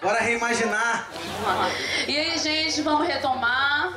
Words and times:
Bora 0.00 0.20
reimaginar. 0.20 1.10
E 2.06 2.16
aí, 2.16 2.38
gente, 2.38 2.82
vamos 2.82 3.08
retomar. 3.08 3.92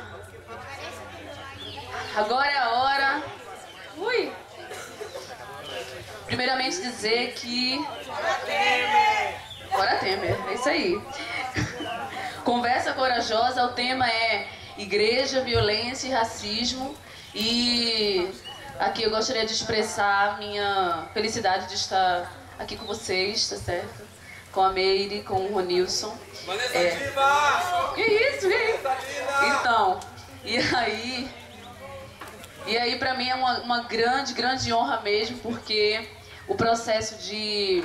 Agora 2.16 2.50
é 2.50 2.58
a 2.58 2.70
hora. 2.70 3.22
Ui! 3.96 4.32
Primeiramente 6.26 6.82
dizer 6.82 7.34
que. 7.34 7.78
Bora 9.70 9.96
Temer, 9.98 10.36
é 10.48 10.54
isso 10.54 10.68
aí. 10.68 11.00
Conversa 12.44 12.92
corajosa, 12.94 13.64
o 13.64 13.72
tema 13.72 14.08
é 14.10 14.48
igreja, 14.76 15.40
violência 15.42 16.08
e 16.08 16.10
racismo. 16.10 16.96
E 17.32 18.28
aqui 18.78 19.04
eu 19.04 19.10
gostaria 19.10 19.46
de 19.46 19.52
expressar 19.52 20.30
a 20.30 20.36
minha 20.38 21.06
felicidade 21.14 21.68
de 21.68 21.74
estar 21.74 22.28
aqui 22.58 22.76
com 22.76 22.86
vocês, 22.86 23.48
tá 23.48 23.56
certo? 23.56 24.11
Com 24.52 24.62
a 24.62 24.70
Meire, 24.70 25.22
com 25.22 25.34
o 25.34 25.52
Ronilson. 25.52 26.16
Vanessa 26.46 26.76
É. 26.76 26.90
Diva! 26.90 27.92
Que 27.94 28.02
isso, 28.02 28.48
Diva! 28.48 28.96
Então, 29.46 30.00
e 30.44 30.58
aí, 30.58 31.30
e 32.66 32.76
aí 32.76 32.98
para 32.98 33.14
mim 33.14 33.28
é 33.28 33.34
uma, 33.34 33.60
uma 33.60 33.82
grande, 33.84 34.34
grande 34.34 34.72
honra 34.72 35.00
mesmo, 35.00 35.38
porque 35.38 36.06
o 36.46 36.54
processo 36.54 37.22
de 37.26 37.82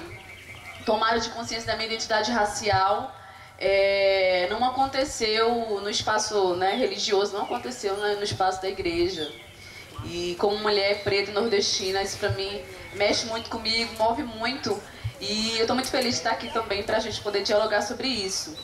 tomada 0.85 1.19
de 1.19 1.29
consciência 1.29 1.67
da 1.67 1.75
minha 1.75 1.87
identidade 1.87 2.31
racial 2.31 3.13
é, 3.59 4.47
não 4.49 4.63
aconteceu 4.63 5.79
no 5.81 5.89
espaço 5.89 6.55
né, 6.55 6.75
religioso, 6.75 7.33
não 7.33 7.43
aconteceu 7.43 7.95
né, 7.97 8.15
no 8.15 8.23
espaço 8.23 8.61
da 8.61 8.69
igreja. 8.69 9.31
E 10.05 10.35
como 10.39 10.57
mulher 10.57 11.03
preta 11.03 11.31
e 11.31 11.33
nordestina, 11.33 12.01
isso 12.03 12.17
pra 12.17 12.29
mim 12.29 12.61
mexe 12.93 13.25
muito 13.25 13.49
comigo, 13.49 13.91
move 13.97 14.23
muito. 14.23 14.79
E 15.19 15.57
eu 15.57 15.65
tô 15.65 15.73
muito 15.73 15.89
feliz 15.89 16.15
de 16.15 16.19
estar 16.19 16.31
aqui 16.31 16.51
também 16.51 16.83
pra 16.83 16.99
gente 16.99 17.19
poder 17.21 17.43
dialogar 17.43 17.81
sobre 17.81 18.07
isso. 18.07 18.55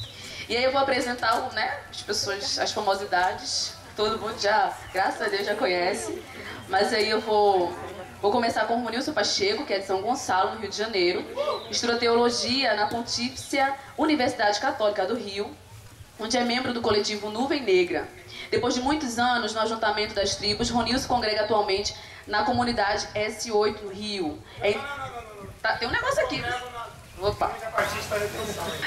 E 0.47 0.55
aí 0.55 0.63
eu 0.63 0.71
vou 0.71 0.81
apresentar 0.81 1.51
né, 1.53 1.79
as 1.89 2.01
pessoas, 2.01 2.59
as 2.59 2.71
famosidades. 2.71 3.73
Todo 3.95 4.19
mundo 4.19 4.39
já, 4.39 4.75
graças 4.93 5.21
a 5.21 5.29
Deus, 5.29 5.45
já 5.45 5.55
conhece. 5.55 6.21
Mas 6.67 6.93
aí 6.93 7.09
eu 7.09 7.21
vou, 7.21 7.73
vou 8.21 8.31
começar 8.31 8.65
com 8.65 8.75
o 8.75 8.83
Ronilson 8.83 9.13
Pacheco, 9.13 9.65
que 9.65 9.73
é 9.73 9.79
de 9.79 9.85
São 9.85 10.01
Gonçalo, 10.01 10.55
no 10.55 10.59
Rio 10.59 10.69
de 10.69 10.77
Janeiro. 10.77 11.25
Estuda 11.69 11.97
teologia 11.97 12.73
na 12.75 12.87
Pontífice 12.87 13.57
Universidade 13.97 14.59
Católica 14.59 15.05
do 15.05 15.15
Rio, 15.15 15.49
onde 16.19 16.37
é 16.37 16.43
membro 16.43 16.73
do 16.73 16.81
coletivo 16.81 17.29
Nuvem 17.29 17.61
Negra. 17.63 18.07
Depois 18.51 18.73
de 18.75 18.81
muitos 18.81 19.17
anos 19.17 19.53
no 19.53 19.61
ajuntamento 19.61 20.13
das 20.13 20.35
tribos, 20.35 20.69
Ronilson 20.69 21.07
congrega 21.07 21.41
atualmente 21.41 21.95
na 22.27 22.43
comunidade 22.43 23.07
S8 23.15 23.91
Rio. 23.91 24.39
É- 24.61 24.75
tá, 25.63 25.77
tem 25.77 25.87
um 25.87 25.91
negócio 25.91 26.21
aqui. 26.23 26.43
Opa. 27.19 27.51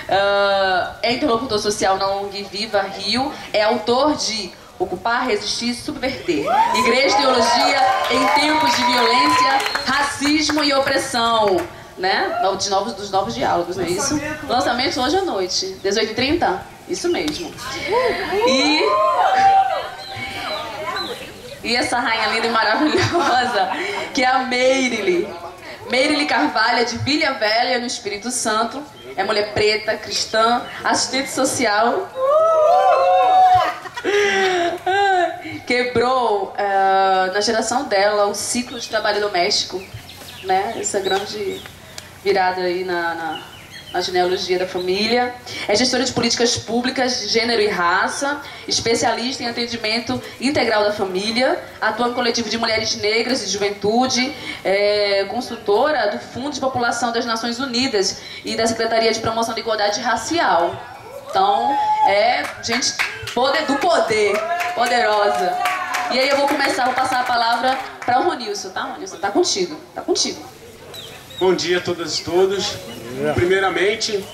Ah, 0.09 0.97
é 1.03 1.13
interlocutor 1.15 1.59
social 1.59 1.97
na 1.97 2.07
ONG 2.09 2.45
Viva 2.45 2.83
Rio. 2.83 3.33
É 3.53 3.63
autor 3.63 4.15
de 4.15 4.53
Ocupar, 4.79 5.27
Resistir 5.27 5.71
e 5.71 5.75
Subverter. 5.75 6.45
Igreja 6.75 7.17
e 7.17 7.21
Teologia 7.21 7.81
em 8.11 8.27
Tempos 8.41 8.77
de 8.77 8.85
Violência, 8.85 9.59
Racismo 9.87 10.63
e 10.63 10.75
Opressão. 10.75 11.57
Né? 11.97 12.29
De 12.59 12.69
novos, 12.69 12.93
dos 12.93 13.11
novos 13.11 13.35
diálogos, 13.35 13.79
não 13.79 13.85
é 13.85 13.89
isso? 13.89 14.21
Lançamento 14.47 15.01
hoje 15.01 15.17
à 15.17 15.23
noite, 15.23 15.79
18h30? 15.83 16.61
Isso 16.91 17.09
mesmo. 17.09 17.51
E. 18.47 18.83
E 21.65 21.75
essa 21.75 21.99
rainha 21.99 22.29
linda 22.29 22.47
e 22.47 22.51
maravilhosa, 22.51 23.71
que 24.13 24.23
é 24.23 24.27
a 24.27 24.41
Meirili. 24.41 25.27
Meirili 25.91 26.27
Carvalho 26.27 26.81
é 26.81 26.84
de 26.84 26.98
Vilha 26.98 27.33
Velha, 27.34 27.79
no 27.79 27.87
Espírito 27.87 28.31
Santo. 28.31 28.83
É 29.17 29.25
mulher 29.25 29.53
preta, 29.55 29.97
cristã, 29.97 30.62
assistente 30.84 31.31
social. 31.31 32.11
Quebrou 35.67 36.55
ah, 36.58 37.30
na 37.33 37.41
geração 37.41 37.85
dela 37.85 38.27
o 38.27 38.35
ciclo 38.35 38.79
de 38.79 38.89
trabalho 38.89 39.20
doméstico, 39.20 39.83
né? 40.45 40.74
Essa 40.79 41.01
grande 41.01 41.63
virada 42.23 42.63
aí 42.63 42.85
na, 42.85 43.14
na, 43.14 43.42
na 43.96 44.02
genealogia 44.02 44.58
da 44.58 44.67
família. 44.67 45.34
É 45.67 45.74
gestora 45.74 46.05
de 46.05 46.12
políticas 46.12 46.57
públicas 46.57 47.20
de 47.20 47.29
gênero 47.29 47.62
e 47.62 47.67
raça, 47.67 48.42
especialista 48.68 49.42
em 49.42 49.48
atendimento 49.48 50.23
integral 50.39 50.84
da 50.84 50.92
família, 50.92 51.58
atua 51.80 52.08
no 52.08 52.14
coletivo 52.14 52.48
de 52.48 52.58
mulheres 52.58 52.95
negras 52.96 53.42
e 53.42 53.48
juventude, 53.48 54.35
é 54.62 55.24
consultora 55.30 56.11
do 56.11 56.18
Fundo 56.18 56.51
de 56.51 56.61
População 56.61 57.11
das 57.11 57.24
Nações 57.24 57.58
Unidas 57.58 58.20
e 58.45 58.55
da 58.55 58.67
Secretaria 58.67 59.11
de 59.12 59.20
Promoção 59.20 59.55
da 59.55 59.61
Igualdade 59.61 60.01
Racial. 60.01 60.77
Então, 61.29 61.74
é 62.06 62.45
gente 62.62 62.92
poder, 63.35 63.64
do 63.64 63.77
poder, 63.77 64.39
poderosa. 64.74 65.56
E 66.12 66.18
aí 66.18 66.29
eu 66.29 66.36
vou 66.36 66.46
começar, 66.46 66.85
vou 66.85 66.95
passar 66.95 67.20
a 67.20 67.24
palavra 67.24 67.77
para 68.05 68.20
o 68.20 68.24
Ronilson, 68.24 68.70
tá, 68.70 68.83
Ronilson? 68.83 69.17
Tá 69.17 69.30
contigo, 69.30 69.80
tá 69.95 70.02
contigo. 70.02 70.40
Bom 71.39 71.55
dia 71.55 71.79
a 71.79 71.80
todas 71.80 72.18
e 72.18 72.24
todos. 72.24 72.77
Primeiramente, 73.35 74.25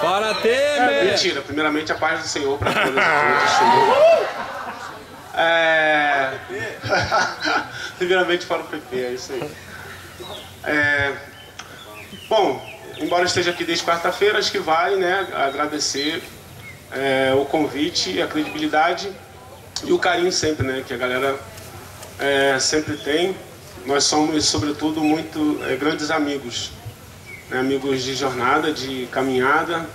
Bora 0.00 0.34
Temer! 0.34 1.04
mentira, 1.04 1.42
primeiramente 1.42 1.92
a 1.92 1.94
paz 1.94 2.22
do 2.22 2.28
Senhor 2.28 2.58
para 2.58 2.72
todas 2.72 3.04
e 3.04 3.58
todos. 3.58 4.42
É... 5.34 6.30
primeiramente 7.96 8.44
para 8.44 8.60
o 8.60 8.64
PP, 8.64 8.96
é 8.96 9.10
isso 9.12 9.32
aí. 9.32 9.50
É... 10.64 11.14
Bom, 12.28 12.62
embora 12.98 13.22
eu 13.22 13.26
esteja 13.26 13.50
aqui 13.50 13.64
desde 13.64 13.82
quarta-feira, 13.82 14.38
acho 14.38 14.52
que 14.52 14.58
vale 14.58 14.96
né, 14.96 15.26
agradecer 15.34 16.22
é, 16.92 17.32
o 17.34 17.46
convite, 17.46 18.20
a 18.20 18.26
credibilidade 18.26 19.10
e 19.84 19.92
o 19.92 19.98
carinho 19.98 20.30
sempre, 20.30 20.66
né, 20.66 20.84
que 20.86 20.92
a 20.92 20.96
galera 20.98 21.38
é, 22.18 22.58
sempre 22.58 22.96
tem. 22.98 23.34
Nós 23.86 24.04
somos, 24.04 24.44
sobretudo, 24.44 25.02
muito 25.02 25.58
é, 25.66 25.76
grandes 25.76 26.10
amigos, 26.10 26.72
né, 27.52 27.60
amigos 27.60 28.02
de 28.02 28.14
jornada, 28.14 28.72
de 28.72 29.06
caminhada. 29.12 29.86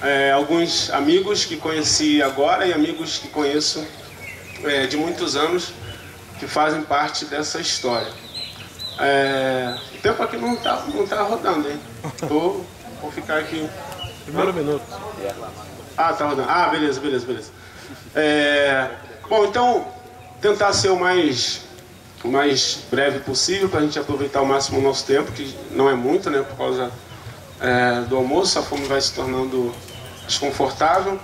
É, 0.00 0.30
alguns 0.30 0.90
amigos 0.90 1.44
que 1.44 1.56
conheci 1.56 2.22
agora 2.22 2.66
e 2.66 2.72
amigos 2.72 3.18
que 3.18 3.28
conheço 3.28 3.84
é, 4.62 4.86
de 4.86 4.96
muitos 4.96 5.36
anos 5.36 5.72
que 6.38 6.46
fazem 6.46 6.82
parte 6.82 7.24
dessa 7.24 7.60
história. 7.60 8.12
É, 9.00 9.76
o 9.94 9.98
tempo 10.00 10.22
aqui 10.22 10.36
não 10.36 10.54
está 10.54 10.82
não 10.94 11.06
tá 11.06 11.22
rodando, 11.22 11.68
hein? 11.68 11.80
Tô, 12.28 12.60
vou 13.00 13.10
ficar 13.10 13.38
aqui. 13.38 13.68
Primeiro 14.24 14.54
minuto. 14.54 14.84
Ah, 15.96 16.12
tá 16.12 16.26
rodando. 16.26 16.48
Ah, 16.48 16.68
beleza, 16.68 17.00
beleza, 17.00 17.26
beleza. 17.26 17.50
É, 18.14 18.90
bom, 19.28 19.44
então, 19.46 19.88
tentar 20.40 20.72
ser 20.72 20.90
o 20.90 20.98
mais, 20.98 21.62
o 22.24 22.28
mais 22.28 22.78
breve 22.90 23.20
possível 23.20 23.68
para 23.68 23.80
a 23.80 23.82
gente 23.82 23.98
aproveitar 23.98 24.40
ao 24.40 24.46
máximo 24.46 24.78
o 24.78 24.82
nosso 24.82 25.04
tempo, 25.04 25.32
que 25.32 25.54
não 25.70 25.88
é 25.88 25.94
muito, 25.94 26.30
né, 26.30 26.42
por 26.42 26.56
causa 26.56 26.90
é, 27.60 28.00
do 28.02 28.16
almoço, 28.16 28.58
a 28.58 28.62
fome 28.62 28.86
vai 28.86 29.00
se 29.00 29.12
tornando 29.12 29.74
desconfortável. 30.26 31.18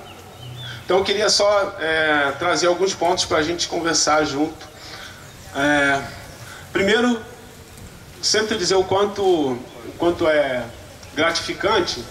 Então, 0.85 0.99
eu 0.99 1.05
queria 1.05 1.29
só 1.29 1.77
é, 1.81 2.33
trazer 2.39 2.67
alguns 2.67 2.95
pontos 2.95 3.25
para 3.25 3.39
a 3.39 3.43
gente 3.43 3.69
conversar 3.69 4.25
junto. 4.25 4.67
É, 5.55 6.01
primeiro, 6.73 7.21
sempre 8.21 8.57
dizer 8.57 8.75
o 8.75 8.85
quanto, 8.85 9.59
quanto 9.99 10.29
é 10.29 10.65
gratificante 11.15 12.03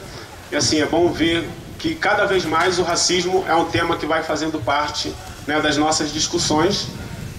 e 0.51 0.55
assim 0.55 0.81
é 0.81 0.85
bom 0.85 1.11
ver 1.11 1.47
que 1.79 1.95
cada 1.95 2.25
vez 2.25 2.45
mais 2.45 2.77
o 2.77 2.83
racismo 2.83 3.43
é 3.47 3.55
um 3.55 3.65
tema 3.65 3.97
que 3.97 4.05
vai 4.05 4.21
fazendo 4.21 4.59
parte 4.59 5.13
né, 5.47 5.59
das 5.59 5.77
nossas 5.77 6.11
discussões. 6.11 6.87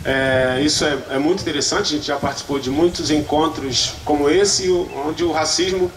É, 0.04 0.60
isso 0.62 0.84
é, 0.84 0.98
é 1.10 1.18
muito 1.18 1.42
interessante. 1.42 1.94
A 1.94 1.96
gente 1.96 2.06
já 2.06 2.16
participou 2.16 2.58
de 2.58 2.70
muitos 2.70 3.10
encontros 3.10 3.94
como 4.04 4.28
esse, 4.28 4.70
onde 4.70 5.24
o 5.24 5.32
racismo, 5.32 5.90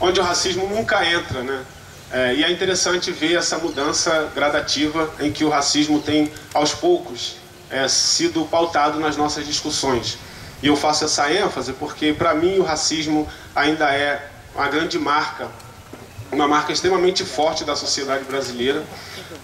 onde 0.00 0.20
o 0.20 0.22
racismo 0.22 0.66
nunca 0.68 1.04
entra, 1.04 1.42
né? 1.42 1.62
É, 2.10 2.34
e 2.34 2.44
é 2.44 2.50
interessante 2.50 3.10
ver 3.10 3.36
essa 3.36 3.56
mudança 3.56 4.30
gradativa 4.34 5.10
em 5.18 5.32
que 5.32 5.44
o 5.44 5.48
racismo 5.48 5.98
tem, 6.00 6.30
aos 6.52 6.74
poucos, 6.74 7.36
é, 7.70 7.88
sido 7.88 8.44
pautado 8.44 9.00
nas 9.00 9.16
nossas 9.16 9.46
discussões. 9.46 10.18
E 10.62 10.66
eu 10.66 10.76
faço 10.76 11.04
essa 11.04 11.32
ênfase 11.32 11.72
porque, 11.72 12.12
para 12.12 12.34
mim, 12.34 12.58
o 12.58 12.62
racismo 12.62 13.26
ainda 13.54 13.90
é 13.94 14.28
uma 14.54 14.68
grande 14.68 14.98
marca, 14.98 15.48
uma 16.30 16.46
marca 16.46 16.72
extremamente 16.72 17.24
forte 17.24 17.64
da 17.64 17.74
sociedade 17.74 18.24
brasileira, 18.24 18.84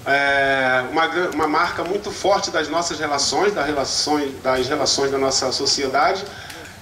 é, 0.09 0.85
uma, 0.91 1.07
uma 1.35 1.47
marca 1.47 1.85
muito 1.85 2.11
forte 2.11 2.51
das 2.51 2.67
nossas 2.67 2.99
relações, 2.99 3.53
das 3.53 3.67
relações, 3.67 4.43
das 4.43 4.67
relações 4.67 5.11
da 5.11 5.19
nossa 5.19 5.53
sociedade. 5.53 6.25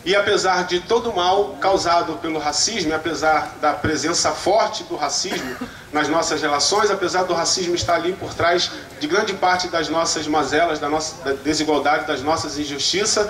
E 0.05 0.15
apesar 0.15 0.67
de 0.67 0.79
todo 0.79 1.11
o 1.11 1.17
mal 1.17 1.57
causado 1.61 2.13
pelo 2.19 2.39
racismo, 2.39 2.95
apesar 2.95 3.57
da 3.61 3.73
presença 3.73 4.31
forte 4.31 4.85
do 4.85 4.95
racismo 4.95 5.57
nas 5.93 6.07
nossas 6.07 6.41
relações, 6.41 6.89
apesar 6.93 7.25
do 7.25 7.35
racismo 7.35 7.75
estar 7.75 7.97
ali 7.97 8.13
por 8.13 8.33
trás 8.33 8.71
de 9.01 9.07
grande 9.09 9.35
parte 9.35 9.67
das 9.67 9.89
nossas 9.89 10.29
mazelas, 10.29 10.79
da 10.79 10.89
nossa 10.89 11.25
da 11.25 11.33
desigualdade, 11.33 12.07
das 12.07 12.23
nossas 12.23 12.57
injustiças, 12.57 13.29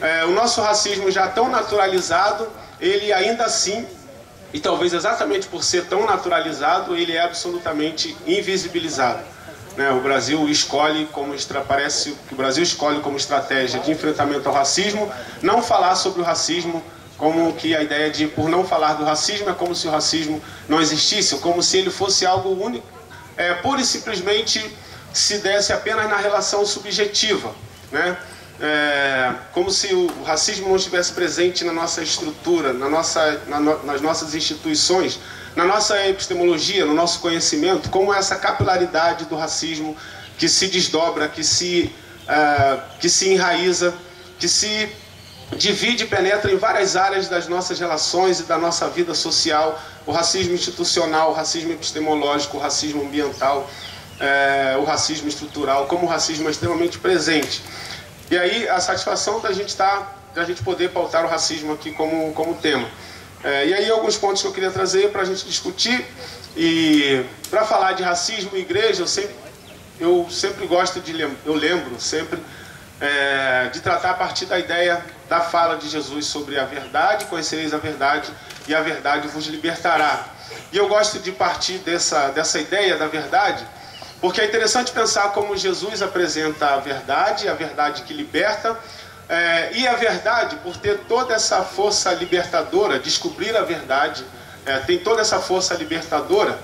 é, 0.00 0.24
o 0.24 0.30
nosso 0.30 0.62
racismo 0.62 1.10
já 1.10 1.28
tão 1.28 1.50
naturalizado, 1.50 2.48
ele 2.80 3.12
ainda 3.12 3.44
assim 3.44 3.86
e 4.52 4.60
talvez 4.60 4.92
exatamente 4.92 5.48
por 5.48 5.62
ser 5.62 5.86
tão 5.86 6.06
naturalizado, 6.06 6.96
ele 6.96 7.12
é 7.12 7.22
absolutamente 7.22 8.16
invisibilizado. 8.26 9.22
Né? 9.76 9.90
O 9.90 10.00
Brasil 10.00 10.48
escolhe 10.48 11.06
como 11.12 11.34
parece 11.68 12.16
que 12.26 12.34
o 12.34 12.36
Brasil 12.36 12.62
escolhe 12.62 13.00
como 13.00 13.16
estratégia 13.16 13.80
de 13.80 13.90
enfrentamento 13.90 14.48
ao 14.48 14.54
racismo 14.54 15.12
não 15.42 15.62
falar 15.62 15.94
sobre 15.96 16.22
o 16.22 16.24
racismo 16.24 16.82
como 17.18 17.52
que 17.54 17.74
a 17.74 17.82
ideia 17.82 18.10
de 18.10 18.26
por 18.26 18.48
não 18.48 18.64
falar 18.64 18.94
do 18.94 19.04
racismo 19.04 19.48
é 19.48 19.52
como 19.52 19.74
se 19.74 19.88
o 19.88 19.90
racismo 19.90 20.42
não 20.68 20.80
existisse, 20.80 21.36
como 21.38 21.62
se 21.62 21.78
ele 21.78 21.90
fosse 21.90 22.26
algo 22.26 22.50
único, 22.62 22.86
é, 23.36 23.54
pura 23.54 23.80
e 23.80 23.84
simplesmente 23.84 24.70
se 25.12 25.38
desse 25.38 25.72
apenas 25.72 26.10
na 26.10 26.16
relação 26.16 26.64
subjetiva, 26.66 27.54
né? 27.90 28.16
É, 28.58 29.34
como 29.52 29.70
se 29.70 29.92
o 29.94 30.22
racismo 30.22 30.68
não 30.68 30.76
estivesse 30.76 31.12
presente 31.12 31.62
na 31.62 31.72
nossa 31.72 32.02
estrutura, 32.02 32.72
na 32.72 32.88
nossa, 32.88 33.42
na 33.46 33.60
no, 33.60 33.84
nas 33.84 34.00
nossas 34.00 34.34
instituições, 34.34 35.18
na 35.54 35.64
nossa 35.64 36.06
epistemologia, 36.06 36.86
no 36.86 36.94
nosso 36.94 37.20
conhecimento, 37.20 37.90
como 37.90 38.12
essa 38.12 38.36
capilaridade 38.36 39.26
do 39.26 39.36
racismo 39.36 39.96
que 40.38 40.48
se 40.48 40.68
desdobra, 40.68 41.28
que 41.28 41.44
se, 41.44 41.90
uh, 42.22 42.80
que 42.98 43.08
se 43.08 43.32
enraiza, 43.32 43.94
que 44.38 44.48
se 44.48 44.88
divide 45.56 46.04
e 46.04 46.06
penetra 46.06 46.50
em 46.50 46.56
várias 46.56 46.96
áreas 46.96 47.28
das 47.28 47.46
nossas 47.46 47.78
relações 47.78 48.40
e 48.40 48.42
da 48.42 48.58
nossa 48.58 48.88
vida 48.88 49.14
social, 49.14 49.80
o 50.04 50.12
racismo 50.12 50.54
institucional, 50.54 51.30
o 51.30 51.34
racismo 51.34 51.72
epistemológico, 51.72 52.56
o 52.56 52.60
racismo 52.60 53.02
ambiental, 53.02 53.68
é, 54.18 54.76
o 54.78 54.84
racismo 54.84 55.28
estrutural, 55.28 55.86
como 55.86 56.06
o 56.06 56.08
racismo 56.08 56.48
é 56.48 56.50
extremamente 56.50 56.98
presente. 56.98 57.62
E 58.30 58.36
aí 58.36 58.68
a 58.68 58.80
satisfação 58.80 59.40
da 59.40 59.52
gente 59.52 59.76
tá, 59.76 60.14
da 60.34 60.44
gente 60.44 60.62
poder 60.62 60.90
pautar 60.90 61.24
o 61.24 61.28
racismo 61.28 61.72
aqui 61.72 61.92
como, 61.92 62.32
como 62.32 62.54
tema. 62.54 62.88
É, 63.44 63.66
e 63.66 63.74
aí 63.74 63.90
alguns 63.90 64.16
pontos 64.16 64.42
que 64.42 64.48
eu 64.48 64.52
queria 64.52 64.70
trazer 64.70 65.10
para 65.10 65.22
a 65.22 65.24
gente 65.24 65.44
discutir. 65.46 66.04
E 66.56 67.24
para 67.50 67.64
falar 67.64 67.92
de 67.92 68.02
racismo 68.02 68.50
e 68.54 68.60
igreja, 68.60 69.02
eu 69.02 69.06
sempre, 69.06 69.34
eu 70.00 70.26
sempre 70.30 70.66
gosto 70.66 71.00
de 71.00 71.20
eu 71.20 71.54
lembro 71.54 72.00
sempre 72.00 72.40
é, 73.00 73.68
de 73.72 73.80
tratar 73.80 74.10
a 74.10 74.14
partir 74.14 74.46
da 74.46 74.58
ideia 74.58 75.04
da 75.28 75.40
fala 75.40 75.76
de 75.76 75.88
Jesus 75.88 76.26
sobre 76.26 76.58
a 76.58 76.64
verdade, 76.64 77.26
conhecereis 77.26 77.74
a 77.74 77.78
verdade 77.78 78.32
e 78.66 78.74
a 78.74 78.80
verdade 78.80 79.28
vos 79.28 79.46
libertará. 79.46 80.26
E 80.72 80.76
eu 80.76 80.88
gosto 80.88 81.18
de 81.18 81.32
partir 81.32 81.78
dessa, 81.78 82.28
dessa 82.30 82.58
ideia 82.58 82.96
da 82.96 83.06
verdade, 83.06 83.66
porque 84.26 84.40
é 84.40 84.44
interessante 84.44 84.90
pensar 84.90 85.28
como 85.28 85.56
Jesus 85.56 86.02
apresenta 86.02 86.74
a 86.74 86.78
verdade, 86.78 87.48
a 87.48 87.54
verdade 87.54 88.02
que 88.02 88.12
liberta, 88.12 88.76
é, 89.28 89.70
e 89.72 89.86
a 89.86 89.94
verdade, 89.94 90.56
por 90.64 90.76
ter 90.76 90.98
toda 91.06 91.32
essa 91.32 91.62
força 91.62 92.12
libertadora, 92.12 92.98
descobrir 92.98 93.56
a 93.56 93.62
verdade, 93.62 94.24
é, 94.64 94.78
tem 94.78 94.98
toda 94.98 95.20
essa 95.20 95.38
força 95.38 95.74
libertadora, 95.74 96.58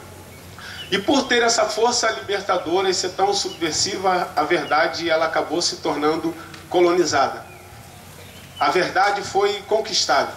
e 0.91 0.99
por 0.99 1.29
ter 1.29 1.45
essa 1.45 1.67
força 1.67 2.11
libertadora 2.11 2.91
e 2.91 2.95
ser 2.95 3.11
tão 3.11 3.33
subversiva, 3.33 4.29
a 4.35 4.43
verdade 4.43 5.09
ela 5.09 5.27
acabou 5.27 5.63
se 5.63 5.77
tornando 5.77 6.35
colonizada. 6.69 7.45
A 8.59 8.73
verdade 8.73 9.23
foi 9.23 9.63
conquistada. 9.69 10.33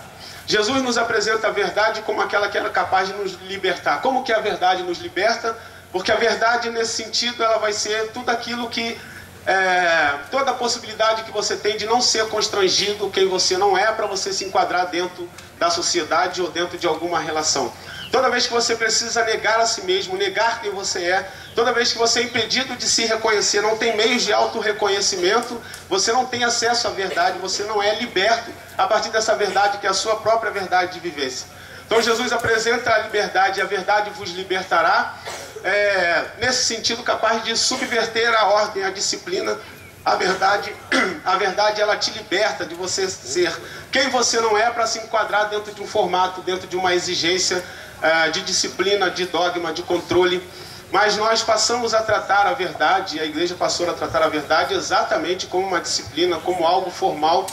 Jesus 0.45 0.79
nos 0.83 0.95
apresenta 0.95 1.47
a 1.47 1.51
verdade 1.51 2.03
como 2.03 2.21
aquela 2.21 2.49
que 2.49 2.57
era 2.59 2.69
capaz 2.69 3.07
de 3.07 3.15
nos 3.15 3.33
libertar. 3.47 3.99
Como 4.03 4.23
que 4.23 4.31
a 4.31 4.39
verdade 4.41 4.83
nos 4.83 4.99
liberta? 4.99 5.57
Porque 5.95 6.11
a 6.11 6.17
verdade, 6.17 6.69
nesse 6.71 7.01
sentido, 7.01 7.41
ela 7.41 7.57
vai 7.57 7.71
ser 7.71 8.11
tudo 8.11 8.29
aquilo 8.29 8.69
que. 8.69 8.99
É, 9.47 10.13
toda 10.29 10.51
a 10.51 10.53
possibilidade 10.53 11.23
que 11.23 11.31
você 11.31 11.55
tem 11.55 11.77
de 11.77 11.85
não 11.85 12.01
ser 12.01 12.27
constrangido 12.27 13.09
quem 13.11 13.29
você 13.29 13.57
não 13.57 13.77
é 13.77 13.89
para 13.93 14.05
você 14.05 14.33
se 14.33 14.43
enquadrar 14.43 14.87
dentro 14.87 15.29
da 15.57 15.69
sociedade 15.69 16.41
ou 16.41 16.51
dentro 16.51 16.77
de 16.77 16.85
alguma 16.85 17.17
relação. 17.19 17.71
Toda 18.11 18.29
vez 18.29 18.45
que 18.45 18.51
você 18.51 18.75
precisa 18.75 19.23
negar 19.23 19.57
a 19.61 19.65
si 19.65 19.83
mesmo, 19.83 20.17
negar 20.17 20.61
quem 20.61 20.71
você 20.71 21.05
é, 21.05 21.31
toda 21.55 21.71
vez 21.71 21.93
que 21.93 21.97
você 21.97 22.19
é 22.19 22.23
impedido 22.23 22.75
de 22.75 22.89
se 22.89 23.05
reconhecer, 23.05 23.61
não 23.61 23.77
tem 23.77 23.95
meios 23.95 24.23
de 24.23 24.33
autorreconhecimento, 24.33 25.61
você 25.87 26.11
não 26.11 26.25
tem 26.25 26.43
acesso 26.43 26.89
à 26.89 26.91
verdade, 26.91 27.39
você 27.39 27.63
não 27.63 27.81
é 27.81 27.95
liberto 27.95 28.51
a 28.77 28.85
partir 28.85 29.11
dessa 29.11 29.33
verdade 29.33 29.77
que 29.77 29.87
é 29.87 29.91
a 29.91 29.93
sua 29.93 30.17
própria 30.17 30.51
verdade 30.51 30.95
de 30.95 30.99
vivência. 30.99 31.54
Então 31.85 32.01
Jesus 32.01 32.31
apresenta 32.33 32.91
a 32.93 32.99
liberdade 32.99 33.59
e 33.59 33.61
a 33.61 33.65
verdade 33.65 34.09
vos 34.11 34.31
libertará, 34.31 35.15
é, 35.63 36.25
nesse 36.39 36.65
sentido 36.65 37.03
capaz 37.03 37.43
de 37.43 37.55
subverter 37.55 38.33
a 38.35 38.45
ordem, 38.45 38.83
a 38.83 38.89
disciplina. 38.89 39.57
A 40.03 40.15
verdade, 40.15 40.71
a 41.25 41.35
verdade 41.35 41.81
ela 41.81 41.97
te 41.97 42.11
liberta 42.11 42.65
de 42.65 42.75
você 42.75 43.09
ser 43.09 43.51
quem 43.91 44.09
você 44.09 44.39
não 44.39 44.57
é 44.57 44.69
para 44.69 44.85
se 44.85 44.99
enquadrar 44.99 45.49
dentro 45.49 45.73
de 45.73 45.81
um 45.81 45.87
formato, 45.87 46.41
dentro 46.41 46.67
de 46.67 46.75
uma 46.75 46.93
exigência 46.93 47.63
é, 48.01 48.29
de 48.29 48.41
disciplina, 48.41 49.09
de 49.09 49.25
dogma, 49.25 49.73
de 49.73 49.81
controle. 49.81 50.47
Mas 50.91 51.17
nós 51.17 51.41
passamos 51.41 51.93
a 51.93 52.01
tratar 52.01 52.45
a 52.45 52.53
verdade, 52.53 53.19
a 53.19 53.25
igreja 53.25 53.55
passou 53.55 53.89
a 53.89 53.93
tratar 53.93 54.21
a 54.21 54.29
verdade 54.29 54.73
exatamente 54.73 55.47
como 55.47 55.67
uma 55.67 55.81
disciplina, 55.81 56.37
como 56.37 56.65
algo 56.65 56.91
formal, 56.91 57.47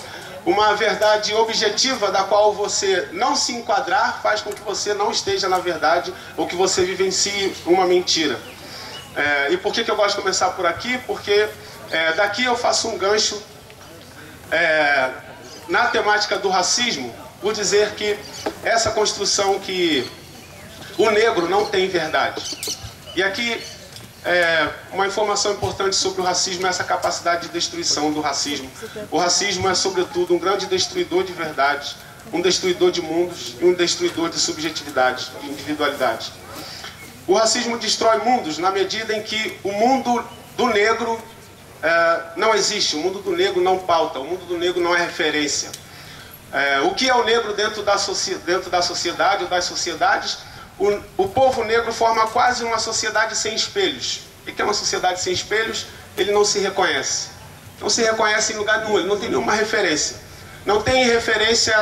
uma 0.44 0.74
verdade 0.74 1.32
objetiva 1.34 2.10
da 2.10 2.24
qual 2.24 2.52
você 2.52 3.08
não 3.12 3.36
se 3.36 3.52
enquadrar 3.52 4.20
faz 4.22 4.40
com 4.40 4.52
que 4.52 4.60
você 4.62 4.92
não 4.92 5.10
esteja 5.10 5.48
na 5.48 5.58
verdade 5.58 6.12
ou 6.36 6.46
que 6.46 6.56
você 6.56 6.84
vivencie 6.84 7.54
uma 7.64 7.86
mentira. 7.86 8.38
É, 9.14 9.52
e 9.52 9.56
por 9.56 9.72
que, 9.72 9.84
que 9.84 9.90
eu 9.90 9.96
gosto 9.96 10.16
de 10.16 10.22
começar 10.22 10.50
por 10.50 10.66
aqui? 10.66 10.98
Porque 11.06 11.48
é, 11.90 12.12
daqui 12.14 12.44
eu 12.44 12.56
faço 12.56 12.88
um 12.88 12.98
gancho 12.98 13.40
é, 14.50 15.10
na 15.68 15.86
temática 15.86 16.38
do 16.38 16.48
racismo, 16.48 17.14
por 17.40 17.52
dizer 17.52 17.92
que 17.92 18.18
essa 18.64 18.90
construção 18.90 19.58
que 19.60 20.10
o 20.98 21.10
negro 21.10 21.48
não 21.48 21.66
tem 21.66 21.88
verdade. 21.88 22.42
E 23.14 23.22
aqui 23.22 23.62
é, 24.24 24.68
uma 24.92 25.06
informação 25.06 25.52
importante 25.52 25.96
sobre 25.96 26.20
o 26.20 26.24
racismo 26.24 26.66
é 26.66 26.70
essa 26.70 26.84
capacidade 26.84 27.48
de 27.48 27.52
destruição 27.52 28.12
do 28.12 28.20
racismo. 28.20 28.70
O 29.10 29.18
racismo 29.18 29.68
é, 29.68 29.74
sobretudo, 29.74 30.34
um 30.34 30.38
grande 30.38 30.66
destruidor 30.66 31.24
de 31.24 31.32
verdades, 31.32 31.96
um 32.32 32.40
destruidor 32.40 32.92
de 32.92 33.02
mundos 33.02 33.56
e 33.60 33.64
um 33.64 33.74
destruidor 33.74 34.30
de 34.30 34.38
subjetividade, 34.38 35.30
de 35.40 35.48
individualidade. 35.48 36.32
O 37.26 37.34
racismo 37.34 37.78
destrói 37.78 38.18
mundos 38.18 38.58
na 38.58 38.70
medida 38.70 39.16
em 39.16 39.22
que 39.22 39.58
o 39.64 39.72
mundo 39.72 40.24
do 40.56 40.66
negro 40.66 41.20
é, 41.82 42.22
não 42.36 42.54
existe, 42.54 42.94
o 42.94 43.00
mundo 43.00 43.20
do 43.20 43.32
negro 43.32 43.60
não 43.60 43.78
pauta, 43.78 44.20
o 44.20 44.24
mundo 44.24 44.46
do 44.46 44.56
negro 44.56 44.80
não 44.80 44.94
é 44.94 45.00
referência. 45.00 45.70
É, 46.52 46.80
o 46.80 46.94
que 46.94 47.08
é 47.08 47.14
o 47.14 47.24
negro 47.24 47.54
dentro 47.54 47.82
da, 47.82 47.96
dentro 48.44 48.70
da 48.70 48.82
sociedade 48.82 49.44
ou 49.44 49.50
das 49.50 49.64
sociedades? 49.64 50.38
O, 50.82 51.24
o 51.24 51.28
povo 51.28 51.62
negro 51.62 51.92
forma 51.92 52.26
quase 52.26 52.64
uma 52.64 52.78
sociedade 52.78 53.36
sem 53.36 53.54
espelhos. 53.54 54.22
O 54.42 54.52
que 54.52 54.60
é 54.60 54.64
uma 54.64 54.74
sociedade 54.74 55.20
sem 55.20 55.32
espelhos? 55.32 55.86
Ele 56.16 56.32
não 56.32 56.44
se 56.44 56.58
reconhece. 56.58 57.28
Não 57.80 57.88
se 57.88 58.02
reconhece 58.02 58.52
em 58.52 58.56
lugar 58.56 58.80
nenhum, 58.80 58.98
ele 58.98 59.08
não 59.08 59.16
tem 59.16 59.28
nenhuma 59.28 59.52
referência. 59.52 60.16
Não 60.66 60.82
tem 60.82 61.04
referência 61.04 61.72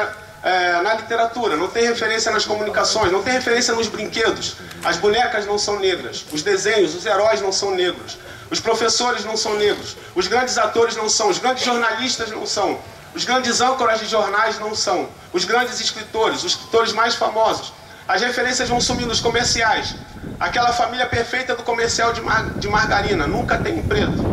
é, 0.42 0.82
na 0.82 0.94
literatura, 0.94 1.56
não 1.56 1.68
tem 1.68 1.86
referência 1.86 2.30
nas 2.30 2.44
comunicações, 2.44 3.10
não 3.10 3.22
tem 3.22 3.32
referência 3.32 3.74
nos 3.74 3.88
brinquedos. 3.88 4.56
As 4.84 4.98
bonecas 4.98 5.46
não 5.46 5.58
são 5.58 5.78
negras, 5.78 6.26
os 6.30 6.42
desenhos, 6.42 6.94
os 6.94 7.06
heróis 7.06 7.40
não 7.40 7.52
são 7.52 7.70
negros, 7.70 8.18
os 8.50 8.60
professores 8.60 9.24
não 9.24 9.36
são 9.36 9.54
negros, 9.56 9.96
os 10.14 10.26
grandes 10.26 10.58
atores 10.58 10.94
não 10.94 11.08
são, 11.08 11.28
os 11.28 11.38
grandes 11.38 11.64
jornalistas 11.64 12.30
não 12.30 12.46
são, 12.46 12.78
os 13.14 13.24
grandes 13.24 13.60
âncoras 13.62 13.98
de 13.98 14.06
jornais 14.06 14.58
não 14.58 14.74
são, 14.74 15.08
os 15.32 15.44
grandes 15.44 15.80
escritores, 15.80 16.38
os 16.38 16.52
escritores 16.52 16.92
mais 16.92 17.14
famosos. 17.14 17.79
As 18.10 18.22
referências 18.22 18.68
vão 18.68 18.80
sumir 18.80 19.06
nos 19.06 19.20
comerciais. 19.20 19.94
Aquela 20.40 20.72
família 20.72 21.06
perfeita 21.06 21.54
do 21.54 21.62
comercial 21.62 22.12
de, 22.12 22.20
mar, 22.20 22.44
de 22.58 22.66
margarina, 22.66 23.24
nunca 23.24 23.56
tem 23.56 23.78
um 23.78 23.86
preto. 23.86 24.24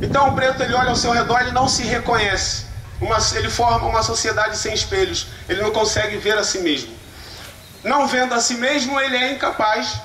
Então 0.00 0.30
o 0.30 0.34
preto 0.34 0.62
ele 0.62 0.72
olha 0.72 0.88
ao 0.88 0.96
seu 0.96 1.12
redor 1.12 1.46
e 1.46 1.52
não 1.52 1.68
se 1.68 1.82
reconhece. 1.82 2.64
Uma, 2.98 3.18
ele 3.34 3.50
forma 3.50 3.86
uma 3.86 4.02
sociedade 4.02 4.56
sem 4.56 4.72
espelhos. 4.72 5.26
Ele 5.46 5.60
não 5.60 5.70
consegue 5.70 6.16
ver 6.16 6.38
a 6.38 6.42
si 6.42 6.60
mesmo. 6.60 6.90
Não 7.84 8.06
vendo 8.06 8.32
a 8.32 8.40
si 8.40 8.54
mesmo, 8.54 8.98
ele 8.98 9.18
é 9.18 9.32
incapaz 9.34 10.00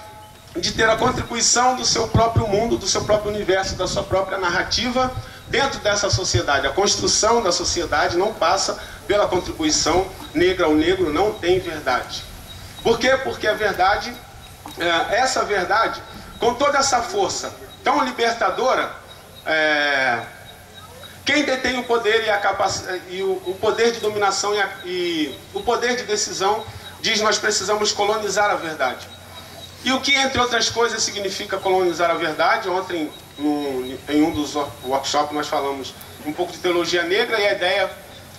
de 0.57 0.73
ter 0.73 0.89
a 0.89 0.97
contribuição 0.97 1.77
do 1.77 1.85
seu 1.85 2.09
próprio 2.09 2.45
mundo, 2.45 2.77
do 2.77 2.87
seu 2.87 3.05
próprio 3.05 3.31
universo, 3.31 3.75
da 3.75 3.87
sua 3.87 4.03
própria 4.03 4.37
narrativa 4.37 5.09
dentro 5.47 5.79
dessa 5.79 6.09
sociedade. 6.09 6.67
A 6.67 6.71
construção 6.71 7.41
da 7.41 7.53
sociedade 7.53 8.17
não 8.17 8.33
passa 8.33 8.77
pela 9.07 9.29
contribuição 9.29 10.05
negra. 10.33 10.67
O 10.67 10.75
negro 10.75 11.13
não 11.13 11.31
tem 11.31 11.57
verdade. 11.61 12.32
Por 12.83 12.99
quê? 12.99 13.17
Porque 13.23 13.47
a 13.47 13.53
verdade, 13.53 14.13
é, 14.77 15.19
essa 15.19 15.43
verdade, 15.45 16.03
com 16.39 16.53
toda 16.53 16.77
essa 16.77 17.01
força 17.01 17.55
tão 17.83 18.03
libertadora, 18.03 18.91
é, 19.45 20.21
quem 21.25 21.43
detém 21.43 21.79
o 21.79 21.83
poder 21.83 22.25
e, 22.25 22.29
a 22.29 22.37
capacidade, 22.37 23.01
e 23.09 23.23
o, 23.23 23.41
o, 23.47 23.57
poder 23.59 23.93
de 23.93 23.99
dominação 24.01 24.53
e, 24.53 24.61
a, 24.61 24.69
e 24.85 25.39
o 25.53 25.61
poder 25.61 25.95
de 25.95 26.03
decisão 26.03 26.65
diz 27.01 27.21
nós 27.21 27.37
precisamos 27.37 27.91
colonizar 27.91 28.49
a 28.49 28.55
verdade. 28.55 29.07
E 29.85 29.91
o 29.91 29.99
que, 29.99 30.15
entre 30.15 30.39
outras 30.39 30.69
coisas, 30.69 31.01
significa 31.03 31.57
colonizar 31.57 32.09
a 32.09 32.13
verdade? 32.13 32.69
Ontem, 32.69 33.11
no, 33.37 33.97
em 34.09 34.21
um 34.21 34.31
dos 34.31 34.55
workshops, 34.83 35.33
nós 35.33 35.47
falamos 35.47 35.93
um 36.25 36.31
pouco 36.31 36.51
de 36.53 36.59
teologia 36.59 37.03
negra 37.03 37.39
e 37.39 37.47
a 37.47 37.53
ideia 37.53 37.91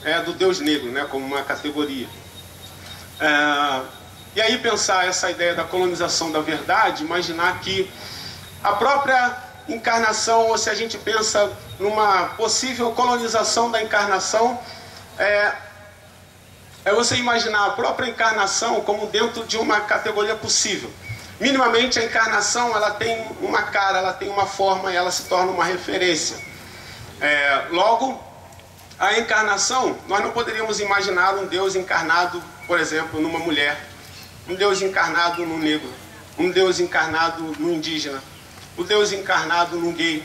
é 0.05 0.21
do 0.21 0.33
Deus 0.33 0.61
negro, 0.61 0.91
né, 0.91 1.07
como 1.11 1.25
uma 1.25 1.43
categoria. 1.43 2.07
É, 3.21 3.81
e 4.35 4.41
aí 4.41 4.59
pensar 4.59 5.07
essa 5.07 5.31
ideia 5.31 5.55
da 5.55 5.65
colonização 5.65 6.33
da 6.33 6.41
verdade, 6.41 7.05
imaginar 7.05 7.61
que 7.61 7.91
a 8.63 8.73
própria 8.73 9.37
encarnação, 9.69 10.49
ou 10.49 10.59
se 10.59 10.69
a 10.69 10.75
gente 10.75 10.99
pensa 10.99 11.51
numa 11.79 12.27
possível 12.37 12.91
colonização 12.93 13.71
da 13.71 13.83
encarnação, 13.83 14.59
é, 15.19 15.53
é 16.85 16.93
você 16.93 17.17
imaginar 17.17 17.67
a 17.67 17.71
própria 17.71 18.09
encarnação 18.09 18.81
como 18.81 19.07
dentro 19.07 19.45
de 19.45 19.57
uma 19.57 19.81
categoria 19.83 20.35
possível. 20.35 20.91
Minimamente 21.41 21.99
a 21.99 22.05
encarnação 22.05 22.75
ela 22.77 22.91
tem 22.93 23.27
uma 23.41 23.63
cara, 23.63 23.99
ela 23.99 24.13
tem 24.13 24.29
uma 24.29 24.47
forma 24.47 24.93
e 24.93 24.97
ela 24.97 25.11
se 25.11 25.25
torna 25.25 25.53
uma 25.53 25.65
referência. 25.65 26.37
É, 27.21 27.67
logo, 27.71 28.23
a 28.99 29.19
encarnação, 29.19 29.97
nós 30.09 30.23
não 30.23 30.33
poderíamos 30.33 30.81
imaginar 30.81 31.35
um 31.35 31.47
Deus 31.47 31.75
encarnado, 31.75 32.43
por 32.67 32.79
exemplo, 32.79 33.21
numa 33.21 33.39
mulher, 33.39 33.94
um 34.49 34.55
Deus 34.55 34.83
encarnado 34.83 35.45
no 35.47 35.59
negro, 35.59 35.93
um 36.39 36.51
Deus 36.51 36.81
encarnado 36.81 37.43
no 37.59 37.73
indígena, 37.73 38.23
o 38.77 38.85
Deus 38.85 39.13
encarnado 39.13 39.77
num 39.77 39.93
gay. 39.93 40.23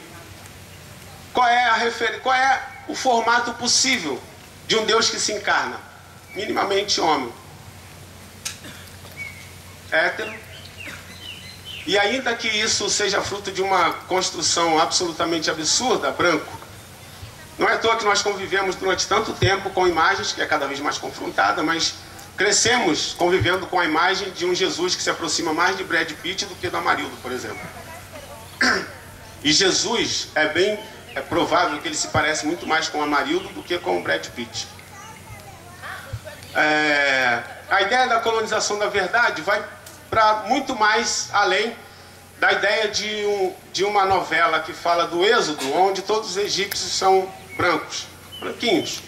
Qual 1.33 1.47
é, 1.47 1.65
a 1.65 1.75
refer... 1.75 2.21
Qual 2.21 2.35
é 2.35 2.61
o 2.88 2.95
formato 2.95 3.53
possível 3.53 4.21
de 4.67 4.75
um 4.75 4.85
Deus 4.85 5.09
que 5.09 5.19
se 5.19 5.31
encarna? 5.31 5.79
Minimamente 6.35 6.99
homem. 6.99 7.31
Hétero. 9.91 10.33
E 11.85 11.97
ainda 11.97 12.35
que 12.35 12.47
isso 12.47 12.89
seja 12.89 13.21
fruto 13.21 13.51
de 13.51 13.61
uma 13.61 13.93
construção 14.07 14.79
absolutamente 14.79 15.49
absurda, 15.49 16.11
branco. 16.11 16.59
Não 17.57 17.67
é 17.67 17.73
à 17.73 17.77
toa 17.77 17.97
que 17.97 18.05
nós 18.05 18.21
convivemos 18.21 18.75
durante 18.75 19.07
tanto 19.07 19.33
tempo 19.33 19.69
com 19.71 19.88
imagens, 19.88 20.31
que 20.31 20.41
é 20.41 20.45
cada 20.45 20.67
vez 20.67 20.79
mais 20.79 20.97
confrontada, 20.97 21.61
mas 21.63 21.95
crescemos 22.39 23.13
convivendo 23.17 23.67
com 23.67 23.77
a 23.77 23.84
imagem 23.84 24.31
de 24.31 24.46
um 24.46 24.55
Jesus 24.55 24.96
que 24.96 25.03
se 25.03 25.10
aproxima 25.10 25.53
mais 25.53 25.75
de 25.75 25.84
Brad 25.84 26.10
Pitt 26.13 26.46
do 26.46 26.55
que 26.55 26.69
do 26.69 26.77
Amarildo, 26.77 27.15
por 27.22 27.31
exemplo. 27.31 27.60
E 29.41 29.53
Jesus 29.53 30.27
é 30.36 30.50
bem 30.50 30.77
é 31.15 31.22
provável 31.22 31.79
que 31.79 31.88
ele 31.88 31.96
se 31.96 32.10
parece 32.10 32.46
muito 32.46 32.67
mais 32.67 32.89
com 32.89 33.00
o 33.00 33.03
Amarildo 33.03 33.48
do 33.50 33.63
que 33.63 33.77
com 33.77 33.98
o 33.98 34.03
Brad 34.03 34.25
Pitt. 34.27 34.67
É, 36.53 37.41
a 37.69 37.81
ideia 37.81 38.08
da 38.08 38.19
colonização 38.19 38.77
da 38.77 38.88
verdade 38.88 39.41
vai 39.41 39.63
para 40.10 40.43
muito 40.48 40.75
mais 40.75 41.29
além 41.31 41.74
da 42.38 42.51
ideia 42.51 42.89
de, 42.89 43.25
um, 43.25 43.55
de 43.72 43.86
uma 43.86 44.05
novela 44.05 44.60
que 44.60 44.74
fala 44.74 45.08
do 45.08 45.24
Êxodo, 45.24 45.74
onde 45.74 46.01
todos 46.01 46.31
os 46.31 46.38
egípcios 46.38 46.91
são 46.91 47.31
brancos, 47.55 48.08
branquinhos. 48.41 49.01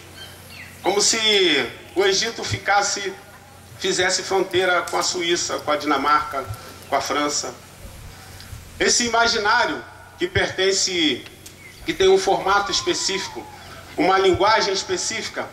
Como 0.82 1.00
se 1.02 1.18
o 1.94 2.04
Egito 2.04 2.42
ficasse, 2.42 3.12
fizesse 3.82 4.22
fronteira 4.22 4.82
com 4.82 4.96
a 4.96 5.02
Suíça, 5.02 5.58
com 5.58 5.72
a 5.72 5.76
Dinamarca, 5.76 6.44
com 6.88 6.94
a 6.94 7.00
França. 7.00 7.52
Esse 8.78 9.06
imaginário 9.06 9.82
que 10.16 10.28
pertence, 10.28 11.24
que 11.84 11.92
tem 11.92 12.08
um 12.08 12.16
formato 12.16 12.70
específico, 12.70 13.44
uma 13.96 14.16
linguagem 14.20 14.72
específica, 14.72 15.48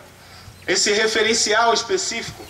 esse 0.64 0.92
referencial 0.92 1.74
específico, 1.74 2.44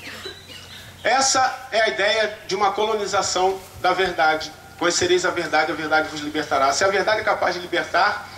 essa 1.02 1.68
é 1.72 1.80
a 1.80 1.88
ideia 1.88 2.38
de 2.46 2.54
uma 2.54 2.72
colonização 2.72 3.58
da 3.80 3.94
verdade. 3.94 4.52
Conhecereis 4.78 5.24
a 5.24 5.30
verdade, 5.30 5.72
a 5.72 5.74
verdade 5.74 6.08
vos 6.10 6.20
libertará. 6.20 6.74
Se 6.74 6.84
a 6.84 6.88
verdade 6.88 7.22
é 7.22 7.24
capaz 7.24 7.54
de 7.54 7.60
libertar, 7.62 8.28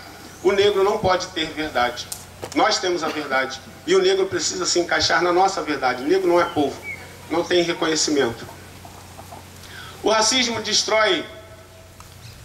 o 0.44 0.52
negro 0.52 0.84
não 0.84 0.98
pode 0.98 1.26
ter 1.28 1.46
verdade. 1.46 2.06
Nós 2.54 2.78
temos 2.78 3.02
a 3.02 3.08
verdade. 3.08 3.60
E 3.84 3.96
o 3.96 4.00
negro 4.00 4.26
precisa 4.26 4.64
se 4.64 4.78
encaixar 4.78 5.20
na 5.22 5.32
nossa 5.32 5.60
verdade. 5.60 6.04
O 6.04 6.06
negro 6.06 6.28
não 6.28 6.40
é 6.40 6.44
povo, 6.44 6.80
não 7.32 7.42
tem 7.42 7.62
reconhecimento. 7.62 8.46
O 10.02 10.10
racismo 10.10 10.60
destrói. 10.60 11.24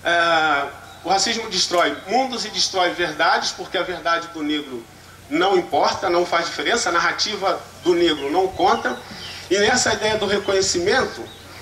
É, 0.03 0.67
o 1.03 1.09
racismo 1.09 1.49
destrói 1.49 1.95
mundos 2.07 2.45
e 2.45 2.49
destrói 2.49 2.91
verdades, 2.91 3.51
porque 3.51 3.77
a 3.77 3.83
verdade 3.83 4.27
do 4.29 4.41
negro 4.41 4.83
não 5.29 5.57
importa, 5.57 6.09
não 6.09 6.25
faz 6.25 6.45
diferença, 6.45 6.89
a 6.89 6.91
narrativa 6.91 7.61
do 7.83 7.93
negro 7.93 8.31
não 8.31 8.47
conta. 8.47 8.97
E 9.49 9.57
nessa 9.59 9.93
ideia 9.93 10.17
do 10.17 10.25
reconhecimento, 10.25 11.21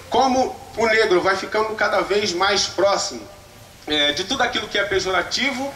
como 0.09 0.55
o 0.77 0.85
negro 0.87 1.21
vai 1.21 1.35
ficando 1.35 1.73
cada 1.75 2.01
vez 2.01 2.33
mais 2.33 2.67
próximo 2.67 3.21
é, 3.87 4.11
de 4.13 4.23
tudo 4.23 4.41
aquilo 4.41 4.67
que 4.67 4.77
é 4.77 4.83
pejorativo, 4.83 5.73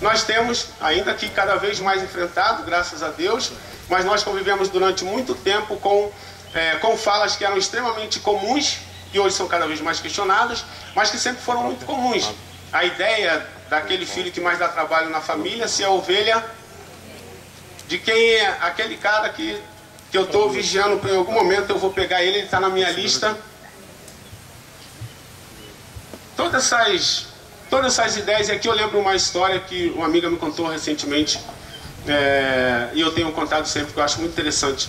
nós 0.00 0.22
temos, 0.24 0.68
ainda 0.80 1.12
que 1.14 1.28
cada 1.28 1.56
vez 1.56 1.78
mais 1.78 2.02
enfrentado, 2.02 2.62
graças 2.62 3.02
a 3.02 3.08
Deus, 3.08 3.52
mas 3.88 4.04
nós 4.04 4.22
convivemos 4.22 4.68
durante 4.68 5.04
muito 5.04 5.34
tempo 5.34 5.76
com, 5.76 6.10
é, 6.54 6.76
com 6.76 6.96
falas 6.96 7.36
que 7.36 7.44
eram 7.44 7.56
extremamente 7.56 8.20
comuns, 8.20 8.78
e 9.12 9.18
hoje 9.18 9.34
são 9.34 9.48
cada 9.48 9.66
vez 9.66 9.80
mais 9.80 10.00
questionadas, 10.00 10.64
mas 10.94 11.10
que 11.10 11.18
sempre 11.18 11.42
foram 11.42 11.64
muito 11.64 11.84
comuns. 11.84 12.30
A 12.72 12.84
ideia 12.84 13.46
daquele 13.68 14.06
filho 14.06 14.30
que 14.30 14.40
mais 14.40 14.58
dá 14.58 14.68
trabalho 14.68 15.10
na 15.10 15.20
família, 15.20 15.66
se 15.66 15.82
é 15.82 15.86
a 15.86 15.90
ovelha 15.90 16.44
de 17.88 17.98
quem 17.98 18.34
é 18.34 18.48
aquele 18.60 18.96
cara 18.96 19.28
que 19.30 19.60
que 20.10 20.18
eu 20.18 20.24
estou 20.24 20.50
vigiando, 20.50 21.00
em 21.08 21.16
algum 21.16 21.32
momento 21.32 21.70
eu 21.70 21.78
vou 21.78 21.92
pegar 21.92 22.22
ele, 22.22 22.38
ele 22.38 22.44
está 22.44 22.58
na 22.58 22.68
minha 22.68 22.90
lista. 22.90 23.38
Todas 26.36 26.72
essas, 26.72 27.26
todas 27.68 27.96
essas 27.96 28.16
ideias, 28.16 28.48
e 28.48 28.52
aqui 28.52 28.68
eu 28.68 28.74
lembro 28.74 28.98
uma 28.98 29.14
história 29.14 29.60
que 29.60 29.92
uma 29.94 30.06
amiga 30.06 30.28
me 30.28 30.36
contou 30.36 30.66
recentemente, 30.66 31.38
é, 32.08 32.88
e 32.92 33.00
eu 33.00 33.12
tenho 33.12 33.30
contado 33.32 33.66
sempre, 33.66 33.92
que 33.92 34.00
eu 34.00 34.02
acho 34.02 34.18
muito 34.18 34.32
interessante. 34.32 34.88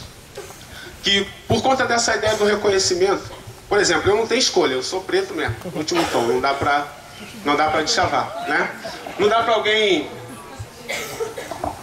Que 1.03 1.25
por 1.48 1.62
conta 1.62 1.86
dessa 1.86 2.15
ideia 2.15 2.36
do 2.36 2.46
reconhecimento, 2.46 3.31
por 3.67 3.79
exemplo, 3.79 4.12
eu 4.12 4.17
não 4.17 4.27
tenho 4.27 4.39
escolha, 4.39 4.74
eu 4.74 4.84
sou 4.84 5.01
preto 5.01 5.34
mesmo, 5.34 5.55
último 5.74 6.03
tom, 6.12 6.24
não 6.24 6.39
dá 6.39 6.53
pra, 6.53 6.88
não 7.43 7.55
dá 7.55 7.70
pra 7.70 7.81
deschavar, 7.81 8.46
né? 8.48 8.70
Não 9.17 9.27
dá 9.27 9.43
pra 9.43 9.53
alguém... 9.53 10.10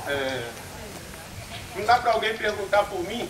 É, 0.06 0.42
não 1.76 1.84
dá 1.84 1.98
pra 1.98 2.12
alguém 2.12 2.34
perguntar 2.34 2.84
por 2.84 3.00
mim? 3.04 3.28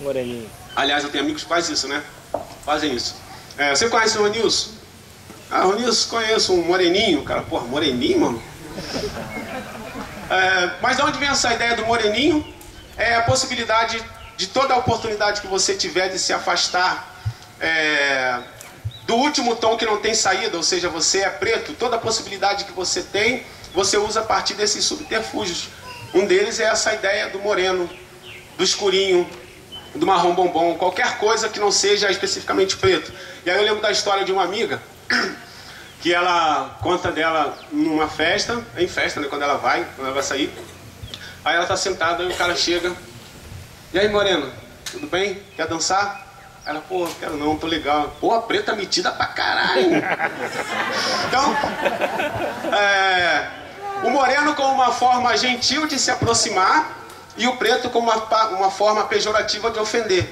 Moreninho. 0.00 0.50
Aliás, 0.74 1.04
eu 1.04 1.10
tenho 1.10 1.24
amigos 1.24 1.42
que 1.42 1.48
fazem 1.48 1.74
isso, 1.74 1.88
né? 1.88 2.02
Fazem 2.64 2.94
isso. 2.94 3.16
É, 3.58 3.74
você 3.74 3.88
conhece 3.88 4.16
o 4.16 4.22
Ronilson? 4.22 4.70
Ah, 5.50 5.62
Ronilson, 5.62 6.08
conheço 6.08 6.54
um 6.54 6.64
moreninho. 6.64 7.22
Cara, 7.24 7.42
porra, 7.42 7.66
moreninho, 7.66 8.20
mano? 8.20 8.42
É, 10.30 10.70
mas 10.80 10.96
de 10.96 11.02
onde 11.02 11.18
vem 11.18 11.28
essa 11.28 11.52
ideia 11.52 11.76
do 11.76 11.84
moreninho? 11.84 12.46
É 13.00 13.14
a 13.14 13.22
possibilidade 13.22 13.98
de 14.36 14.46
toda 14.46 14.74
a 14.74 14.76
oportunidade 14.76 15.40
que 15.40 15.46
você 15.46 15.74
tiver 15.74 16.10
de 16.10 16.18
se 16.18 16.34
afastar 16.34 17.16
é, 17.58 18.40
do 19.06 19.14
último 19.14 19.56
tom 19.56 19.74
que 19.78 19.86
não 19.86 19.96
tem 19.96 20.14
saída, 20.14 20.54
ou 20.54 20.62
seja, 20.62 20.90
você 20.90 21.20
é 21.20 21.30
preto, 21.30 21.72
toda 21.72 21.96
a 21.96 21.98
possibilidade 21.98 22.66
que 22.66 22.72
você 22.72 23.02
tem, 23.02 23.42
você 23.74 23.96
usa 23.96 24.20
a 24.20 24.22
partir 24.22 24.52
desses 24.52 24.84
subterfúgios. 24.84 25.70
Um 26.12 26.26
deles 26.26 26.60
é 26.60 26.64
essa 26.64 26.92
ideia 26.92 27.30
do 27.30 27.38
moreno, 27.38 27.88
do 28.58 28.62
escurinho, 28.62 29.26
do 29.94 30.06
marrom 30.06 30.34
bombom, 30.34 30.74
qualquer 30.74 31.16
coisa 31.16 31.48
que 31.48 31.58
não 31.58 31.72
seja 31.72 32.10
especificamente 32.10 32.76
preto. 32.76 33.10
E 33.46 33.50
aí 33.50 33.56
eu 33.56 33.64
lembro 33.64 33.80
da 33.80 33.90
história 33.90 34.26
de 34.26 34.30
uma 34.30 34.44
amiga, 34.44 34.78
que 36.02 36.12
ela 36.12 36.78
conta 36.82 37.10
dela 37.10 37.58
numa 37.72 38.08
festa, 38.08 38.62
em 38.76 38.86
festa, 38.86 39.20
né, 39.20 39.26
quando 39.26 39.40
ela 39.40 39.56
vai, 39.56 39.86
quando 39.96 40.08
ela 40.08 40.14
vai 40.14 40.22
sair. 40.22 40.52
Aí 41.44 41.56
ela 41.56 41.66
tá 41.66 41.76
sentada 41.76 42.22
e 42.22 42.28
o 42.28 42.36
cara 42.36 42.54
chega. 42.54 42.92
E 43.92 43.98
aí, 43.98 44.08
morena, 44.08 44.48
tudo 44.90 45.06
bem? 45.06 45.42
Quer 45.56 45.66
dançar? 45.66 46.26
Ela, 46.66 46.80
pô, 46.80 47.08
quero 47.18 47.36
não, 47.36 47.56
tô 47.56 47.66
legal. 47.66 48.14
Pô, 48.20 48.34
a 48.34 48.42
preta 48.42 48.74
metida 48.74 49.10
pra 49.10 49.26
caralho. 49.26 49.90
então, 51.26 51.56
é, 52.76 53.48
o 54.04 54.10
moreno 54.10 54.54
como 54.54 54.74
uma 54.74 54.92
forma 54.92 55.36
gentil 55.36 55.86
de 55.86 55.98
se 55.98 56.10
aproximar 56.10 56.98
e 57.36 57.46
o 57.46 57.56
preto 57.56 57.88
como 57.88 58.10
uma, 58.10 58.46
uma 58.50 58.70
forma 58.70 59.04
pejorativa 59.04 59.70
de 59.70 59.78
ofender. 59.78 60.28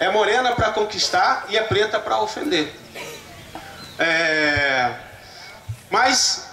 É 0.00 0.10
morena 0.10 0.52
para 0.56 0.70
conquistar 0.70 1.46
e 1.48 1.56
é 1.56 1.62
preta 1.62 2.00
para 2.00 2.20
ofender. 2.20 2.74
É... 3.98 4.94
Mas 5.90 6.49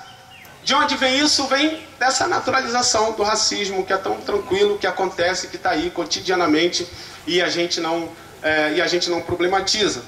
de 0.67 0.73
onde 0.75 0.97
vem 0.97 1.17
isso? 1.19 1.47
Vem 1.47 1.81
dessa 1.97 2.27
naturalização 2.27 3.13
do 3.13 3.23
racismo 3.23 3.85
que 3.85 3.93
é 3.93 3.97
tão 3.97 4.19
tranquilo, 4.19 4.77
que 4.77 4.85
acontece, 4.85 5.47
que 5.47 5.55
está 5.55 5.69
aí 5.69 5.89
cotidianamente 5.89 6.85
e 7.25 7.41
a 7.41 7.47
gente 7.47 7.79
não, 7.79 8.11
é, 8.43 8.73
e 8.73 8.81
a 8.81 8.85
gente 8.85 9.09
não 9.09 9.21
problematiza. 9.21 10.03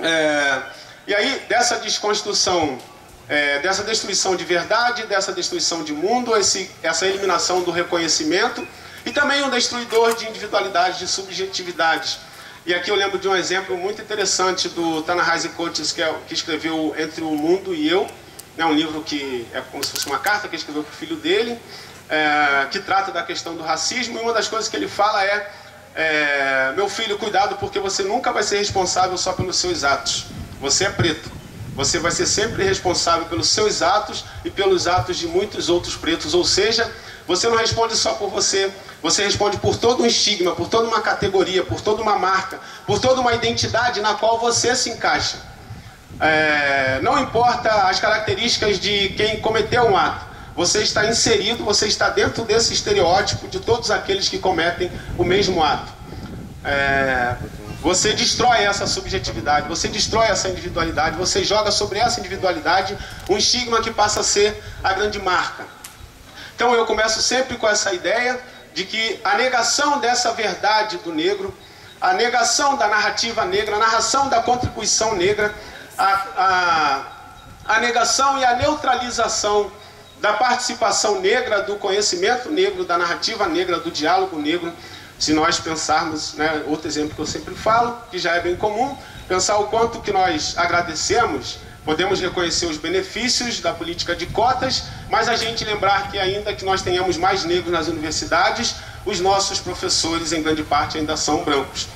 É... 0.00 0.60
E 1.06 1.14
aí, 1.14 1.40
dessa 1.48 1.78
desconstrução 1.78 2.80
é, 3.28 3.60
dessa 3.60 3.84
destruição 3.84 4.34
de 4.34 4.44
verdade, 4.44 5.06
dessa 5.06 5.32
destruição 5.32 5.84
de 5.84 5.92
mundo, 5.92 6.36
esse, 6.36 6.68
essa 6.82 7.06
eliminação 7.06 7.62
do 7.62 7.70
reconhecimento 7.70 8.66
e 9.06 9.12
também 9.12 9.40
um 9.44 9.50
destruidor 9.50 10.16
de 10.16 10.28
individualidade, 10.28 10.98
de 10.98 11.06
subjetividades. 11.06 12.18
E 12.66 12.74
aqui 12.74 12.90
eu 12.90 12.96
lembro 12.96 13.20
de 13.20 13.28
um 13.28 13.36
exemplo 13.36 13.76
muito 13.76 14.02
interessante 14.02 14.68
do 14.68 15.00
Tanahasi 15.02 15.50
Coates, 15.50 15.92
que, 15.92 16.02
é, 16.02 16.12
que 16.26 16.34
escreveu 16.34 16.92
Entre 16.98 17.22
o 17.22 17.30
Mundo 17.30 17.72
e 17.72 17.88
Eu, 17.88 18.08
é 18.56 18.64
um 18.64 18.72
livro 18.72 19.02
que 19.02 19.46
é 19.52 19.60
como 19.60 19.82
se 19.82 19.92
fosse 19.92 20.06
uma 20.06 20.18
carta 20.18 20.48
que 20.48 20.54
ele 20.54 20.60
escreveu 20.60 20.82
para 20.82 20.92
o 20.92 20.96
filho 20.96 21.16
dele, 21.16 21.58
é, 22.08 22.66
que 22.70 22.80
trata 22.80 23.10
da 23.10 23.22
questão 23.22 23.54
do 23.56 23.62
racismo, 23.62 24.18
e 24.18 24.22
uma 24.22 24.32
das 24.32 24.48
coisas 24.48 24.68
que 24.68 24.76
ele 24.76 24.88
fala 24.88 25.24
é 25.24 25.50
é, 25.94 26.72
meu 26.74 26.88
filho, 26.88 27.18
cuidado 27.18 27.56
porque 27.56 27.78
você 27.78 28.02
nunca 28.02 28.32
vai 28.32 28.42
ser 28.42 28.58
responsável 28.58 29.16
só 29.18 29.32
pelos 29.32 29.56
seus 29.56 29.84
atos. 29.84 30.26
Você 30.60 30.84
é 30.84 30.90
preto. 30.90 31.30
Você 31.74 31.98
vai 31.98 32.10
ser 32.10 32.26
sempre 32.26 32.64
responsável 32.64 33.26
pelos 33.26 33.48
seus 33.48 33.82
atos 33.82 34.24
e 34.44 34.50
pelos 34.50 34.86
atos 34.86 35.16
de 35.16 35.26
muitos 35.26 35.68
outros 35.68 35.96
pretos. 35.96 36.34
Ou 36.34 36.44
seja, 36.44 36.90
você 37.26 37.48
não 37.48 37.56
responde 37.56 37.96
só 37.96 38.14
por 38.14 38.30
você, 38.30 38.70
você 39.02 39.24
responde 39.24 39.56
por 39.58 39.76
todo 39.76 40.02
um 40.02 40.06
estigma, 40.06 40.54
por 40.54 40.68
toda 40.68 40.86
uma 40.86 41.00
categoria, 41.00 41.62
por 41.62 41.80
toda 41.80 42.02
uma 42.02 42.18
marca, 42.18 42.60
por 42.86 42.98
toda 42.98 43.20
uma 43.20 43.34
identidade 43.34 44.00
na 44.00 44.14
qual 44.14 44.38
você 44.38 44.74
se 44.76 44.90
encaixa. 44.90 45.38
É, 46.20 47.00
não 47.02 47.18
importa 47.20 47.70
as 47.88 47.98
características 47.98 48.78
de 48.78 49.10
quem 49.10 49.40
cometeu 49.40 49.84
um 49.84 49.96
ato, 49.96 50.26
você 50.54 50.82
está 50.82 51.06
inserido, 51.06 51.64
você 51.64 51.86
está 51.86 52.10
dentro 52.10 52.44
desse 52.44 52.74
estereótipo 52.74 53.48
de 53.48 53.58
todos 53.58 53.90
aqueles 53.90 54.28
que 54.28 54.38
cometem 54.38 54.90
o 55.16 55.24
mesmo 55.24 55.62
ato. 55.62 55.90
É, 56.64 57.36
você 57.80 58.12
destrói 58.12 58.62
essa 58.62 58.86
subjetividade, 58.86 59.68
você 59.68 59.88
destrói 59.88 60.28
essa 60.28 60.48
individualidade, 60.48 61.16
você 61.16 61.42
joga 61.42 61.72
sobre 61.72 61.98
essa 61.98 62.20
individualidade 62.20 62.96
um 63.28 63.36
estigma 63.36 63.82
que 63.82 63.90
passa 63.90 64.20
a 64.20 64.22
ser 64.22 64.62
a 64.84 64.92
grande 64.92 65.18
marca. 65.18 65.64
Então 66.54 66.74
eu 66.74 66.86
começo 66.86 67.20
sempre 67.20 67.56
com 67.56 67.68
essa 67.68 67.92
ideia 67.92 68.38
de 68.72 68.84
que 68.84 69.20
a 69.24 69.36
negação 69.36 69.98
dessa 69.98 70.32
verdade 70.32 70.98
do 70.98 71.12
negro, 71.12 71.52
a 72.00 72.12
negação 72.12 72.76
da 72.76 72.86
narrativa 72.86 73.44
negra, 73.44 73.76
a 73.76 73.78
narração 73.78 74.28
da 74.28 74.40
contribuição 74.42 75.16
negra, 75.16 75.52
a, 75.96 76.26
a, 76.36 77.74
a 77.76 77.80
negação 77.80 78.38
e 78.38 78.44
a 78.44 78.56
neutralização 78.56 79.70
da 80.20 80.34
participação 80.34 81.20
negra, 81.20 81.62
do 81.62 81.76
conhecimento 81.76 82.50
negro, 82.50 82.84
da 82.84 82.96
narrativa 82.96 83.46
negra, 83.46 83.78
do 83.78 83.90
diálogo 83.90 84.38
negro, 84.38 84.72
se 85.18 85.32
nós 85.32 85.58
pensarmos, 85.58 86.34
né, 86.34 86.64
outro 86.66 86.88
exemplo 86.88 87.14
que 87.14 87.20
eu 87.20 87.26
sempre 87.26 87.54
falo, 87.54 87.96
que 88.10 88.18
já 88.18 88.34
é 88.36 88.40
bem 88.40 88.56
comum, 88.56 88.96
pensar 89.28 89.58
o 89.58 89.68
quanto 89.68 90.00
que 90.00 90.12
nós 90.12 90.56
agradecemos 90.56 91.58
Podemos 91.84 92.20
reconhecer 92.20 92.66
os 92.66 92.76
benefícios 92.76 93.60
da 93.60 93.72
política 93.72 94.14
de 94.14 94.26
cotas, 94.26 94.84
mas 95.10 95.28
a 95.28 95.34
gente 95.34 95.64
lembrar 95.64 96.12
que 96.12 96.18
ainda 96.18 96.54
que 96.54 96.64
nós 96.64 96.80
tenhamos 96.80 97.16
mais 97.16 97.44
negros 97.44 97.72
nas 97.72 97.88
universidades, 97.88 98.76
os 99.04 99.18
nossos 99.18 99.58
professores 99.58 100.32
em 100.32 100.42
grande 100.42 100.62
parte 100.62 100.96
ainda 100.96 101.16
são 101.16 101.42
brancos. 101.42 101.88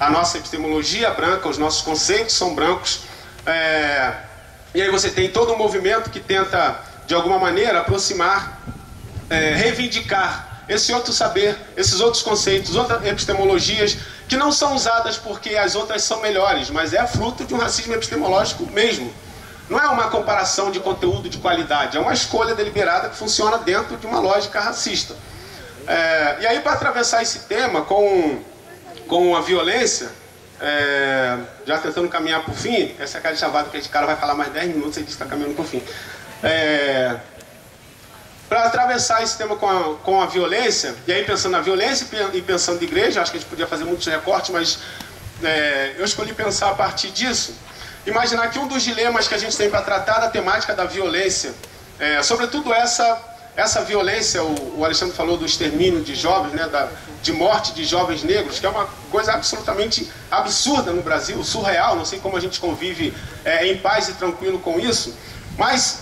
A 0.00 0.08
nossa 0.08 0.38
epistemologia 0.38 1.08
é 1.08 1.14
branca, 1.14 1.46
os 1.46 1.58
nossos 1.58 1.82
conceitos 1.82 2.34
são 2.34 2.54
brancos. 2.54 3.00
É... 3.46 4.12
E 4.74 4.82
aí 4.82 4.90
você 4.90 5.10
tem 5.10 5.30
todo 5.30 5.52
um 5.52 5.58
movimento 5.58 6.10
que 6.10 6.18
tenta, 6.18 6.80
de 7.06 7.14
alguma 7.14 7.38
maneira, 7.38 7.80
aproximar, 7.80 8.60
é, 9.30 9.54
reivindicar 9.54 10.64
esse 10.68 10.92
outro 10.92 11.12
saber, 11.12 11.56
esses 11.76 12.00
outros 12.00 12.22
conceitos, 12.22 12.74
outras 12.74 13.04
epistemologias 13.04 13.96
que 14.26 14.36
não 14.36 14.50
são 14.50 14.74
usadas 14.74 15.16
porque 15.16 15.56
as 15.56 15.74
outras 15.74 16.02
são 16.02 16.20
melhores, 16.20 16.70
mas 16.70 16.94
é 16.94 17.06
fruto 17.06 17.44
de 17.44 17.54
um 17.54 17.58
racismo 17.58 17.94
epistemológico 17.94 18.66
mesmo. 18.72 19.12
Não 19.68 19.78
é 19.78 19.86
uma 19.88 20.08
comparação 20.08 20.70
de 20.70 20.80
conteúdo 20.80 21.28
de 21.28 21.38
qualidade, 21.38 21.96
é 21.96 22.00
uma 22.00 22.12
escolha 22.12 22.54
deliberada 22.54 23.08
que 23.08 23.16
funciona 23.16 23.58
dentro 23.58 23.96
de 23.96 24.06
uma 24.06 24.18
lógica 24.18 24.60
racista. 24.60 25.14
É, 25.86 26.38
e 26.40 26.46
aí, 26.46 26.60
para 26.60 26.72
atravessar 26.72 27.22
esse 27.22 27.40
tema 27.40 27.82
com, 27.82 28.42
com 29.06 29.36
a 29.36 29.40
violência, 29.40 30.10
é, 30.64 31.38
já 31.66 31.78
tentando 31.78 32.08
caminhar 32.08 32.42
para 32.42 32.52
o 32.52 32.56
fim, 32.56 32.94
essa 32.98 33.18
é 33.18 33.20
cara 33.20 33.34
de 33.34 33.40
chavado 33.40 33.68
que 33.68 33.76
esse 33.76 33.88
cara 33.88 34.06
vai 34.06 34.16
falar 34.16 34.34
mais 34.34 34.50
10 34.50 34.68
minutos 34.68 34.96
e 34.96 35.00
diz 35.00 35.08
que 35.08 35.12
está 35.12 35.26
caminhando 35.26 35.54
para 35.54 35.64
o 35.64 35.68
fim. 35.68 35.82
É, 36.42 37.16
para 38.48 38.64
atravessar 38.64 39.22
esse 39.22 39.36
tema 39.36 39.56
com 39.56 39.68
a, 39.68 39.96
com 39.96 40.22
a 40.22 40.26
violência, 40.26 40.94
e 41.06 41.12
aí 41.12 41.24
pensando 41.24 41.52
na 41.52 41.60
violência 41.60 42.06
e 42.32 42.40
pensando 42.40 42.80
em 42.80 42.86
igreja, 42.86 43.20
acho 43.20 43.30
que 43.30 43.36
a 43.36 43.40
gente 43.40 43.48
podia 43.48 43.66
fazer 43.66 43.84
muitos 43.84 44.06
recortes, 44.06 44.50
mas 44.50 44.78
é, 45.42 45.94
eu 45.98 46.04
escolhi 46.04 46.32
pensar 46.32 46.70
a 46.70 46.74
partir 46.74 47.10
disso 47.10 47.54
imaginar 48.06 48.50
que 48.50 48.58
um 48.58 48.66
dos 48.66 48.82
dilemas 48.82 49.28
que 49.28 49.34
a 49.34 49.38
gente 49.38 49.56
tem 49.56 49.70
para 49.70 49.82
tratar 49.82 50.18
da 50.20 50.28
temática 50.28 50.74
da 50.74 50.84
violência, 50.84 51.54
é, 51.98 52.22
sobretudo 52.22 52.72
essa, 52.72 53.18
essa 53.56 53.82
violência, 53.82 54.42
o, 54.42 54.80
o, 54.80 54.84
Alexandre 54.84 55.14
falou 55.14 55.36
do 55.36 55.46
extermínio 55.46 56.02
de 56.02 56.14
jovens, 56.14 56.52
né, 56.52 56.68
da, 56.68 56.88
de 57.22 57.32
morte 57.32 57.72
de 57.72 57.84
jovens 57.84 58.22
negros, 58.22 58.58
que 58.58 58.66
é 58.66 58.68
uma 58.68 58.86
coisa 59.10 59.32
absolutamente 59.32 60.10
absurda 60.30 60.92
no 60.92 61.02
Brasil, 61.02 61.42
surreal, 61.44 61.94
não 61.94 62.04
sei 62.04 62.18
como 62.18 62.36
a 62.36 62.40
gente 62.40 62.58
convive 62.58 63.14
é, 63.44 63.66
em 63.66 63.78
paz 63.78 64.08
e 64.08 64.14
tranquilo 64.14 64.58
com 64.58 64.80
isso, 64.80 65.16
mas 65.56 66.00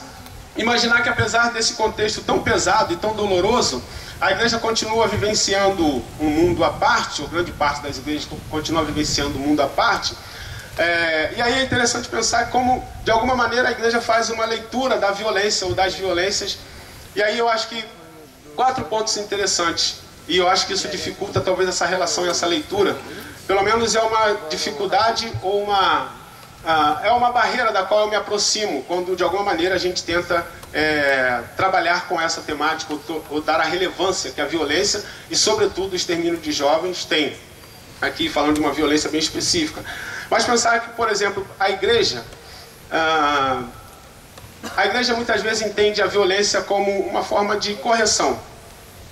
imaginar 0.57 1.03
que 1.03 1.09
apesar 1.09 1.53
desse 1.53 1.75
contexto 1.75 2.23
tão 2.23 2.43
pesado 2.43 2.93
e 2.93 2.97
tão 2.97 3.15
doloroso, 3.15 3.83
a 4.21 4.31
igreja 4.31 4.59
continua 4.59 5.07
vivenciando 5.09 6.03
um 6.21 6.29
mundo 6.29 6.65
à 6.65 6.71
parte, 6.71 7.21
ou 7.21 7.29
grande 7.29 7.51
parte 7.53 7.83
das 7.83 7.99
igrejas 7.99 8.29
continua 8.51 8.85
vivenciando 8.85 9.37
um 9.39 9.43
mundo 9.43 9.61
à 9.61 9.67
parte, 9.67 10.15
é, 10.79 11.35
e 11.37 11.43
aí 11.43 11.61
é 11.61 11.63
interessante 11.63 12.09
pensar 12.09 12.49
como, 12.51 12.87
de 13.05 13.11
alguma 13.11 13.37
maneira, 13.37 13.69
a 13.69 13.73
igreja 13.73 14.01
faz 14.01 14.31
uma 14.31 14.47
leitura 14.47 14.97
da 14.97 15.11
violência 15.11 15.67
ou 15.67 15.75
das 15.75 15.95
violências. 15.95 16.59
E 17.15 17.23
aí 17.23 17.39
eu 17.39 17.49
acho 17.49 17.69
que 17.69 17.85
quatro 18.55 18.85
pontos 18.85 19.17
interessantes. 19.17 20.01
E 20.29 20.37
eu 20.37 20.49
acho 20.49 20.67
que 20.67 20.73
isso 20.73 20.89
dificulta 20.89 21.41
talvez 21.41 21.69
essa 21.69 21.87
relação 21.87 22.25
e 22.27 22.29
essa 22.29 22.47
leitura. 22.47 22.97
Pelo 23.47 23.63
menos 23.63 23.95
é 23.95 24.01
uma 24.01 24.49
dificuldade 24.49 25.33
ou 25.43 25.63
uma 25.65 26.23
Uh, 26.63 27.05
é 27.05 27.11
uma 27.11 27.33
barreira 27.33 27.73
da 27.73 27.83
qual 27.83 28.03
eu 28.03 28.09
me 28.09 28.15
aproximo 28.15 28.85
quando 28.85 29.17
de 29.17 29.23
alguma 29.25 29.43
maneira 29.43 29.75
a 29.75 29.79
gente 29.79 30.05
tenta 30.05 30.47
é, 30.73 31.43
trabalhar 31.57 32.07
com 32.07 32.21
essa 32.21 32.41
temática 32.41 32.93
ou, 32.93 33.25
ou, 33.31 33.43
dar 33.43 33.59
a 33.59 33.65
relevância 33.65 34.31
que 34.31 34.41
a 34.41 34.45
violência 34.45 35.05
e 35.29 35.35
sobretudo 35.35 35.93
o 35.93 35.97
extermínio 35.97 36.39
de 36.39 36.53
jovens 36.53 37.05
tem. 37.05 37.37
Aqui 38.01 38.29
falando 38.29 38.55
de 38.55 38.61
uma 38.61 38.73
violência 38.73 39.11
bem 39.11 39.19
específica. 39.19 39.85
Mas 40.31 40.45
pensar 40.45 40.81
que, 40.81 40.91
por 40.91 41.11
exemplo, 41.11 41.45
a 41.59 41.69
igreja, 41.69 42.25
ah, 42.93 43.65
a 44.77 44.87
igreja 44.87 45.15
muitas 45.15 45.43
vezes 45.43 45.67
entende 45.67 46.01
a 46.01 46.07
violência 46.07 46.63
como 46.63 46.91
uma 47.01 47.25
forma 47.25 47.57
de 47.57 47.75
correção. 47.75 48.39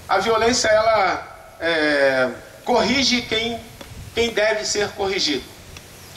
A 0.09 0.19
violência, 0.19 0.69
ela 0.69 1.57
é, 1.61 2.29
corrige 2.65 3.23
quem, 3.23 3.61
quem 4.15 4.31
deve 4.31 4.65
ser 4.65 4.89
corrigido. 4.91 5.45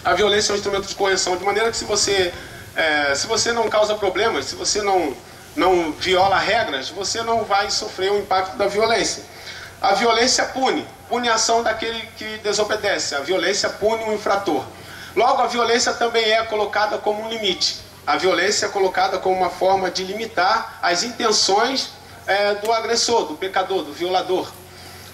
A 0.05 0.13
violência 0.13 0.51
é 0.51 0.53
um 0.53 0.57
instrumento 0.57 0.87
de 0.87 0.95
correção, 0.95 1.35
de 1.35 1.43
maneira 1.43 1.71
que 1.71 1.77
se 1.77 1.85
você, 1.85 2.33
é, 2.75 3.15
se 3.15 3.25
você 3.25 3.51
não 3.51 3.69
causa 3.69 3.95
problemas, 3.95 4.45
se 4.45 4.55
você 4.55 4.81
não, 4.81 5.15
não 5.55 5.91
viola 5.93 6.37
regras, 6.37 6.89
você 6.89 7.23
não 7.23 7.43
vai 7.43 7.71
sofrer 7.71 8.11
o 8.11 8.19
impacto 8.19 8.57
da 8.57 8.67
violência. 8.67 9.23
A 9.81 9.93
violência 9.93 10.45
pune, 10.45 10.87
pune 11.09 11.27
a 11.27 11.35
ação 11.35 11.63
daquele 11.63 12.01
que 12.17 12.37
desobedece. 12.37 13.15
A 13.15 13.19
violência 13.19 13.69
pune 13.69 14.03
o 14.05 14.13
infrator. 14.13 14.63
Logo, 15.15 15.41
a 15.41 15.47
violência 15.47 15.93
também 15.93 16.31
é 16.31 16.43
colocada 16.43 16.97
como 16.97 17.23
um 17.23 17.29
limite. 17.29 17.81
A 18.05 18.17
violência 18.17 18.65
é 18.65 18.69
colocada 18.69 19.17
como 19.17 19.37
uma 19.37 19.49
forma 19.49 19.89
de 19.89 20.03
limitar 20.03 20.79
as 20.81 21.03
intenções 21.03 21.91
é, 22.27 22.55
do 22.55 22.71
agressor, 22.71 23.25
do 23.25 23.35
pecador, 23.35 23.83
do 23.83 23.93
violador. 23.93 24.51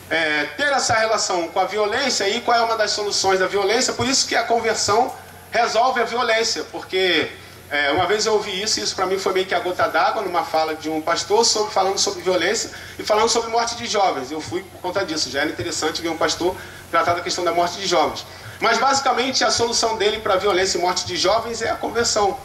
É, 0.10 0.46
ter 0.58 0.72
essa 0.72 0.96
relação 0.96 1.48
com 1.50 1.60
a 1.60 1.66
violência 1.66 2.28
e 2.28 2.42
qual 2.42 2.58
é 2.58 2.62
uma 2.62 2.76
das 2.76 2.92
soluções 2.92 3.40
da 3.40 3.46
violência, 3.46 3.94
por 3.94 4.08
isso 4.08 4.28
que 4.28 4.36
a 4.36 4.44
conversão 4.44 5.14
resolve 5.52 6.02
a 6.02 6.04
violência, 6.04 6.64
porque 6.72 7.30
é, 7.70 7.92
uma 7.92 8.08
vez 8.08 8.26
eu 8.26 8.34
ouvi 8.34 8.60
isso 8.60 8.80
e 8.80 8.84
isso 8.84 8.96
para 8.96 9.06
mim 9.06 9.20
foi 9.20 9.34
meio 9.34 9.46
que 9.46 9.54
a 9.54 9.60
gota 9.60 9.88
d'água 9.88 10.24
numa 10.24 10.44
fala 10.44 10.74
de 10.74 10.90
um 10.90 11.00
pastor 11.00 11.46
sobre, 11.46 11.72
falando 11.72 12.00
sobre 12.00 12.24
violência 12.24 12.72
e 12.98 13.04
falando 13.04 13.30
sobre 13.30 13.52
morte 13.52 13.76
de 13.76 13.86
jovens. 13.86 14.32
Eu 14.32 14.42
fui 14.42 14.64
por 14.64 14.82
conta 14.82 15.06
disso, 15.06 15.30
já 15.30 15.42
era 15.42 15.52
interessante 15.52 16.02
ver 16.02 16.10
um 16.10 16.18
pastor 16.18 16.56
tratar 16.90 17.14
da 17.14 17.22
questão 17.22 17.44
da 17.44 17.52
morte 17.52 17.78
de 17.80 17.86
jovens. 17.86 18.26
Mas 18.60 18.80
basicamente 18.80 19.44
a 19.44 19.52
solução 19.52 19.96
dele 19.98 20.20
para 20.20 20.36
violência 20.38 20.80
e 20.80 20.82
morte 20.82 21.06
de 21.06 21.16
jovens 21.16 21.62
é 21.62 21.70
a 21.70 21.76
conversão. 21.76 22.40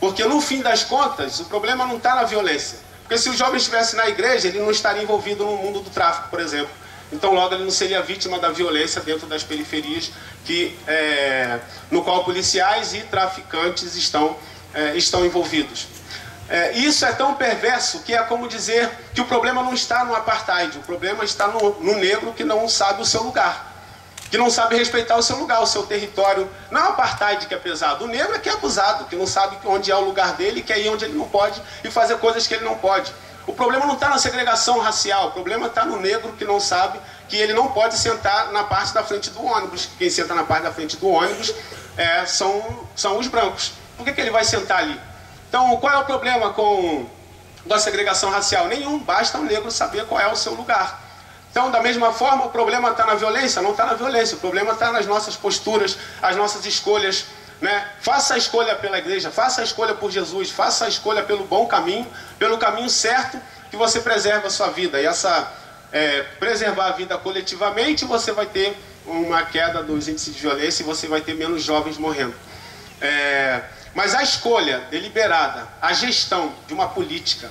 Porque 0.00 0.24
no 0.24 0.40
fim 0.40 0.62
das 0.62 0.82
contas, 0.82 1.38
o 1.40 1.44
problema 1.44 1.86
não 1.86 1.98
está 1.98 2.14
na 2.14 2.24
violência. 2.24 2.78
Porque 3.02 3.18
se 3.18 3.28
o 3.28 3.36
jovem 3.36 3.58
estivesse 3.58 3.94
na 3.94 4.08
igreja, 4.08 4.48
ele 4.48 4.58
não 4.58 4.70
estaria 4.70 5.02
envolvido 5.02 5.44
no 5.44 5.56
mundo 5.58 5.80
do 5.80 5.90
tráfico, 5.90 6.30
por 6.30 6.40
exemplo. 6.40 6.70
Então 7.12 7.34
logo 7.34 7.54
ele 7.54 7.64
não 7.64 7.70
seria 7.70 8.00
vítima 8.00 8.38
da 8.38 8.50
violência 8.50 9.00
dentro 9.02 9.26
das 9.26 9.42
periferias, 9.42 10.10
que, 10.44 10.78
é, 10.86 11.58
no 11.90 12.02
qual 12.02 12.24
policiais 12.24 12.94
e 12.94 13.00
traficantes 13.00 13.94
estão, 13.94 14.36
é, 14.72 14.96
estão 14.96 15.26
envolvidos. 15.26 15.88
É, 16.48 16.72
isso 16.72 17.04
é 17.04 17.12
tão 17.12 17.34
perverso 17.34 18.00
que 18.00 18.14
é 18.14 18.22
como 18.22 18.48
dizer 18.48 18.88
que 19.14 19.20
o 19.20 19.24
problema 19.24 19.62
não 19.62 19.74
está 19.74 20.04
no 20.04 20.14
apartheid, 20.14 20.78
o 20.78 20.82
problema 20.82 21.24
está 21.24 21.48
no, 21.48 21.80
no 21.80 21.96
negro 21.96 22.32
que 22.32 22.42
não 22.42 22.68
sabe 22.68 23.02
o 23.02 23.04
seu 23.04 23.22
lugar 23.22 23.69
que 24.30 24.38
não 24.38 24.48
sabe 24.48 24.76
respeitar 24.76 25.16
o 25.16 25.22
seu 25.22 25.36
lugar, 25.36 25.60
o 25.60 25.66
seu 25.66 25.82
território. 25.82 26.48
Não 26.70 26.80
é 26.80 26.84
o 26.84 26.88
apartheid 26.90 27.46
que 27.46 27.54
é 27.54 27.58
pesado, 27.58 28.04
o 28.04 28.08
negro 28.08 28.34
é 28.34 28.38
que 28.38 28.48
é 28.48 28.52
abusado, 28.52 29.04
que 29.06 29.16
não 29.16 29.26
sabe 29.26 29.58
onde 29.64 29.90
é 29.90 29.96
o 29.96 30.00
lugar 30.00 30.34
dele, 30.34 30.62
quer 30.62 30.78
ir 30.78 30.88
onde 30.88 31.04
ele 31.04 31.18
não 31.18 31.28
pode 31.28 31.60
e 31.82 31.90
fazer 31.90 32.16
coisas 32.18 32.46
que 32.46 32.54
ele 32.54 32.64
não 32.64 32.78
pode. 32.78 33.12
O 33.46 33.52
problema 33.52 33.84
não 33.86 33.94
está 33.94 34.08
na 34.08 34.18
segregação 34.18 34.78
racial, 34.78 35.28
o 35.28 35.30
problema 35.32 35.66
está 35.66 35.84
no 35.84 35.98
negro 35.98 36.32
que 36.38 36.44
não 36.44 36.60
sabe 36.60 37.00
que 37.28 37.36
ele 37.36 37.52
não 37.52 37.68
pode 37.68 37.98
sentar 37.98 38.52
na 38.52 38.64
parte 38.64 38.94
da 38.94 39.02
frente 39.02 39.30
do 39.30 39.44
ônibus. 39.44 39.88
Quem 39.98 40.08
senta 40.08 40.34
na 40.34 40.44
parte 40.44 40.62
da 40.64 40.72
frente 40.72 40.96
do 40.96 41.08
ônibus 41.08 41.52
é, 41.96 42.24
são, 42.26 42.86
são 42.94 43.18
os 43.18 43.26
brancos. 43.26 43.72
Por 43.96 44.04
que, 44.04 44.12
que 44.12 44.20
ele 44.20 44.30
vai 44.30 44.44
sentar 44.44 44.78
ali? 44.78 45.00
Então, 45.48 45.76
qual 45.78 45.92
é 45.92 45.98
o 45.98 46.04
problema 46.04 46.52
com 46.52 47.06
a 47.68 47.78
segregação 47.78 48.30
racial? 48.30 48.68
Nenhum, 48.68 48.98
basta 49.00 49.38
o 49.38 49.42
negro 49.42 49.70
saber 49.70 50.06
qual 50.06 50.20
é 50.20 50.30
o 50.30 50.36
seu 50.36 50.54
lugar. 50.54 51.09
Então, 51.50 51.70
da 51.70 51.80
mesma 51.80 52.12
forma, 52.12 52.44
o 52.44 52.50
problema 52.50 52.90
está 52.90 53.04
na 53.04 53.14
violência? 53.14 53.60
Não 53.60 53.72
está 53.72 53.84
na 53.84 53.94
violência, 53.94 54.36
o 54.36 54.40
problema 54.40 54.72
está 54.72 54.92
nas 54.92 55.06
nossas 55.06 55.36
posturas, 55.36 55.98
as 56.22 56.36
nossas 56.36 56.64
escolhas. 56.64 57.26
Né? 57.60 57.86
Faça 58.00 58.34
a 58.34 58.38
escolha 58.38 58.76
pela 58.76 58.98
igreja, 58.98 59.30
faça 59.30 59.60
a 59.60 59.64
escolha 59.64 59.94
por 59.94 60.10
Jesus, 60.10 60.50
faça 60.50 60.84
a 60.84 60.88
escolha 60.88 61.22
pelo 61.22 61.44
bom 61.44 61.66
caminho, 61.66 62.06
pelo 62.38 62.56
caminho 62.56 62.88
certo, 62.88 63.38
que 63.68 63.76
você 63.76 64.00
preserva 64.00 64.46
a 64.46 64.50
sua 64.50 64.68
vida. 64.68 65.00
E 65.00 65.06
essa 65.06 65.52
é, 65.92 66.22
preservar 66.38 66.86
a 66.86 66.92
vida 66.92 67.18
coletivamente, 67.18 68.04
você 68.04 68.30
vai 68.32 68.46
ter 68.46 68.76
uma 69.04 69.42
queda 69.42 69.82
dos 69.82 70.06
índices 70.06 70.32
de 70.32 70.40
violência 70.40 70.82
e 70.82 70.86
você 70.86 71.08
vai 71.08 71.20
ter 71.20 71.34
menos 71.34 71.64
jovens 71.64 71.98
morrendo. 71.98 72.34
É, 73.00 73.60
mas 73.92 74.14
a 74.14 74.22
escolha 74.22 74.78
deliberada, 74.90 75.66
a 75.82 75.92
gestão 75.92 76.54
de 76.68 76.72
uma 76.72 76.88
política 76.88 77.50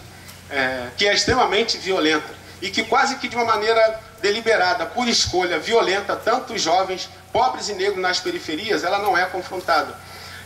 é, 0.50 0.88
que 0.96 1.06
é 1.06 1.14
extremamente 1.14 1.78
violenta 1.78 2.39
e 2.62 2.70
que 2.70 2.84
quase 2.84 3.16
que 3.18 3.28
de 3.28 3.36
uma 3.36 3.46
maneira 3.46 4.00
deliberada, 4.22 4.86
por 4.86 5.08
escolha, 5.08 5.60
violenta 5.60 6.16
tanto 6.16 6.54
os 6.54 6.62
jovens, 6.62 7.10
pobres 7.32 7.70
e 7.70 7.74
negros 7.74 8.02
nas 8.02 8.20
periferias, 8.20 8.84
ela 8.84 9.00
não 9.00 9.18
é 9.18 9.26
confrontada. 9.26 9.96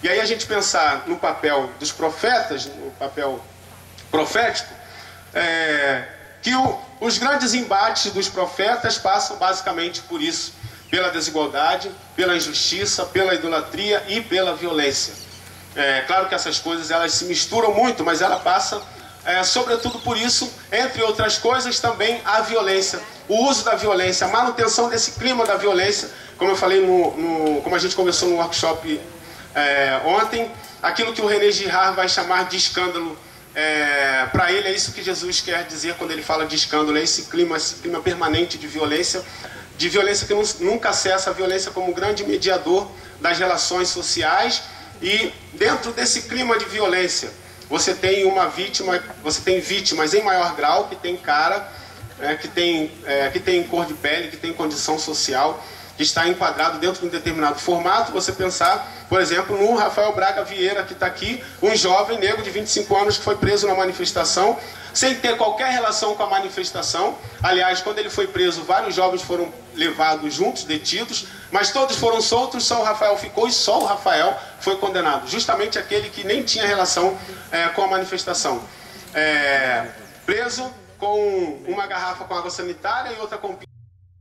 E 0.02 0.10
aí 0.10 0.20
a 0.20 0.26
gente 0.26 0.46
pensar 0.46 1.04
no 1.08 1.18
papel 1.18 1.70
dos 1.80 1.92
profetas, 1.92 2.66
no 2.66 2.92
papel 2.92 3.44
profético, 4.12 4.74
é, 5.34 6.04
que 6.42 6.54
o, 6.54 6.80
os 7.00 7.18
grandes 7.18 7.54
embates 7.54 8.12
dos 8.12 8.28
profetas 8.28 8.98
passam 8.98 9.38
basicamente 9.38 10.02
por 10.02 10.22
isso, 10.22 10.54
pela 10.92 11.10
desigualdade, 11.10 11.90
pela 12.16 12.36
injustiça, 12.36 13.06
pela 13.06 13.34
idolatria 13.34 14.04
e 14.08 14.22
pela 14.22 14.56
violência. 14.56 15.14
É 15.76 16.02
claro 16.02 16.28
que 16.28 16.36
essas 16.36 16.60
coisas 16.60 16.92
elas 16.92 17.14
se 17.14 17.26
misturam 17.26 17.74
muito, 17.74 18.04
mas 18.04 18.22
ela 18.22 18.40
passa 18.40 18.80
é, 19.26 19.42
sobretudo 19.44 20.00
por 20.00 20.18
isso, 20.18 20.52
entre 20.72 21.02
outras 21.02 21.38
coisas, 21.38 21.80
também 21.80 22.22
a 22.26 22.42
violência, 22.42 23.00
o 23.30 23.46
uso 23.48 23.64
da 23.64 23.76
violência, 23.76 24.28
a 24.28 24.30
manutenção 24.30 24.90
desse 24.90 25.12
clima 25.12 25.46
da 25.46 25.56
violência, 25.56 26.10
como 26.38 26.52
eu 26.52 26.58
falei 26.58 26.86
no, 26.86 27.16
no 27.16 27.62
como 27.62 27.76
a 27.76 27.80
gente 27.80 27.96
conversou 27.96 28.30
no 28.30 28.36
workshop 28.36 29.00
é, 29.56 30.02
ontem, 30.04 30.52
aquilo 30.82 31.14
que 31.14 31.22
o 31.22 31.26
René 31.26 31.52
Girard 31.52 31.96
vai 31.96 32.10
chamar 32.10 32.50
de 32.50 32.58
escândalo. 32.58 33.18
É, 33.56 34.28
Para 34.32 34.52
ele 34.52 34.68
é 34.68 34.74
isso 34.74 34.92
que 34.92 35.04
Jesus 35.04 35.40
quer 35.40 35.64
dizer 35.66 35.96
quando 35.96 36.12
ele 36.12 36.24
fala 36.24 36.46
de 36.46 36.56
escândalo, 36.56 36.98
é 36.98 37.04
esse 37.04 37.24
clima, 37.24 37.56
esse 37.56 37.76
clima 37.76 38.02
permanente 38.02 38.58
de 38.58 38.68
violência, 38.68 39.24
de 39.78 39.88
violência 39.88 40.28
que 40.28 40.34
nunca 40.64 40.92
cessa, 40.92 41.30
a 41.30 41.34
violência 41.34 41.72
como 41.72 41.94
grande 41.94 42.26
mediador 42.26 42.90
das 43.22 43.38
relações 43.38 43.88
sociais 43.88 44.64
e 45.02 45.32
dentro 45.54 45.92
desse 45.92 46.24
clima 46.24 46.58
de 46.58 46.66
violência 46.66 47.32
você 47.74 47.96
tem 47.96 48.24
uma 48.26 48.50
vítima, 48.50 49.04
você 49.24 49.42
tem 49.42 49.60
vítimas 49.60 50.14
em 50.14 50.22
maior 50.22 50.56
grau 50.56 50.84
que 50.90 50.96
tem 50.96 51.18
cara, 51.18 51.68
é, 52.20 52.36
que, 52.36 52.48
tem, 52.48 52.92
é, 53.04 53.32
que 53.32 53.40
tem 53.40 53.64
cor 53.64 53.84
de 53.88 53.96
pele, 53.96 54.28
que 54.28 54.38
tem 54.38 54.54
condição 54.54 55.00
social, 55.00 55.60
que 55.98 56.04
está 56.04 56.28
enquadrado 56.28 56.78
dentro 56.78 57.02
de 57.02 57.08
um 57.08 57.10
determinado 57.10 57.58
formato. 57.58 58.12
Você 58.12 58.32
pensar, 58.32 59.06
por 59.10 59.20
exemplo, 59.20 59.58
no 59.58 59.74
Rafael 59.74 60.14
Braga 60.14 60.44
Vieira, 60.44 60.84
que 60.84 60.94
está 60.94 61.08
aqui, 61.08 61.44
um 61.64 61.76
jovem 61.76 62.20
negro 62.20 62.44
de 62.44 62.52
25 62.52 62.96
anos 62.96 63.18
que 63.18 63.24
foi 63.24 63.38
preso 63.38 63.66
na 63.66 63.74
manifestação 63.74 64.56
sem 64.94 65.16
ter 65.16 65.38
qualquer 65.38 65.72
relação 65.72 66.16
com 66.16 66.24
a 66.24 66.30
manifestação. 66.30 67.18
Aliás, 67.42 67.82
quando 67.82 68.00
ele 68.00 68.10
foi 68.10 68.28
preso, 68.28 68.64
vários 68.64 68.96
jovens 68.96 69.22
foram 69.22 69.52
levados 69.74 70.34
juntos, 70.34 70.64
detidos, 70.64 71.26
mas 71.52 71.72
todos 71.72 71.98
foram 71.98 72.22
soltos, 72.22 72.64
só 72.64 72.82
o 72.82 72.84
Rafael 72.84 73.18
ficou 73.18 73.48
e 73.48 73.52
só 73.52 73.82
o 73.82 73.86
Rafael 73.86 74.38
foi 74.60 74.78
condenado. 74.78 75.28
Justamente 75.28 75.80
aquele 75.80 76.10
que 76.10 76.24
nem 76.24 76.44
tinha 76.44 76.66
relação 76.66 77.18
é, 77.52 77.68
com 77.70 77.82
a 77.84 77.88
manifestação. 77.88 78.64
É, 79.14 79.88
preso 80.26 80.72
com 80.98 81.64
uma 81.68 81.86
garrafa 81.88 82.24
com 82.24 82.36
água 82.36 82.50
sanitária 82.50 83.12
e 83.12 83.20
outra 83.20 83.38
com 83.38 83.58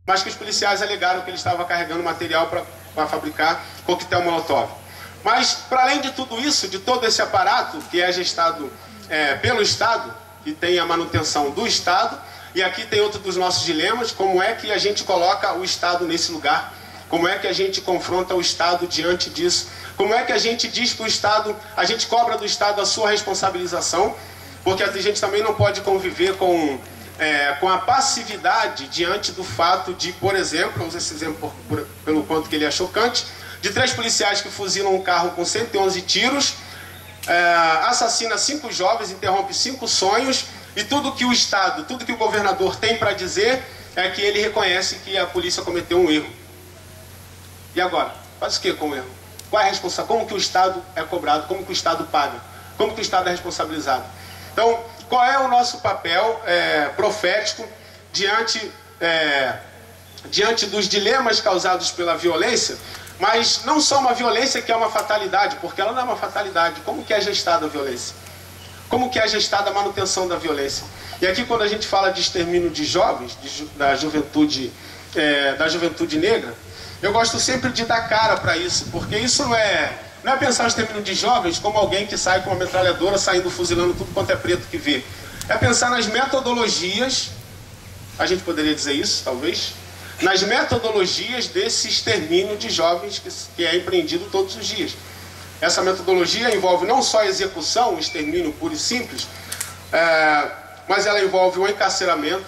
mas 0.04 0.22
que 0.22 0.28
os 0.28 0.35
policiais 0.35 0.82
alegaram 0.82 1.20
que 1.22 1.30
ele 1.30 1.37
estava 1.37 1.64
carregando 1.64 2.02
material 2.02 2.48
para 2.48 3.06
fabricar 3.06 3.64
coquetel 3.87 4.22
molotov. 4.22 4.68
Mas, 5.22 5.54
para 5.68 5.82
além 5.82 6.00
de 6.00 6.11
tudo 6.11 6.40
isso, 6.40 6.66
de 6.66 6.80
todo 6.80 7.06
esse 7.06 7.22
aparato 7.22 7.78
que 7.90 8.02
é 8.02 8.11
gestado 8.11 8.72
é, 9.08 9.37
pelo 9.37 9.62
Estado, 9.62 10.12
que 10.44 10.52
tem 10.52 10.78
a 10.78 10.85
manutenção 10.85 11.50
do 11.50 11.66
Estado. 11.66 12.18
E 12.55 12.62
aqui 12.62 12.85
tem 12.85 13.00
outro 13.00 13.18
dos 13.20 13.37
nossos 13.37 13.64
dilemas: 13.64 14.11
como 14.11 14.42
é 14.42 14.55
que 14.55 14.70
a 14.72 14.78
gente 14.78 15.05
coloca 15.05 15.52
o 15.55 15.64
Estado 15.64 16.07
nesse 16.07 16.33
lugar? 16.33 16.74
Como 17.09 17.28
é 17.28 17.38
que 17.38 17.46
a 17.46 17.52
gente 17.52 17.81
confronta 17.81 18.35
o 18.35 18.40
Estado 18.40 18.87
diante 18.87 19.28
disso? 19.28 19.68
Como 19.96 20.14
é 20.14 20.22
que 20.22 20.33
a 20.33 20.38
gente 20.38 20.66
diz 20.68 20.94
para 20.94 21.05
o 21.05 21.07
Estado, 21.07 21.55
a 21.76 21.85
gente 21.85 22.07
cobra 22.07 22.38
do 22.38 22.44
Estado 22.46 22.81
a 22.81 22.87
sua 22.87 23.11
responsabilização? 23.11 24.16
Porque 24.64 24.83
a 24.83 24.90
gente 24.90 25.20
também 25.20 25.42
não 25.42 25.55
pode 25.55 25.83
conviver 25.83 26.37
com, 26.37 26.78
é, 27.18 27.52
com 27.61 27.68
a 27.68 27.78
passividade 27.78 28.88
diante 28.88 29.33
do 29.33 29.44
fato 29.44 29.92
de, 29.92 30.12
por 30.12 30.35
exemplo, 30.35 30.72
vamos 30.78 30.94
esse 30.94 31.12
exemplo 31.12 31.52
por, 31.68 31.81
por, 31.81 31.87
pelo 32.05 32.24
quanto 32.24 32.48
que 32.48 32.57
ele 32.57 32.64
é 32.64 32.70
chocante, 32.70 33.26
de 33.61 33.70
três 33.70 33.92
policiais 33.92 34.40
que 34.40 34.48
fuzilam 34.48 34.94
um 34.94 35.02
carro 35.02 35.33
com 35.33 35.44
111 35.44 36.00
tiros 36.02 36.55
é, 37.26 37.42
assassina 37.87 38.37
cinco 38.38 38.72
jovens, 38.72 39.11
interrompe 39.11 39.54
cinco 39.54 39.87
sonhos, 39.87 40.46
e 40.74 40.82
tudo 40.85 41.12
que 41.12 41.24
o 41.24 41.32
Estado, 41.32 41.85
tudo 41.85 42.04
que 42.04 42.12
o 42.12 42.16
governador 42.16 42.76
tem 42.76 42.96
para 42.96 43.12
dizer 43.12 43.62
é 43.94 44.08
que 44.08 44.22
ele 44.22 44.40
reconhece 44.40 44.96
que 44.96 45.16
a 45.18 45.26
polícia 45.26 45.62
cometeu 45.62 45.98
um 45.98 46.11
erro. 46.11 46.30
E 47.74 47.80
agora? 47.80 48.14
Faz 48.40 48.56
o 48.56 48.61
que 48.61 48.72
com 48.72 48.90
o 48.90 48.96
erro? 48.96 49.08
Qual 49.50 49.62
é 49.62 49.66
a 49.66 49.68
responsabilidade? 49.68 50.08
Como 50.08 50.26
que 50.26 50.35
o 50.35 50.38
Estado 50.38 50.82
é 50.96 51.02
cobrado? 51.02 51.46
Como 51.46 51.64
que 51.64 51.70
o 51.70 51.74
Estado 51.74 52.04
paga? 52.04 52.40
Como 52.78 52.94
que 52.94 53.00
o 53.00 53.02
Estado 53.02 53.28
é 53.28 53.32
responsabilizado? 53.32 54.04
Então, 54.52 54.82
qual 55.08 55.24
é 55.24 55.38
o 55.38 55.48
nosso 55.48 55.78
papel 55.78 56.40
é, 56.46 56.88
profético 56.96 57.68
diante, 58.12 58.72
é, 59.00 59.58
diante 60.30 60.66
dos 60.66 60.88
dilemas 60.88 61.40
causados 61.40 61.90
pela 61.90 62.16
violência? 62.16 62.78
Mas 63.22 63.61
não 63.64 63.80
só 63.80 64.00
uma 64.00 64.12
violência 64.14 64.61
que 64.61 64.72
é 64.72 64.74
uma 64.74 64.90
fatalidade, 64.90 65.54
porque 65.61 65.80
ela 65.80 65.92
não 65.92 66.00
é 66.00 66.02
uma 66.02 66.16
fatalidade. 66.16 66.80
Como 66.80 67.04
que 67.04 67.14
é 67.14 67.20
gestada 67.20 67.66
a 67.66 67.68
violência? 67.68 68.16
Como 68.88 69.08
que 69.11 69.16
é 69.16 69.28
gestada 69.28 69.70
a 69.70 69.72
manutenção 69.72 70.26
da 70.26 70.35
violência? 70.35 70.85
E 71.20 71.26
aqui 71.28 71.44
quando 71.44 71.62
a 71.62 71.68
gente 71.68 71.87
fala 71.87 72.11
de 72.11 72.20
extermínio 72.20 72.68
de 72.68 72.85
jovens, 72.85 73.38
de, 73.40 73.66
da 73.76 73.94
juventude, 73.94 74.72
é, 75.14 75.54
da 75.54 75.68
juventude 75.68 76.18
negra, 76.18 76.52
eu 77.00 77.12
gosto 77.12 77.38
sempre 77.38 77.70
de 77.70 77.85
dar 77.85 78.08
cara 78.08 78.38
para 78.38 78.56
isso, 78.56 78.87
porque 78.90 79.16
isso 79.16 79.44
não 79.44 79.54
é, 79.54 79.92
não 80.24 80.32
é 80.32 80.37
pensar 80.37 80.64
o 80.64 80.66
extermínio 80.66 81.04
de 81.04 81.14
jovens 81.14 81.61
como 81.61 81.78
alguém 81.78 82.08
que 82.08 82.18
sai 82.18 82.42
com 82.42 82.50
uma 82.50 82.58
metralhadora 82.58 83.18
saindo 83.18 83.48
fuzilando 83.52 83.94
tudo 83.94 84.12
quanto 84.12 84.32
é 84.32 84.37
preto 84.37 84.66
que 84.68 84.76
vê. 84.76 85.04
É 85.48 85.56
pensar 85.56 85.90
nas 85.90 86.08
metodologias, 86.08 87.30
a 88.18 88.26
gente 88.26 88.42
poderia 88.42 88.74
dizer 88.74 88.94
isso, 88.94 89.22
talvez, 89.24 89.74
nas 90.20 90.42
metodologias 90.42 91.48
desse 91.48 91.88
extermínio 91.88 92.57
de 92.57 92.70
jovens 92.70 93.18
que, 93.18 93.31
que 93.57 93.66
é 93.66 93.77
empreendido 93.77 94.29
todos 94.31 94.57
os 94.57 94.66
dias. 94.66 94.92
Essa 95.61 95.81
metodologia 95.83 96.55
envolve 96.55 96.87
não 96.87 97.03
só 97.03 97.20
a 97.20 97.27
execução, 97.27 97.94
o 97.94 97.98
extermínio 97.98 98.53
puro 98.53 98.75
e 98.75 98.79
simples, 98.79 99.29
é, 99.92 100.51
mas 100.88 101.07
ela 101.07 101.22
envolve 101.22 101.61
o 101.61 101.68
encarceramento, 101.68 102.46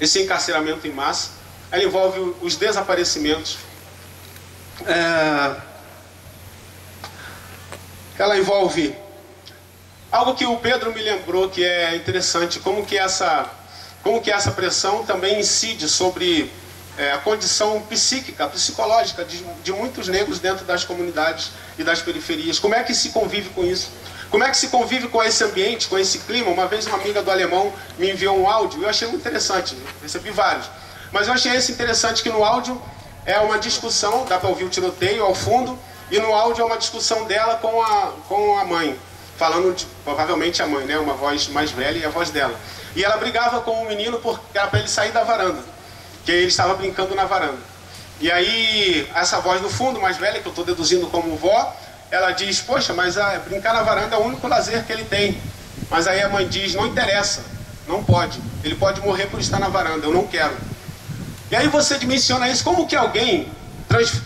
esse 0.00 0.20
encarceramento 0.20 0.86
em 0.86 0.92
massa, 0.92 1.30
ela 1.70 1.84
envolve 1.84 2.34
os 2.42 2.56
desaparecimentos, 2.56 3.58
é, 4.86 5.56
ela 8.18 8.36
envolve 8.36 8.94
algo 10.10 10.34
que 10.34 10.44
o 10.44 10.56
Pedro 10.58 10.92
me 10.92 11.00
lembrou 11.00 11.48
que 11.48 11.64
é 11.64 11.96
interessante, 11.96 12.58
como 12.58 12.84
que 12.84 12.98
essa 12.98 13.48
como 14.02 14.20
que 14.20 14.30
essa 14.30 14.50
pressão 14.50 15.04
também 15.04 15.40
incide 15.40 15.88
sobre 15.88 16.50
é, 16.98 17.12
a 17.12 17.18
condição 17.18 17.80
psíquica, 17.82 18.46
psicológica 18.48 19.24
de, 19.24 19.42
de 19.62 19.72
muitos 19.72 20.08
negros 20.08 20.38
dentro 20.38 20.64
das 20.64 20.84
comunidades 20.84 21.50
e 21.78 21.84
das 21.84 22.02
periferias. 22.02 22.58
Como 22.58 22.74
é 22.74 22.82
que 22.82 22.94
se 22.94 23.10
convive 23.10 23.50
com 23.50 23.64
isso? 23.64 23.90
Como 24.30 24.42
é 24.44 24.50
que 24.50 24.56
se 24.56 24.68
convive 24.68 25.08
com 25.08 25.22
esse 25.22 25.44
ambiente, 25.44 25.88
com 25.88 25.98
esse 25.98 26.18
clima? 26.20 26.50
Uma 26.50 26.66
vez 26.66 26.86
uma 26.86 26.96
amiga 26.96 27.22
do 27.22 27.30
alemão 27.30 27.72
me 27.98 28.10
enviou 28.10 28.38
um 28.38 28.48
áudio, 28.48 28.82
eu 28.82 28.88
achei 28.88 29.06
muito 29.06 29.20
interessante, 29.20 29.76
recebi 30.02 30.30
vários. 30.30 30.70
Mas 31.12 31.28
eu 31.28 31.34
achei 31.34 31.54
esse 31.54 31.72
interessante 31.72 32.22
que 32.22 32.30
no 32.30 32.42
áudio 32.42 32.80
é 33.26 33.38
uma 33.40 33.58
discussão, 33.58 34.24
dá 34.24 34.38
para 34.38 34.48
ouvir 34.48 34.64
o 34.64 34.70
tiroteio 34.70 35.22
ao 35.22 35.34
fundo, 35.34 35.78
e 36.10 36.18
no 36.18 36.32
áudio 36.32 36.62
é 36.62 36.64
uma 36.64 36.78
discussão 36.78 37.24
dela 37.24 37.56
com 37.56 37.82
a, 37.82 38.12
com 38.26 38.58
a 38.58 38.64
mãe, 38.64 38.98
falando 39.36 39.74
de, 39.74 39.86
provavelmente 40.02 40.62
a 40.62 40.66
mãe, 40.66 40.84
né, 40.86 40.98
uma 40.98 41.14
voz 41.14 41.48
mais 41.48 41.70
velha 41.70 41.98
e 41.98 42.04
a 42.04 42.08
voz 42.08 42.30
dela. 42.30 42.58
E 42.94 43.04
ela 43.04 43.16
brigava 43.16 43.60
com 43.60 43.82
o 43.82 43.88
menino 43.88 44.18
porque 44.18 44.58
era 44.58 44.68
para 44.68 44.80
ele 44.80 44.88
sair 44.88 45.12
da 45.12 45.24
varanda, 45.24 45.62
que 46.24 46.30
ele 46.30 46.48
estava 46.48 46.74
brincando 46.74 47.14
na 47.14 47.24
varanda. 47.24 47.72
E 48.20 48.30
aí, 48.30 49.10
essa 49.14 49.40
voz 49.40 49.60
no 49.60 49.68
fundo, 49.68 50.00
mais 50.00 50.16
velha, 50.16 50.40
que 50.40 50.46
eu 50.46 50.50
estou 50.50 50.64
deduzindo 50.64 51.06
como 51.08 51.36
vó, 51.36 51.74
ela 52.10 52.30
diz: 52.30 52.60
Poxa, 52.60 52.92
mas 52.92 53.18
a, 53.18 53.38
brincar 53.40 53.72
na 53.74 53.82
varanda 53.82 54.14
é 54.14 54.18
o 54.18 54.22
único 54.22 54.46
lazer 54.46 54.84
que 54.84 54.92
ele 54.92 55.04
tem. 55.04 55.40
Mas 55.90 56.06
aí 56.06 56.22
a 56.22 56.28
mãe 56.28 56.46
diz: 56.46 56.74
Não 56.74 56.86
interessa, 56.86 57.42
não 57.88 58.04
pode. 58.04 58.38
Ele 58.62 58.76
pode 58.76 59.00
morrer 59.00 59.26
por 59.26 59.40
estar 59.40 59.58
na 59.58 59.68
varanda, 59.68 60.06
eu 60.06 60.12
não 60.12 60.26
quero. 60.26 60.54
E 61.50 61.56
aí 61.56 61.68
você 61.68 61.98
dimensiona 61.98 62.48
isso, 62.48 62.62
como 62.62 62.86
que 62.86 62.94
alguém, 62.94 63.50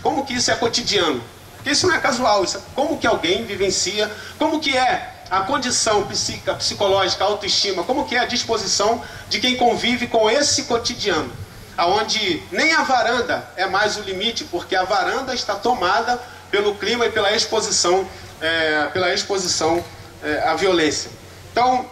como 0.03 0.25
que 0.25 0.33
isso 0.33 0.51
é 0.51 0.55
cotidiano? 0.55 1.21
Porque 1.55 1.71
isso 1.71 1.87
não 1.87 1.95
é 1.95 1.99
casual, 1.99 2.43
isso 2.43 2.57
é 2.57 2.61
como 2.75 2.97
que 2.97 3.07
alguém 3.07 3.45
vivencia, 3.45 4.09
como 4.37 4.59
que 4.59 4.77
é 4.77 5.16
a 5.29 5.41
condição 5.41 6.07
psíquica, 6.07 6.53
psicológica, 6.55 7.23
autoestima, 7.23 7.83
como 7.83 8.07
que 8.07 8.15
é 8.15 8.19
a 8.19 8.25
disposição 8.25 9.03
de 9.29 9.39
quem 9.39 9.57
convive 9.57 10.07
com 10.07 10.29
esse 10.29 10.63
cotidiano, 10.63 11.31
aonde 11.77 12.41
nem 12.51 12.73
a 12.73 12.83
varanda 12.83 13.47
é 13.55 13.65
mais 13.65 13.97
o 13.97 14.01
limite, 14.01 14.45
porque 14.45 14.75
a 14.75 14.83
varanda 14.83 15.33
está 15.33 15.55
tomada 15.55 16.21
pelo 16.49 16.75
clima 16.75 17.05
e 17.05 17.11
pela 17.11 17.31
exposição, 17.33 18.07
é, 18.39 18.85
pela 18.93 19.13
exposição 19.13 19.83
é, 20.23 20.47
à 20.47 20.55
violência. 20.55 21.11
Então, 21.51 21.85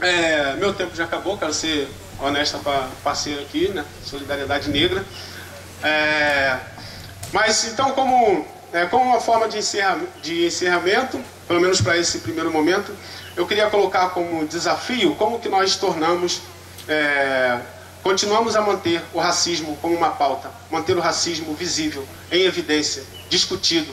é, 0.00 0.54
meu 0.54 0.74
tempo 0.74 0.94
já 0.94 1.04
acabou, 1.04 1.38
quero 1.38 1.54
ser 1.54 1.88
honesta 2.20 2.58
para 2.58 2.88
parceiro 3.02 3.40
aqui, 3.42 3.68
né? 3.68 3.84
Solidariedade 4.04 4.68
Negra. 4.68 5.04
É, 5.82 6.58
mas 7.32 7.64
então, 7.64 7.92
como, 7.92 8.46
é, 8.72 8.86
como 8.86 9.04
uma 9.04 9.20
forma 9.20 9.48
de, 9.48 9.58
encerra, 9.58 9.98
de 10.22 10.46
encerramento, 10.46 11.20
pelo 11.46 11.60
menos 11.60 11.80
para 11.80 11.96
esse 11.96 12.18
primeiro 12.18 12.50
momento, 12.50 12.92
eu 13.36 13.46
queria 13.46 13.68
colocar 13.70 14.10
como 14.10 14.46
desafio 14.46 15.14
como 15.14 15.38
que 15.38 15.48
nós 15.48 15.76
tornamos, 15.76 16.40
é, 16.88 17.58
continuamos 18.02 18.56
a 18.56 18.60
manter 18.60 19.02
o 19.12 19.18
racismo 19.18 19.76
como 19.80 19.94
uma 19.94 20.10
pauta, 20.10 20.50
manter 20.70 20.96
o 20.96 21.00
racismo 21.00 21.54
visível, 21.54 22.06
em 22.32 22.42
evidência, 22.42 23.04
discutido. 23.28 23.92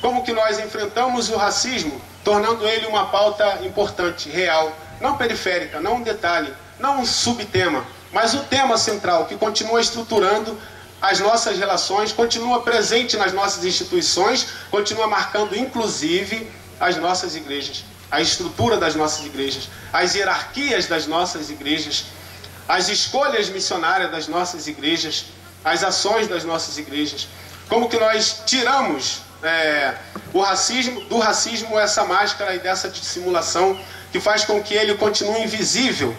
Como 0.00 0.24
que 0.24 0.32
nós 0.32 0.58
enfrentamos 0.58 1.30
o 1.30 1.36
racismo, 1.36 2.00
tornando 2.24 2.66
ele 2.66 2.86
uma 2.86 3.06
pauta 3.06 3.60
importante, 3.64 4.28
real, 4.28 4.72
não 5.00 5.16
periférica, 5.16 5.80
não 5.80 5.96
um 5.96 6.02
detalhe, 6.02 6.52
não 6.78 7.00
um 7.00 7.06
subtema, 7.06 7.84
mas 8.12 8.34
o 8.34 8.40
tema 8.40 8.76
central 8.76 9.26
que 9.26 9.36
continua 9.36 9.80
estruturando 9.80 10.58
as 11.00 11.18
nossas 11.18 11.58
relações, 11.58 12.12
continua 12.12 12.62
presente 12.62 13.16
nas 13.16 13.32
nossas 13.32 13.64
instituições, 13.64 14.46
continua 14.70 15.08
marcando 15.08 15.56
inclusive 15.56 16.48
as 16.82 16.96
nossas 16.96 17.36
igrejas, 17.36 17.84
a 18.10 18.20
estrutura 18.20 18.76
das 18.76 18.96
nossas 18.96 19.24
igrejas, 19.24 19.68
as 19.92 20.14
hierarquias 20.14 20.86
das 20.86 21.06
nossas 21.06 21.48
igrejas, 21.48 22.06
as 22.68 22.88
escolhas 22.88 23.48
missionárias 23.48 24.10
das 24.10 24.26
nossas 24.26 24.66
igrejas, 24.66 25.26
as 25.64 25.84
ações 25.84 26.26
das 26.26 26.44
nossas 26.44 26.76
igrejas. 26.78 27.28
Como 27.68 27.88
que 27.88 27.98
nós 27.98 28.42
tiramos 28.44 29.20
é, 29.44 29.94
o 30.32 30.40
racismo, 30.40 31.02
do 31.04 31.18
racismo 31.18 31.78
essa 31.78 32.04
máscara 32.04 32.54
e 32.56 32.58
dessa 32.58 32.88
dissimulação 32.88 33.78
que 34.10 34.18
faz 34.18 34.44
com 34.44 34.60
que 34.60 34.74
ele 34.74 34.94
continue 34.96 35.44
invisível 35.44 36.14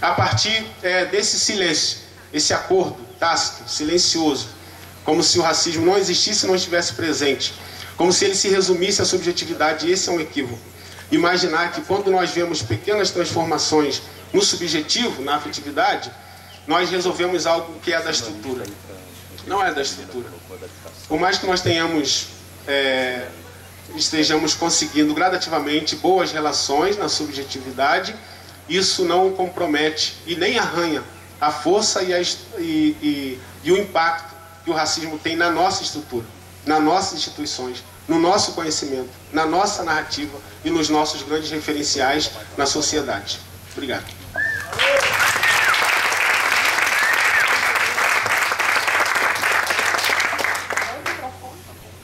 a 0.00 0.12
partir 0.12 0.66
é, 0.82 1.04
desse 1.04 1.38
silêncio, 1.38 1.98
esse 2.32 2.54
acordo 2.54 2.96
tácito, 3.20 3.68
silencioso, 3.68 4.48
como 5.04 5.22
se 5.22 5.38
o 5.38 5.42
racismo 5.42 5.84
não 5.84 5.96
existisse 5.98 6.44
e 6.44 6.48
não 6.48 6.56
estivesse 6.56 6.94
presente, 6.94 7.54
como 7.96 8.12
se 8.12 8.24
ele 8.24 8.34
se 8.34 8.48
resumisse 8.48 9.00
à 9.00 9.04
subjetividade, 9.04 9.86
e 9.86 9.92
esse 9.92 10.08
é 10.08 10.12
um 10.12 10.20
equívoco. 10.20 10.60
Imaginar 11.10 11.72
que 11.72 11.80
quando 11.82 12.10
nós 12.10 12.30
vemos 12.30 12.62
pequenas 12.62 13.10
transformações 13.10 14.02
no 14.32 14.42
subjetivo, 14.42 15.22
na 15.22 15.36
afetividade, 15.36 16.10
nós 16.66 16.90
resolvemos 16.90 17.46
algo 17.46 17.78
que 17.80 17.92
é 17.92 18.00
da 18.00 18.10
estrutura. 18.10 18.64
Não 19.46 19.64
é 19.64 19.72
da 19.72 19.82
estrutura. 19.82 20.28
Por 21.08 21.20
mais 21.20 21.38
que 21.38 21.46
nós 21.46 21.60
tenhamos, 21.60 22.28
é, 22.66 23.28
estejamos 23.94 24.54
conseguindo 24.54 25.14
gradativamente 25.14 25.94
boas 25.96 26.32
relações 26.32 26.98
na 26.98 27.08
subjetividade, 27.08 28.14
isso 28.68 29.04
não 29.04 29.30
compromete 29.32 30.16
e 30.26 30.34
nem 30.34 30.58
arranha 30.58 31.04
a 31.40 31.52
força 31.52 32.02
e, 32.02 32.12
a, 32.12 32.20
e, 32.20 32.26
e, 32.58 33.40
e 33.62 33.72
o 33.72 33.78
impacto 33.78 34.34
que 34.64 34.70
o 34.70 34.74
racismo 34.74 35.18
tem 35.18 35.36
na 35.36 35.50
nossa 35.50 35.82
estrutura, 35.82 36.26
nas 36.66 36.82
nossas 36.82 37.14
instituições, 37.14 37.84
no 38.08 38.18
nosso 38.18 38.52
conhecimento, 38.52 39.10
na 39.32 39.46
nossa 39.46 39.84
narrativa 39.84 40.36
e 40.64 40.70
nos 40.70 40.88
nossos 40.88 41.22
grandes 41.22 41.50
referenciais 41.50 42.32
na 42.56 42.66
sociedade. 42.66 43.40
Obrigado. 43.72 44.04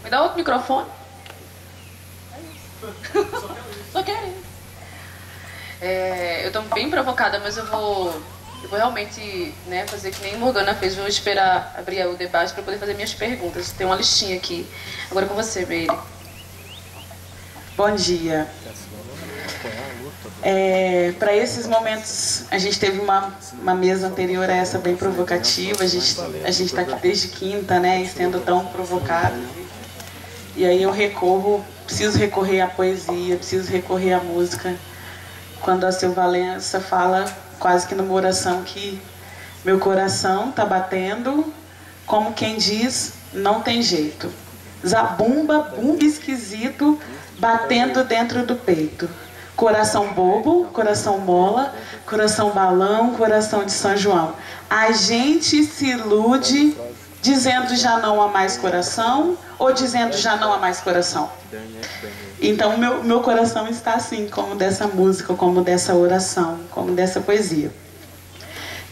Me 0.04 0.10
dá 0.10 0.22
outro 0.22 0.38
microfone. 0.38 0.88
Só 3.92 4.02
quero. 4.02 4.32
É, 5.80 6.44
eu 6.44 6.48
estou 6.48 6.62
bem 6.74 6.88
provocada, 6.88 7.40
mas 7.40 7.56
eu 7.56 7.66
vou, 7.66 8.22
eu 8.62 8.68
vou 8.68 8.78
realmente 8.78 9.52
né, 9.66 9.86
fazer 9.86 10.12
que 10.12 10.22
nem 10.22 10.36
Morgana 10.36 10.74
fez. 10.74 10.94
Vou 10.94 11.06
esperar 11.06 11.74
abrir 11.76 12.06
o 12.06 12.14
debate 12.14 12.52
para 12.52 12.62
poder 12.62 12.78
fazer 12.78 12.94
minhas 12.94 13.12
perguntas. 13.12 13.72
Tem 13.72 13.86
uma 13.86 13.96
listinha 13.96 14.36
aqui. 14.36 14.66
Agora 15.10 15.26
com 15.26 15.34
você, 15.34 15.66
Meire. 15.66 15.90
Bom 17.76 17.94
dia. 17.94 18.46
É, 20.42 21.12
para 21.18 21.34
esses 21.34 21.66
momentos, 21.66 22.44
a 22.50 22.58
gente 22.58 22.78
teve 22.78 23.00
uma, 23.00 23.32
uma 23.60 23.74
mesa 23.74 24.08
anterior 24.08 24.48
a 24.48 24.54
essa 24.54 24.78
bem 24.78 24.96
provocativa. 24.96 25.82
A 25.82 25.86
gente 25.86 26.16
a 26.44 26.50
está 26.50 26.82
aqui 26.82 26.94
desde 27.00 27.28
quinta, 27.28 27.80
né, 27.80 28.04
sendo 28.06 28.40
tão 28.40 28.66
provocado. 28.66 29.40
E 30.54 30.66
aí 30.66 30.82
eu 30.82 30.90
recorro, 30.90 31.64
preciso 31.86 32.18
recorrer 32.18 32.60
à 32.60 32.66
poesia, 32.66 33.36
preciso 33.36 33.70
recorrer 33.70 34.12
à 34.12 34.20
música. 34.20 34.76
Quando 35.60 35.84
a 35.84 35.92
Silva 35.92 36.22
Valença 36.22 36.80
fala, 36.80 37.24
quase 37.62 37.86
que 37.86 37.94
numa 37.94 38.12
oração, 38.12 38.64
que 38.64 39.00
meu 39.64 39.78
coração 39.78 40.50
está 40.50 40.64
batendo, 40.64 41.54
como 42.04 42.32
quem 42.32 42.58
diz, 42.58 43.12
não 43.32 43.60
tem 43.60 43.80
jeito. 43.80 44.28
Zabumba, 44.84 45.70
bumba 45.76 46.02
esquisito, 46.02 46.98
batendo 47.38 48.02
dentro 48.02 48.44
do 48.44 48.56
peito. 48.56 49.08
Coração 49.54 50.12
bobo, 50.12 50.64
coração 50.72 51.18
mola, 51.18 51.72
coração 52.04 52.50
balão, 52.50 53.14
coração 53.14 53.64
de 53.64 53.70
São 53.70 53.96
João. 53.96 54.34
A 54.68 54.90
gente 54.90 55.62
se 55.62 55.86
ilude 55.86 56.76
dizendo 57.22 57.74
já 57.76 57.98
não 57.98 58.20
há 58.20 58.28
mais 58.28 58.56
coração 58.56 59.38
ou 59.56 59.72
dizendo 59.72 60.16
já 60.16 60.36
não 60.36 60.52
há 60.52 60.58
mais 60.58 60.80
coração. 60.80 61.30
Então 62.40 62.76
meu, 62.76 63.02
meu 63.04 63.20
coração 63.20 63.68
está 63.68 63.94
assim, 63.94 64.28
como 64.28 64.56
dessa 64.56 64.88
música, 64.88 65.32
como 65.34 65.62
dessa 65.62 65.94
oração, 65.94 66.58
como 66.72 66.92
dessa 66.92 67.20
poesia. 67.20 67.72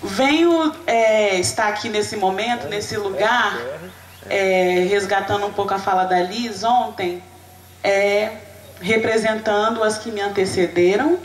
Venho 0.02 0.72
é, 0.86 1.38
estar 1.40 1.68
aqui 1.68 1.88
nesse 1.88 2.16
momento, 2.16 2.68
nesse 2.68 2.96
lugar, 2.96 3.58
é, 4.28 4.86
resgatando 4.88 5.44
um 5.46 5.52
pouco 5.52 5.74
a 5.74 5.78
fala 5.78 6.04
da 6.04 6.22
Liz 6.22 6.62
ontem, 6.62 7.22
é, 7.82 8.30
representando 8.80 9.82
as 9.82 9.98
que 9.98 10.10
me 10.10 10.20
antecederam. 10.20 11.18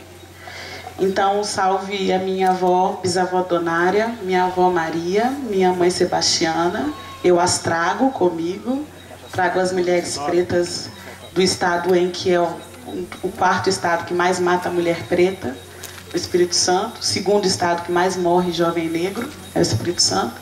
Então, 0.98 1.44
salve 1.44 2.10
a 2.10 2.18
minha 2.18 2.50
avó, 2.50 2.98
bisavó 3.02 3.42
Donária, 3.42 4.14
minha 4.22 4.44
avó 4.44 4.70
Maria, 4.70 5.26
minha 5.26 5.72
mãe 5.72 5.90
Sebastiana. 5.90 6.90
Eu 7.22 7.38
as 7.38 7.58
trago 7.58 8.10
comigo, 8.12 8.86
trago 9.30 9.60
as 9.60 9.72
mulheres 9.72 10.16
pretas 10.16 10.88
do 11.34 11.42
estado 11.42 11.94
em 11.94 12.10
que 12.10 12.32
é 12.32 12.40
o, 12.40 13.28
quarto 13.36 13.68
estado 13.68 14.06
que 14.06 14.14
mais 14.14 14.40
mata 14.40 14.70
a 14.70 14.72
mulher 14.72 15.02
preta, 15.02 15.54
o 16.14 16.16
Espírito 16.16 16.54
Santo. 16.54 17.00
O 17.00 17.04
segundo 17.04 17.46
estado 17.46 17.84
que 17.84 17.92
mais 17.92 18.16
morre 18.16 18.50
jovem 18.50 18.88
negro 18.88 19.28
é 19.54 19.58
o 19.58 19.62
Espírito 19.62 20.00
Santo. 20.00 20.34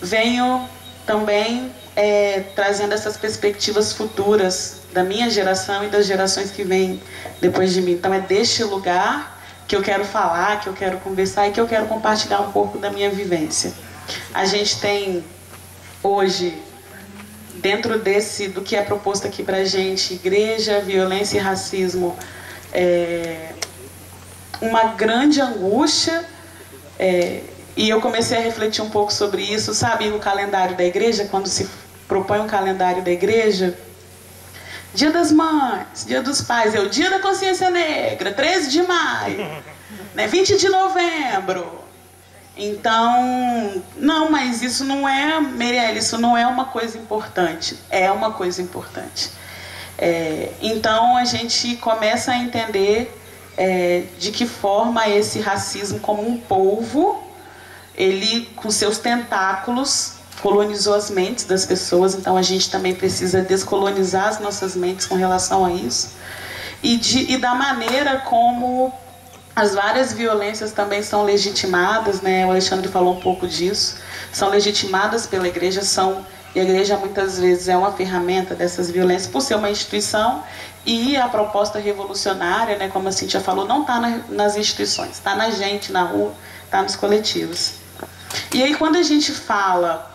Venho 0.00 0.66
também 1.04 1.70
é, 1.94 2.40
trazendo 2.54 2.94
essas 2.94 3.18
perspectivas 3.18 3.92
futuras 3.92 4.78
da 4.94 5.04
minha 5.04 5.28
geração 5.28 5.84
e 5.84 5.88
das 5.88 6.06
gerações 6.06 6.50
que 6.50 6.64
vêm 6.64 7.02
depois 7.38 7.74
de 7.74 7.82
mim. 7.82 7.92
Então 7.92 8.14
é 8.14 8.20
deste 8.20 8.64
lugar 8.64 9.37
que 9.68 9.76
eu 9.76 9.82
quero 9.82 10.04
falar, 10.04 10.60
que 10.60 10.66
eu 10.66 10.72
quero 10.72 10.96
conversar 10.98 11.46
e 11.46 11.52
que 11.52 11.60
eu 11.60 11.68
quero 11.68 11.86
compartilhar 11.86 12.40
um 12.40 12.50
pouco 12.50 12.78
da 12.78 12.90
minha 12.90 13.10
vivência. 13.10 13.74
A 14.32 14.46
gente 14.46 14.80
tem 14.80 15.22
hoje, 16.02 16.56
dentro 17.56 17.98
desse 17.98 18.48
do 18.48 18.62
que 18.62 18.74
é 18.74 18.82
proposto 18.82 19.26
aqui 19.26 19.42
para 19.42 19.62
gente, 19.66 20.14
igreja, 20.14 20.80
violência 20.80 21.36
e 21.36 21.40
racismo, 21.40 22.16
é, 22.72 23.52
uma 24.62 24.84
grande 24.94 25.38
angústia. 25.42 26.24
É, 26.98 27.42
e 27.76 27.90
eu 27.90 28.00
comecei 28.00 28.38
a 28.38 28.40
refletir 28.40 28.82
um 28.82 28.88
pouco 28.88 29.12
sobre 29.12 29.42
isso, 29.42 29.74
sabe, 29.74 30.08
no 30.08 30.18
calendário 30.18 30.76
da 30.76 30.84
igreja, 30.84 31.26
quando 31.30 31.46
se 31.46 31.68
propõe 32.08 32.40
um 32.40 32.46
calendário 32.46 33.04
da 33.04 33.10
igreja, 33.10 33.78
Dia 34.98 35.12
das 35.12 35.30
Mães, 35.30 36.04
Dia 36.04 36.20
dos 36.20 36.42
Pais, 36.42 36.74
é 36.74 36.80
o 36.80 36.88
Dia 36.88 37.08
da 37.08 37.20
Consciência 37.20 37.70
Negra, 37.70 38.32
13 38.32 38.68
de 38.68 38.82
maio, 38.82 39.48
né, 40.12 40.26
20 40.26 40.56
de 40.56 40.68
novembro. 40.68 41.84
Então, 42.56 43.80
não, 43.96 44.28
mas 44.28 44.60
isso 44.60 44.84
não 44.84 45.08
é, 45.08 45.40
Merielle, 45.40 46.00
isso 46.00 46.18
não 46.18 46.36
é 46.36 46.44
uma 46.48 46.64
coisa 46.64 46.98
importante. 46.98 47.78
É 47.88 48.10
uma 48.10 48.32
coisa 48.32 48.60
importante. 48.60 49.30
É, 49.96 50.50
então 50.60 51.16
a 51.16 51.24
gente 51.24 51.76
começa 51.76 52.32
a 52.32 52.36
entender 52.36 53.16
é, 53.56 54.02
de 54.18 54.32
que 54.32 54.46
forma 54.46 55.08
esse 55.08 55.38
racismo 55.38 56.00
como 56.00 56.28
um 56.28 56.36
polvo, 56.38 57.22
ele 57.94 58.46
com 58.56 58.68
seus 58.68 58.98
tentáculos 58.98 60.17
colonizou 60.40 60.94
as 60.94 61.10
mentes 61.10 61.44
das 61.44 61.66
pessoas, 61.66 62.14
então 62.14 62.36
a 62.36 62.42
gente 62.42 62.70
também 62.70 62.94
precisa 62.94 63.42
descolonizar 63.42 64.28
as 64.28 64.40
nossas 64.40 64.76
mentes 64.76 65.06
com 65.06 65.14
relação 65.14 65.64
a 65.64 65.72
isso. 65.72 66.12
e, 66.82 66.96
de, 66.96 67.32
e 67.32 67.36
da 67.36 67.54
maneira 67.54 68.18
como 68.18 68.92
as 69.54 69.74
várias 69.74 70.12
violências 70.12 70.70
também 70.70 71.02
são 71.02 71.24
legitimadas, 71.24 72.20
né? 72.20 72.46
O 72.46 72.50
Alexandre 72.50 72.86
falou 72.86 73.14
um 73.14 73.20
pouco 73.20 73.44
disso. 73.48 73.96
São 74.32 74.50
legitimadas 74.50 75.26
pela 75.26 75.48
igreja, 75.48 75.82
são 75.82 76.24
e 76.54 76.60
a 76.60 76.62
igreja 76.62 76.96
muitas 76.96 77.38
vezes 77.38 77.68
é 77.68 77.76
uma 77.76 77.92
ferramenta 77.92 78.54
dessas 78.54 78.90
violências 78.90 79.30
por 79.30 79.42
ser 79.42 79.56
uma 79.56 79.68
instituição 79.68 80.42
e 80.86 81.16
a 81.16 81.28
proposta 81.28 81.78
revolucionária, 81.78 82.78
né, 82.78 82.88
como 82.88 83.08
a 83.08 83.12
Cintia 83.12 83.40
falou, 83.40 83.66
não 83.66 83.82
está 83.82 84.00
na, 84.00 84.20
nas 84.30 84.56
instituições, 84.56 85.12
está 85.12 85.34
na 85.34 85.50
gente, 85.50 85.92
na 85.92 86.02
rua, 86.04 86.32
está 86.64 86.82
nos 86.82 86.96
coletivos. 86.96 87.74
E 88.54 88.62
aí 88.62 88.74
quando 88.74 88.96
a 88.96 89.02
gente 89.02 89.32
fala 89.32 90.10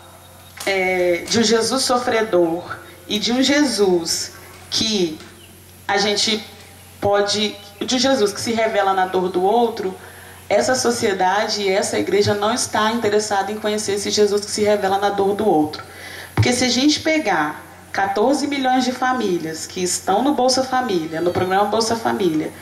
é, 0.66 1.24
de 1.28 1.38
um 1.38 1.42
Jesus 1.42 1.82
sofredor 1.82 2.76
e 3.06 3.18
de 3.18 3.32
um 3.32 3.42
Jesus 3.42 4.32
que 4.70 5.18
a 5.86 5.98
gente 5.98 6.44
pode, 7.00 7.54
de 7.80 7.94
um 7.94 7.98
Jesus 7.98 8.32
que 8.32 8.40
se 8.40 8.52
revela 8.52 8.94
na 8.94 9.06
dor 9.06 9.28
do 9.28 9.42
outro, 9.42 9.94
essa 10.48 10.74
sociedade 10.74 11.62
e 11.62 11.68
essa 11.68 11.98
igreja 11.98 12.34
não 12.34 12.52
está 12.52 12.92
interessada 12.92 13.50
em 13.50 13.58
conhecer 13.58 13.92
esse 13.92 14.10
Jesus 14.10 14.44
que 14.44 14.50
se 14.50 14.62
revela 14.62 14.98
na 14.98 15.10
dor 15.10 15.34
do 15.34 15.46
outro. 15.46 15.82
Porque 16.34 16.52
se 16.52 16.64
a 16.64 16.68
gente 16.68 17.00
pegar 17.00 17.64
14 17.92 18.46
milhões 18.46 18.84
de 18.84 18.92
famílias 18.92 19.66
que 19.66 19.82
estão 19.82 20.22
no 20.22 20.34
Bolsa 20.34 20.64
Família, 20.64 21.20
no 21.20 21.30
programa 21.30 21.66
Bolsa 21.66 21.96
Família, 21.96 22.52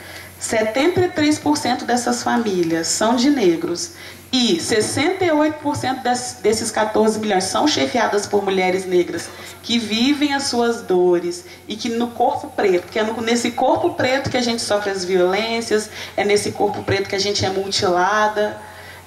73% 0.41 1.83
dessas 1.83 2.21
famílias 2.21 2.87
são 2.87 3.15
de 3.15 3.29
negros 3.29 3.93
e 4.33 4.57
68% 4.57 6.41
desses 6.41 6.71
14 6.71 7.19
milhões 7.19 7.43
são 7.43 7.67
chefiadas 7.67 8.25
por 8.25 8.43
mulheres 8.43 8.83
negras 8.83 9.29
que 9.61 9.77
vivem 9.77 10.33
as 10.33 10.45
suas 10.45 10.81
dores 10.81 11.45
e 11.67 11.75
que 11.75 11.87
no 11.87 12.07
corpo 12.07 12.47
preto, 12.47 12.87
que 12.91 12.97
é 12.97 13.03
nesse 13.21 13.51
corpo 13.51 13.93
preto 13.93 14.31
que 14.31 14.37
a 14.37 14.41
gente 14.41 14.63
sofre 14.63 14.89
as 14.89 15.05
violências, 15.05 15.87
é 16.17 16.25
nesse 16.25 16.51
corpo 16.51 16.81
preto 16.81 17.07
que 17.07 17.15
a 17.15 17.19
gente 17.19 17.45
é 17.45 17.49
mutilada, 17.49 18.57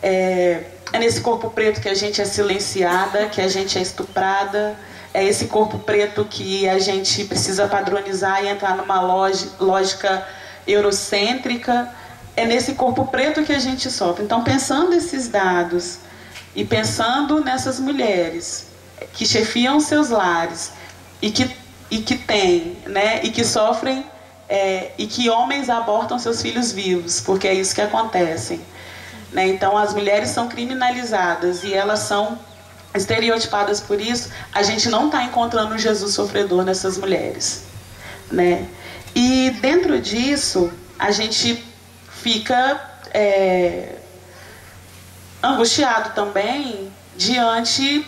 é, 0.00 0.62
é 0.92 0.98
nesse 1.00 1.20
corpo 1.20 1.50
preto 1.50 1.80
que 1.80 1.88
a 1.88 1.94
gente 1.94 2.22
é 2.22 2.24
silenciada, 2.24 3.26
que 3.26 3.40
a 3.40 3.48
gente 3.48 3.76
é 3.76 3.82
estuprada, 3.82 4.78
é 5.12 5.24
esse 5.24 5.46
corpo 5.46 5.80
preto 5.80 6.24
que 6.24 6.68
a 6.68 6.78
gente 6.78 7.24
precisa 7.24 7.66
padronizar 7.66 8.44
e 8.44 8.48
entrar 8.48 8.76
numa 8.76 9.00
lógica 9.00 10.24
eurocêntrica. 10.68 11.92
É 12.36 12.44
nesse 12.44 12.74
corpo 12.74 13.06
preto 13.06 13.42
que 13.42 13.52
a 13.52 13.58
gente 13.58 13.90
sofre. 13.90 14.24
Então, 14.24 14.44
pensando 14.44 14.92
esses 14.92 15.26
dados 15.26 15.98
e 16.54 16.64
pensando 16.64 17.42
nessas 17.42 17.80
mulheres 17.80 18.66
que 19.12 19.26
chefiam 19.26 19.80
seus 19.80 20.10
lares 20.10 20.72
e 21.20 21.30
que, 21.30 21.50
e 21.90 21.98
que 21.98 22.16
têm, 22.16 22.76
né, 22.86 23.20
e 23.22 23.30
que 23.30 23.42
sofrem, 23.44 24.04
é, 24.48 24.92
e 24.98 25.06
que 25.06 25.28
homens 25.28 25.68
abortam 25.68 26.18
seus 26.18 26.40
filhos 26.40 26.72
vivos, 26.72 27.20
porque 27.20 27.48
é 27.48 27.54
isso 27.54 27.74
que 27.74 27.80
acontece. 27.80 28.60
Né? 29.32 29.48
Então, 29.48 29.76
as 29.76 29.92
mulheres 29.92 30.30
são 30.30 30.48
criminalizadas 30.48 31.64
e 31.64 31.74
elas 31.74 32.00
são 32.00 32.38
estereotipadas 32.94 33.80
por 33.80 34.00
isso. 34.00 34.30
A 34.52 34.62
gente 34.62 34.88
não 34.88 35.06
está 35.06 35.22
encontrando 35.24 35.76
Jesus 35.78 36.14
sofredor 36.14 36.64
nessas 36.64 36.96
mulheres. 36.96 37.64
Né? 38.30 38.66
E 39.14 39.50
dentro 39.60 40.00
disso, 40.00 40.70
a 40.98 41.10
gente 41.10 41.64
fica 42.26 42.80
é, 43.14 43.94
angustiado 45.40 46.10
também 46.12 46.90
diante 47.16 48.04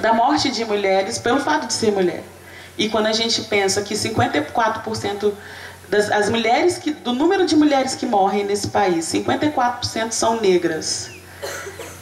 da 0.00 0.12
morte 0.12 0.50
de 0.50 0.64
mulheres 0.64 1.18
pelo 1.18 1.38
fato 1.38 1.68
de 1.68 1.72
ser 1.72 1.92
mulher. 1.92 2.24
E 2.76 2.88
quando 2.88 3.06
a 3.06 3.12
gente 3.12 3.42
pensa 3.42 3.80
que 3.82 3.94
54% 3.94 5.32
das 5.88 6.10
as 6.10 6.28
mulheres 6.28 6.78
que, 6.78 6.90
do 6.90 7.12
número 7.12 7.46
de 7.46 7.54
mulheres 7.54 7.94
que 7.94 8.06
morrem 8.06 8.42
nesse 8.42 8.68
país, 8.68 9.04
54% 9.04 10.10
são 10.10 10.40
negras. 10.40 11.08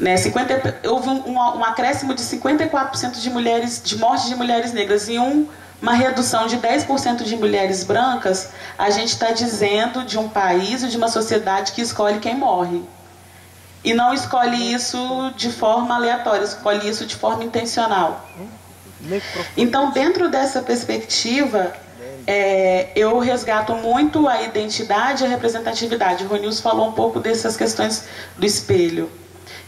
Né, 0.01 0.16
50, 0.16 0.88
houve 0.88 1.11
um, 1.11 1.29
um, 1.29 1.35
um 1.35 1.64
acréscimo 1.64 2.14
de 2.14 2.22
54% 2.22 3.20
de 3.20 3.29
mulheres, 3.29 3.83
de 3.85 3.99
morte 3.99 4.27
de 4.27 4.35
mulheres 4.35 4.72
negras 4.72 5.07
e 5.07 5.18
um, 5.18 5.46
uma 5.80 5.92
redução 5.92 6.46
de 6.46 6.56
10% 6.56 7.22
de 7.22 7.36
mulheres 7.36 7.84
brancas, 7.84 8.50
a 8.78 8.90
gente 8.90 9.08
está 9.08 9.30
dizendo 9.30 10.04
de 10.04 10.18
um 10.18 10.28
país 10.28 10.82
e 10.82 10.88
de 10.88 10.96
uma 10.96 11.08
sociedade 11.08 11.72
que 11.72 11.82
escolhe 11.82 12.18
quem 12.18 12.34
morre. 12.34 12.82
E 13.84 13.94
não 13.94 14.12
escolhe 14.12 14.72
isso 14.72 15.32
de 15.36 15.50
forma 15.50 15.94
aleatória, 15.94 16.44
escolhe 16.44 16.88
isso 16.88 17.06
de 17.06 17.14
forma 17.14 17.44
intencional. 17.44 18.28
Então, 19.56 19.92
dentro 19.92 20.28
dessa 20.28 20.62
perspectiva, 20.62 21.72
é, 22.26 22.88
eu 22.96 23.18
resgato 23.18 23.74
muito 23.74 24.26
a 24.26 24.42
identidade 24.42 25.22
e 25.22 25.26
a 25.26 25.28
representatividade. 25.28 26.24
O 26.24 26.28
Ronils 26.28 26.60
falou 26.60 26.88
um 26.88 26.92
pouco 26.92 27.20
dessas 27.20 27.56
questões 27.56 28.04
do 28.36 28.44
espelho 28.44 29.08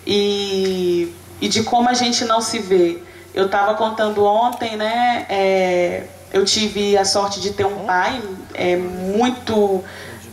e, 0.06 1.14
e 1.40 1.48
de 1.48 1.62
como 1.62 1.88
a 1.88 1.94
gente 1.94 2.24
não 2.24 2.40
se 2.40 2.58
vê. 2.58 2.98
Eu 3.34 3.46
estava 3.46 3.74
contando 3.74 4.24
ontem, 4.24 4.76
né? 4.76 5.26
É, 5.28 6.04
eu 6.32 6.44
tive 6.44 6.96
a 6.96 7.04
sorte 7.04 7.40
de 7.40 7.52
ter 7.52 7.66
um 7.66 7.84
pai 7.84 8.20
é, 8.54 8.76
muito 8.76 9.84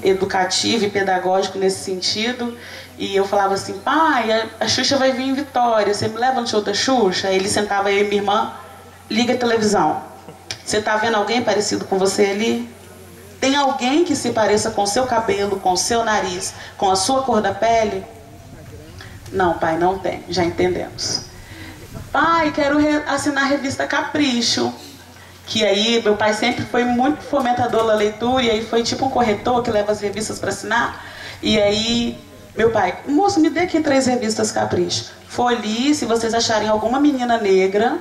educativo 0.03 0.85
e 0.85 0.89
pedagógico 0.89 1.57
nesse 1.57 1.83
sentido. 1.83 2.57
E 2.97 3.15
eu 3.15 3.25
falava 3.25 3.53
assim, 3.55 3.73
pai, 3.79 4.49
a, 4.59 4.67
Xuxa 4.67 4.97
vai 4.97 5.11
vir 5.11 5.23
em 5.23 5.33
Vitória, 5.33 5.93
você 5.93 6.07
me 6.07 6.17
leva 6.17 6.39
no 6.39 6.47
show 6.47 6.61
da 6.61 6.73
Xuxa? 6.73 7.29
Ele 7.29 7.49
sentava 7.49 7.89
aí, 7.89 8.03
minha 8.03 8.21
irmã, 8.21 8.53
liga 9.09 9.33
a 9.33 9.37
televisão. 9.37 10.01
Você 10.63 10.77
está 10.77 10.95
vendo 10.95 11.15
alguém 11.15 11.41
parecido 11.41 11.85
com 11.85 11.99
você 11.99 12.27
ali? 12.27 12.69
Tem 13.39 13.55
alguém 13.55 14.05
que 14.05 14.15
se 14.15 14.31
pareça 14.31 14.71
com 14.71 14.85
seu 14.85 15.05
cabelo, 15.05 15.59
com 15.59 15.75
seu 15.75 16.03
nariz, 16.05 16.53
com 16.77 16.89
a 16.89 16.95
sua 16.95 17.21
cor 17.21 17.41
da 17.41 17.53
pele? 17.53 18.03
Não, 19.31 19.53
pai, 19.57 19.77
não 19.77 19.99
tem. 19.99 20.23
Já 20.29 20.43
entendemos. 20.43 21.25
Pai, 22.15 22.53
quero 22.53 22.77
assinar 23.07 23.43
a 23.43 23.47
revista 23.47 23.85
Capricho. 23.85 24.73
Que 25.45 25.65
aí, 25.65 26.01
meu 26.01 26.15
pai 26.15 26.33
sempre 26.33 26.63
foi 26.63 26.85
muito 26.85 27.21
fomentador 27.21 27.85
da 27.85 27.93
leitura, 27.93 28.41
e 28.41 28.49
aí 28.49 28.65
foi 28.65 28.83
tipo 28.83 29.07
um 29.07 29.09
corretor 29.09 29.61
que 29.61 29.69
leva 29.69 29.91
as 29.91 29.99
revistas 29.99 30.39
para 30.39 30.47
assinar. 30.47 31.05
E 31.43 31.59
aí, 31.59 32.17
meu 32.55 32.71
pai, 32.71 32.99
moço, 33.05 33.41
me 33.41 33.49
dê 33.49 33.59
aqui 33.59 33.81
três 33.81 34.05
revistas 34.05 34.49
Capricho. 34.49 35.11
Folhe, 35.27 35.93
se 35.93 36.05
vocês 36.05 36.33
acharem 36.33 36.69
alguma 36.69 37.01
menina 37.01 37.37
negra, 37.37 37.99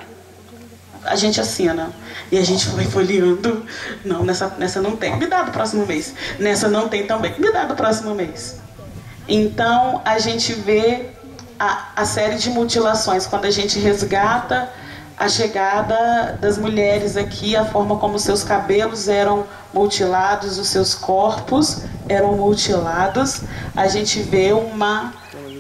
a 1.03 1.17
gente 1.17 1.41
assina. 1.41 1.91
E 2.31 2.39
a 2.39 2.45
gente 2.45 2.67
foi 2.67 2.85
folheando. 2.85 3.67
Não, 4.05 4.23
nessa, 4.23 4.47
nessa 4.59 4.81
não 4.81 4.97
tem. 4.97 5.17
Me 5.17 5.27
dá 5.27 5.43
do 5.43 5.51
próximo 5.51 5.85
mês. 5.87 6.15
Nessa 6.39 6.69
não 6.69 6.89
tem 6.89 7.05
também. 7.05 7.35
Me 7.37 7.51
dá 7.51 7.65
do 7.65 7.75
próximo 7.75 8.15
mês. 8.15 8.61
Então 9.27 10.01
a 10.05 10.21
gente 10.21 10.53
vê 10.53 11.14
a, 11.59 11.89
a 11.97 12.05
série 12.05 12.37
de 12.37 12.51
mutilações. 12.51 13.27
Quando 13.27 13.45
a 13.45 13.51
gente 13.51 13.79
resgata 13.79 14.71
a 15.17 15.29
chegada 15.29 16.37
das 16.41 16.59
mulheres 16.59 17.17
aqui, 17.17 17.55
a 17.57 17.65
forma 17.65 17.97
como 17.97 18.19
seus 18.19 18.43
cabelos 18.43 19.09
eram 19.09 19.47
mutilados, 19.73 20.59
os 20.59 20.69
seus 20.69 20.95
corpos 20.95 21.83
eram 22.09 22.37
mutilados, 22.37 23.43
a 23.77 23.87
gente 23.87 24.21
vê 24.23 24.53
uma, 24.53 25.15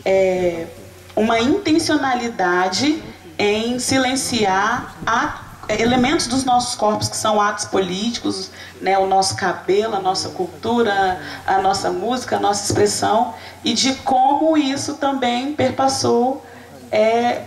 é, 0.05 0.67
uma 1.15 1.39
intencionalidade 1.39 3.03
em 3.39 3.79
silenciar 3.79 4.97
a, 5.07 5.44
elementos 5.69 6.27
dos 6.27 6.45
nossos 6.45 6.75
corpos 6.75 7.09
que 7.09 7.17
são 7.17 7.41
atos 7.41 7.65
políticos, 7.65 8.51
né, 8.81 8.99
o 8.99 9.07
nosso 9.07 9.37
cabelo, 9.37 9.97
a 9.97 10.01
nossa 10.01 10.31
cultura, 10.31 11.21
a 11.47 11.59
nossa 11.61 11.91
música, 11.91 12.37
a 12.37 12.41
nossa 12.41 12.65
expressão, 12.65 13.35
e 13.65 13.73
de 13.73 13.95
como 13.97 14.57
isso 14.57 14.95
também 14.95 15.55
perpassou 15.55 16.45
é, 16.91 17.43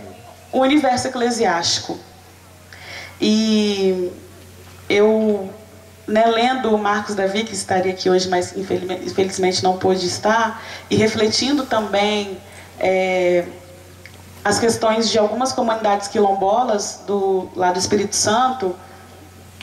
o 0.52 0.60
universo 0.60 1.08
eclesiástico. 1.08 1.98
E 3.20 4.12
eu, 4.88 5.52
né, 6.06 6.26
lendo 6.26 6.74
o 6.74 6.78
Marcos 6.78 7.14
Davi, 7.14 7.44
que 7.44 7.54
estaria 7.54 7.92
aqui 7.92 8.08
hoje, 8.08 8.28
mas 8.28 8.56
infelizmente 8.56 9.62
não 9.62 9.78
pôde 9.78 10.06
estar, 10.06 10.62
e 10.88 10.96
refletindo 10.96 11.66
também 11.66 12.38
é, 12.78 13.44
as 14.48 14.58
questões 14.58 15.10
de 15.10 15.18
algumas 15.18 15.52
comunidades 15.52 16.08
quilombolas 16.08 17.02
do 17.06 17.50
lado 17.54 17.74
do 17.74 17.78
Espírito 17.78 18.16
Santo, 18.16 18.74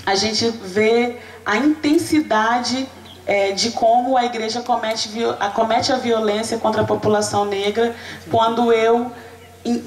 a 0.06 0.14
gente 0.14 0.48
vê 0.48 1.18
a 1.44 1.58
intensidade 1.58 2.88
é, 3.26 3.52
de 3.52 3.72
como 3.72 4.16
a 4.16 4.26
igreja 4.26 4.62
comete, 4.62 5.10
comete 5.56 5.92
a 5.92 5.96
violência 5.96 6.60
contra 6.60 6.84
a 6.84 6.86
população 6.86 7.46
negra 7.46 7.96
quando 8.30 8.72
eu, 8.72 9.12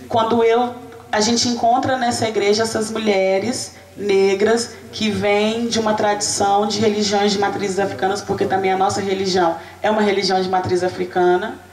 quando 0.09 0.43
eu 0.43 0.75
a 1.13 1.21
gente 1.21 1.49
encontra 1.49 1.97
nessa 1.97 2.29
igreja 2.29 2.65
essas 2.65 2.91
mulheres 2.91 3.77
negras 3.97 4.75
que 4.91 5.13
vêm 5.13 5.69
de 5.69 5.79
uma 5.79 5.95
tradição 5.95 6.67
de 6.67 6.81
religiões 6.81 7.31
de 7.31 7.39
matrizes 7.39 7.79
africanas, 7.79 8.21
porque 8.21 8.47
também 8.47 8.73
a 8.73 8.77
nossa 8.77 9.01
religião 9.01 9.59
é 9.81 9.89
uma 9.89 10.03
religião 10.03 10.43
de 10.43 10.49
matriz 10.49 10.83
africana 10.83 11.68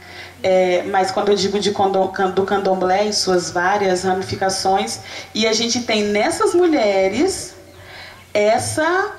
é, 0.47 0.83
mas 0.83 1.09
quando 1.09 1.29
eu 1.29 1.35
digo 1.35 1.59
de 1.59 1.71
do 1.71 2.43
candomblé 2.43 3.05
e 3.05 3.13
suas 3.13 3.49
várias 3.49 4.03
ramificações, 4.03 4.99
e 5.33 5.47
a 5.47 5.53
gente 5.53 5.81
tem 5.81 6.03
nessas 6.03 6.53
mulheres 6.53 7.55
essa 8.31 9.15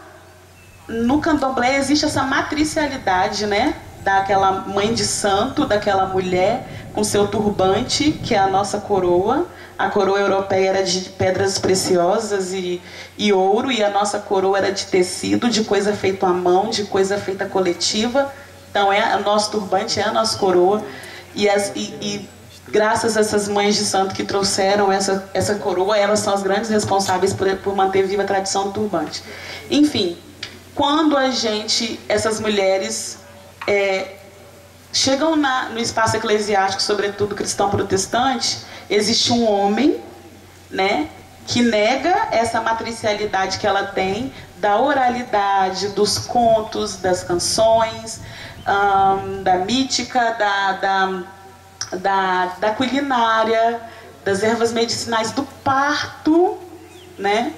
no 0.87 1.21
candomblé 1.21 1.79
existe 1.79 2.05
essa 2.05 2.23
matricialidade, 2.23 3.45
né? 3.45 3.75
Daquela 4.05 4.53
mãe 4.53 4.95
de 4.95 5.05
santo, 5.05 5.67
daquela 5.67 6.07
mulher 6.07 6.65
com 6.95 7.03
seu 7.03 7.27
turbante, 7.27 8.13
que 8.13 8.33
é 8.33 8.39
a 8.39 8.47
nossa 8.47 8.79
coroa. 8.79 9.49
A 9.77 9.89
coroa 9.89 10.21
europeia 10.21 10.69
era 10.69 10.85
de 10.85 11.09
pedras 11.09 11.59
preciosas 11.59 12.53
e, 12.53 12.81
e 13.19 13.33
ouro, 13.33 13.73
e 13.73 13.83
a 13.83 13.91
nossa 13.91 14.21
coroa 14.21 14.59
era 14.59 14.71
de 14.71 14.87
tecido, 14.87 15.51
de 15.51 15.65
coisa 15.65 15.93
feita 15.93 16.29
à 16.29 16.33
mão, 16.33 16.71
de 16.71 16.85
coisa 16.85 17.19
feita 17.19 17.47
coletiva. 17.47 18.33
Então, 18.71 18.93
é, 18.93 19.17
o 19.17 19.25
nosso 19.25 19.51
turbante 19.51 19.99
é 19.99 20.05
a 20.05 20.13
nossa 20.13 20.39
coroa. 20.39 20.85
E, 21.37 21.49
as, 21.49 21.71
e, 21.77 21.95
e 22.01 22.29
graças 22.69 23.17
a 23.17 23.21
essas 23.21 23.47
mães 23.47 23.77
de 23.77 23.85
santo 23.85 24.15
que 24.15 24.25
trouxeram 24.25 24.91
essa, 24.91 25.29
essa 25.33 25.55
coroa, 25.57 25.97
elas 25.97 26.21
são 26.21 26.35
as 26.35 26.43
grandes 26.43 26.71
responsáveis 26.71 27.33
por, 27.33 27.55
por 27.59 27.77
manter 27.77 28.07
viva 28.07 28.23
a 28.23 28.27
tradição 28.27 28.65
do 28.65 28.73
turbante. 28.73 29.23
Enfim, 29.71 30.17
quando 30.75 31.17
a 31.17 31.31
gente, 31.31 32.01
essas 32.09 32.41
mulheres, 32.41 33.19
é, 33.67 34.17
chegam 34.93 35.37
na, 35.37 35.69
no 35.69 35.79
espaço 35.79 36.17
eclesiástico, 36.17 36.83
sobretudo 36.83 37.35
cristão 37.35 37.71
protestante, 37.71 38.59
existe 38.89 39.33
um 39.33 39.49
homem, 39.49 40.01
né, 40.71 41.09
que 41.47 41.63
nega 41.63 42.29
essa 42.33 42.61
matricialidade 42.61 43.59
que 43.59 43.67
ela 43.67 43.85
tem 43.85 44.33
da 44.57 44.81
oralidade, 44.81 45.89
dos 45.89 46.19
contos, 46.19 46.97
das 46.97 47.23
canções, 47.23 48.21
um, 48.67 49.43
da 49.43 49.57
mítica, 49.59 50.37
da, 50.39 50.73
da, 50.73 51.23
da, 51.99 52.47
da 52.59 52.71
culinária, 52.73 53.81
das 54.25 54.43
ervas 54.43 54.73
medicinais, 54.73 55.31
do 55.33 55.45
parto, 55.63 56.59
né? 57.19 57.53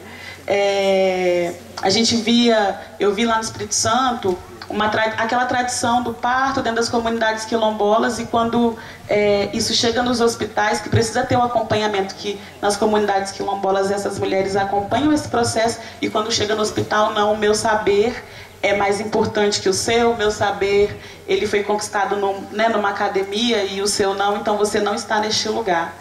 É, 0.47 1.55
a 1.83 1.91
gente 1.91 2.17
via, 2.17 2.81
eu 2.99 3.15
vi 3.15 3.25
lá 3.25 3.37
no 3.37 3.43
Espírito 3.43 3.75
Santo, 3.75 4.39
uma, 4.69 4.87
aquela 4.87 5.47
tradição 5.47 6.03
do 6.03 6.13
parto 6.13 6.61
dentro 6.61 6.77
das 6.77 6.89
comunidades 6.89 7.45
quilombolas 7.45 8.19
e 8.19 8.27
quando 8.27 8.77
é, 9.09 9.49
isso 9.55 9.73
chega 9.73 10.03
nos 10.03 10.21
hospitais, 10.21 10.81
que 10.81 10.89
precisa 10.89 11.23
ter 11.25 11.37
um 11.37 11.43
acompanhamento, 11.43 12.15
que 12.15 12.39
nas 12.61 12.77
comunidades 12.77 13.33
quilombolas 13.33 13.91
essas 13.91 14.19
mulheres 14.19 14.57
acompanham 14.57 15.13
esse 15.13 15.29
processo 15.29 15.81
e 16.03 16.11
quando 16.11 16.31
chega 16.31 16.55
no 16.55 16.63
hospital, 16.63 17.13
não, 17.15 17.33
o 17.33 17.39
meu 17.39 17.55
saber 17.55 18.23
é 18.63 18.75
mais 18.75 19.01
importante 19.01 19.61
que 19.61 19.69
o 19.69 19.73
seu, 19.73 20.17
meu 20.17 20.31
saber 20.31 20.99
ele 21.27 21.47
foi 21.47 21.63
conquistado 21.63 22.17
num, 22.17 22.41
né, 22.51 22.69
numa 22.69 22.91
academia 22.91 23.65
e 23.65 23.81
o 23.81 23.87
seu 23.87 24.15
não, 24.15 24.39
então 24.39 24.57
você 24.57 24.81
não 24.81 24.95
está 24.95 25.21
neste 25.21 25.49
lugar. 25.49 25.95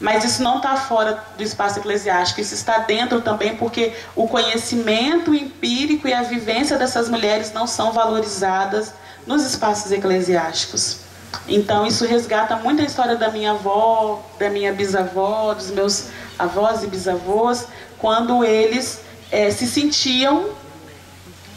Mas 0.00 0.24
isso 0.24 0.42
não 0.42 0.56
está 0.56 0.76
fora 0.76 1.22
do 1.36 1.42
espaço 1.42 1.78
eclesiástico, 1.78 2.40
isso 2.40 2.54
está 2.54 2.78
dentro 2.78 3.20
também 3.20 3.56
porque 3.56 3.92
o 4.16 4.26
conhecimento 4.26 5.34
empírico 5.34 6.08
e 6.08 6.12
a 6.12 6.22
vivência 6.22 6.76
dessas 6.76 7.08
mulheres 7.08 7.52
não 7.52 7.66
são 7.66 7.92
valorizadas 7.92 8.92
nos 9.26 9.44
espaços 9.44 9.92
eclesiásticos. 9.92 10.98
Então 11.46 11.86
isso 11.86 12.04
resgata 12.04 12.56
muito 12.56 12.82
a 12.82 12.84
história 12.84 13.16
da 13.16 13.30
minha 13.30 13.52
avó, 13.52 14.22
da 14.38 14.50
minha 14.50 14.72
bisavó, 14.72 15.54
dos 15.54 15.70
meus 15.70 16.06
avós 16.38 16.82
e 16.82 16.86
bisavós, 16.86 17.66
quando 17.98 18.44
eles 18.44 19.00
é, 19.30 19.50
se 19.50 19.66
sentiam 19.66 20.50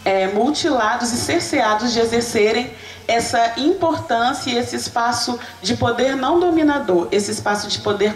é, 0.05 0.27
mutilados 0.27 1.11
e 1.11 1.17
cerceados 1.17 1.91
de 1.91 1.99
exercerem 1.99 2.71
essa 3.07 3.53
importância 3.57 4.51
e 4.51 4.57
esse 4.57 4.75
espaço 4.75 5.39
de 5.61 5.75
poder 5.75 6.15
não 6.15 6.39
dominador, 6.39 7.07
esse 7.11 7.31
espaço 7.31 7.67
de 7.67 7.79
poder 7.79 8.13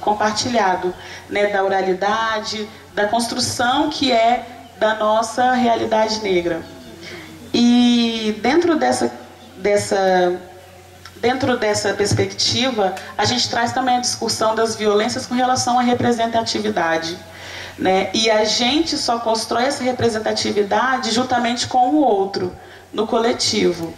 compartilhado, 0.00 0.94
né, 1.28 1.46
da 1.48 1.62
oralidade, 1.62 2.68
da 2.94 3.06
construção 3.06 3.90
que 3.90 4.10
é 4.10 4.46
da 4.78 4.94
nossa 4.94 5.52
realidade 5.52 6.22
negra. 6.22 6.62
E 7.52 8.38
dentro 8.42 8.76
dessa, 8.76 9.12
dessa, 9.56 10.40
dentro 11.16 11.56
dessa 11.56 11.94
perspectiva, 11.94 12.94
a 13.16 13.24
gente 13.24 13.48
traz 13.48 13.72
também 13.72 13.96
a 13.96 14.00
discussão 14.00 14.54
das 14.54 14.76
violências 14.76 15.26
com 15.26 15.34
relação 15.34 15.78
à 15.78 15.82
representatividade. 15.82 17.18
Né? 17.78 18.10
E 18.12 18.30
a 18.30 18.44
gente 18.44 18.96
só 18.98 19.20
constrói 19.20 19.64
essa 19.64 19.84
representatividade 19.84 21.12
juntamente 21.12 21.68
com 21.68 21.90
o 21.90 21.96
outro, 21.96 22.52
no 22.92 23.06
coletivo. 23.06 23.94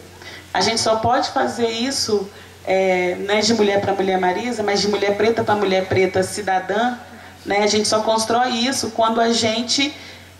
A 0.53 0.61
gente 0.61 0.81
só 0.81 0.97
pode 0.97 1.31
fazer 1.31 1.69
isso 1.69 2.29
é, 2.65 3.17
não 3.27 3.35
é 3.35 3.41
de 3.41 3.55
mulher 3.55 3.81
para 3.81 3.95
mulher 3.95 4.19
Marisa, 4.19 4.63
mas 4.63 4.81
de 4.81 4.89
mulher 4.89 5.17
preta 5.17 5.43
para 5.43 5.55
mulher 5.55 5.87
preta 5.87 6.23
cidadã. 6.23 6.99
Né? 7.45 7.63
A 7.63 7.67
gente 7.67 7.89
só 7.89 8.01
constrói 8.01 8.51
isso 8.51 8.91
quando 8.91 9.21
a 9.21 9.33
gente 9.33 9.95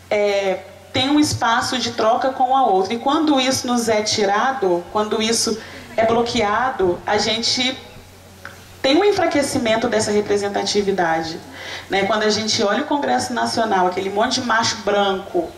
é, 0.09 0.59
tem 0.93 1.09
um 1.09 1.19
espaço 1.19 1.77
de 1.77 1.91
troca 1.91 2.29
com 2.29 2.55
a 2.55 2.65
outra. 2.65 2.93
E 2.93 2.99
quando 2.99 3.39
isso 3.39 3.67
nos 3.67 3.89
é 3.89 4.01
tirado, 4.01 4.83
quando 4.91 5.21
isso 5.21 5.59
é 5.97 6.05
bloqueado, 6.05 6.99
a 7.05 7.17
gente 7.17 7.77
tem 8.81 8.97
um 8.97 9.05
enfraquecimento 9.05 9.87
dessa 9.87 10.11
representatividade. 10.11 11.39
Né? 11.89 12.05
Quando 12.05 12.23
a 12.23 12.29
gente 12.29 12.63
olha 12.63 12.81
o 12.81 12.85
Congresso 12.85 13.33
Nacional, 13.33 13.87
aquele 13.87 14.09
monte 14.09 14.41
de 14.41 14.47
macho 14.47 14.77
branco, 14.77 15.49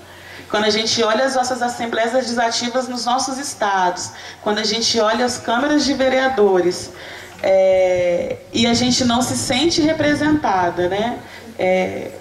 quando 0.50 0.66
a 0.66 0.70
gente 0.70 1.02
olha 1.02 1.26
as 1.26 1.36
nossas 1.36 1.62
assembleias 1.62 2.14
legislativas 2.14 2.88
nos 2.88 3.06
nossos 3.06 3.38
estados, 3.40 4.12
quando 4.42 4.60
a 4.60 4.64
gente 4.64 5.00
olha 5.00 5.26
as 5.26 5.38
câmaras 5.38 5.84
de 5.86 5.94
vereadores, 5.94 6.92
é, 7.42 8.38
e 8.54 8.68
a 8.68 8.74
gente 8.74 9.04
não 9.04 9.22
se 9.22 9.36
sente 9.36 9.82
representada, 9.82 10.88
né? 10.88 11.20
É, 11.58 12.12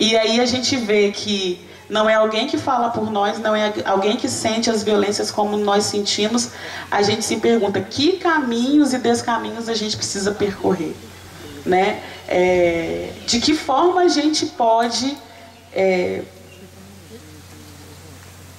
e 0.00 0.16
aí 0.16 0.40
a 0.40 0.46
gente 0.46 0.76
vê 0.76 1.12
que 1.12 1.68
não 1.92 2.08
é 2.08 2.14
alguém 2.14 2.46
que 2.46 2.56
fala 2.56 2.88
por 2.88 3.10
nós, 3.10 3.38
não 3.38 3.54
é 3.54 3.70
alguém 3.84 4.16
que 4.16 4.26
sente 4.26 4.70
as 4.70 4.82
violências 4.82 5.30
como 5.30 5.58
nós 5.58 5.84
sentimos. 5.84 6.52
A 6.90 7.02
gente 7.02 7.22
se 7.22 7.36
pergunta 7.36 7.78
que 7.82 8.12
caminhos 8.12 8.94
e 8.94 8.98
descaminhos 8.98 9.68
a 9.68 9.74
gente 9.74 9.94
precisa 9.94 10.32
percorrer, 10.32 10.96
né? 11.66 12.02
É, 12.26 13.12
de 13.26 13.38
que 13.40 13.54
forma 13.54 14.00
a 14.00 14.08
gente 14.08 14.46
pode 14.46 15.18
é, 15.74 16.22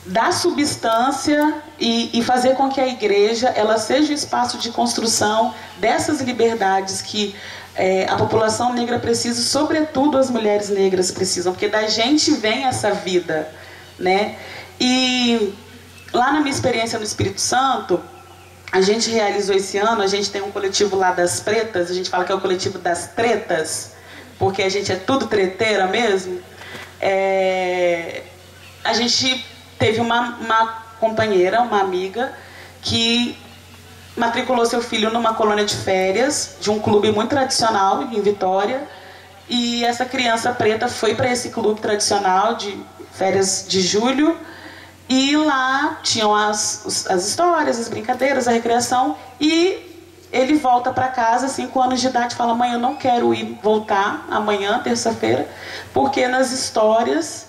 dar 0.05 0.31
substância 0.31 1.55
e, 1.79 2.19
e, 2.19 2.21
fazer 2.21 2.53
com 2.53 2.69
que 2.69 2.79
a 2.79 2.87
igreja 2.87 3.47
ela 3.47 3.79
seja 3.79 4.11
o 4.11 4.13
espaço 4.13 4.59
de 4.59 4.69
construção 4.69 5.55
dessas 5.79 6.21
liberdades 6.21 7.01
que 7.01 7.35
é, 7.75 8.05
a 8.07 8.15
população 8.15 8.73
negra 8.73 8.99
precisa, 8.99 9.41
sobretudo 9.41 10.17
as 10.17 10.29
mulheres 10.29 10.69
negras 10.69 11.11
precisam, 11.11 11.53
porque 11.53 11.67
da 11.67 11.87
gente 11.87 12.31
vem 12.31 12.65
essa 12.65 12.91
vida, 12.91 13.49
né? 13.97 14.35
E 14.79 15.53
lá 16.13 16.31
na 16.31 16.39
minha 16.39 16.53
experiência 16.53 16.99
no 16.99 17.05
Espírito 17.05 17.41
Santo, 17.41 17.99
a 18.71 18.81
gente 18.81 19.09
realizou 19.09 19.55
esse 19.55 19.77
ano, 19.77 20.01
a 20.01 20.07
gente 20.07 20.29
tem 20.29 20.41
um 20.41 20.51
coletivo 20.51 20.95
lá 20.95 21.11
das 21.11 21.39
pretas, 21.39 21.89
a 21.89 21.93
gente 21.93 22.09
fala 22.09 22.25
que 22.25 22.31
é 22.31 22.35
o 22.35 22.41
coletivo 22.41 22.77
das 22.79 23.07
tretas, 23.07 23.93
porque 24.37 24.61
a 24.61 24.69
gente 24.69 24.91
é 24.91 24.95
tudo 24.95 25.27
treteira 25.27 25.87
mesmo. 25.87 26.41
É, 26.99 28.23
a 28.83 28.93
gente 28.93 29.45
teve 29.77 29.99
uma, 29.99 30.37
uma 30.37 30.83
companheira, 30.99 31.61
uma 31.61 31.81
amiga, 31.81 32.33
que 32.81 33.37
matriculou 34.15 34.65
seu 34.65 34.81
filho 34.81 35.11
numa 35.11 35.33
colônia 35.33 35.65
de 35.65 35.75
férias 35.75 36.57
de 36.59 36.69
um 36.69 36.79
clube 36.79 37.11
muito 37.11 37.29
tradicional 37.29 38.03
em 38.03 38.21
Vitória. 38.21 38.83
E 39.49 39.83
essa 39.83 40.05
criança 40.05 40.51
preta 40.51 40.87
foi 40.87 41.15
para 41.15 41.31
esse 41.31 41.49
clube 41.49 41.81
tradicional 41.81 42.55
de 42.55 42.79
férias 43.13 43.65
de 43.67 43.81
julho. 43.81 44.37
E 45.09 45.35
lá 45.35 45.99
tinham 46.01 46.33
as, 46.33 47.07
as 47.09 47.27
histórias, 47.27 47.79
as 47.79 47.89
brincadeiras, 47.89 48.47
a 48.47 48.51
recreação. 48.51 49.17
E 49.39 49.91
ele 50.31 50.55
volta 50.55 50.91
para 50.91 51.09
casa, 51.09 51.47
5 51.47 51.81
anos 51.81 52.01
de 52.01 52.07
idade, 52.07 52.35
fala: 52.35 52.55
Mãe, 52.55 52.73
eu 52.73 52.79
não 52.79 52.95
quero 52.95 53.33
ir 53.33 53.59
voltar 53.61 54.25
amanhã, 54.29 54.79
terça-feira, 54.79 55.47
porque 55.93 56.27
nas 56.27 56.51
histórias 56.51 57.47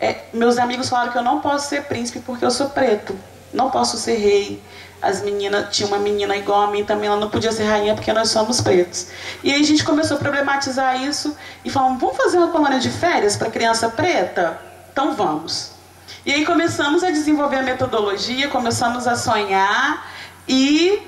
é, 0.00 0.16
meus 0.32 0.58
amigos 0.58 0.88
falaram 0.88 1.10
que 1.10 1.18
eu 1.18 1.22
não 1.22 1.40
posso 1.40 1.68
ser 1.68 1.84
príncipe 1.84 2.20
porque 2.20 2.44
eu 2.44 2.50
sou 2.50 2.70
preto. 2.70 3.16
Não 3.52 3.70
posso 3.70 3.96
ser 3.96 4.16
rei. 4.16 4.62
As 5.00 5.22
meninas, 5.22 5.74
tinha 5.74 5.86
uma 5.86 5.98
menina 5.98 6.36
igual 6.36 6.62
a 6.62 6.70
mim 6.70 6.84
também, 6.84 7.06
ela 7.06 7.16
não 7.18 7.30
podia 7.30 7.52
ser 7.52 7.64
rainha 7.64 7.94
porque 7.94 8.12
nós 8.12 8.30
somos 8.30 8.60
pretos. 8.60 9.08
E 9.44 9.52
aí 9.52 9.60
a 9.60 9.64
gente 9.64 9.84
começou 9.84 10.16
a 10.16 10.20
problematizar 10.20 11.00
isso 11.02 11.36
e 11.64 11.70
falamos, 11.70 12.00
vamos 12.00 12.16
fazer 12.16 12.38
uma 12.38 12.48
colônia 12.48 12.80
de 12.80 12.90
férias 12.90 13.36
para 13.36 13.50
criança 13.50 13.88
preta? 13.88 14.60
Então 14.92 15.14
vamos. 15.14 15.72
E 16.26 16.32
aí 16.32 16.44
começamos 16.44 17.04
a 17.04 17.10
desenvolver 17.10 17.56
a 17.56 17.62
metodologia, 17.62 18.48
começamos 18.48 19.06
a 19.06 19.14
sonhar 19.14 20.10
e 20.48 21.00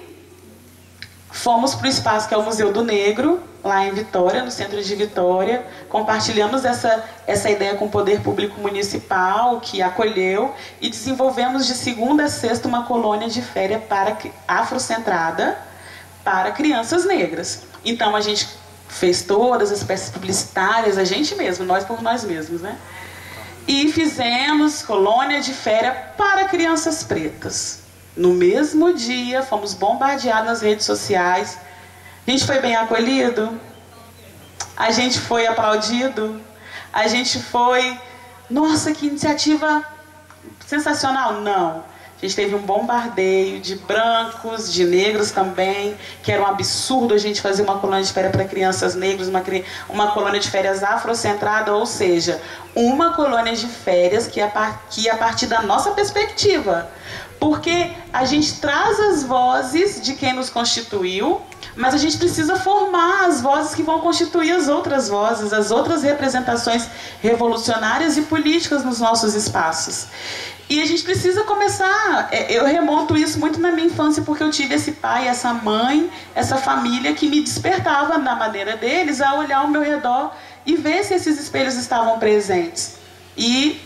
fomos 1.32 1.74
para 1.74 1.86
o 1.86 1.88
espaço 1.88 2.28
que 2.28 2.34
é 2.34 2.36
o 2.36 2.42
Museu 2.42 2.72
do 2.72 2.82
Negro, 2.82 3.40
lá 3.62 3.84
em 3.84 3.92
Vitória, 3.92 4.42
no 4.42 4.50
centro 4.50 4.82
de 4.82 4.94
Vitória. 4.94 5.64
Compartilhamos 5.88 6.64
essa, 6.64 7.04
essa 7.26 7.50
ideia 7.50 7.74
com 7.76 7.86
o 7.86 7.90
poder 7.90 8.20
público 8.20 8.60
municipal, 8.60 9.60
que 9.60 9.82
acolheu, 9.82 10.54
e 10.80 10.88
desenvolvemos 10.88 11.66
de 11.66 11.74
segunda 11.74 12.24
a 12.24 12.28
sexta 12.28 12.66
uma 12.68 12.84
colônia 12.84 13.28
de 13.28 13.42
férias 13.42 13.82
para 13.84 14.16
afrocentrada 14.46 15.58
para 16.24 16.52
crianças 16.52 17.04
negras. 17.04 17.62
Então 17.84 18.14
a 18.14 18.20
gente 18.20 18.48
fez 18.88 19.22
todas 19.22 19.70
as 19.70 19.82
peças 19.82 20.10
publicitárias, 20.10 20.98
a 20.98 21.04
gente 21.04 21.34
mesmo, 21.34 21.64
nós 21.64 21.84
por 21.84 22.02
nós 22.02 22.24
mesmos, 22.24 22.60
né? 22.60 22.76
e 23.70 23.92
fizemos 23.92 24.82
colônia 24.82 25.40
de 25.40 25.52
férias 25.52 25.94
para 26.16 26.46
crianças 26.46 27.04
pretas. 27.04 27.80
No 28.20 28.34
mesmo 28.34 28.92
dia, 28.92 29.42
fomos 29.42 29.72
bombardeados 29.72 30.44
nas 30.44 30.60
redes 30.60 30.84
sociais. 30.84 31.56
A 32.26 32.30
gente 32.30 32.44
foi 32.44 32.60
bem 32.60 32.76
acolhido, 32.76 33.58
a 34.76 34.90
gente 34.90 35.18
foi 35.18 35.46
aplaudido, 35.46 36.38
a 36.92 37.06
gente 37.06 37.42
foi. 37.42 37.98
Nossa, 38.50 38.92
que 38.92 39.06
iniciativa 39.06 39.82
sensacional! 40.66 41.40
Não. 41.40 41.82
A 42.22 42.26
gente 42.26 42.36
teve 42.36 42.54
um 42.54 42.58
bombardeio 42.58 43.58
de 43.58 43.76
brancos, 43.76 44.70
de 44.70 44.84
negros 44.84 45.30
também, 45.30 45.96
que 46.22 46.30
era 46.30 46.42
um 46.42 46.46
absurdo 46.46 47.14
a 47.14 47.18
gente 47.18 47.40
fazer 47.40 47.62
uma 47.62 47.78
colônia 47.78 48.04
de 48.04 48.12
férias 48.12 48.32
para 48.32 48.44
crianças 48.44 48.94
negras, 48.94 49.28
uma, 49.28 49.42
uma 49.88 50.10
colônia 50.12 50.38
de 50.38 50.50
férias 50.50 50.82
afrocentrada, 50.82 51.72
ou 51.72 51.86
seja, 51.86 52.38
uma 52.74 53.14
colônia 53.14 53.56
de 53.56 53.66
férias 53.66 54.26
que, 54.26 54.42
a, 54.42 54.78
que 54.90 55.08
a 55.08 55.16
partir 55.16 55.46
da 55.46 55.62
nossa 55.62 55.92
perspectiva. 55.92 56.90
Porque 57.40 57.90
a 58.12 58.24
gente 58.26 58.60
traz 58.60 59.00
as 59.00 59.24
vozes 59.24 60.00
de 60.00 60.14
quem 60.14 60.34
nos 60.34 60.50
constituiu, 60.50 61.40
mas 61.74 61.94
a 61.94 61.98
gente 61.98 62.18
precisa 62.18 62.56
formar 62.56 63.26
as 63.26 63.40
vozes 63.40 63.74
que 63.74 63.82
vão 63.82 64.00
constituir 64.00 64.52
as 64.52 64.68
outras 64.68 65.08
vozes, 65.08 65.52
as 65.52 65.70
outras 65.70 66.02
representações 66.02 66.86
revolucionárias 67.22 68.18
e 68.18 68.22
políticas 68.22 68.84
nos 68.84 69.00
nossos 69.00 69.34
espaços. 69.34 70.08
E 70.68 70.80
a 70.80 70.86
gente 70.86 71.02
precisa 71.02 71.42
começar. 71.42 72.28
É, 72.30 72.52
eu 72.52 72.64
remonto 72.64 73.16
isso 73.16 73.40
muito 73.40 73.58
na 73.58 73.72
minha 73.72 73.88
infância, 73.88 74.22
porque 74.22 74.42
eu 74.42 74.50
tive 74.50 74.76
esse 74.76 74.92
pai, 74.92 75.26
essa 75.26 75.52
mãe, 75.52 76.08
essa 76.32 76.56
família 76.58 77.12
que 77.12 77.26
me 77.26 77.40
despertava 77.40 78.18
na 78.18 78.36
maneira 78.36 78.76
deles 78.76 79.20
a 79.20 79.34
olhar 79.34 79.62
ao 79.62 79.68
meu 79.68 79.82
redor 79.82 80.32
e 80.64 80.76
ver 80.76 81.02
se 81.04 81.14
esses 81.14 81.40
espelhos 81.40 81.74
estavam 81.74 82.20
presentes. 82.20 82.98
E 83.36 83.80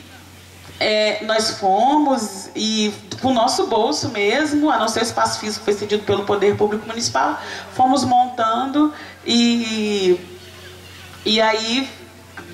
é, 0.80 1.24
nós 1.24 1.52
fomos, 1.58 2.50
e 2.54 2.92
com 3.20 3.28
o 3.28 3.34
nosso 3.34 3.66
bolso 3.66 4.08
mesmo, 4.10 4.70
a 4.70 4.78
não 4.78 4.88
ser 4.88 5.00
o 5.00 5.02
espaço 5.02 5.40
físico 5.40 5.64
foi 5.64 5.74
cedido 5.74 6.04
pelo 6.04 6.24
Poder 6.24 6.56
Público 6.56 6.86
Municipal, 6.86 7.40
fomos 7.72 8.04
montando 8.04 8.92
e, 9.24 10.18
e 11.24 11.40
aí 11.40 11.88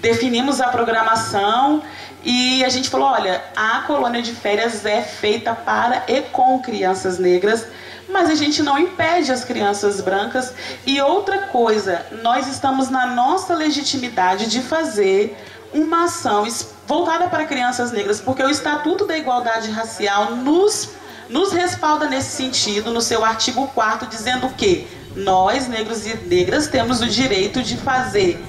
definimos 0.01 0.61
a 0.61 0.69
programação 0.69 1.83
e 2.23 2.63
a 2.65 2.69
gente 2.69 2.91
falou, 2.91 3.09
olha, 3.09 3.43
a 3.57 3.83
colônia 3.87 4.21
de 4.21 4.33
férias 4.33 4.85
é 4.85 5.01
feita 5.01 5.55
para 5.55 6.05
e 6.07 6.21
com 6.21 6.61
crianças 6.61 7.19
negras, 7.19 7.67
mas 8.09 8.29
a 8.29 8.35
gente 8.35 8.63
não 8.63 8.79
impede 8.79 9.33
as 9.33 9.45
crianças 9.45 10.01
brancas. 10.01 10.53
E 10.87 11.01
outra 11.01 11.47
coisa, 11.47 12.05
nós 12.23 12.47
estamos 12.47 12.91
na 12.91 13.07
nossa 13.07 13.55
legitimidade 13.55 14.49
de 14.49 14.61
fazer 14.61 15.37
uma 15.73 16.05
ação 16.05 16.47
voltada 16.91 17.29
para 17.29 17.45
crianças 17.45 17.93
negras, 17.93 18.21
porque 18.21 18.43
o 18.43 18.51
Estatuto 18.51 19.07
da 19.07 19.17
Igualdade 19.17 19.71
Racial 19.71 20.35
nos, 20.35 20.91
nos 21.29 21.53
respalda 21.53 22.09
nesse 22.09 22.31
sentido, 22.37 22.91
no 22.91 23.01
seu 23.01 23.25
artigo 23.25 23.69
4 23.69 24.09
dizendo 24.09 24.49
que 24.49 24.89
nós, 25.15 25.69
negros 25.69 26.05
e 26.05 26.17
negras, 26.27 26.67
temos 26.67 27.01
o 27.01 27.07
direito 27.07 27.63
de 27.63 27.77
fazer 27.77 28.45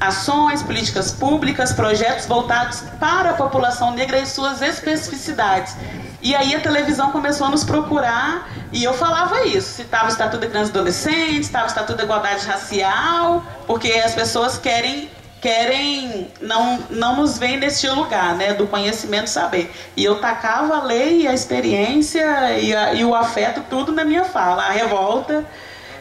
ações, 0.00 0.60
políticas 0.60 1.12
públicas, 1.12 1.72
projetos 1.72 2.26
voltados 2.26 2.80
para 2.98 3.30
a 3.30 3.34
população 3.34 3.92
negra 3.92 4.18
e 4.18 4.26
suas 4.26 4.60
especificidades. 4.60 5.76
E 6.20 6.34
aí 6.34 6.56
a 6.56 6.60
televisão 6.60 7.12
começou 7.12 7.46
a 7.46 7.50
nos 7.50 7.62
procurar 7.62 8.48
e 8.72 8.82
eu 8.82 8.92
falava 8.92 9.46
isso. 9.46 9.74
Citava 9.74 10.06
o 10.06 10.08
Estatuto 10.08 10.40
da 10.40 10.48
Criança 10.48 10.70
e 10.70 10.74
Adolescente, 10.74 11.44
citava 11.44 11.66
o 11.66 11.68
Estatuto 11.68 11.96
da 11.96 12.02
Igualdade 12.02 12.44
Racial, 12.44 13.44
porque 13.68 13.92
as 13.92 14.16
pessoas 14.16 14.58
querem 14.58 15.08
querem 15.40 16.30
não 16.40 16.78
não 16.90 17.16
nos 17.16 17.38
veem 17.38 17.58
neste 17.58 17.88
lugar, 17.88 18.34
né, 18.34 18.54
do 18.54 18.66
conhecimento 18.66 19.28
saber. 19.28 19.72
E 19.96 20.04
eu 20.04 20.20
tacava 20.20 20.76
a 20.76 20.84
lei, 20.84 21.26
a 21.26 21.32
experiência 21.32 22.58
e, 22.58 22.74
a, 22.74 22.94
e 22.94 23.04
o 23.04 23.14
afeto 23.14 23.62
tudo 23.68 23.92
na 23.92 24.04
minha 24.04 24.24
fala, 24.24 24.64
a 24.64 24.70
revolta. 24.70 25.44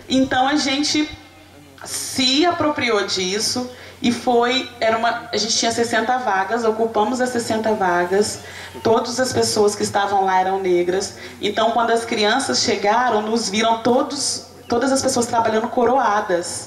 Então 0.10 0.48
a 0.48 0.56
gente 0.56 1.10
se 1.84 2.46
apropriou 2.46 3.06
disso 3.06 3.70
e 4.02 4.12
foi, 4.12 4.70
era 4.80 4.98
uma, 4.98 5.28
a 5.32 5.38
gente 5.38 5.58
tinha 5.58 5.72
60 5.72 6.18
vagas, 6.20 6.64
ocupamos 6.64 7.20
as 7.20 7.30
60 7.30 7.74
vagas, 7.74 8.42
todas 8.84 9.20
as 9.20 9.34
pessoas 9.34 9.76
que 9.76 9.82
estavam 9.82 10.24
lá 10.24 10.40
eram 10.40 10.60
negras. 10.60 11.18
Então, 11.42 11.72
quando 11.72 11.92
as 11.92 12.06
crianças 12.06 12.60
chegaram, 12.62 13.24
nos 13.24 13.50
viram 13.50 13.82
todos, 13.82 14.48
todas 14.68 14.92
as 14.92 15.02
pessoas 15.02 15.26
trabalhando 15.26 15.68
coroadas. 15.70 16.67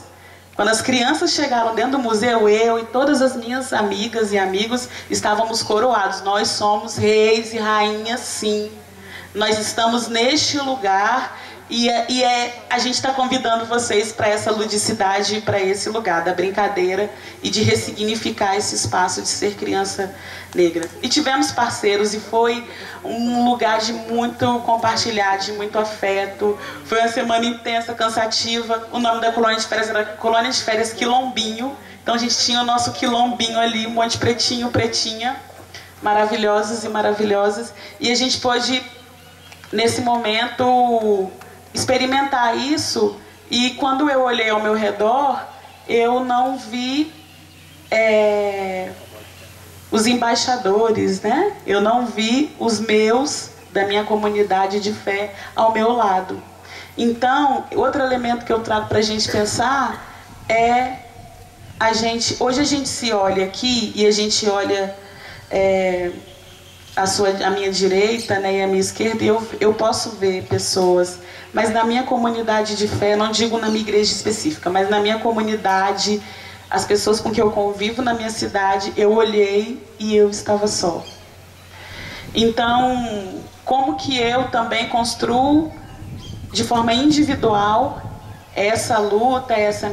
Quando 0.61 0.69
as 0.69 0.83
crianças 0.83 1.31
chegaram 1.31 1.75
dentro 1.75 1.93
do 1.93 1.99
museu, 2.01 2.47
eu 2.47 2.79
e 2.79 2.85
todas 2.85 3.23
as 3.23 3.35
minhas 3.35 3.73
amigas 3.73 4.31
e 4.31 4.37
amigos 4.37 4.91
estávamos 5.09 5.63
coroados. 5.63 6.21
Nós 6.21 6.49
somos 6.49 6.99
reis 6.99 7.55
e 7.55 7.59
rainhas, 7.59 8.21
sim. 8.21 8.71
Nós 9.35 9.59
estamos 9.59 10.07
neste 10.07 10.59
lugar 10.59 11.40
e, 11.71 11.89
é, 11.89 12.07
e 12.09 12.25
é, 12.25 12.65
a 12.69 12.81
gente 12.81 12.95
está 12.95 13.13
convidando 13.13 13.65
vocês 13.65 14.11
para 14.11 14.29
essa 14.29 14.51
ludicidade, 14.51 15.41
para 15.41 15.61
esse 15.61 15.89
lugar 15.89 16.25
da 16.25 16.35
brincadeira 16.35 17.09
e 17.41 17.49
de 17.49 17.63
ressignificar 17.63 18.57
esse 18.57 18.75
espaço 18.75 19.23
de 19.23 19.29
ser 19.29 19.55
criança 19.55 20.13
negra. 20.53 20.91
E 21.01 21.09
tivemos 21.09 21.53
parceiros 21.53 22.13
e 22.13 22.19
foi 22.19 22.69
um 23.05 23.49
lugar 23.49 23.79
de 23.79 23.93
muito 23.93 24.59
compartilhar, 24.67 25.37
de 25.37 25.53
muito 25.53 25.79
afeto. 25.79 26.59
Foi 26.85 26.99
uma 26.99 27.09
semana 27.09 27.47
intensa, 27.47 27.95
cansativa. 27.95 28.89
O 28.91 28.99
nome 28.99 29.21
da 29.21 29.31
colônia 29.31 29.57
de 29.57 29.67
férias 29.67 29.89
era 29.89 30.05
Colônia 30.05 30.51
de 30.51 30.61
Férias 30.61 30.93
Quilombinho. 30.93 31.77
Então 32.03 32.17
a 32.17 32.19
gente 32.19 32.37
tinha 32.37 32.63
o 32.63 32.65
nosso 32.65 32.91
quilombinho 32.93 33.61
ali, 33.61 33.87
um 33.87 33.91
monte 33.91 34.19
pretinho, 34.19 34.71
pretinha, 34.73 35.37
maravilhosos 36.03 36.83
e 36.83 36.89
maravilhosas. 36.89 37.73
E 38.01 38.11
a 38.11 38.15
gente 38.17 38.41
pôde, 38.41 38.83
nesse 39.73 40.01
momento, 40.01 41.31
experimentar 41.73 42.57
isso 42.57 43.17
e 43.51 43.71
quando 43.71 44.09
eu 44.09 44.23
olhei 44.23 44.49
ao 44.49 44.63
meu 44.63 44.75
redor, 44.75 45.45
eu 45.89 46.25
não 46.25 46.57
vi 46.57 47.13
é, 47.91 48.91
os 49.91 50.07
embaixadores, 50.07 51.21
né? 51.21 51.57
Eu 51.67 51.81
não 51.81 52.07
vi 52.07 52.55
os 52.61 52.79
meus 52.79 53.51
da 53.73 53.85
minha 53.87 54.05
comunidade 54.05 54.79
de 54.81 54.93
fé 54.93 55.35
ao 55.57 55.73
meu 55.73 55.91
lado. 55.91 56.41
Então, 56.97 57.65
outro 57.75 58.03
elemento 58.03 58.45
que 58.45 58.53
eu 58.53 58.61
trago 58.61 58.89
para 58.89 58.99
a 58.99 59.03
gente 59.03 59.29
pensar 59.31 60.07
é 60.49 60.99
a 61.79 61.93
gente. 61.93 62.37
Hoje 62.39 62.61
a 62.61 62.65
gente 62.65 62.89
se 62.89 63.13
olha 63.13 63.45
aqui 63.45 63.93
e 63.97 64.07
a 64.07 64.11
gente 64.13 64.49
olha 64.49 64.95
é, 65.51 66.13
a, 66.95 67.07
sua, 67.07 67.31
a 67.31 67.51
minha 67.51 67.73
direita 67.73 68.39
né, 68.39 68.59
e 68.59 68.63
a 68.63 68.67
minha 68.67 68.81
esquerda 68.81 69.25
e 69.25 69.27
eu, 69.27 69.45
eu 69.61 69.75
posso 69.75 70.11
ver 70.11 70.45
pessoas 70.45 71.19
mas 71.53 71.71
na 71.71 71.85
minha 71.85 72.05
comunidade 72.05 72.77
de 72.77 72.87
fé, 72.87 73.17
não 73.17 73.31
digo 73.31 73.59
na 73.59 73.69
minha 73.69 73.81
igreja 73.81 74.13
específica, 74.13 74.71
mas 74.71 74.89
na 74.89 75.01
minha 75.01 75.19
comunidade, 75.19 76.23
as 76.71 76.85
pessoas 76.85 77.21
com 77.21 77.31
que 77.31 77.41
eu 77.41 77.51
convivo 77.51 78.03
na 78.03 78.15
minha 78.15 78.31
cidade, 78.31 78.93
eu 78.97 79.13
olhei 79.13 79.85
e 79.99 80.15
eu 80.15 80.31
estava 80.31 80.69
só. 80.69 81.05
Então, 82.35 83.43
como 83.65 83.97
que 83.97 84.17
eu 84.17 84.49
também 84.51 84.89
construo 84.89 85.73
de 86.53 86.63
forma 86.63 86.93
individual 86.93 88.01
essa 88.55 88.99
luta, 88.99 89.55
essa 89.55 89.89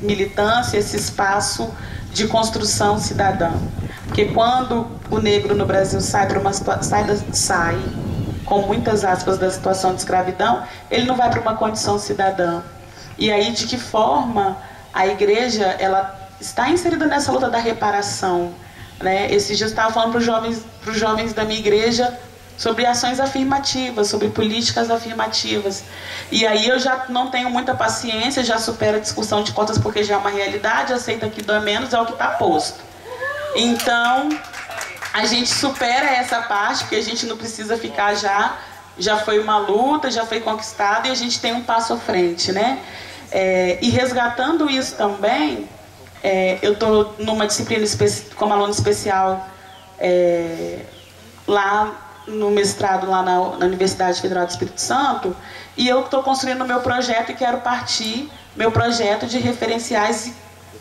militância, 0.00 0.78
esse 0.78 0.96
espaço 0.96 1.68
de 2.12 2.28
construção 2.28 2.98
cidadã? 2.98 3.52
Porque 4.06 4.26
quando 4.26 4.86
o 5.10 5.18
negro 5.18 5.54
no 5.54 5.66
Brasil 5.66 6.00
sai 6.00 6.28
uma 6.36 6.52
sai, 6.52 7.04
sai 7.32 7.78
com 8.50 8.62
muitas 8.62 9.04
aspas, 9.04 9.38
da 9.38 9.48
situação 9.48 9.94
de 9.94 10.00
escravidão, 10.00 10.64
ele 10.90 11.04
não 11.04 11.14
vai 11.14 11.30
para 11.30 11.40
uma 11.40 11.54
condição 11.54 12.00
cidadã. 12.00 12.62
E 13.16 13.30
aí, 13.30 13.52
de 13.52 13.64
que 13.64 13.78
forma 13.78 14.56
a 14.92 15.06
igreja 15.06 15.66
ela 15.78 16.18
está 16.40 16.68
inserida 16.68 17.06
nessa 17.06 17.30
luta 17.30 17.48
da 17.48 17.58
reparação? 17.58 18.52
Né? 19.00 19.32
Esses 19.32 19.56
dias 19.56 19.70
eu 19.70 19.76
estava 19.76 19.94
falando 19.94 20.10
para 20.10 20.18
os 20.18 20.24
jovens, 20.24 20.64
jovens 20.88 21.32
da 21.32 21.44
minha 21.44 21.60
igreja 21.60 22.18
sobre 22.58 22.84
ações 22.84 23.20
afirmativas, 23.20 24.08
sobre 24.08 24.28
políticas 24.30 24.90
afirmativas. 24.90 25.84
E 26.32 26.44
aí 26.44 26.66
eu 26.66 26.80
já 26.80 27.04
não 27.08 27.30
tenho 27.30 27.50
muita 27.50 27.72
paciência, 27.72 28.42
já 28.42 28.58
supero 28.58 28.96
a 28.96 29.00
discussão 29.00 29.44
de 29.44 29.52
cotas 29.52 29.78
porque 29.78 30.02
já 30.02 30.14
é 30.14 30.16
uma 30.16 30.30
realidade, 30.30 30.92
aceita 30.92 31.30
que 31.30 31.40
dói 31.40 31.60
menos, 31.60 31.92
é 31.92 32.00
o 32.00 32.04
que 32.04 32.14
está 32.14 32.30
posto. 32.30 32.80
Então, 33.54 34.28
a 35.12 35.24
gente 35.26 35.48
supera 35.48 36.06
essa 36.06 36.42
parte, 36.42 36.84
porque 36.84 36.96
a 36.96 37.02
gente 37.02 37.26
não 37.26 37.36
precisa 37.36 37.76
ficar 37.76 38.14
já, 38.14 38.56
já 38.98 39.18
foi 39.18 39.38
uma 39.38 39.58
luta, 39.58 40.10
já 40.10 40.24
foi 40.24 40.40
conquistado 40.40 41.08
e 41.08 41.10
a 41.10 41.14
gente 41.14 41.40
tem 41.40 41.52
um 41.52 41.62
passo 41.62 41.92
à 41.92 41.96
frente, 41.96 42.52
né? 42.52 42.78
É, 43.30 43.78
e 43.80 43.90
resgatando 43.90 44.68
isso 44.68 44.96
também, 44.96 45.68
é, 46.22 46.58
eu 46.62 46.72
estou 46.72 47.14
numa 47.18 47.46
disciplina 47.46 47.84
como 48.36 48.52
aluno 48.52 48.72
especial 48.72 49.48
é, 49.98 50.80
lá 51.46 51.92
no 52.26 52.50
mestrado 52.50 53.08
lá 53.08 53.22
na, 53.22 53.38
na, 53.56 53.66
Universidade 53.66 54.20
Federal 54.20 54.46
do 54.46 54.50
Espírito 54.50 54.80
Santo 54.80 55.34
e 55.76 55.88
eu 55.88 56.04
estou 56.04 56.22
construindo 56.22 56.62
o 56.62 56.66
meu 56.66 56.80
projeto 56.80 57.32
e 57.32 57.34
quero 57.34 57.58
partir 57.58 58.30
meu 58.54 58.70
projeto 58.70 59.26
de 59.26 59.38
referenciais 59.38 60.32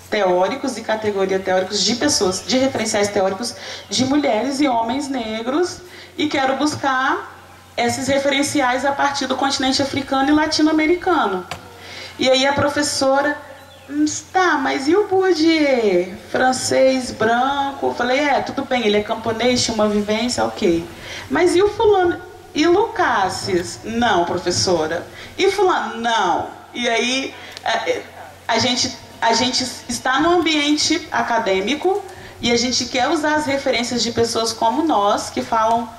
teóricos 0.10 0.78
e 0.78 0.82
categoria 0.82 1.39
teóricos 1.39 1.84
de 1.84 1.95
pessoas, 1.95 2.43
de 2.45 2.57
referenciais 2.57 3.10
teóricos 3.10 3.55
de 3.89 4.05
mulheres 4.05 4.60
e 4.60 4.68
homens 4.68 5.07
negros 5.07 5.82
e 6.18 6.28
quero 6.28 6.55
buscar 6.57 7.38
esses 7.78 8.07
referenciais 8.07 8.84
a 8.84 8.91
partir 8.91 9.28
do 9.28 9.36
continente 9.36 9.82
africano 9.82 10.30
e 10.30 10.34
latino-americano. 10.34 11.45
E 12.18 12.30
aí 12.30 12.45
a 12.45 12.51
professora, 12.51 13.38
hum, 13.89 14.03
tá, 14.34 14.57
mas 14.57 14.88
e 14.88 14.95
o 14.95 15.07
Bourdieu? 15.07 16.14
Francês, 16.30 17.12
branco? 17.12 17.88
Eu 17.88 17.95
falei, 17.95 18.20
é, 18.20 18.41
tudo 18.41 18.66
bem, 18.66 18.86
ele 18.86 18.97
é 18.97 19.03
camponês, 19.03 19.64
tinha 19.64 19.74
uma 19.74 19.88
vivência, 19.88 20.43
ok. 20.43 20.86
Mas 21.30 21.55
e 21.55 21.62
o 21.62 21.70
fulano? 21.70 22.20
E 22.53 22.68
Lucácias? 22.68 23.80
Não, 23.86 24.26
professora. 24.26 25.05
E 25.38 25.49
fulano? 25.51 26.01
Não. 26.01 26.49
E 26.74 26.89
aí 26.89 27.34
a, 27.64 28.55
a 28.55 28.60
gente 28.60 28.97
a 29.22 29.34
gente 29.34 29.65
está 29.88 30.20
no 30.20 30.39
ambiente 30.39 31.07
acadêmico 31.11 32.03
e 32.41 32.51
a 32.51 32.57
gente 32.57 32.86
quer 32.86 33.09
usar 33.09 33.36
as 33.36 33.45
referências 33.45 34.01
de 34.01 34.11
pessoas 34.11 34.53
como 34.53 34.84
nós, 34.84 35.30
que 35.30 35.41
falam 35.41 35.89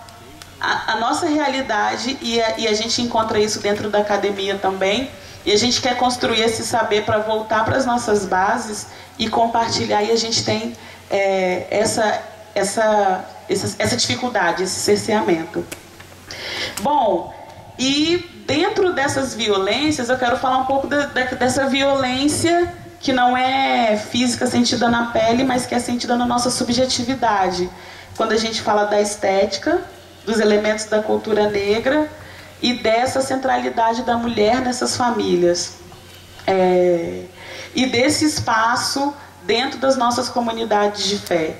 a, 0.61 0.93
a 0.93 0.97
nossa 0.97 1.27
realidade, 1.27 2.19
e 2.21 2.41
a, 2.41 2.59
e 2.59 2.69
a 2.69 2.75
gente 2.75 3.03
encontra 3.03 3.39
isso 3.39 3.61
dentro 3.61 3.91
da 3.91 3.99
academia 3.99 4.57
também. 4.57 5.11
E 5.45 5.53
a 5.53 5.57
gente 5.57 5.81
quer 5.81 5.97
construir 5.97 6.43
esse 6.43 6.65
saber 6.65 7.05
para 7.05 7.19
voltar 7.19 7.65
para 7.65 7.77
as 7.77 7.87
nossas 7.87 8.27
bases 8.27 8.87
e 9.19 9.29
compartilhar, 9.29 10.03
e 10.03 10.11
a 10.11 10.17
gente 10.17 10.45
tem 10.45 10.75
é, 11.11 11.67
essa, 11.71 12.23
essa, 12.55 13.25
essa, 13.49 13.77
essa 13.79 13.97
dificuldade, 13.97 14.63
esse 14.63 14.81
cerceamento. 14.81 15.65
Bom, 16.81 17.35
e 17.79 18.19
dentro 18.47 18.93
dessas 18.93 19.35
violências, 19.35 20.09
eu 20.09 20.19
quero 20.19 20.37
falar 20.39 20.59
um 20.59 20.67
pouco 20.67 20.87
da, 20.87 21.07
da, 21.07 21.25
dessa 21.25 21.67
violência 21.67 22.80
que 23.01 23.13
não 23.13 23.37
é 23.37 23.97
física 23.97 24.47
sentida 24.47 24.89
na 24.89 25.07
pele, 25.07 25.43
mas 25.43 25.65
que 25.67 25.75
é 25.75 25.79
sentida 25.79 26.17
na 26.17 26.27
nossa 26.27 26.51
subjetividade. 26.51 27.69
Quando 28.17 28.33
a 28.33 28.37
gente 28.37 28.61
fala 28.61 28.85
da 28.85 29.01
estética, 29.01 29.81
dos 30.27 30.39
elementos 30.39 30.85
da 30.85 31.03
cultura 31.03 31.49
negra 31.49 32.09
e 32.63 32.75
dessa 32.75 33.23
centralidade 33.23 34.03
da 34.03 34.17
mulher 34.17 34.61
nessas 34.61 34.97
famílias. 34.97 35.79
É, 36.47 37.25
e 37.75 37.87
desse 37.87 38.27
espaço 38.27 39.15
dentro 39.45 39.79
das 39.79 39.97
nossas 39.97 40.29
comunidades 40.29 41.05
de 41.05 41.19
fé. 41.19 41.57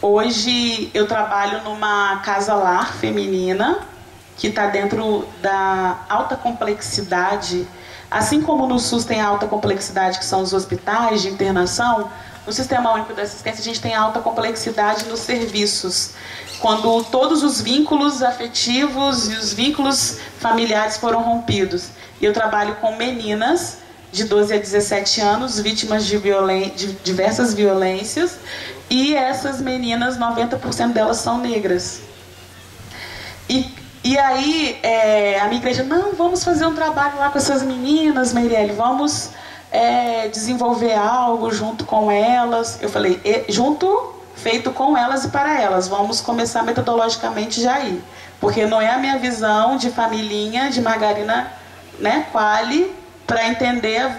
Hoje 0.00 0.90
eu 0.94 1.06
trabalho 1.06 1.62
numa 1.62 2.20
casa-lar 2.24 2.94
feminina 2.94 3.80
que 4.38 4.46
está 4.46 4.68
dentro 4.68 5.28
da 5.42 5.98
alta 6.08 6.36
complexidade 6.36 7.68
Assim 8.10 8.42
como 8.42 8.66
no 8.66 8.78
SUS 8.78 9.04
tem 9.04 9.20
alta 9.20 9.46
complexidade, 9.46 10.18
que 10.18 10.24
são 10.24 10.42
os 10.42 10.52
hospitais 10.52 11.22
de 11.22 11.28
internação, 11.28 12.10
no 12.46 12.52
Sistema 12.52 12.92
Único 12.92 13.14
da 13.14 13.22
Assistência 13.22 13.60
a 13.60 13.64
gente 13.64 13.80
tem 13.80 13.94
alta 13.94 14.18
complexidade 14.18 15.04
nos 15.04 15.20
serviços. 15.20 16.10
Quando 16.58 17.04
todos 17.04 17.42
os 17.42 17.60
vínculos 17.60 18.22
afetivos 18.22 19.30
e 19.30 19.36
os 19.36 19.52
vínculos 19.52 20.18
familiares 20.40 20.96
foram 20.96 21.22
rompidos. 21.22 21.88
E 22.20 22.24
eu 22.24 22.32
trabalho 22.32 22.74
com 22.76 22.96
meninas 22.96 23.78
de 24.10 24.24
12 24.24 24.54
a 24.54 24.58
17 24.58 25.20
anos, 25.20 25.60
vítimas 25.60 26.04
de, 26.04 26.16
violen 26.18 26.70
de 26.70 26.92
diversas 27.04 27.54
violências, 27.54 28.38
e 28.90 29.14
essas 29.14 29.60
meninas, 29.60 30.18
90% 30.18 30.92
delas 30.92 31.18
são 31.18 31.38
negras. 31.38 32.00
E 34.02 34.18
aí 34.18 34.78
é, 34.82 35.38
a 35.40 35.44
minha 35.44 35.58
igreja, 35.58 35.82
não, 35.82 36.12
vamos 36.12 36.42
fazer 36.42 36.66
um 36.66 36.74
trabalho 36.74 37.18
lá 37.18 37.30
com 37.30 37.38
essas 37.38 37.62
meninas, 37.62 38.32
Meirelle, 38.32 38.72
vamos 38.72 39.30
é, 39.70 40.28
desenvolver 40.28 40.94
algo 40.94 41.50
junto 41.50 41.84
com 41.84 42.10
elas. 42.10 42.82
Eu 42.82 42.88
falei, 42.88 43.20
junto, 43.48 44.14
feito 44.34 44.70
com 44.70 44.96
elas 44.96 45.24
e 45.24 45.28
para 45.28 45.60
elas, 45.60 45.86
vamos 45.86 46.20
começar 46.20 46.62
metodologicamente 46.62 47.60
já 47.60 47.74
aí. 47.74 48.02
Porque 48.40 48.64
não 48.64 48.80
é 48.80 48.90
a 48.90 48.98
minha 48.98 49.18
visão 49.18 49.76
de 49.76 49.90
familhinha, 49.90 50.70
de 50.70 50.80
margarina 50.80 51.52
né, 51.98 52.26
quali, 52.32 52.90
para 53.26 53.46
entender 53.46 54.10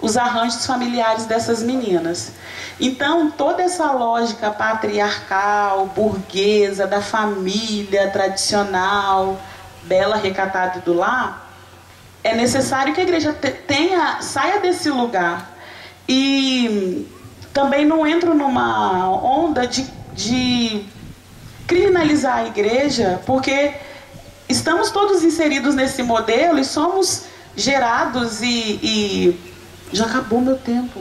os 0.00 0.16
arranjos 0.16 0.66
familiares 0.66 1.26
dessas 1.26 1.62
meninas. 1.62 2.32
Então, 2.80 3.30
toda 3.30 3.62
essa 3.62 3.90
lógica 3.92 4.50
patriarcal, 4.50 5.86
burguesa, 5.86 6.86
da 6.86 7.00
família 7.00 8.10
tradicional, 8.10 9.40
bela, 9.84 10.16
recatada 10.16 10.80
do 10.80 10.92
lar, 10.92 11.50
é 12.22 12.34
necessário 12.34 12.94
que 12.94 13.00
a 13.00 13.04
igreja 13.04 13.32
tenha, 13.66 14.20
saia 14.20 14.60
desse 14.60 14.90
lugar. 14.90 15.52
E 16.08 17.06
também 17.52 17.86
não 17.86 18.06
entro 18.06 18.34
numa 18.34 19.08
onda 19.08 19.66
de, 19.66 19.86
de 20.12 20.84
criminalizar 21.66 22.38
a 22.38 22.46
igreja, 22.46 23.22
porque 23.24 23.74
estamos 24.48 24.90
todos 24.90 25.22
inseridos 25.22 25.74
nesse 25.74 26.02
modelo 26.02 26.58
e 26.58 26.64
somos 26.64 27.24
gerados 27.56 28.42
e, 28.42 28.80
e 28.82 29.53
já 29.94 30.06
acabou 30.06 30.40
meu 30.40 30.56
tempo. 30.56 31.00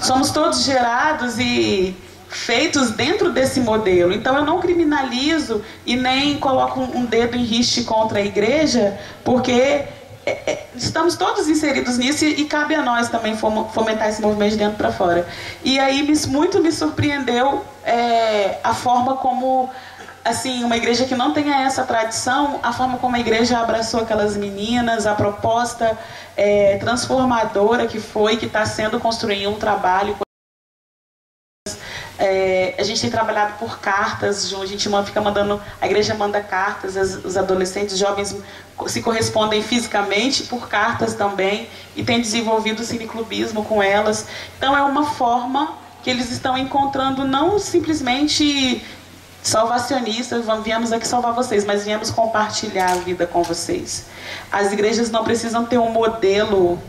Somos 0.00 0.30
todos 0.30 0.64
gerados 0.64 1.38
e 1.38 1.96
feitos 2.28 2.90
dentro 2.90 3.32
desse 3.32 3.60
modelo. 3.60 4.12
Então 4.12 4.36
eu 4.36 4.44
não 4.44 4.60
criminalizo 4.60 5.62
e 5.84 5.96
nem 5.96 6.38
coloco 6.38 6.80
um 6.80 7.04
dedo 7.04 7.36
em 7.36 7.44
riste 7.44 7.84
contra 7.84 8.18
a 8.18 8.22
igreja, 8.22 8.98
porque 9.24 9.84
é, 10.26 10.30
é, 10.46 10.66
estamos 10.76 11.16
todos 11.16 11.48
inseridos 11.48 11.96
nisso 11.96 12.24
e, 12.24 12.44
cabe 12.44 12.74
a 12.74 12.82
nós 12.82 13.08
também 13.08 13.34
fomentar 13.36 14.08
esse 14.08 14.20
movimento 14.20 14.52
de 14.52 14.58
dentro 14.58 14.76
para 14.76 14.92
fora. 14.92 15.26
E 15.64 15.78
aí 15.78 16.02
muito 16.28 16.62
me 16.62 16.70
surpreendeu 16.70 17.64
é, 17.84 18.58
a 18.62 18.74
forma 18.74 19.16
como 19.16 19.70
assim, 20.24 20.64
uma 20.64 20.76
igreja 20.76 21.04
que 21.04 21.14
não 21.14 21.32
tenha 21.32 21.62
essa 21.62 21.84
tradição, 21.84 22.60
a 22.62 22.72
forma 22.72 22.98
como 22.98 23.16
a 23.16 23.20
igreja 23.20 23.58
abraçou 23.58 24.00
aquelas 24.00 24.36
meninas, 24.36 25.06
a 25.06 25.14
proposta 25.14 25.98
é, 26.36 26.76
transformadora 26.78 27.86
que 27.86 27.98
foi, 27.98 28.36
que 28.36 28.46
está 28.46 28.64
sendo 28.66 29.00
construir 29.00 29.46
um 29.46 29.54
trabalho. 29.54 30.16
É, 32.18 32.74
a 32.76 32.82
gente 32.82 33.00
tem 33.00 33.10
trabalhado 33.10 33.54
por 33.58 33.78
cartas, 33.78 34.52
a 34.52 34.66
gente 34.66 34.88
fica 35.06 35.20
mandando, 35.20 35.62
a 35.80 35.86
igreja 35.86 36.14
manda 36.14 36.40
cartas, 36.40 36.96
as, 36.96 37.24
os 37.24 37.36
adolescentes, 37.36 37.94
os 37.94 38.00
jovens 38.00 38.36
se 38.88 39.02
correspondem 39.02 39.62
fisicamente 39.62 40.42
por 40.44 40.68
cartas 40.68 41.14
também 41.14 41.68
e 41.94 42.02
tem 42.02 42.20
desenvolvido 42.20 42.80
o 42.80 42.84
cineclubismo 42.84 43.64
com 43.64 43.80
elas. 43.80 44.26
Então 44.56 44.76
é 44.76 44.82
uma 44.82 45.04
forma 45.04 45.78
que 46.02 46.10
eles 46.10 46.30
estão 46.30 46.56
encontrando 46.56 47.24
não 47.24 47.58
simplesmente 47.58 48.84
salvacionistas, 49.48 50.44
viemos 50.62 50.92
aqui 50.92 51.06
salvar 51.06 51.32
vocês, 51.32 51.64
mas 51.64 51.84
viemos 51.84 52.10
compartilhar 52.10 52.92
a 52.92 52.96
vida 52.96 53.26
com 53.26 53.42
vocês. 53.42 54.06
As 54.52 54.72
igrejas 54.72 55.10
não 55.10 55.24
precisam 55.24 55.64
ter 55.64 55.78
um 55.78 55.90
modelo, 55.90 56.80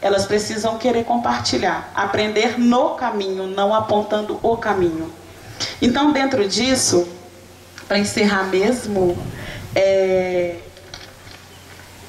elas 0.00 0.26
precisam 0.26 0.78
querer 0.78 1.04
compartilhar, 1.04 1.90
aprender 1.94 2.58
no 2.58 2.90
caminho, 2.90 3.46
não 3.46 3.74
apontando 3.74 4.38
o 4.42 4.56
caminho. 4.56 5.12
Então, 5.80 6.12
dentro 6.12 6.46
disso, 6.48 7.08
para 7.86 7.98
encerrar 7.98 8.44
mesmo, 8.44 9.16
é, 9.74 10.56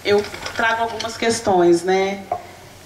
eu 0.03 0.23
trago 0.55 0.83
algumas 0.83 1.17
questões, 1.17 1.83
né? 1.83 2.23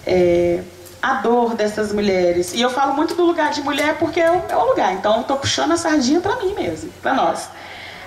É, 0.06 0.62
a 1.04 1.16
dor 1.16 1.54
dessas 1.54 1.92
mulheres. 1.92 2.54
E 2.54 2.62
eu 2.62 2.70
falo 2.70 2.94
muito 2.94 3.14
do 3.14 3.26
lugar 3.26 3.52
de 3.52 3.62
mulher 3.62 3.98
porque 4.00 4.22
é 4.22 4.32
o 4.32 4.70
lugar. 4.70 4.94
Então, 4.94 5.20
estou 5.20 5.36
puxando 5.36 5.74
a 5.74 5.78
sardinha 5.78 6.22
para 6.22 6.38
mim 6.38 6.54
mesmo, 6.54 6.90
para 7.02 7.14
nós. 7.14 7.50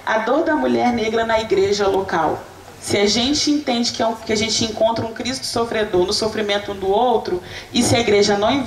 A 0.07 0.21
dor 0.21 0.45
da 0.45 0.57
mulher 0.57 0.95
negra 0.95 1.27
na 1.27 1.39
igreja 1.39 1.87
local. 1.87 2.43
Se 2.81 2.97
a 2.97 3.07
gente 3.07 3.51
entende 3.51 3.93
que, 3.93 4.03
é 4.03 4.07
um, 4.07 4.15
que 4.15 4.33
a 4.33 4.37
gente 4.37 4.65
encontra 4.65 5.05
um 5.05 5.13
Cristo 5.13 5.45
sofredor 5.45 6.07
no 6.07 6.13
sofrimento 6.15 6.73
um 6.73 6.75
do 6.75 6.89
outro, 6.89 7.43
e 7.71 7.83
se 7.83 7.95
a 7.95 8.01
igreja 8.01 8.39
não 8.39 8.65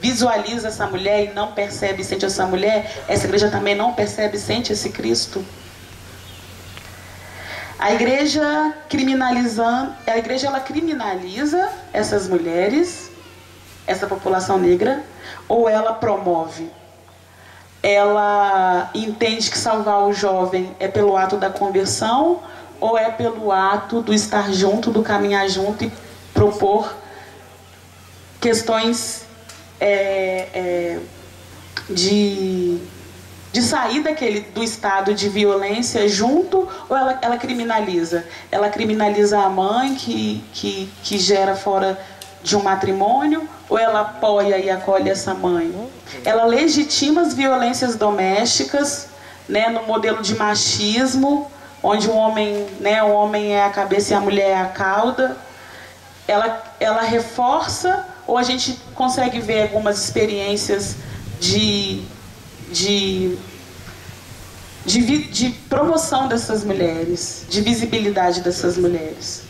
visualiza 0.00 0.68
essa 0.68 0.86
mulher 0.86 1.24
e 1.24 1.34
não 1.34 1.50
percebe 1.50 2.02
e 2.02 2.04
sente 2.04 2.24
essa 2.24 2.46
mulher, 2.46 3.02
essa 3.08 3.24
igreja 3.24 3.50
também 3.50 3.74
não 3.74 3.94
percebe 3.94 4.36
e 4.36 4.40
sente 4.40 4.72
esse 4.72 4.90
Cristo. 4.90 5.44
A 7.80 7.92
igreja 7.92 8.74
criminalizando, 8.88 9.92
a 10.06 10.18
igreja 10.18 10.46
ela 10.46 10.60
criminaliza 10.60 11.68
essas 11.92 12.28
mulheres 12.28 13.07
essa 13.88 14.06
população 14.06 14.58
negra 14.58 15.02
ou 15.48 15.68
ela 15.68 15.94
promove? 15.94 16.70
Ela 17.82 18.90
entende 18.94 19.50
que 19.50 19.56
salvar 19.56 20.06
o 20.06 20.12
jovem 20.12 20.76
é 20.78 20.86
pelo 20.86 21.16
ato 21.16 21.36
da 21.36 21.48
conversão 21.48 22.40
ou 22.80 22.96
é 22.98 23.10
pelo 23.10 23.50
ato 23.50 24.02
do 24.02 24.12
estar 24.12 24.52
junto, 24.52 24.90
do 24.90 25.02
caminhar 25.02 25.48
junto 25.48 25.84
e 25.84 25.92
propor 26.34 26.94
questões 28.40 29.24
é, 29.80 30.48
é, 30.52 30.98
de, 31.88 32.78
de 33.52 33.62
sair 33.62 34.02
daquele, 34.02 34.40
do 34.40 34.62
estado 34.62 35.14
de 35.14 35.28
violência 35.28 36.06
junto 36.08 36.68
ou 36.88 36.96
ela, 36.96 37.18
ela 37.22 37.36
criminaliza? 37.38 38.24
Ela 38.50 38.68
criminaliza 38.68 39.40
a 39.40 39.48
mãe 39.48 39.94
que, 39.94 40.44
que, 40.52 40.90
que 41.02 41.18
gera 41.18 41.56
fora 41.56 41.98
de 42.42 42.56
um 42.56 42.62
matrimônio 42.62 43.48
ou 43.68 43.78
ela 43.78 44.00
apoia 44.00 44.58
e 44.58 44.70
acolhe 44.70 45.10
essa 45.10 45.34
mãe? 45.34 45.90
Ela 46.24 46.44
legitima 46.44 47.20
as 47.20 47.34
violências 47.34 47.96
domésticas, 47.96 49.08
né, 49.48 49.68
no 49.68 49.82
modelo 49.84 50.22
de 50.22 50.34
machismo, 50.34 51.50
onde 51.82 52.08
o 52.08 52.14
homem, 52.14 52.66
né, 52.80 53.02
o 53.02 53.10
homem 53.10 53.54
é 53.54 53.64
a 53.64 53.70
cabeça 53.70 54.12
e 54.12 54.16
a 54.16 54.20
mulher 54.20 54.50
é 54.50 54.60
a 54.60 54.66
cauda. 54.66 55.36
Ela, 56.26 56.62
ela 56.80 57.02
reforça 57.02 58.06
ou 58.26 58.36
a 58.36 58.42
gente 58.42 58.78
consegue 58.94 59.40
ver 59.40 59.62
algumas 59.62 60.02
experiências 60.04 60.96
de, 61.40 62.02
de, 62.70 63.38
de, 64.84 65.24
de 65.24 65.50
promoção 65.68 66.28
dessas 66.28 66.64
mulheres, 66.64 67.46
de 67.48 67.60
visibilidade 67.62 68.42
dessas 68.42 68.76
mulheres? 68.76 69.44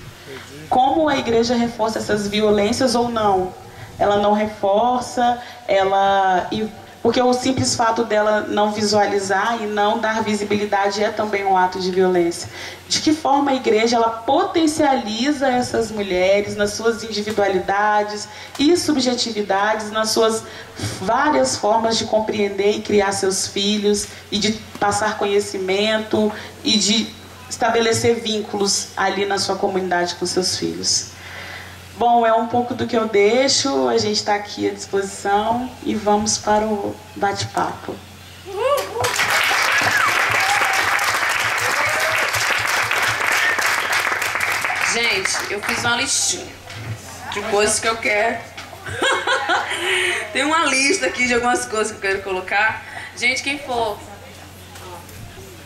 Como 0.69 1.09
a 1.09 1.17
igreja 1.17 1.55
reforça 1.55 1.99
essas 1.99 2.29
violências 2.29 2.95
ou 2.95 3.09
não? 3.09 3.53
Ela 3.99 4.19
não 4.19 4.33
reforça, 4.33 5.41
ela 5.67 6.49
porque 7.03 7.23
o 7.23 7.33
simples 7.33 7.77
fato 7.77 8.05
dela 8.05 8.41
não 8.43 8.73
visualizar 8.73 9.63
e 9.63 9.67
não 9.67 9.99
dar 9.99 10.23
visibilidade 10.23 11.03
é 11.03 11.11
também 11.11 11.45
um 11.45 11.57
ato 11.57 11.79
de 11.79 11.91
violência. 11.93 12.49
De 12.89 13.01
que 13.01 13.13
forma 13.13 13.53
a 13.53 13.55
igreja 13.55 13.97
ela 13.97 14.11
potencializa 14.11 15.47
essas 15.47 15.93
mulheres 15.93 16.57
nas 16.57 16.73
suas 16.73 17.05
individualidades 17.05 18.29
e 18.59 18.77
subjetividades, 18.77 19.93
nas 19.93 20.11
suas 20.11 20.43
várias 21.01 21.57
formas 21.57 21.97
de 21.97 22.05
compreender 22.05 22.77
e 22.77 22.83
criar 22.83 23.13
seus 23.13 23.47
filhos 23.47 24.09
e 24.31 24.39
de 24.39 24.53
passar 24.81 25.17
conhecimento 25.17 26.33
e 26.65 26.77
de 26.77 27.15
estabelecer 27.49 28.17
vínculos 28.17 28.89
ali 28.97 29.25
na 29.25 29.39
sua 29.39 29.55
comunidade 29.57 30.17
com 30.17 30.27
seus 30.27 30.59
filhos. 30.59 31.18
Bom, 31.99 32.25
é 32.25 32.33
um 32.33 32.47
pouco 32.47 32.75
do 32.75 32.87
que 32.87 32.97
eu 32.97 33.09
deixo, 33.09 33.89
a 33.89 33.99
gente 33.99 34.19
está 34.19 34.37
aqui 34.37 34.71
à 34.71 34.73
disposição 34.73 35.69
e 35.83 35.97
vamos 35.97 36.39
para 36.39 36.65
o 36.65 36.95
bate-papo. 37.17 37.93
Gente, 44.93 45.53
eu 45.53 45.61
fiz 45.61 45.81
uma 45.81 45.97
listinha 45.97 46.55
de 47.33 47.43
coisas 47.51 47.81
que 47.81 47.89
eu 47.89 47.97
quero. 47.97 48.39
Tem 50.33 50.45
uma 50.45 50.67
lista 50.67 51.07
aqui 51.07 51.27
de 51.27 51.35
algumas 51.35 51.65
coisas 51.65 51.91
que 51.91 51.97
eu 51.97 52.13
quero 52.13 52.23
colocar. 52.23 52.81
Gente, 53.17 53.43
quem 53.43 53.59
for. 53.59 53.99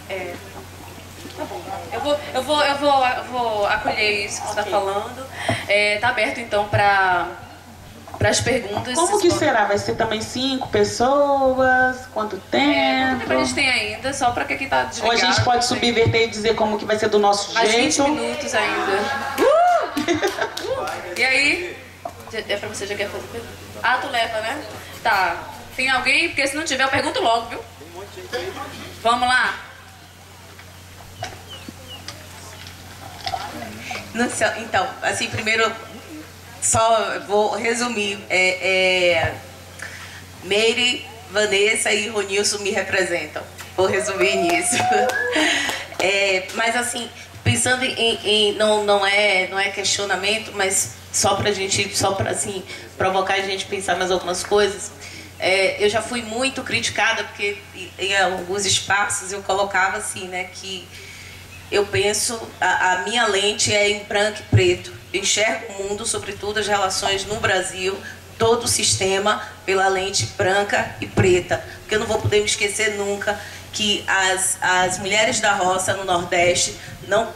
É, 0.09 0.35
Tá 1.43 1.47
bom. 1.47 1.61
Eu 1.93 2.01
vou, 2.01 2.17
eu 2.35 2.43
vou, 2.43 2.65
eu 2.65 2.77
vou, 2.77 3.07
eu 3.07 3.25
vou 3.25 3.67
acolher 3.67 4.27
isso 4.27 4.41
que 4.41 4.49
você 4.49 4.61
está 4.61 4.71
falando. 4.71 5.27
É, 5.69 5.99
tá 5.99 6.09
aberto 6.09 6.39
então 6.39 6.69
para 6.69 7.29
para 8.19 8.29
as 8.29 8.41
perguntas. 8.41 8.95
Como 8.95 9.21
que 9.21 9.31
será? 9.33 9.65
Vai 9.65 9.79
ser 9.79 9.97
também 9.97 10.21
cinco 10.21 10.69
pessoas? 10.69 12.07
Quanto 12.15 12.37
tempo? 12.37 12.71
É, 12.71 13.09
quanto 13.11 13.21
tempo 13.21 13.33
a 13.33 13.45
gente 13.45 13.55
tem 13.55 13.69
ainda? 13.69 14.13
Só 14.13 14.31
para 14.31 14.45
quem 14.45 14.63
está 14.63 14.85
desligado. 14.85 15.17
Ou 15.17 15.21
a 15.21 15.33
gente 15.33 15.43
pode 15.43 15.65
subverter 15.65 16.23
e 16.23 16.29
dizer 16.29 16.55
como 16.55 16.79
que 16.79 16.85
vai 16.85 16.97
ser 16.97 17.09
do 17.09 17.19
nosso 17.19 17.53
Mais 17.53 17.71
jeito. 17.71 18.01
Mais 18.01 18.13
20 18.13 18.21
minutos 18.21 18.55
ainda. 18.55 18.93
Uh! 19.41 21.19
e 21.19 21.25
aí? 21.25 21.77
É 22.33 22.57
para 22.57 22.69
você 22.69 22.87
já 22.87 22.95
quer 22.95 23.09
fazer 23.09 23.27
pergunta? 23.27 23.53
Ah, 23.83 23.99
tu 23.99 24.09
leva, 24.09 24.41
né? 24.41 24.63
Tá. 25.03 25.37
Tem 25.75 25.91
alguém? 25.91 26.29
Porque 26.29 26.47
se 26.47 26.55
não 26.55 26.65
tiver, 26.65 26.85
eu 26.85 26.89
pergunto 26.89 27.21
logo, 27.21 27.47
viu? 27.49 27.61
Vamos 29.03 29.27
lá. 29.27 29.72
Então, 34.59 34.89
assim, 35.03 35.29
primeiro, 35.29 35.71
só 36.61 37.21
vou 37.27 37.57
resumir. 37.57 38.19
É, 38.31 38.49
é, 38.49 39.35
Meire, 40.45 41.05
Vanessa 41.31 41.93
e 41.93 42.09
Ronilson 42.09 42.59
me 42.59 42.71
representam. 42.71 43.43
Vou 43.77 43.87
resumir 43.87 44.37
nisso. 44.37 44.77
É, 46.05 46.49
mas 46.55 46.75
assim, 46.75 47.09
pensando 47.45 47.85
em, 47.85 48.19
em, 48.25 48.53
não, 48.55 48.83
não, 48.83 49.07
é, 49.07 49.47
não 49.47 49.57
é 49.57 49.71
questionamento, 49.71 50.51
mas 50.53 50.95
só 51.13 51.37
pra 51.37 51.53
gente, 51.53 51.97
só 51.97 52.11
pra 52.11 52.33
assim, 52.33 52.65
provocar 52.99 53.35
a 53.35 53.43
gente 53.43 53.67
pensar 53.67 53.95
mais 53.95 54.11
algumas 54.11 54.43
coisas. 54.43 54.91
É, 55.39 55.85
eu 55.85 55.89
já 55.89 56.03
fui 56.03 56.23
muito 56.23 56.65
criticada 56.65 57.23
porque 57.23 57.57
em 58.01 58.17
alguns 58.17 58.67
espaços 58.67 59.31
eu 59.33 59.45
colocava 59.45 59.99
assim, 59.99 60.27
né, 60.27 60.51
que 60.53 60.85
eu 61.73 61.87
penso, 61.87 62.39
a, 62.61 62.93
a, 62.93 62.99
minha 62.99 63.27
lente 63.27 63.75
é 63.75 63.91
em 63.91 64.05
branco 64.05 64.41
e 64.41 64.43
preto. 64.45 64.93
Eu 65.13 65.21
enxergo 65.21 65.73
o 65.73 65.85
mundo, 65.85 66.07
sobretudo 66.07 66.61
as 66.61 66.67
relações 66.67 67.25
no 67.25 67.41
Brasil, 67.41 67.97
todo 68.39 68.65
o 68.65 68.69
sistema 68.69 69.43
pela 69.65 69.89
lente 69.89 70.27
branca 70.37 70.95
e 71.01 71.07
preta. 71.07 71.65
Porque 71.81 71.95
eu 71.95 72.01
não 72.01 72.07
vou 72.07 72.21
poder 72.21 72.41
me 72.41 72.47
esquecer 72.47 72.97
nunca 72.97 73.41
que 73.73 74.05
as, 74.07 74.59
as 74.61 74.99
mulheres 74.99 75.41
da 75.41 75.55
roça 75.55 75.95
no 75.95 76.05
Nordeste 76.05 76.77
não 77.09 77.33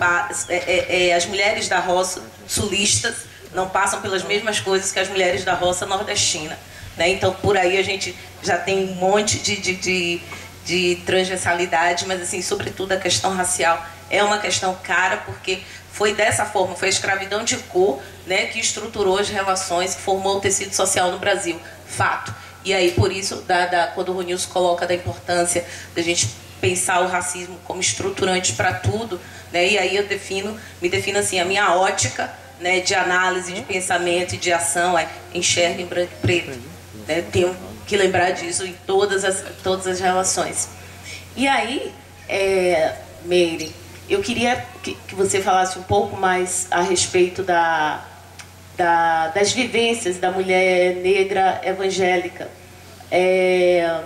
é, 0.48 0.54
é, 0.54 1.08
é, 1.08 1.14
as 1.14 1.24
mulheres 1.24 1.66
da 1.68 1.78
roça 1.78 2.22
sulistas 2.46 3.14
não 3.54 3.68
passam 3.68 4.02
pelas 4.02 4.22
mesmas 4.22 4.60
coisas 4.60 4.92
que 4.92 4.98
as 4.98 5.08
mulheres 5.08 5.44
da 5.44 5.54
roça 5.54 5.86
nordestina. 5.86 6.58
Né? 6.96 7.08
Então 7.10 7.32
por 7.32 7.56
aí 7.56 7.78
a 7.78 7.82
gente 7.82 8.14
já 8.42 8.58
tem 8.58 8.90
um 8.90 8.94
monte 8.94 9.38
de, 9.38 9.56
de, 9.56 9.74
de, 9.74 10.20
de 10.66 10.96
transversalidade, 11.06 12.06
mas 12.08 12.20
assim, 12.20 12.42
sobretudo 12.42 12.90
a 12.90 12.96
questão 12.96 13.32
racial 13.32 13.86
é 14.10 14.22
uma 14.22 14.38
questão 14.38 14.76
cara, 14.82 15.18
porque 15.18 15.60
foi 15.92 16.12
dessa 16.12 16.44
forma, 16.44 16.74
foi 16.74 16.88
a 16.88 16.90
escravidão 16.90 17.44
de 17.44 17.56
cor 17.56 18.02
né, 18.26 18.46
que 18.46 18.58
estruturou 18.58 19.16
as 19.16 19.28
relações, 19.28 19.94
formou 19.94 20.38
o 20.38 20.40
tecido 20.40 20.74
social 20.74 21.10
no 21.12 21.18
Brasil. 21.18 21.58
Fato. 21.86 22.34
E 22.64 22.74
aí, 22.74 22.90
por 22.90 23.12
isso, 23.12 23.36
da, 23.42 23.66
da, 23.66 23.86
quando 23.86 24.08
o 24.08 24.12
Ronilson 24.12 24.50
coloca 24.50 24.86
da 24.86 24.94
importância 24.94 25.64
da 25.94 26.02
gente 26.02 26.28
pensar 26.60 27.00
o 27.00 27.06
racismo 27.06 27.56
como 27.64 27.80
estruturante 27.80 28.54
para 28.54 28.74
tudo, 28.74 29.20
né, 29.52 29.68
e 29.68 29.78
aí 29.78 29.96
eu 29.96 30.04
defino, 30.04 30.58
me 30.82 30.88
defino 30.88 31.20
assim, 31.20 31.38
a 31.38 31.44
minha 31.44 31.76
ótica 31.76 32.34
né, 32.58 32.80
de 32.80 32.92
análise, 32.92 33.52
de 33.52 33.62
pensamento 33.62 34.34
e 34.34 34.38
de 34.38 34.52
ação 34.52 34.98
é 34.98 35.08
enxerga 35.32 35.80
em 35.80 35.86
branco 35.86 36.12
e 36.18 36.20
preto. 36.20 36.58
Né, 37.06 37.22
tenho 37.30 37.56
que 37.86 37.96
lembrar 37.96 38.32
disso 38.32 38.64
em 38.64 38.74
todas 38.86 39.24
as, 39.24 39.44
todas 39.62 39.86
as 39.86 40.00
relações. 40.00 40.68
E 41.36 41.46
aí, 41.46 41.92
é, 42.28 42.94
Meire, 43.24 43.72
eu 44.08 44.20
queria 44.22 44.64
que, 44.82 44.94
que 45.06 45.14
você 45.14 45.40
falasse 45.40 45.78
um 45.78 45.82
pouco 45.82 46.16
mais 46.16 46.66
a 46.70 46.80
respeito 46.80 47.42
da, 47.42 48.04
da, 48.76 49.28
das 49.28 49.52
vivências 49.52 50.18
da 50.18 50.30
mulher 50.30 50.96
negra 50.96 51.60
evangélica. 51.64 52.48
É, 53.10 54.02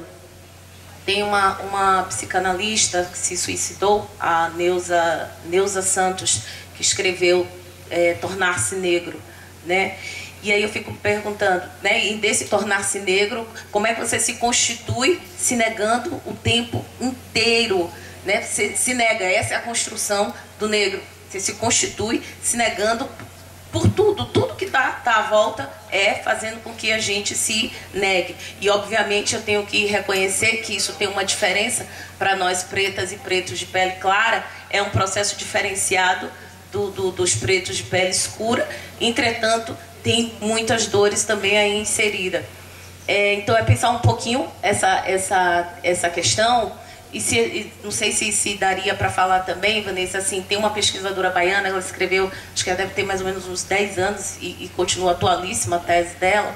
tem 1.05 1.23
uma, 1.23 1.59
uma 1.61 2.03
psicanalista 2.05 3.09
que 3.11 3.19
se 3.19 3.37
suicidou, 3.37 4.09
a 4.19 4.51
Neuza, 4.51 5.31
Neuza 5.47 5.83
Santos, 5.83 6.43
que 6.77 6.83
escreveu 6.83 7.47
é, 7.91 8.15
Tornar-se 8.15 8.77
Negro. 8.77 9.21
Né? 9.67 9.97
E 10.43 10.53
aí 10.53 10.63
eu 10.63 10.69
fico 10.69 10.95
perguntando, 10.95 11.69
né, 11.83 12.07
e 12.07 12.15
desse 12.17 12.47
tornar-se 12.47 13.01
negro, 13.01 13.47
como 13.71 13.87
é 13.87 13.95
que 13.95 14.01
você 14.01 14.19
se 14.19 14.35
constitui 14.35 15.21
se 15.39 15.55
negando 15.55 16.15
o 16.25 16.35
tempo 16.35 16.85
inteiro 17.01 17.91
né? 18.25 18.43
Você 18.43 18.77
se 18.77 18.95
nega, 18.95 19.25
essa 19.25 19.55
é 19.55 19.57
a 19.57 19.61
construção 19.61 20.33
do 20.59 20.69
negro. 20.69 21.01
Você 21.29 21.41
se 21.41 21.55
constitui 21.55 22.23
se 22.43 22.57
negando 22.57 23.09
por 23.71 23.89
tudo, 23.89 24.27
tudo 24.27 24.57
que 24.57 24.65
está 24.65 24.91
tá 24.91 25.17
à 25.19 25.23
volta 25.23 25.71
é 25.93 26.15
fazendo 26.15 26.61
com 26.61 26.75
que 26.75 26.93
a 26.93 26.99
gente 26.99 27.37
se 27.37 27.73
negue. 27.95 28.35
E 28.61 28.69
obviamente 28.69 29.35
eu 29.35 29.43
tenho 29.43 29.65
que 29.65 29.87
reconhecer 29.87 30.59
que 30.59 30.75
isso 30.75 30.95
tem 30.95 31.07
uma 31.07 31.25
diferença 31.25 31.87
para 32.19 32.35
nós 32.35 32.65
pretas 32.65 33.13
e 33.13 33.17
pretos 33.17 33.59
de 33.59 33.67
pele 33.67 33.93
clara, 33.93 34.45
é 34.69 34.83
um 34.83 34.91
processo 34.91 35.37
diferenciado 35.37 36.31
do, 36.73 36.91
do, 36.91 37.11
dos 37.13 37.35
pretos 37.35 37.77
de 37.77 37.85
pele 37.85 38.11
escura, 38.11 38.69
entretanto 39.01 39.77
tem 40.03 40.33
muitas 40.41 40.87
dores 40.87 41.25
também 41.25 41.57
aí 41.57 41.81
inseridas. 41.81 42.45
É, 43.09 43.35
então 43.35 43.57
é 43.57 43.63
pensar 43.63 43.91
um 43.91 43.99
pouquinho 43.99 44.47
essa, 44.63 45.03
essa, 45.07 45.79
essa 45.83 46.09
questão 46.09 46.73
e 47.13 47.21
se, 47.21 47.73
não 47.83 47.91
sei 47.91 48.13
se, 48.13 48.31
se 48.31 48.55
daria 48.55 48.95
para 48.95 49.11
falar 49.11 49.41
também, 49.41 49.83
Vanessa, 49.83 50.19
assim, 50.19 50.43
tem 50.43 50.57
uma 50.57 50.71
pesquisadora 50.71 51.31
baiana, 51.31 51.69
ela 51.69 51.81
escreveu, 51.81 52.31
acho 52.55 52.63
que 52.63 52.71
ela 52.71 52.77
deve 52.77 52.95
ter 52.95 53.03
mais 53.03 53.21
ou 53.21 53.27
menos 53.27 53.49
uns 53.49 53.65
10 53.65 53.99
anos 53.99 54.37
e, 54.41 54.65
e 54.65 54.71
continua 54.77 55.13
atualíssima 55.13 55.77
a 55.77 55.81
tese 55.81 56.15
dela, 56.17 56.55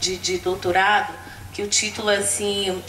de, 0.00 0.16
de 0.16 0.38
doutorado, 0.38 1.12
que 1.52 1.62
o 1.62 1.68
título 1.68 2.10
é 2.10 2.16
assim, 2.16 2.82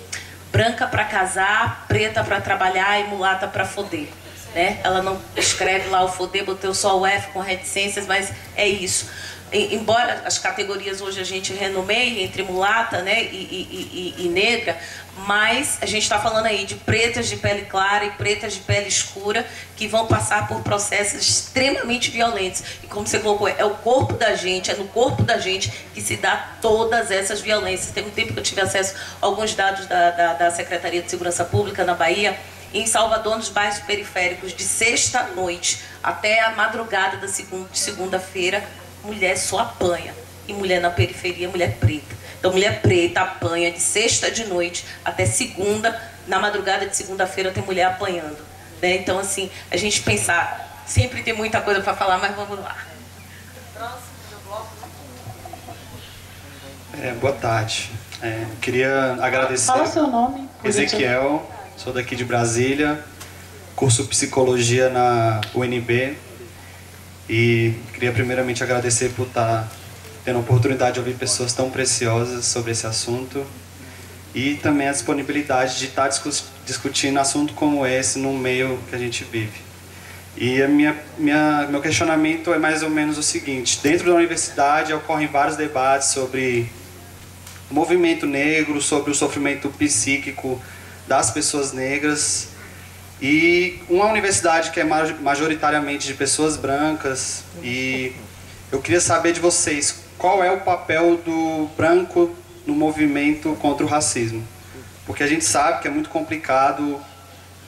branca 0.51 0.88
para 0.88 1.04
casar, 1.04 1.86
preta 1.88 2.24
para 2.24 2.41
trabalhar 2.41 2.99
e 2.99 3.04
mulata 3.04 3.47
para 3.47 3.64
foder. 3.64 4.08
Né? 4.54 4.80
Ela 4.84 5.01
não 5.01 5.20
escreve 5.36 5.89
lá 5.89 6.04
o 6.04 6.08
foder, 6.08 6.45
boteu 6.45 6.74
só 6.74 6.99
o 6.99 7.06
F 7.06 7.32
com 7.32 7.39
reticências, 7.39 8.06
mas 8.06 8.32
é 8.56 8.68
isso. 8.68 9.10
embora 9.51 10.22
as 10.26 10.38
categorias 10.38 11.01
hoje 11.01 11.20
a 11.20 11.24
gente 11.24 11.54
renomeie 11.54 12.24
entre 12.24 12.43
mulata 12.43 13.01
né, 13.01 13.24
e, 13.24 13.28
e, 13.28 14.16
e, 14.20 14.26
e 14.26 14.30
negra, 14.30 14.78
mas 15.16 15.78
a 15.82 15.86
gente 15.86 16.04
está 16.04 16.20
falando 16.20 16.47
aí 16.47 16.66
de 16.66 16.76
pretas 16.76 17.28
de 17.30 17.38
pele 17.38 17.64
clara 17.64 18.06
e 18.06 18.12
pretas 18.12 18.54
de 18.54 18.60
pele 18.62 18.88
escura 18.88 19.45
que 19.76 19.88
vão 19.88 20.08
passar 20.08 20.47
por 20.47 20.62
processos 20.62 21.22
extremamente 21.22 22.10
violentos. 22.10 22.64
E 22.84 22.88
como 22.88 23.06
você 23.06 23.20
colocou, 23.20 23.47
é 23.47 23.64
o 23.64 23.76
corpo 23.76 24.14
da 24.14 24.36
gente, 24.36 24.72
é 24.72 24.76
no 24.76 24.88
corpo 24.88 25.24
da 25.24 25.38
gente 25.38 25.72
que 25.93 26.01
se 26.01 26.18
dá 26.18 26.56
todas 26.62 27.12
essas 27.12 27.41
violências. 27.41 27.91
Tem 27.91 28.06
um 28.06 28.10
tempo 28.10 28.34
que 28.34 28.39
eu 28.39 28.43
tive 28.43 28.62
acesso 28.62 28.95
a 29.22 29.26
alguns 29.26 29.54
dados 29.54 29.86
da, 29.86 30.12
da, 30.12 30.34
da 30.34 30.51
Secretaria 30.51 31.01
de 31.01 31.10
Segurança 31.10 31.45
Pública 31.45 31.84
na 31.84 31.93
Bahia, 31.93 32.38
em 32.74 32.88
Salvador, 32.88 33.38
nos 33.38 33.50
bairros 33.50 33.80
periféricos, 33.80 34.54
de 34.54 34.64
sexta-noite 34.64 35.82
até 36.02 36.42
a 36.42 36.52
madrugada 36.52 37.18
da 37.18 37.28
segunda-feira, 37.28 38.64
mulher 39.04 39.38
só 39.38 39.60
apanha. 39.60 40.14
E 40.48 40.54
mulher 40.54 40.82
na 40.82 40.90
periferia, 40.90 41.48
mulher 41.48 41.78
preta. 41.78 42.16
Então, 42.38 42.52
mulher 42.52 42.82
preta 42.82 43.22
apanha 43.22 43.72
de 43.72 43.80
sexta 43.80 44.30
de 44.30 44.46
noite 44.46 44.86
até 45.06 45.26
segunda, 45.26 45.98
na 46.28 46.40
madrugada 46.40 46.86
de 46.86 46.96
segunda-feira 46.96 47.52
tem 47.52 47.64
mulher 47.64 47.86
apanhando. 47.86 48.38
Né? 48.82 48.96
Então, 48.96 49.18
assim, 49.18 49.50
a 49.72 49.78
gente 49.78 50.02
pensar, 50.02 50.84
sempre 50.86 51.24
tem 51.24 51.34
muita 51.34 51.62
coisa 51.62 51.80
para 51.80 51.94
falar, 51.94 52.18
mas 52.18 52.36
vamos 52.36 52.60
lá. 52.60 52.76
É, 57.02 57.12
boa 57.14 57.34
tarde. 57.34 57.90
É, 58.22 58.46
queria 58.62 59.18
agradecer. 59.22 59.68
Fala 59.68 59.86
seu 59.86 60.08
nome. 60.08 60.50
Ezequiel, 60.64 61.50
sou 61.84 61.92
daqui 61.92 62.16
de 62.16 62.24
Brasília, 62.24 63.04
curso 63.76 64.06
psicologia 64.06 64.90
na 64.90 65.42
UNB. 65.54 66.16
E 67.30 67.74
queria 67.94 68.14
primeiramente 68.14 68.64
agradecer 68.64 69.10
por 69.10 69.28
estar 69.28 69.70
tendo 70.24 70.38
a 70.38 70.40
oportunidade 70.40 70.94
de 70.94 71.00
ouvir 71.00 71.16
pessoas 71.16 71.52
tão 71.52 71.70
preciosas 71.70 72.46
sobre 72.46 72.72
esse 72.72 72.88
assunto 72.88 73.46
e 74.34 74.56
também 74.56 74.88
a 74.88 74.94
disponibilidade 74.94 75.78
de 75.78 75.88
estar 75.88 76.10
discutindo 76.66 77.20
assunto 77.20 77.54
como 77.54 77.86
esse 77.86 78.18
no 78.18 78.32
meio 78.34 78.80
que 78.90 78.96
a 78.96 79.00
gente 79.00 79.26
vive. 79.26 79.60
E 80.38 80.62
a 80.62 80.70
minha, 80.70 80.96
minha, 81.18 81.68
meu 81.70 81.82
questionamento 81.82 82.54
é 82.54 82.58
mais 82.58 82.82
ou 82.82 82.90
menos 82.90 83.18
o 83.18 83.24
seguinte: 83.24 83.82
dentro 83.84 84.10
da 84.10 84.16
universidade 84.16 84.94
ocorrem 84.94 85.28
vários 85.28 85.58
debates 85.58 86.10
sobre 86.10 86.72
movimento 87.70 88.26
negro, 88.26 88.82
sobre 88.82 89.12
o 89.12 89.16
sofrimento 89.16 89.68
psíquico 89.68 90.62
das 91.08 91.32
pessoas 91.32 91.74
negras 91.74 92.49
e 93.22 93.82
uma 93.89 94.06
universidade 94.06 94.72
que 94.72 94.80
é 94.80 94.84
majoritariamente 94.84 96.08
de 96.08 96.14
pessoas 96.14 96.58
brancas 96.58 97.43
e 97.62 98.14
eu 98.72 98.82
queria 98.82 98.99
saber 98.99 99.34
de 99.34 99.39
vocês 99.39 100.04
qual 100.18 100.43
é 100.43 100.51
o 100.51 100.62
papel 100.62 101.18
do 101.18 101.70
branco 101.78 102.36
no 102.66 102.74
movimento 102.74 103.56
contra 103.62 103.86
o 103.86 103.89
racismo. 103.89 104.45
Porque 105.06 105.22
a 105.22 105.28
gente 105.28 105.45
sabe 105.45 105.82
que 105.82 105.88
é 105.88 105.91
muito 105.91 106.10
complicado 106.10 106.99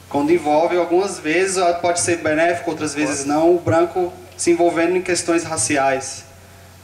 quando 0.10 0.32
envolve 0.32 0.78
algumas 0.78 1.20
vezes 1.20 1.58
pode 1.82 2.00
ser 2.00 2.18
benéfico, 2.18 2.72
outras 2.72 2.94
vezes 2.94 3.26
não, 3.26 3.56
o 3.56 3.60
branco 3.60 4.14
se 4.38 4.52
envolvendo 4.52 4.96
em 4.96 5.02
questões 5.02 5.44
raciais. 5.44 6.26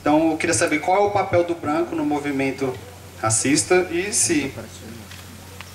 Então 0.02 0.32
eu 0.32 0.38
queria 0.38 0.54
saber 0.54 0.80
qual 0.80 0.98
é 0.98 1.08
o 1.08 1.12
papel 1.12 1.44
do 1.44 1.56
branco 1.56 1.96
no 1.96 2.06
movimento 2.06 2.74
racista 3.22 3.88
e 3.92 4.14
se 4.14 4.54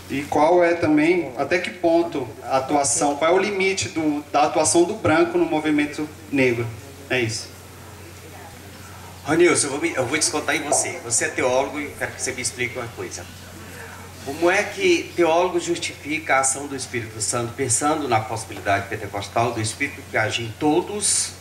e 0.08 0.22
qual 0.22 0.62
é 0.62 0.74
também, 0.74 1.32
até 1.36 1.58
que 1.58 1.70
ponto 1.70 2.28
a 2.44 2.58
atuação, 2.58 3.16
qual 3.16 3.32
é 3.32 3.34
o 3.34 3.38
limite 3.38 3.88
do, 3.88 4.24
da 4.30 4.44
atuação 4.44 4.84
do 4.84 4.94
branco 4.94 5.36
no 5.36 5.44
movimento 5.44 6.08
negro? 6.30 6.66
É 7.10 7.20
isso. 7.20 7.48
Ronilson, 9.24 9.66
eu 9.66 9.70
vou, 9.72 9.84
eu 9.84 10.06
vou 10.06 10.16
descontar 10.16 10.54
em 10.54 10.62
você. 10.62 11.00
Você 11.04 11.24
é 11.24 11.28
teólogo 11.28 11.80
e 11.80 11.88
quero 11.98 12.12
que 12.12 12.22
você 12.22 12.30
me 12.30 12.40
explique 12.40 12.78
uma 12.78 12.86
coisa. 12.88 13.26
Como 14.24 14.48
é 14.48 14.62
que 14.62 15.12
teólogo 15.16 15.58
justifica 15.58 16.36
a 16.36 16.40
ação 16.40 16.68
do 16.68 16.76
Espírito 16.76 17.20
Santo 17.20 17.52
pensando 17.54 18.08
na 18.08 18.20
possibilidade 18.20 18.88
pentecostal 18.88 19.52
do 19.52 19.60
Espírito 19.60 20.00
que 20.10 20.16
age 20.16 20.42
em 20.42 20.54
todos, 20.60 21.32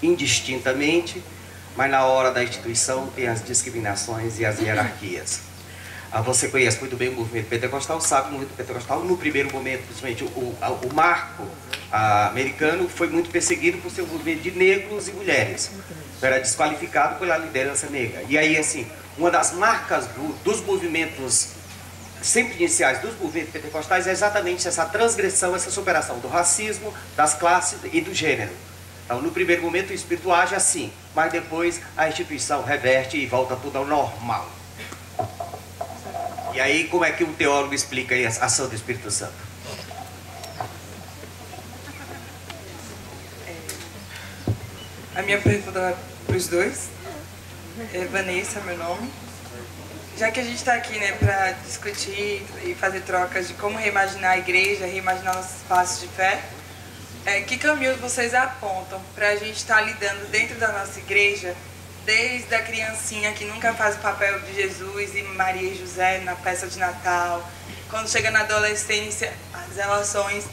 indistintamente, 0.00 1.22
mas 1.76 1.90
na 1.90 2.04
hora 2.04 2.30
da 2.30 2.44
instituição 2.44 3.08
tem 3.08 3.26
as 3.26 3.44
discriminações 3.44 4.38
e 4.38 4.44
as 4.44 4.60
hierarquias? 4.60 5.53
Ah, 6.14 6.20
você 6.20 6.46
conhece 6.46 6.78
muito 6.78 6.94
bem 6.94 7.08
o 7.08 7.12
movimento 7.12 7.48
pentecostal, 7.48 8.00
sabe 8.00 8.28
o 8.28 8.32
movimento 8.34 8.54
pentecostal, 8.56 9.02
no 9.02 9.16
primeiro 9.16 9.52
momento, 9.52 9.82
principalmente 9.82 10.22
o, 10.22 10.28
o, 10.28 10.94
marco 10.94 11.44
ah, 11.90 12.28
americano, 12.28 12.88
foi 12.88 13.08
muito 13.08 13.30
perseguido 13.30 13.78
por 13.78 13.90
ser 13.90 14.02
um 14.02 14.06
movimento 14.06 14.40
de 14.40 14.52
negros 14.52 15.08
e 15.08 15.10
mulheres. 15.10 15.72
Era 16.22 16.38
desqualificado 16.38 17.18
pela 17.18 17.36
liderança 17.36 17.88
negra. 17.90 18.22
E 18.28 18.38
aí, 18.38 18.56
assim, 18.56 18.86
uma 19.18 19.28
das 19.28 19.54
marcas 19.54 20.06
do, 20.06 20.32
dos 20.44 20.60
movimentos 20.60 21.48
sempre 22.22 22.54
iniciais 22.58 23.00
dos 23.00 23.18
movimentos 23.18 23.52
pentecostais 23.52 24.06
é 24.06 24.12
exatamente 24.12 24.68
essa 24.68 24.84
transgressão, 24.84 25.56
essa 25.56 25.68
superação 25.68 26.20
do 26.20 26.28
racismo, 26.28 26.94
das 27.16 27.34
classes 27.34 27.80
e 27.92 28.00
do 28.00 28.14
gênero. 28.14 28.52
Então, 29.04 29.20
no 29.20 29.32
primeiro 29.32 29.62
momento, 29.62 29.90
o 29.90 29.92
espírito 29.92 30.32
age 30.32 30.54
assim, 30.54 30.92
mas 31.12 31.32
depois 31.32 31.80
a 31.96 32.08
instituição 32.08 32.62
reverte 32.62 33.16
e 33.16 33.26
volta 33.26 33.56
tudo 33.56 33.78
ao 33.78 33.84
normal. 33.84 34.48
E 36.54 36.60
aí, 36.60 36.86
como 36.86 37.04
é 37.04 37.10
que 37.10 37.24
um 37.24 37.34
teólogo 37.34 37.74
explica 37.74 38.14
a 38.14 38.28
ação 38.28 38.68
do 38.68 38.76
Espírito 38.76 39.10
Santo? 39.10 39.34
A 45.16 45.22
minha 45.22 45.40
pergunta 45.40 45.96
para 46.24 46.36
os 46.36 46.46
dois. 46.46 46.88
É 47.92 48.04
Vanessa, 48.04 48.60
meu 48.60 48.78
nome. 48.78 49.10
Já 50.16 50.30
que 50.30 50.38
a 50.38 50.44
gente 50.44 50.54
está 50.54 50.74
aqui 50.74 50.96
né, 50.96 51.10
para 51.18 51.52
discutir 51.66 52.46
e 52.64 52.72
fazer 52.76 53.00
trocas 53.00 53.48
de 53.48 53.54
como 53.54 53.76
reimaginar 53.76 54.32
a 54.32 54.38
igreja, 54.38 54.86
reimaginar 54.86 55.34
nossos 55.34 55.56
espaços 55.56 56.02
de 56.02 56.06
fé, 56.06 56.40
é, 57.26 57.40
que 57.40 57.58
caminhos 57.58 57.98
vocês 57.98 58.32
apontam 58.32 59.00
para 59.12 59.30
a 59.30 59.36
gente 59.36 59.56
estar 59.56 59.76
tá 59.76 59.80
lidando 59.80 60.24
dentro 60.30 60.56
da 60.60 60.68
nossa 60.68 61.00
igreja 61.00 61.56
desde 62.04 62.54
a 62.54 62.62
criancinha 62.62 63.32
que 63.32 63.44
nunca 63.44 63.72
faz 63.74 63.96
o 63.96 63.98
papel 63.98 64.40
de 64.40 64.54
Jesus 64.54 65.14
e 65.14 65.22
Maria 65.22 65.70
e 65.70 65.78
José 65.78 66.18
na 66.20 66.34
peça 66.34 66.66
de 66.66 66.78
Natal, 66.78 67.48
quando 67.88 68.08
chega 68.08 68.30
na 68.30 68.40
adolescência, 68.40 69.32
as 69.52 69.76
relações 69.76 70.44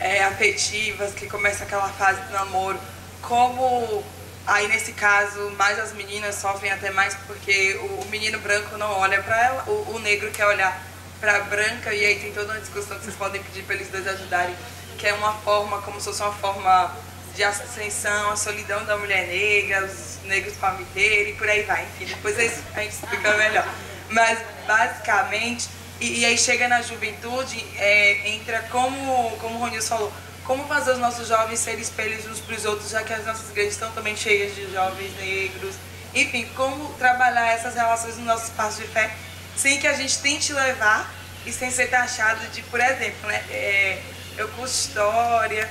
é, 0.00 0.24
afetivas, 0.24 1.14
que 1.14 1.28
começa 1.28 1.64
aquela 1.64 1.88
fase 1.90 2.20
do 2.22 2.32
namoro, 2.32 2.78
como 3.22 4.04
aí 4.46 4.68
nesse 4.68 4.92
caso 4.92 5.50
mais 5.52 5.78
as 5.78 5.92
meninas 5.92 6.36
sofrem 6.36 6.70
até 6.70 6.90
mais 6.90 7.14
porque 7.26 7.74
o, 7.82 8.02
o 8.02 8.06
menino 8.06 8.38
branco 8.40 8.76
não 8.76 8.90
olha 8.90 9.22
para 9.22 9.44
ela, 9.44 9.64
o, 9.66 9.94
o 9.94 9.98
negro 9.98 10.30
quer 10.30 10.46
olhar 10.46 10.80
para 11.20 11.36
a 11.36 11.40
branca 11.40 11.94
e 11.94 12.04
aí 12.04 12.18
tem 12.20 12.32
toda 12.32 12.52
uma 12.52 12.60
discussão 12.60 12.96
que 12.98 13.04
vocês 13.04 13.16
podem 13.16 13.42
pedir 13.42 13.62
para 13.62 13.74
eles 13.74 13.88
dois 13.88 14.06
ajudarem, 14.06 14.54
que 14.98 15.06
é 15.06 15.12
uma 15.14 15.32
forma, 15.34 15.80
como 15.82 16.00
se 16.00 16.06
fosse 16.06 16.22
uma 16.22 16.32
forma 16.32 16.94
de 17.36 17.44
ascensão, 17.44 18.30
a 18.30 18.36
solidão 18.36 18.84
da 18.86 18.96
mulher 18.96 19.26
negra, 19.28 19.84
os 19.84 20.18
negros 20.24 20.54
palmiteiros 20.56 21.34
e 21.34 21.36
por 21.36 21.48
aí 21.48 21.62
vai. 21.62 21.84
Enfim, 21.84 22.06
depois 22.06 22.36
a 22.38 22.80
gente 22.80 22.92
explica 22.92 23.36
melhor. 23.36 23.68
Mas, 24.08 24.38
basicamente, 24.66 25.68
e, 26.00 26.20
e 26.20 26.24
aí 26.24 26.38
chega 26.38 26.66
na 26.66 26.80
juventude, 26.80 27.64
é, 27.76 28.28
entra 28.30 28.62
como, 28.70 29.30
como 29.38 29.56
o 29.56 29.58
Ronils 29.58 29.86
falou, 29.86 30.12
como 30.44 30.66
fazer 30.66 30.92
os 30.92 30.98
nossos 30.98 31.28
jovens 31.28 31.60
serem 31.60 31.80
espelhos 31.80 32.26
uns 32.26 32.40
para 32.40 32.56
os 32.56 32.64
outros, 32.64 32.90
já 32.90 33.02
que 33.02 33.12
as 33.12 33.26
nossas 33.26 33.50
igrejas 33.50 33.74
estão 33.74 33.90
também 33.92 34.16
cheias 34.16 34.54
de 34.54 34.72
jovens 34.72 35.14
negros. 35.18 35.74
Enfim, 36.14 36.48
como 36.56 36.94
trabalhar 36.94 37.48
essas 37.52 37.74
relações 37.74 38.16
no 38.16 38.24
nosso 38.24 38.44
espaço 38.44 38.80
de 38.80 38.88
fé, 38.88 39.14
sem 39.54 39.78
que 39.78 39.86
a 39.86 39.92
gente 39.92 40.18
tente 40.20 40.52
levar 40.52 41.12
e 41.44 41.52
sem 41.52 41.70
ser 41.70 41.88
taxado 41.88 42.46
de, 42.48 42.62
por 42.62 42.80
exemplo, 42.80 43.28
né, 43.28 43.44
é, 43.50 44.02
eu 44.38 44.48
curso 44.48 44.88
história, 44.88 45.68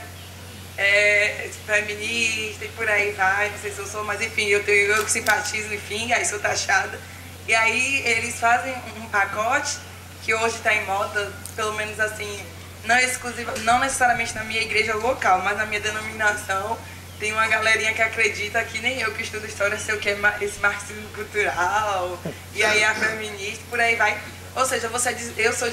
é, 0.78 1.50
feminista 1.66 2.66
e 2.66 2.70
por 2.70 2.88
aí 2.88 3.12
vai, 3.12 3.50
não 3.50 3.60
sei 3.60 3.72
se 3.72 3.80
eu 3.80 3.88
sou, 3.88 4.04
mas 4.04 4.22
enfim, 4.22 4.48
eu, 4.48 4.64
tenho, 4.64 4.92
eu 4.92 5.08
simpatizo, 5.08 5.74
enfim, 5.74 6.12
aí 6.12 6.26
sou 6.26 6.40
taxada. 6.40 7.00
E 7.48 7.54
aí 7.54 8.02
eles 8.06 8.40
fazem 8.40 8.74
um 8.98 9.08
pacote 9.08 9.78
que 10.24 10.34
hoje 10.34 10.56
está 10.56 10.74
em 10.74 10.86
moda, 10.86 11.32
pelo 11.56 11.74
menos 11.74 12.00
assim, 12.00 12.44
não 12.84 12.98
exclusiva, 13.00 13.54
não 13.60 13.80
necessariamente 13.80 14.34
na 14.34 14.44
minha 14.44 14.62
igreja 14.62 14.96
local, 14.96 15.42
mas 15.42 15.58
na 15.58 15.66
minha 15.66 15.80
denominação, 15.80 16.78
tem 17.20 17.32
uma 17.32 17.48
galerinha 17.48 17.94
que 17.94 18.02
acredita 18.02 18.64
que 18.64 18.80
nem 18.80 19.00
eu 19.00 19.14
que 19.14 19.24
estudo 19.24 19.46
história 19.46 19.78
sei 19.78 19.96
o 19.96 20.00
que 20.00 20.10
é 20.10 20.18
esse 20.42 20.60
marxismo 20.60 21.08
cultural, 21.10 22.20
e 22.54 22.64
aí 22.64 22.84
a 22.84 22.94
feminista, 22.96 23.64
por 23.70 23.80
aí 23.80 23.96
vai. 23.96 24.18
Ou 24.56 24.66
seja, 24.66 24.90
você 24.90 25.14
diz, 25.14 25.32
eu 25.38 25.54
sou 25.54 25.70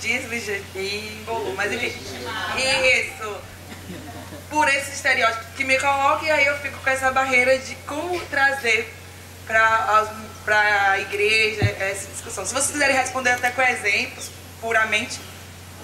deslegitimada, 0.00 1.52
mas 1.56 1.72
enfim. 1.72 1.92
Isso 2.56 3.40
por 4.50 4.68
esse 4.68 4.92
estereótipo 4.92 5.44
que 5.56 5.64
me 5.64 5.78
coloca 5.78 6.26
e 6.26 6.30
aí 6.30 6.44
eu 6.44 6.58
fico 6.58 6.78
com 6.78 6.90
essa 6.90 7.10
barreira 7.12 7.56
de 7.58 7.74
como 7.86 8.20
trazer 8.26 8.92
para 9.46 10.90
a 10.90 10.98
igreja 10.98 11.64
essa 11.78 12.08
discussão. 12.08 12.44
Se 12.44 12.52
vocês 12.52 12.72
quiserem 12.72 12.96
responder 12.96 13.30
até 13.30 13.50
com 13.50 13.62
exemplos, 13.62 14.30
puramente, 14.60 15.20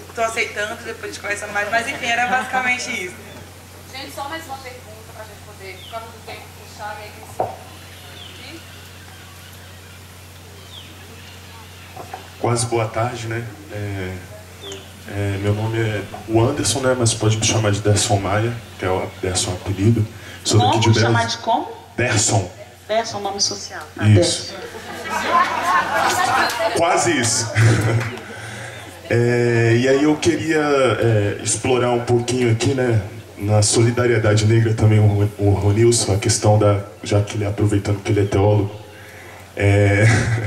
estou 0.09 0.23
aceitando, 0.23 0.75
depois 0.83 1.03
a 1.03 1.07
gente 1.07 1.19
conversa 1.19 1.47
mais, 1.47 1.69
mas 1.71 1.87
enfim, 1.87 2.05
era 2.05 2.27
basicamente 2.27 3.05
isso. 3.05 3.15
Gente, 3.91 4.13
só 4.13 4.27
mais 4.27 4.45
uma 4.45 4.57
pergunta 4.57 5.13
para 5.13 5.23
a 5.23 5.27
gente 5.27 5.41
poder, 5.45 5.77
por 5.83 5.91
causa 5.91 6.05
do 6.05 6.25
tempo, 6.25 6.41
puxar 6.67 6.97
aí. 6.97 7.11
Quase 12.39 12.65
boa 12.67 12.87
tarde, 12.87 13.27
né? 13.27 13.47
É 13.71 14.36
é, 15.09 15.37
meu 15.41 15.53
nome 15.53 15.79
é 15.79 16.01
o 16.27 16.41
Anderson, 16.41 16.79
né? 16.81 16.95
Mas 16.97 17.13
pode 17.13 17.37
me 17.37 17.45
chamar 17.45 17.71
de 17.71 17.79
Derson 17.81 18.17
Maia, 18.17 18.53
que 18.77 18.85
é 18.85 18.89
o 18.89 19.07
Derson 19.21 19.51
apelido. 19.51 20.05
Sou 20.43 20.59
de 20.59 20.65
Como? 20.65 20.81
Brasília. 20.81 21.01
Chamar 21.01 21.27
de 21.27 21.37
como? 21.37 21.67
Derson. 21.95 22.51
Derson, 22.87 23.19
nome 23.19 23.41
social. 23.41 23.81
Ah, 23.97 24.07
Isso. 24.09 24.53
Quase 26.77 27.19
isso. 27.19 27.51
É, 29.09 29.73
e 29.79 29.87
aí 29.87 30.03
eu 30.03 30.17
queria 30.17 30.59
é, 30.59 31.37
explorar 31.41 31.91
um 31.91 32.01
pouquinho 32.01 32.51
aqui, 32.51 32.73
né, 32.73 33.01
na 33.37 33.61
solidariedade 33.61 34.45
negra 34.45 34.73
também 34.73 34.99
o, 34.99 35.31
o 35.37 35.51
Ronilson, 35.51 36.13
a 36.13 36.17
questão 36.17 36.59
da, 36.59 36.81
já 37.01 37.21
que 37.21 37.37
ele 37.37 37.45
aproveitando 37.45 38.03
que 38.03 38.11
ele 38.11 38.23
é 38.23 38.25
teólogo, 38.25 38.69
é, 39.55 40.05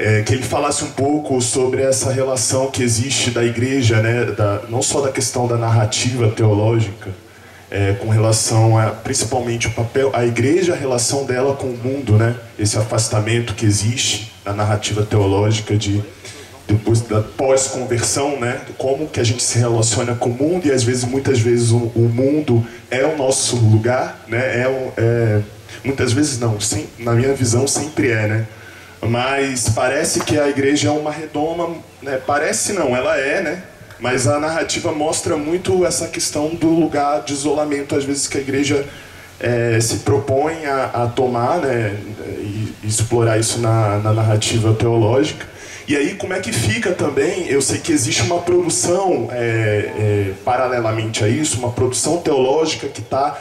é, 0.00 0.22
que 0.22 0.32
ele 0.32 0.42
falasse 0.42 0.82
um 0.82 0.90
pouco 0.90 1.40
sobre 1.40 1.82
essa 1.82 2.10
relação 2.10 2.70
que 2.70 2.82
existe 2.82 3.30
da 3.30 3.44
igreja, 3.44 4.00
né, 4.00 4.24
da, 4.24 4.62
não 4.68 4.82
só 4.82 5.00
da 5.02 5.12
questão 5.12 5.46
da 5.46 5.56
narrativa 5.56 6.30
teológica, 6.30 7.10
é, 7.70 7.92
com 7.92 8.08
relação 8.08 8.76
a 8.76 8.86
principalmente 8.90 9.68
o 9.68 9.70
papel, 9.70 10.10
a 10.12 10.24
igreja, 10.24 10.72
a 10.72 10.76
relação 10.76 11.24
dela 11.24 11.54
com 11.54 11.68
o 11.68 11.76
mundo, 11.76 12.14
né? 12.14 12.34
Esse 12.58 12.76
afastamento 12.76 13.54
que 13.54 13.64
existe 13.64 14.32
na 14.44 14.52
narrativa 14.52 15.04
teológica 15.04 15.76
de 15.76 16.02
depois 16.66 17.00
da 17.02 17.20
pós-conversão, 17.20 18.40
né? 18.40 18.60
Como 18.76 19.06
que 19.06 19.20
a 19.20 19.24
gente 19.24 19.42
se 19.42 19.56
relaciona 19.58 20.16
com 20.16 20.30
o 20.30 20.34
mundo 20.34 20.66
e 20.66 20.72
às 20.72 20.82
vezes, 20.82 21.04
muitas 21.04 21.38
vezes, 21.38 21.70
o, 21.70 21.92
o 21.94 22.10
mundo 22.12 22.66
é 22.90 23.04
o 23.04 23.16
nosso 23.16 23.56
lugar, 23.56 24.24
né? 24.26 24.38
É, 24.38 24.92
é- 24.96 25.40
muitas 25.84 26.12
vezes 26.12 26.38
não, 26.38 26.60
sem, 26.60 26.88
na 26.98 27.12
minha 27.12 27.32
visão 27.34 27.68
sempre 27.68 28.10
é, 28.10 28.26
né? 28.26 28.46
Mas 29.02 29.68
parece 29.70 30.20
que 30.20 30.38
a 30.38 30.48
igreja 30.48 30.88
é 30.88 30.90
uma 30.90 31.10
redoma, 31.10 31.76
né? 32.02 32.20
Parece 32.26 32.72
não, 32.72 32.94
ela 32.94 33.16
é, 33.16 33.40
né? 33.40 33.62
Mas 33.98 34.26
a 34.26 34.38
narrativa 34.38 34.92
mostra 34.92 35.36
muito 35.36 35.84
essa 35.86 36.08
questão 36.08 36.48
do 36.54 36.68
lugar 36.68 37.22
de 37.22 37.32
isolamento, 37.32 37.94
às 37.94 38.04
vezes 38.04 38.26
que 38.26 38.38
a 38.38 38.40
igreja 38.40 38.86
eh, 39.38 39.78
se 39.80 39.98
propõe 39.98 40.64
a, 40.66 40.90
a 41.04 41.06
tomar, 41.06 41.58
né? 41.60 41.96
E, 42.38 42.74
explorar 42.84 43.38
isso 43.38 43.58
na, 43.60 43.98
na 43.98 44.12
narrativa 44.12 44.72
teológica. 44.74 45.46
E 45.86 45.96
aí, 45.96 46.14
como 46.14 46.32
é 46.32 46.40
que 46.40 46.52
fica 46.52 46.92
também? 46.92 47.46
Eu 47.48 47.60
sei 47.60 47.78
que 47.78 47.92
existe 47.92 48.22
uma 48.22 48.40
produção, 48.40 49.28
é, 49.32 49.36
é, 49.38 50.32
paralelamente 50.44 51.24
a 51.24 51.28
isso, 51.28 51.58
uma 51.58 51.70
produção 51.70 52.18
teológica 52.18 52.86
que 52.88 53.00
está 53.00 53.38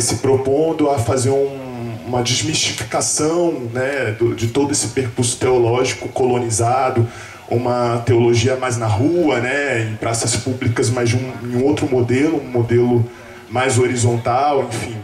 se 0.00 0.16
propondo 0.16 0.90
a 0.90 0.98
fazer 0.98 1.30
um- 1.30 1.67
uma 2.08 2.22
desmistificação 2.22 3.52
né, 3.72 4.16
do- 4.18 4.34
de 4.34 4.48
todo 4.48 4.72
esse 4.72 4.88
percurso 4.88 5.36
teológico 5.36 6.08
colonizado, 6.08 7.06
uma 7.50 8.02
teologia 8.04 8.56
mais 8.56 8.76
na 8.76 8.86
rua, 8.86 9.40
né, 9.40 9.82
em 9.90 9.96
praças 9.96 10.34
públicas, 10.36 10.90
mas 10.90 11.12
um, 11.14 11.32
em 11.44 11.56
um 11.56 11.64
outro 11.64 11.88
modelo, 11.88 12.40
um 12.40 12.50
modelo 12.50 13.08
mais 13.50 13.78
horizontal, 13.78 14.68
enfim. 14.68 14.96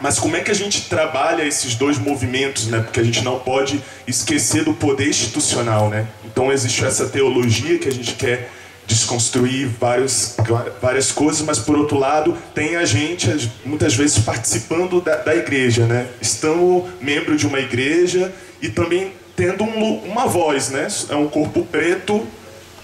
Mas 0.00 0.18
como 0.18 0.36
é 0.36 0.40
que 0.40 0.50
a 0.50 0.54
gente 0.54 0.82
trabalha 0.82 1.42
esses 1.44 1.74
dois 1.74 1.98
movimentos, 1.98 2.68
né? 2.68 2.78
Porque 2.78 3.00
a 3.00 3.02
gente 3.02 3.24
não 3.24 3.40
pode 3.40 3.82
esquecer 4.06 4.62
do 4.62 4.72
poder 4.72 5.08
institucional, 5.08 5.88
né? 5.88 6.06
Então 6.24 6.52
existe 6.52 6.84
essa 6.84 7.06
teologia 7.06 7.78
que 7.80 7.88
a 7.88 7.92
gente 7.92 8.14
quer 8.14 8.48
desconstruir 8.88 9.68
vários, 9.78 10.34
várias 10.82 11.12
coisas, 11.12 11.42
mas 11.42 11.58
por 11.58 11.76
outro 11.76 11.98
lado 11.98 12.36
tem 12.54 12.74
a 12.76 12.84
gente 12.84 13.30
as- 13.30 13.46
muitas 13.64 13.94
vezes 13.94 14.18
participando 14.18 15.00
da, 15.00 15.16
da 15.16 15.36
igreja, 15.36 15.84
né? 15.86 16.06
Estando 16.20 16.84
membro 17.00 17.36
de 17.36 17.46
uma 17.46 17.60
igreja 17.60 18.32
e 18.60 18.68
também 18.70 19.12
tendo 19.36 19.62
um 19.62 19.98
uma 20.10 20.26
voz, 20.26 20.70
né? 20.70 20.88
É 21.10 21.14
um 21.14 21.28
corpo 21.28 21.64
preto 21.66 22.26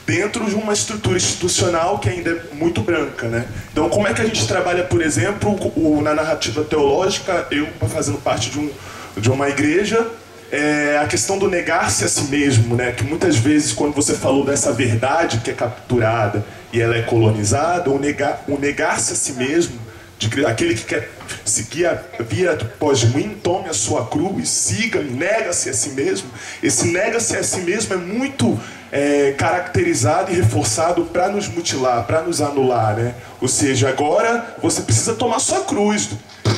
dentro 0.06 0.44
de 0.44 0.54
uma 0.54 0.74
estrutura 0.74 1.16
institucional 1.16 1.98
que 1.98 2.10
ainda 2.10 2.30
é 2.30 2.54
muito 2.54 2.82
branca, 2.82 3.26
né? 3.26 3.46
Então, 3.72 3.88
como 3.88 4.06
é 4.06 4.12
que 4.12 4.20
a 4.20 4.24
gente 4.26 4.46
trabalha, 4.46 4.84
por 4.84 5.00
exemplo, 5.00 5.50
o- 5.74 6.02
na 6.02 6.14
narrativa 6.14 6.62
teológica, 6.62 7.48
eu 7.50 7.66
fazendo 7.88 8.18
parte 8.18 8.50
de, 8.50 8.58
um, 8.58 8.70
de 9.16 9.30
uma 9.30 9.48
igreja, 9.48 10.06
é, 10.50 10.98
a 11.02 11.06
questão 11.06 11.38
do 11.38 11.48
negar-se 11.48 12.04
a 12.04 12.08
si 12.08 12.24
mesmo, 12.24 12.76
né? 12.76 12.92
Que 12.92 13.04
muitas 13.04 13.36
vezes, 13.36 13.72
quando 13.72 13.94
você 13.94 14.14
falou 14.14 14.44
dessa 14.44 14.72
verdade 14.72 15.38
que 15.38 15.50
é 15.50 15.54
capturada 15.54 16.44
e 16.72 16.80
ela 16.80 16.96
é 16.96 17.02
colonizada, 17.02 17.90
o 17.90 17.98
negar, 17.98 18.44
o 18.46 18.58
negar-se 18.58 19.12
a 19.12 19.16
si 19.16 19.32
mesmo, 19.32 19.78
de, 20.18 20.46
aquele 20.46 20.74
que 20.74 20.84
quer 20.84 21.10
seguir 21.44 21.86
a 21.86 22.02
via 22.20 22.56
pós-ruim, 22.78 23.36
tome 23.42 23.68
a 23.68 23.74
sua 23.74 24.06
cruz, 24.06 24.48
siga, 24.48 25.02
nega-se 25.02 25.70
a 25.70 25.74
si 25.74 25.90
mesmo. 25.90 26.28
Esse 26.62 26.86
nega-se 26.88 27.36
a 27.36 27.42
si 27.42 27.60
mesmo 27.60 27.94
é 27.94 27.96
muito 27.96 28.58
é, 28.92 29.32
caracterizado 29.32 30.30
e 30.30 30.36
reforçado 30.36 31.04
para 31.06 31.28
nos 31.28 31.48
mutilar, 31.48 32.06
para 32.06 32.22
nos 32.22 32.40
anular, 32.40 32.96
né? 32.96 33.14
Ou 33.40 33.48
seja, 33.48 33.88
agora 33.88 34.56
você 34.62 34.82
precisa 34.82 35.14
tomar 35.14 35.40
sua 35.40 35.62
cruz. 35.62 36.10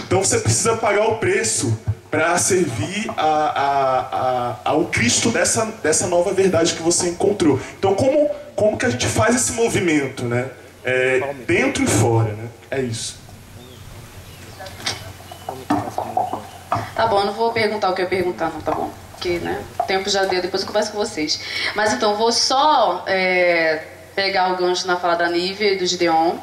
Então 0.07 0.22
você 0.22 0.39
precisa 0.39 0.76
pagar 0.76 1.09
o 1.09 1.16
preço 1.16 1.76
para 2.11 2.37
servir 2.39 3.11
a, 3.17 3.23
a, 3.23 4.01
a- 4.01 4.57
ao 4.65 4.85
Cristo 4.87 5.31
dessa, 5.31 5.65
dessa 5.83 6.07
nova 6.07 6.33
verdade 6.33 6.75
que 6.75 6.83
você 6.83 7.09
encontrou. 7.09 7.61
Então 7.79 7.95
como, 7.95 8.29
como 8.55 8.77
que 8.79 8.87
a 8.87 8.91
gente 8.91 9.07
faz 9.07 9.35
esse 9.37 9.53
movimento, 9.53 10.25
né? 10.25 10.49
É, 10.85 11.35
dentro 11.47 11.83
e 11.83 11.87
fora, 11.87 12.33
né? 12.33 12.49
É 12.71 12.81
isso. 12.81 13.17
Tá 16.95 17.07
bom, 17.07 17.25
não 17.25 17.33
vou 17.33 17.53
perguntar 17.53 17.91
o 17.91 17.95
que 17.95 18.01
eu 18.03 18.05
ia 18.05 18.09
perguntar, 18.09 18.51
não, 18.51 18.61
tá 18.61 18.73
bom? 18.73 18.91
Porque, 19.13 19.39
né, 19.39 19.63
o 19.79 19.83
tempo 19.85 20.09
já 20.09 20.25
deu, 20.25 20.41
depois 20.43 20.63
eu 20.63 20.67
converso 20.67 20.93
com 20.93 20.99
vocês. 20.99 21.41
Mas 21.75 21.93
então, 21.93 22.17
vou 22.17 22.31
só 22.33 23.05
é, 23.07 23.83
pegar 24.15 24.53
o 24.53 24.57
gancho 24.57 24.87
na 24.87 24.97
fala 24.97 25.15
da 25.15 25.29
Nívia 25.29 25.73
e 25.73 25.77
do 25.79 25.87
Gideon 25.87 26.37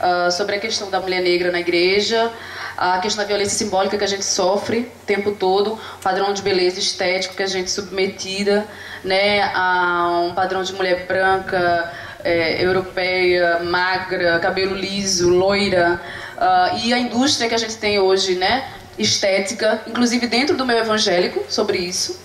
ah, 0.00 0.30
sobre 0.30 0.56
a 0.56 0.60
questão 0.60 0.90
da 0.90 1.00
mulher 1.00 1.22
negra 1.22 1.50
na 1.52 1.60
igreja, 1.60 2.30
a 2.78 2.98
questão 3.00 3.24
da 3.24 3.28
violência 3.28 3.58
simbólica 3.58 3.98
que 3.98 4.04
a 4.04 4.08
gente 4.08 4.24
sofre 4.24 4.90
o 5.02 5.06
tempo 5.06 5.32
todo, 5.32 5.72
o 5.72 6.02
padrão 6.02 6.32
de 6.32 6.40
beleza 6.42 6.78
estético 6.78 7.34
que 7.34 7.42
a 7.42 7.46
gente 7.46 7.64
é 7.64 7.68
submetida, 7.68 8.64
né, 9.02 9.42
a 9.52 10.20
um 10.24 10.32
padrão 10.32 10.62
de 10.62 10.72
mulher 10.74 11.04
branca, 11.06 11.92
é, 12.22 12.64
europeia, 12.64 13.60
magra, 13.64 14.38
cabelo 14.38 14.76
liso, 14.76 15.28
loira, 15.28 16.00
ah, 16.36 16.78
e 16.84 16.94
a 16.94 16.98
indústria 16.98 17.48
que 17.48 17.54
a 17.54 17.58
gente 17.58 17.76
tem 17.76 17.98
hoje, 17.98 18.36
né, 18.36 18.68
estética, 18.96 19.82
inclusive 19.86 20.28
dentro 20.28 20.56
do 20.56 20.64
meu 20.64 20.78
evangélico, 20.78 21.44
sobre 21.48 21.78
isso. 21.78 22.20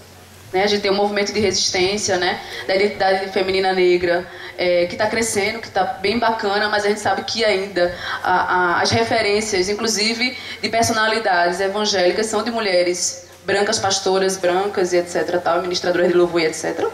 Né? 0.52 0.64
A 0.64 0.68
gente 0.68 0.82
tem 0.82 0.92
um 0.92 0.96
movimento 0.96 1.34
de 1.34 1.40
resistência 1.40 2.18
né? 2.18 2.40
da 2.68 2.76
identidade 2.76 3.32
feminina 3.32 3.74
negra 3.74 4.26
é, 4.58 4.86
que 4.86 4.94
está 4.94 5.08
crescendo, 5.08 5.60
que 5.60 5.68
está 5.68 5.84
bem 5.84 6.20
bacana, 6.20 6.70
mas 6.70 6.86
a 6.86 6.90
gente 6.90 7.00
sabe 7.00 7.24
que 7.24 7.44
ainda 7.44 7.94
a- 8.24 8.32
a- 8.78 8.82
as 8.82 8.92
referências, 8.92 9.70
inclusive 9.70 10.38
de 10.62 10.70
personalidades 10.70 11.60
evangélicas, 11.60 12.28
são 12.28 12.44
de 12.44 12.52
mulheres 12.52 13.28
brancas, 13.46 13.80
pastoras 13.80 14.38
brancas 14.38 14.94
e 14.94 14.98
etc. 14.98 15.40
Tal, 15.44 15.62
ministradoras 15.62 16.08
de 16.08 16.14
louvor 16.14 16.42
e 16.42 16.46
etc. 16.46 16.88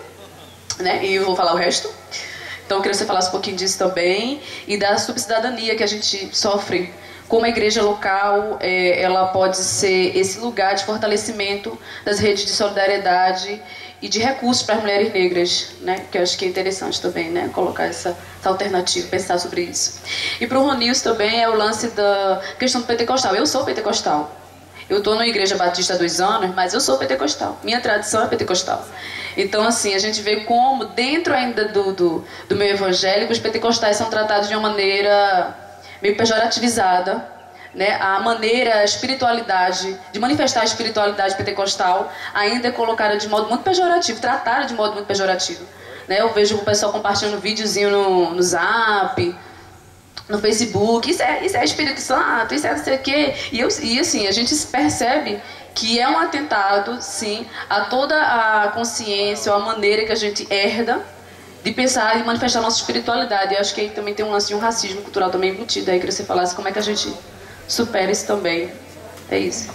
Né? 0.80 1.06
E 1.06 1.16
eu 1.16 1.26
vou 1.26 1.36
falar 1.36 1.54
o 1.54 1.58
resto. 1.58 1.90
Então 2.66 2.78
eu 2.78 2.82
queria 2.82 2.92
que 2.94 2.98
você 3.00 3.06
falasse 3.06 3.30
um 3.30 3.32
pouquinho 3.32 3.58
disso 3.58 3.78
também 3.78 4.42
e 4.68 4.78
da 4.78 4.98
subcidadania 4.98 5.76
que 5.76 5.84
a 5.84 5.88
gente 5.88 6.30
sofre. 6.36 6.94
Como 7.28 7.46
a 7.46 7.50
igreja 7.50 7.84
local, 7.84 8.58
é, 8.60 9.02
ela 9.02 9.28
pode 9.28 9.58
ser 9.58 10.18
esse 10.18 10.40
lugar 10.40 10.74
de 10.76 10.84
fortalecimento 10.84 11.78
das 12.04 12.18
redes 12.20 12.44
de 12.46 12.52
solidariedade 12.52 13.62
e 14.02 14.08
de 14.08 14.20
recursos 14.20 14.64
para 14.64 14.76
as 14.76 14.82
mulheres 14.82 15.12
negras, 15.12 15.72
né? 15.82 16.06
Que 16.12 16.18
eu 16.18 16.22
acho 16.22 16.38
que 16.38 16.46
é 16.46 16.48
interessante 16.48 17.02
também, 17.02 17.30
né? 17.30 17.50
Colocar 17.54 17.86
essa, 17.86 18.18
essa 18.40 18.50
alternativa, 18.50 19.08
pensar 19.08 19.38
sobre 19.40 19.62
isso. 19.64 20.00
E 20.40 20.48
para 20.48 20.60
o 20.60 20.66
Ronils 20.66 21.02
também 21.02 21.42
é 21.42 21.50
o 21.50 21.56
lance 21.56 21.90
da 21.90 22.42
questão 22.58 22.82
do 22.82 22.88
pentecostal. 22.88 23.36
Eu 23.36 23.46
sou 23.46 23.66
pentecostal. 23.66 24.36
Eu 24.90 25.00
estou 25.00 25.16
na 25.16 25.28
Igreja 25.28 25.56
Batista 25.56 25.94
há 25.94 25.98
dois 25.98 26.20
anos, 26.20 26.56
mas 26.56 26.74
eu 26.74 26.80
sou 26.80 26.98
pentecostal. 26.98 27.60
Minha 27.64 27.80
tradição 27.80 28.24
é 28.24 28.28
pentecostal. 28.28 28.84
Então, 29.38 29.64
assim, 29.64 29.94
a 29.94 30.00
gente 30.00 30.22
vê 30.22 30.38
como, 30.38 30.86
dentro 30.86 31.34
ainda 31.34 31.68
do, 31.68 31.94
do, 31.94 32.26
do 32.48 32.56
meio 32.56 32.74
evangélico, 32.74 33.32
os 33.32 33.38
pentecostais 33.38 33.98
são 33.98 34.10
tratados 34.10 34.48
de 34.48 34.56
uma 34.56 34.70
maneira 34.70 35.56
meio 36.02 36.18
pejorativizada. 36.18 37.24
Né? 37.74 37.96
A 38.02 38.20
maneira, 38.20 38.80
a 38.80 38.84
espiritualidade, 38.84 39.98
de 40.12 40.20
manifestar 40.20 40.62
a 40.62 40.66
espiritualidade 40.66 41.36
pentecostal 41.36 42.12
ainda 42.34 42.70
é 42.70 42.72
colocada 42.72 43.18
de 43.18 43.28
modo 43.30 43.48
muito 43.48 43.64
pejorativo, 43.64 44.20
tratada 44.20 44.66
de 44.66 44.74
modo 44.74 44.94
muito 44.94 45.06
pejorativo. 45.06 45.64
Né? 46.08 46.20
Eu 46.20 46.34
vejo 46.34 46.56
o 46.56 46.66
pessoal 46.66 46.92
compartilhando 46.92 47.40
videozinho 47.40 47.92
no, 47.92 48.32
no 48.32 48.42
zap, 48.42 49.36
no 50.28 50.40
Facebook, 50.40 51.10
isso 51.10 51.22
é, 51.22 51.46
isso 51.46 51.58
é 51.58 51.64
Espírito 51.64 52.02
Santo, 52.02 52.54
isso 52.54 52.66
é 52.66 52.76
não 52.76 52.84
sei 52.84 52.96
o 52.96 53.00
quê. 53.00 53.36
E, 53.52 53.60
eu, 53.60 53.68
e 53.82 54.00
assim, 54.00 54.28
a 54.28 54.32
gente 54.32 54.56
percebe 54.68 55.40
que 55.74 56.00
é 56.00 56.10
um 56.10 56.20
atentado, 56.20 57.02
sim, 57.02 57.46
a 57.70 57.82
toda 57.82 58.16
a 58.20 58.68
consciência, 58.70 59.52
ou 59.52 59.60
a 59.60 59.66
maneira 59.66 60.06
que 60.06 60.12
a 60.12 60.16
gente 60.16 60.48
herda 60.52 61.02
de 61.64 61.72
pensar 61.72 62.20
e 62.20 62.24
manifestar 62.24 62.62
nossa 62.62 62.78
espiritualidade. 62.78 63.54
E 63.54 63.58
acho 63.58 63.74
que 63.74 63.82
aí 63.82 63.90
também 63.90 64.14
tem 64.14 64.26
um 64.26 64.32
lance 64.32 64.48
de 64.48 64.56
um 64.56 64.60
racismo 64.60 65.02
cultural 65.02 65.30
também 65.30 65.52
embutido. 65.52 65.90
Aí 65.92 66.00
que 66.00 66.12
você 66.12 66.24
falasse 66.24 66.56
como 66.56 66.68
é 66.68 66.72
que 66.72 66.80
a 66.80 66.82
gente 66.82 67.14
supera 67.70 68.12
isso 68.12 68.28
também. 68.28 68.72
É 69.32 69.38
isso. 69.40 69.72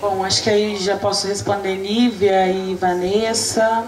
Bom, 0.00 0.24
acho 0.24 0.42
que 0.42 0.50
aí 0.50 0.76
já 0.76 0.96
posso 0.96 1.26
responder 1.26 1.76
Nívia 1.76 2.48
e 2.48 2.74
Vanessa. 2.74 3.86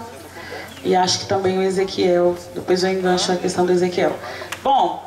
E 0.83 0.95
acho 0.95 1.19
que 1.19 1.25
também 1.25 1.57
o 1.57 1.63
Ezequiel. 1.63 2.37
Depois 2.53 2.83
eu 2.83 2.91
engancho 2.91 3.31
a 3.31 3.35
questão 3.35 3.65
do 3.65 3.71
Ezequiel. 3.71 4.15
Bom, 4.63 5.03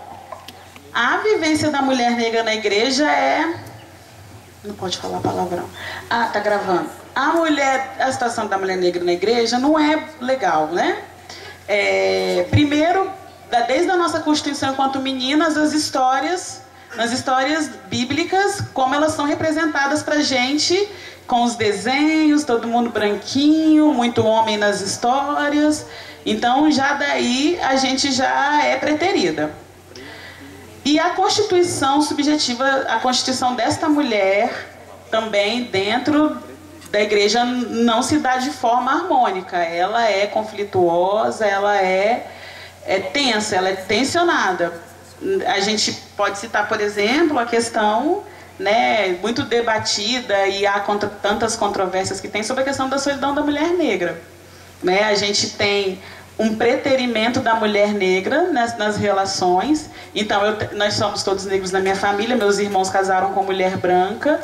a 0.92 1.18
vivência 1.18 1.70
da 1.70 1.80
mulher 1.80 2.12
negra 2.12 2.42
na 2.42 2.54
igreja 2.54 3.10
é. 3.10 3.54
Não 4.62 4.74
pode 4.74 4.98
falar 4.98 5.20
palavrão. 5.20 5.64
Ah, 6.10 6.28
tá 6.32 6.40
gravando. 6.40 6.90
A 7.14 7.32
mulher, 7.32 7.96
a 7.98 8.12
situação 8.12 8.46
da 8.46 8.58
mulher 8.58 8.76
negra 8.76 9.02
na 9.02 9.12
igreja 9.12 9.58
não 9.58 9.78
é 9.78 10.04
legal, 10.20 10.66
né? 10.68 11.02
É, 11.66 12.46
primeiro, 12.50 13.10
desde 13.66 13.90
a 13.90 13.96
nossa 13.96 14.20
constituição 14.20 14.72
enquanto 14.72 15.00
meninas, 15.00 15.56
as 15.56 15.72
histórias, 15.72 16.62
nas 16.96 17.12
histórias 17.12 17.68
bíblicas, 17.88 18.60
como 18.72 18.94
elas 18.94 19.12
são 19.12 19.24
representadas 19.24 20.02
pra 20.02 20.20
gente, 20.20 20.88
com 21.26 21.44
os 21.44 21.54
desenhos, 21.54 22.44
todo 22.44 22.66
mundo 22.66 22.90
branquinho, 22.90 23.92
muito 23.94 24.24
homem 24.24 24.56
nas 24.56 24.80
histórias. 24.80 25.86
Então, 26.26 26.70
já 26.70 26.94
daí 26.94 27.58
a 27.62 27.76
gente 27.76 28.12
já 28.12 28.64
é 28.64 28.76
preterida. 28.76 29.52
E 30.84 30.98
a 30.98 31.10
constituição 31.10 32.00
subjetiva, 32.02 32.66
a 32.88 32.98
constituição 32.98 33.54
desta 33.54 33.88
mulher, 33.88 34.68
também 35.10 35.64
dentro 35.64 36.36
da 36.90 37.00
igreja, 37.00 37.44
não 37.44 38.02
se 38.02 38.18
dá 38.18 38.38
de 38.38 38.50
forma 38.50 38.90
harmônica. 38.90 39.56
Ela 39.56 40.10
é 40.10 40.26
conflituosa, 40.26 41.46
ela 41.46 41.76
é, 41.76 42.26
é 42.84 42.98
tensa, 43.00 43.56
ela 43.56 43.68
é 43.68 43.76
tensionada. 43.76 44.72
A 45.46 45.60
gente 45.60 45.92
pode 46.16 46.38
citar, 46.38 46.68
por 46.68 46.80
exemplo, 46.80 47.38
a 47.38 47.44
questão 47.44 48.22
né, 48.58 49.18
muito 49.22 49.42
debatida 49.42 50.46
e 50.46 50.66
há 50.66 50.80
contra, 50.80 51.08
tantas 51.08 51.56
controvérsias 51.56 52.20
que 52.20 52.28
tem 52.28 52.42
sobre 52.42 52.62
a 52.62 52.64
questão 52.66 52.88
da 52.88 52.98
solidão 52.98 53.34
da 53.34 53.42
mulher 53.42 53.70
negra. 53.70 54.20
Né? 54.82 55.04
A 55.04 55.14
gente 55.14 55.50
tem 55.50 56.00
um 56.38 56.56
preterimento 56.56 57.40
da 57.40 57.54
mulher 57.54 57.92
negra 57.92 58.50
nas, 58.50 58.76
nas 58.78 58.96
relações. 58.96 59.90
Então, 60.14 60.44
eu, 60.44 60.56
nós 60.76 60.94
somos 60.94 61.22
todos 61.22 61.44
negros 61.44 61.70
na 61.70 61.80
minha 61.80 61.96
família, 61.96 62.34
meus 62.34 62.58
irmãos 62.58 62.88
casaram 62.88 63.32
com 63.34 63.42
mulher 63.42 63.76
branca. 63.76 64.40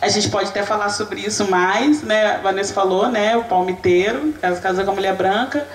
A 0.00 0.08
gente 0.08 0.30
pode 0.30 0.48
até 0.48 0.62
falar 0.62 0.88
sobre 0.88 1.20
isso 1.20 1.50
mais, 1.50 2.02
né? 2.02 2.36
A 2.36 2.38
Vanessa 2.38 2.72
falou, 2.72 3.10
né? 3.10 3.36
O 3.36 3.44
palmiteiro, 3.44 4.34
casou 4.62 4.84
com 4.84 4.90
a 4.90 4.94
mulher 4.94 5.14
branca. 5.14 5.66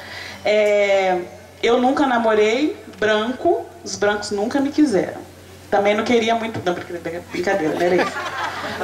É, 0.43 1.20
eu 1.62 1.82
nunca 1.82 2.05
namorei 2.05 2.78
branco, 2.97 3.66
os 3.84 3.95
brancos 3.95 4.32
nunca 4.32 4.60
me 4.60 4.72
quiseram. 4.72 5.22
Também 5.70 5.95
não 5.95 6.03
queria 6.03 6.36
muito, 6.36 6.62
não, 6.66 6.74
brincadeira, 6.74 7.76
não 7.76 7.82
era 7.82 7.95
isso. 7.95 8.18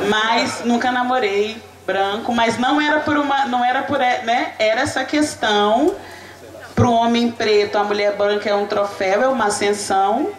Mas 0.09 0.61
nunca 0.63 0.91
namorei 0.91 1.61
branco, 1.85 2.33
mas 2.33 2.57
não 2.57 2.79
era 2.79 2.99
por 2.99 3.17
uma, 3.17 3.45
não 3.45 3.63
era 3.63 3.83
por, 3.83 3.99
né? 3.99 4.53
Era 4.59 4.81
essa 4.81 5.03
questão 5.03 5.95
para 6.75 6.87
o 6.87 6.93
homem 6.93 7.31
preto, 7.31 7.77
a 7.77 7.83
mulher 7.83 8.15
branca 8.15 8.49
é 8.49 8.55
um 8.55 8.67
troféu, 8.67 9.23
é 9.23 9.27
uma 9.27 9.45
ascensão. 9.45 10.29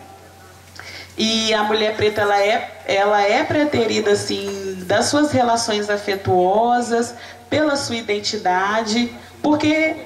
E 1.18 1.54
a 1.54 1.62
mulher 1.62 1.96
preta 1.96 2.20
ela 2.20 2.38
é, 2.38 2.82
ela 2.86 3.22
é 3.22 3.42
preterida 3.42 4.12
assim 4.12 4.84
das 4.86 5.06
suas 5.06 5.32
relações 5.32 5.88
afetuosas, 5.88 7.14
pela 7.48 7.74
sua 7.74 7.96
identidade, 7.96 9.10
porque 9.42 9.96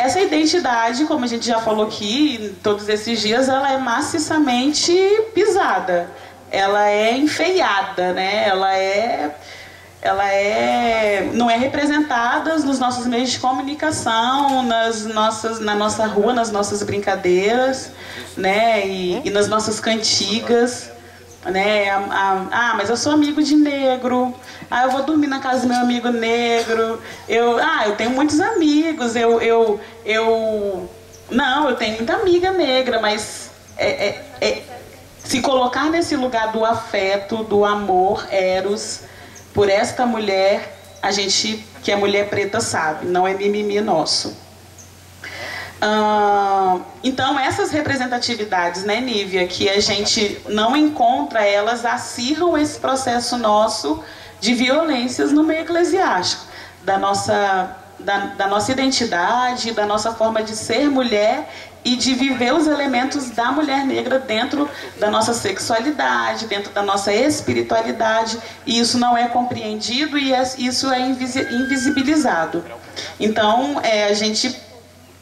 essa 0.00 0.20
identidade, 0.20 1.04
como 1.04 1.24
a 1.24 1.28
gente 1.28 1.46
já 1.46 1.60
falou 1.60 1.86
aqui, 1.86 2.56
todos 2.62 2.88
esses 2.88 3.20
dias, 3.20 3.48
ela 3.48 3.72
é 3.72 3.78
maciçamente 3.78 4.92
pisada. 5.34 6.10
Ela 6.50 6.88
é 6.88 7.16
enfeiada, 7.16 8.12
né? 8.12 8.48
Ela 8.48 8.76
é 8.76 9.30
ela 10.02 10.26
é, 10.32 11.28
não 11.34 11.50
é 11.50 11.58
representada 11.58 12.56
nos 12.60 12.78
nossos 12.78 13.06
meios 13.06 13.32
de 13.32 13.38
comunicação, 13.38 14.62
nas 14.62 15.04
nossas, 15.04 15.60
na 15.60 15.74
nossa 15.74 16.06
rua, 16.06 16.32
nas 16.32 16.50
nossas 16.50 16.82
brincadeiras, 16.82 17.90
né, 18.34 18.86
e, 18.86 19.20
e 19.26 19.30
nas 19.30 19.46
nossas 19.46 19.78
cantigas, 19.78 20.90
né, 21.44 21.90
ah, 21.90 22.74
mas 22.76 22.90
eu 22.90 22.96
sou 22.96 23.12
amigo 23.12 23.42
de 23.42 23.56
negro, 23.56 24.34
ah, 24.70 24.84
eu 24.84 24.90
vou 24.90 25.02
dormir 25.02 25.26
na 25.26 25.40
casa 25.40 25.62
do 25.62 25.68
meu 25.68 25.78
amigo 25.78 26.10
negro, 26.10 27.00
eu, 27.28 27.58
ah, 27.58 27.84
eu 27.86 27.96
tenho 27.96 28.10
muitos 28.10 28.40
amigos, 28.40 29.16
eu, 29.16 29.40
eu, 29.40 29.80
eu, 30.04 30.90
não, 31.30 31.70
eu 31.70 31.76
tenho 31.76 31.96
muita 31.96 32.14
amiga 32.14 32.50
negra, 32.50 33.00
mas 33.00 33.50
é, 33.78 33.88
é, 33.88 34.24
é 34.40 34.62
se 35.24 35.40
colocar 35.40 35.84
nesse 35.90 36.16
lugar 36.16 36.52
do 36.52 36.64
afeto, 36.64 37.44
do 37.44 37.64
amor, 37.64 38.26
eros, 38.30 39.00
por 39.54 39.70
esta 39.70 40.04
mulher, 40.04 40.78
a 41.00 41.10
gente 41.10 41.64
que 41.82 41.90
é 41.90 41.96
mulher 41.96 42.28
preta 42.28 42.60
sabe, 42.60 43.06
não 43.06 43.26
é 43.26 43.32
mimimi 43.32 43.80
nosso. 43.80 44.36
Então 47.02 47.38
essas 47.38 47.70
representatividades, 47.70 48.84
né, 48.84 49.00
Nívia, 49.00 49.46
que 49.46 49.68
a 49.68 49.80
gente 49.80 50.40
não 50.48 50.76
encontra, 50.76 51.44
elas 51.44 51.84
acirram 51.84 52.56
esse 52.58 52.78
processo 52.78 53.38
nosso 53.38 54.02
de 54.40 54.54
violências 54.54 55.32
no 55.32 55.42
meio 55.42 55.62
eclesiástico, 55.62 56.44
da 56.82 56.98
nossa, 56.98 57.76
da, 57.98 58.18
da 58.18 58.46
nossa 58.46 58.72
identidade, 58.72 59.72
da 59.72 59.86
nossa 59.86 60.12
forma 60.12 60.42
de 60.42 60.56
ser 60.56 60.88
mulher 60.88 61.48
e 61.84 61.96
de 61.96 62.14
viver 62.14 62.52
os 62.52 62.66
elementos 62.66 63.30
da 63.30 63.50
mulher 63.52 63.84
negra 63.86 64.18
dentro 64.18 64.68
da 64.98 65.10
nossa 65.10 65.32
sexualidade, 65.32 66.46
dentro 66.46 66.72
da 66.72 66.82
nossa 66.82 67.12
espiritualidade, 67.12 68.38
e 68.66 68.78
isso 68.78 68.98
não 68.98 69.16
é 69.16 69.28
compreendido 69.28 70.18
e 70.18 70.32
é, 70.32 70.42
isso 70.58 70.90
é 70.90 71.00
invisibilizado. 71.00 72.64
Então, 73.18 73.80
é, 73.82 74.04
a 74.04 74.14
gente, 74.14 74.54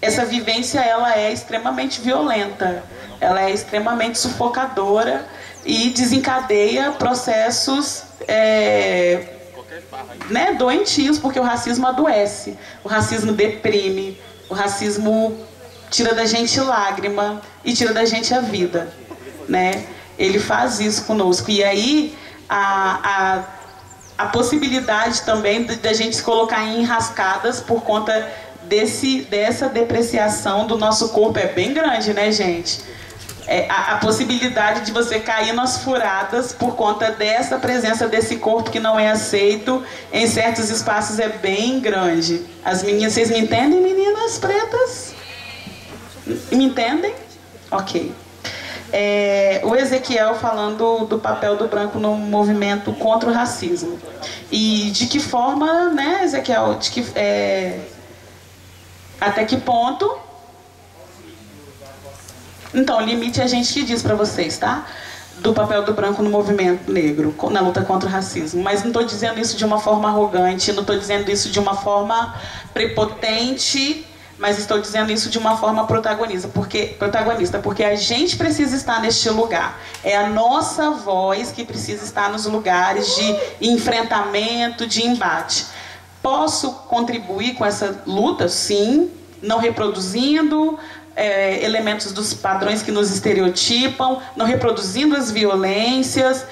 essa 0.01 0.25
vivência 0.25 0.81
ela 0.81 1.17
é 1.17 1.33
extremamente 1.33 2.01
violenta, 2.01 2.83
ela 3.21 3.43
é 3.43 3.51
extremamente 3.51 4.19
sufocadora 4.19 5.27
e 5.65 5.91
desencadeia 5.91 6.93
processos 6.93 8.05
é, 8.27 9.35
né, 10.31 10.55
doentios, 10.55 11.19
porque 11.19 11.39
o 11.39 11.43
racismo 11.43 11.87
adoece, 11.87 12.57
o 12.85 12.89
racismo 12.89 13.33
deprime, 13.33 14.21
o 14.49 14.55
racismo 14.55 15.37
tira 15.91 16.15
da 16.15 16.27
gente 16.27 16.61
lágrima 16.61 17.41
e 17.65 17.73
tira 17.73 17.93
da 17.93 18.05
gente 18.05 18.33
a 18.33 18.41
vida, 18.41 18.93
né? 19.49 19.87
Ele 20.19 20.39
faz 20.39 20.81
isso 20.81 21.05
conosco. 21.05 21.51
E 21.51 21.63
aí 21.63 22.17
a, 22.49 23.45
a, 24.19 24.25
a 24.25 24.27
possibilidade 24.27 25.23
também 25.23 25.65
da 25.65 25.93
gente 25.93 26.17
se 26.17 26.23
colocar 26.23 26.63
em 26.65 26.81
enrascadas 26.81 27.61
por 27.61 27.83
conta 27.83 28.31
desse, 28.69 29.23
dessa 29.23 29.69
depreciação 29.69 30.66
do 30.66 30.77
nosso 30.77 31.09
corpo 31.11 31.39
é 31.39 31.47
bem 31.47 31.73
grande, 31.73 32.12
né, 32.12 32.31
gente? 32.31 32.81
É, 33.47 33.66
a, 33.71 33.95
a, 33.95 33.97
possibilidade 33.97 34.85
de 34.85 34.93
você 34.93 35.19
cair 35.19 35.55
nas 35.55 35.79
furadas 35.79 36.53
por 36.53 36.77
conta 36.77 37.11
dessa 37.11 37.59
presença 37.59 38.07
desse 38.07 38.37
corpo 38.37 38.71
que 38.71 38.79
não 38.79 39.01
é 39.01 39.09
aceito 39.09 39.83
em 40.12 40.27
certos 40.27 40.69
espaços 40.69 41.19
é 41.19 41.31
bem 41.31 41.81
grande. 41.81 42.45
As 42.62 42.83
meninas, 42.83 43.14
vocês 43.14 43.31
me 43.31 43.39
entendem, 43.39 43.81
meninas 43.81 44.37
pretas? 44.37 45.14
Me 46.53 46.66
entendem? 46.66 47.14
Ok. 47.71 48.12
É, 48.93 49.62
o 49.65 49.74
Ezequiel 49.74 50.35
falando 50.35 51.07
do 51.07 51.19
papel 51.19 51.57
do 51.57 51.66
branco 51.69 51.99
no 51.99 52.15
movimento 52.16 52.93
contra 52.93 53.31
o 53.31 53.32
racismo. 53.32 53.99
E 54.53 54.90
de 54.90 55.07
que 55.07 55.20
forma, 55.20 55.90
né, 55.90 56.20
Ezequiel, 56.23 56.74
de 56.74 56.90
que, 56.90 57.07
é, 57.15 57.81
até 59.20 59.45
que 59.45 59.57
ponto. 59.57 60.19
Então, 62.73 63.01
limite 63.01 63.40
é 63.40 63.45
a 63.45 63.47
gente 63.47 63.73
que 63.73 63.82
diz 63.82 64.03
para 64.03 64.15
vocês, 64.15 64.59
tá? 64.59 64.86
Do 65.39 65.53
papel 65.53 65.85
do 65.85 65.93
branco 65.93 66.23
no 66.23 66.31
movimento 66.31 66.90
negro, 66.90 67.35
na 67.51 67.61
luta 67.61 67.82
contra 67.82 68.09
o 68.09 68.12
racismo. 68.12 68.62
Mas 68.62 68.81
não 68.82 68.89
estou 68.89 69.05
dizendo 69.05 69.40
isso 69.40 69.57
de 69.57 69.65
uma 69.65 69.78
forma 69.78 70.09
arrogante, 70.09 70.73
não 70.73 70.82
estou 70.82 70.99
dizendo 70.99 71.31
isso 71.31 71.51
de 71.51 71.59
uma 71.59 71.74
forma 71.74 72.35
prepotente 72.74 74.05
mas 74.39 74.59
estou 74.59 74.81
dizendo 74.81 75.11
isso 75.11 75.28
de 75.28 75.36
uma 75.36 75.57
forma 75.57 75.85
protagonista, 75.86 76.49
porque 76.49 76.95
protagonista, 76.99 77.59
porque 77.59 77.82
a 77.82 77.97
gente 77.97 78.36
precisa 78.36 78.77
estar 78.77 79.01
neste 79.01 79.28
lugar. 79.28 79.81
É 80.05 80.16
a 80.16 80.28
nossa 80.28 80.93
voz 80.93 81.51
que 81.51 81.65
precisa 81.65 82.05
estar 82.05 82.31
nos 82.31 82.47
lugares 82.47 83.16
de 83.16 83.36
enfrentamento, 83.61 84.86
de 84.86 85.05
embate. 85.05 85.66
Posso 86.29 86.73
contribuir 86.91 87.55
com 87.55 87.65
essa 87.65 88.03
luta? 88.07 88.51
Sim, 88.51 89.11
não 89.43 89.57
reproduzindo 89.57 90.79
é, 91.17 91.65
elementos 91.65 92.13
dos 92.13 92.35
padrões 92.35 92.83
que 92.83 92.93
nos 92.93 93.11
estereotipam, 93.11 94.19
não 94.37 94.45
reproduzindo 94.45 95.17
as 95.17 95.31
violências, 95.31 96.45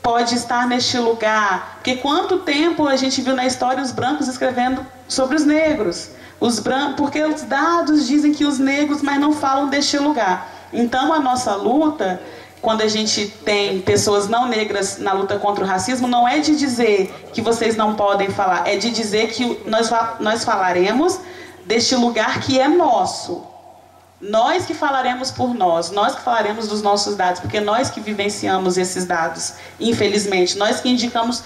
pode 0.00 0.36
estar 0.36 0.68
neste 0.68 0.98
lugar. 0.98 1.78
Porque 1.78 1.96
quanto 1.96 2.38
tempo 2.38 2.86
a 2.86 2.94
gente 2.94 3.20
viu 3.22 3.34
na 3.34 3.44
história 3.44 3.82
os 3.82 3.90
brancos 3.90 4.28
escrevendo 4.28 4.86
sobre 5.08 5.34
os 5.34 5.44
negros? 5.44 6.10
Os 6.38 6.60
brancos, 6.60 6.94
porque 6.94 7.20
os 7.20 7.42
dados 7.42 8.06
dizem 8.06 8.32
que 8.32 8.44
os 8.44 8.60
negros, 8.60 9.02
mas 9.02 9.18
não 9.18 9.32
falam 9.32 9.68
deste 9.68 9.98
lugar. 9.98 10.48
Então 10.72 11.12
a 11.12 11.18
nossa 11.18 11.56
luta 11.56 12.22
quando 12.64 12.80
a 12.80 12.88
gente 12.88 13.28
tem 13.44 13.80
pessoas 13.82 14.26
não 14.26 14.48
negras 14.48 14.98
na 14.98 15.12
luta 15.12 15.38
contra 15.38 15.62
o 15.62 15.66
racismo, 15.66 16.08
não 16.08 16.26
é 16.26 16.40
de 16.40 16.56
dizer 16.56 17.14
que 17.32 17.40
vocês 17.40 17.76
não 17.76 17.94
podem 17.94 18.30
falar, 18.30 18.66
é 18.66 18.76
de 18.76 18.90
dizer 18.90 19.28
que 19.28 19.60
nós, 19.66 19.90
nós 20.18 20.42
falaremos 20.42 21.20
deste 21.66 21.94
lugar 21.94 22.40
que 22.40 22.58
é 22.58 22.66
nosso. 22.66 23.46
Nós 24.20 24.64
que 24.64 24.72
falaremos 24.72 25.30
por 25.30 25.54
nós, 25.54 25.90
nós 25.90 26.14
que 26.14 26.22
falaremos 26.22 26.66
dos 26.66 26.80
nossos 26.80 27.14
dados, 27.14 27.40
porque 27.40 27.60
nós 27.60 27.90
que 27.90 28.00
vivenciamos 28.00 28.78
esses 28.78 29.04
dados, 29.04 29.54
infelizmente. 29.78 30.56
Nós 30.56 30.80
que 30.80 30.88
indicamos 30.88 31.42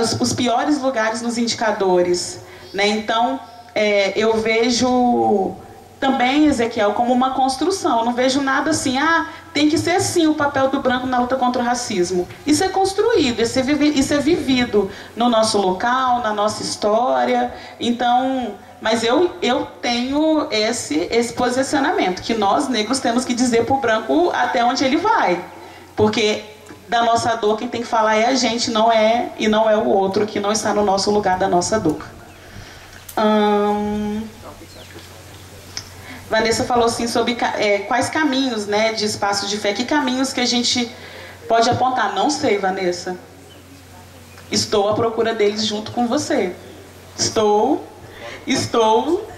os, 0.00 0.18
os 0.18 0.32
piores 0.32 0.80
lugares 0.80 1.20
nos 1.20 1.36
indicadores. 1.36 2.40
Né? 2.72 2.88
Então, 2.88 3.38
é, 3.74 4.18
eu 4.18 4.40
vejo 4.40 5.54
também, 6.00 6.46
Ezequiel, 6.46 6.92
como 6.92 7.12
uma 7.12 7.32
construção. 7.32 7.98
Eu 7.98 8.04
não 8.06 8.12
vejo 8.14 8.40
nada 8.40 8.70
assim, 8.70 8.98
ah, 8.98 9.26
tem 9.52 9.68
que 9.68 9.78
ser 9.78 9.92
assim 9.92 10.26
o 10.26 10.34
papel 10.34 10.68
do 10.68 10.80
branco 10.80 11.06
na 11.06 11.18
luta 11.18 11.36
contra 11.36 11.60
o 11.60 11.64
racismo. 11.64 12.28
Isso 12.46 12.62
é 12.62 12.68
construído, 12.68 13.40
isso 13.40 13.58
é, 13.58 13.62
isso 13.62 14.14
é 14.14 14.18
vivido 14.18 14.90
no 15.16 15.28
nosso 15.28 15.58
local, 15.58 16.20
na 16.20 16.32
nossa 16.32 16.62
história. 16.62 17.52
Então, 17.80 18.54
mas 18.80 19.02
eu, 19.02 19.32
eu 19.42 19.66
tenho 19.82 20.46
esse, 20.50 21.08
esse 21.10 21.32
posicionamento, 21.32 22.22
que 22.22 22.34
nós 22.34 22.68
negros 22.68 23.00
temos 23.00 23.24
que 23.24 23.34
dizer 23.34 23.64
para 23.64 23.74
o 23.74 23.80
branco 23.80 24.30
até 24.32 24.64
onde 24.64 24.84
ele 24.84 24.96
vai. 24.96 25.42
Porque 25.96 26.44
da 26.88 27.02
nossa 27.02 27.34
dor 27.36 27.58
quem 27.58 27.68
tem 27.68 27.82
que 27.82 27.86
falar 27.86 28.16
é 28.16 28.26
a 28.26 28.34
gente, 28.34 28.70
não 28.70 28.90
é 28.90 29.30
e 29.38 29.48
não 29.48 29.68
é 29.68 29.76
o 29.76 29.86
outro 29.86 30.26
que 30.26 30.40
não 30.40 30.52
está 30.52 30.72
no 30.72 30.84
nosso 30.84 31.10
lugar 31.10 31.38
da 31.38 31.48
nossa 31.48 31.78
dor. 31.78 32.04
Hum... 33.18 34.22
Vanessa 36.28 36.64
falou 36.64 36.86
assim 36.86 37.06
sobre 37.06 37.36
é, 37.56 37.78
quais 37.80 38.08
caminhos 38.08 38.66
né, 38.66 38.92
de 38.92 39.04
espaço 39.04 39.46
de 39.46 39.56
fé, 39.56 39.72
que 39.72 39.84
caminhos 39.84 40.32
que 40.32 40.40
a 40.40 40.46
gente 40.46 40.90
pode 41.48 41.70
apontar. 41.70 42.14
Não 42.14 42.28
sei, 42.28 42.58
Vanessa. 42.58 43.16
Estou 44.50 44.88
à 44.88 44.94
procura 44.94 45.34
deles 45.34 45.64
junto 45.64 45.92
com 45.92 46.06
você. 46.06 46.54
Estou 47.16 47.84
estou 48.46 49.28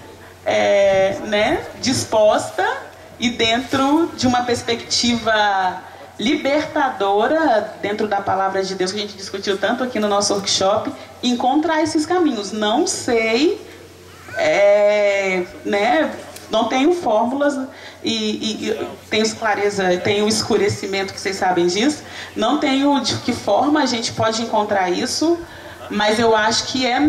é, 0.45 1.17
né, 1.25 1.63
disposta 1.81 2.65
e 3.19 3.29
dentro 3.29 4.11
de 4.15 4.25
uma 4.25 4.43
perspectiva 4.43 5.83
libertadora, 6.17 7.75
dentro 7.81 8.07
da 8.07 8.21
palavra 8.21 8.63
de 8.63 8.75
Deus 8.75 8.91
que 8.91 8.97
a 8.97 9.01
gente 9.01 9.15
discutiu 9.15 9.57
tanto 9.57 9.83
aqui 9.83 9.99
no 9.99 10.07
nosso 10.07 10.33
workshop, 10.33 10.91
encontrar 11.21 11.81
esses 11.81 12.05
caminhos. 12.05 12.51
Não 12.51 12.85
sei, 12.85 13.61
é, 14.37 15.43
né, 15.65 16.11
não 16.51 16.67
tenho 16.67 16.93
fórmulas 16.93 17.57
e, 18.03 18.67
e, 18.67 18.87
tenho 19.09 19.35
clareza, 19.35 19.97
tenho 19.97 20.27
escurecimento 20.27 21.13
que 21.13 21.19
vocês 21.19 21.37
sabem 21.37 21.67
disso. 21.67 22.03
Não 22.35 22.59
tenho 22.59 22.99
de 22.99 23.15
que 23.17 23.33
forma 23.33 23.81
a 23.81 23.85
gente 23.85 24.11
pode 24.11 24.41
encontrar 24.41 24.89
isso, 24.89 25.39
mas 25.89 26.19
eu 26.19 26.35
acho 26.35 26.67
que 26.67 26.85
é 26.85 26.99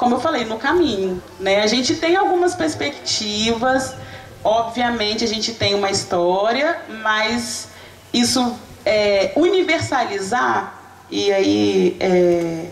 como 0.00 0.14
eu 0.14 0.20
falei, 0.20 0.46
no 0.46 0.56
caminho. 0.56 1.22
Né? 1.38 1.60
A 1.60 1.66
gente 1.66 1.94
tem 1.94 2.16
algumas 2.16 2.54
perspectivas, 2.54 3.94
obviamente 4.42 5.22
a 5.22 5.26
gente 5.26 5.52
tem 5.52 5.74
uma 5.74 5.90
história, 5.90 6.80
mas 7.02 7.68
isso 8.10 8.58
é, 8.82 9.30
universalizar, 9.36 10.72
e 11.10 11.30
aí 11.30 11.96
é, 12.00 12.70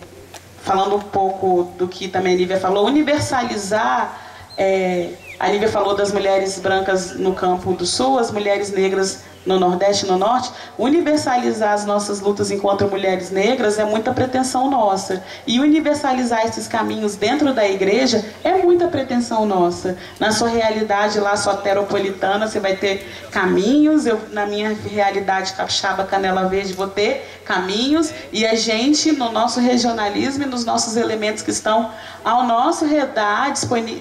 falando 0.62 0.96
um 0.96 1.00
pouco 1.00 1.70
do 1.76 1.86
que 1.86 2.08
também 2.08 2.32
a 2.32 2.36
Lívia 2.38 2.58
falou, 2.58 2.86
universalizar, 2.86 4.18
é, 4.56 5.10
a 5.38 5.48
Lívia 5.48 5.68
falou 5.68 5.94
das 5.94 6.12
mulheres 6.12 6.58
brancas 6.58 7.14
no 7.14 7.34
campo 7.34 7.72
do 7.72 7.86
sul, 7.86 8.18
as 8.18 8.30
mulheres 8.30 8.72
negras 8.72 9.22
no 9.48 9.58
Nordeste 9.58 10.04
e 10.04 10.08
no 10.08 10.18
Norte, 10.18 10.52
universalizar 10.76 11.72
as 11.72 11.86
nossas 11.86 12.20
lutas 12.20 12.50
enquanto 12.50 12.86
mulheres 12.86 13.30
negras 13.30 13.78
é 13.78 13.84
muita 13.84 14.12
pretensão 14.12 14.70
nossa. 14.70 15.24
E 15.46 15.58
universalizar 15.58 16.44
esses 16.44 16.68
caminhos 16.68 17.16
dentro 17.16 17.54
da 17.54 17.66
igreja 17.66 18.22
é 18.44 18.58
muita 18.58 18.88
pretensão 18.88 19.46
nossa. 19.46 19.96
Na 20.20 20.30
sua 20.32 20.50
realidade 20.50 21.18
lá 21.18 21.34
soteropolitana, 21.34 22.46
você 22.46 22.60
vai 22.60 22.76
ter 22.76 23.10
caminhos, 23.30 24.04
eu 24.04 24.20
na 24.32 24.44
minha 24.44 24.76
realidade 24.84 25.54
capixaba 25.54 26.04
canela 26.04 26.46
verde 26.46 26.74
vou 26.74 26.88
ter 26.88 27.40
caminhos, 27.46 28.12
e 28.30 28.46
a 28.46 28.54
gente 28.54 29.12
no 29.12 29.32
nosso 29.32 29.60
regionalismo 29.60 30.44
e 30.44 30.46
nos 30.46 30.66
nossos 30.66 30.96
elementos 30.96 31.42
que 31.42 31.50
estão 31.50 31.90
ao 32.22 32.44
nosso 32.44 32.84
redor, 32.84 33.50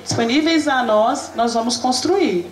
disponíveis 0.04 0.68
a 0.68 0.84
nós, 0.84 1.32
nós 1.36 1.54
vamos 1.54 1.78
construir 1.78 2.52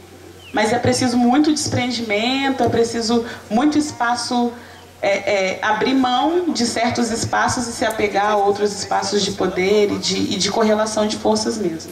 mas 0.56 0.72
é 0.72 0.80
preciso 0.80 1.18
muito 1.18 1.52
desprendimento, 1.52 2.64
é 2.64 2.70
preciso 2.70 3.26
muito 3.50 3.78
espaço, 3.78 4.54
é, 5.02 5.10
é, 5.58 5.60
abrir 5.62 5.94
mão 5.94 6.54
de 6.54 6.66
certos 6.66 7.12
espaços 7.12 7.68
e 7.68 7.74
se 7.74 7.84
apegar 7.84 8.32
a 8.32 8.38
outros 8.38 8.72
espaços 8.72 9.22
de 9.22 9.32
poder 9.32 9.92
e 9.92 9.98
de, 9.98 10.16
e 10.16 10.38
de 10.38 10.50
correlação 10.50 11.08
de 11.08 11.18
forças 11.18 11.58
mesmo. 11.58 11.92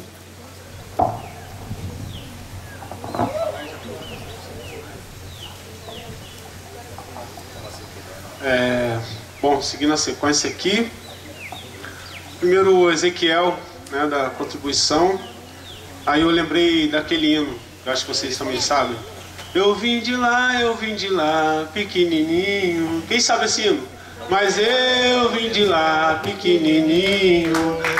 É, 8.41 8.97
bom, 9.41 9.61
seguindo 9.61 9.91
a 9.91 9.97
sequência 9.97 10.49
aqui, 10.49 10.89
primeiro 12.39 12.89
Ezequiel, 12.89 13.59
né, 13.91 14.07
da 14.07 14.29
contribuição, 14.29 15.19
aí 16.05 16.21
eu 16.21 16.29
lembrei 16.29 16.87
daquele 16.87 17.35
hino, 17.35 17.59
eu 17.85 17.91
acho 17.91 18.05
que 18.05 18.13
vocês 18.13 18.37
também 18.37 18.59
sabem. 18.61 18.95
Eu 19.53 19.75
vim 19.75 19.99
de 19.99 20.15
lá, 20.15 20.59
eu 20.61 20.75
vim 20.75 20.95
de 20.95 21.09
lá, 21.09 21.67
pequenininho. 21.73 23.03
Quem 23.07 23.19
sabe 23.19 23.45
esse 23.45 23.61
hino? 23.61 23.87
Mas 24.29 24.57
eu 24.57 25.29
vim 25.29 25.49
de 25.49 25.65
lá, 25.65 26.19
pequenininho. 26.23 27.53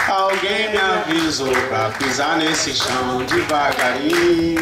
Alguém 0.07 0.72
me 0.72 0.77
avisou 0.77 1.51
pra 1.68 1.89
pisar 1.91 2.38
nesse 2.38 2.73
chão 2.73 3.23
devagarinho. 3.26 4.61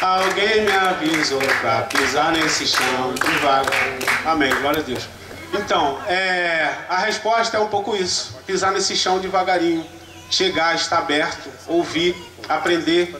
Alguém 0.00 0.64
me 0.64 0.72
avisou 0.72 1.40
pra 1.60 1.82
pisar 1.82 2.32
nesse 2.32 2.66
chão 2.66 3.14
devagarinho. 3.14 3.98
Amém, 4.24 4.54
glória 4.60 4.80
a 4.80 4.82
Deus. 4.82 5.06
Então, 5.52 6.00
é, 6.08 6.74
a 6.88 6.98
resposta 6.98 7.58
é 7.58 7.60
um 7.60 7.68
pouco 7.68 7.94
isso: 7.94 8.36
pisar 8.46 8.72
nesse 8.72 8.96
chão 8.96 9.20
devagarinho, 9.20 9.86
chegar, 10.30 10.74
estar 10.74 10.98
aberto, 10.98 11.48
ouvir, 11.68 12.16
aprender 12.48 13.14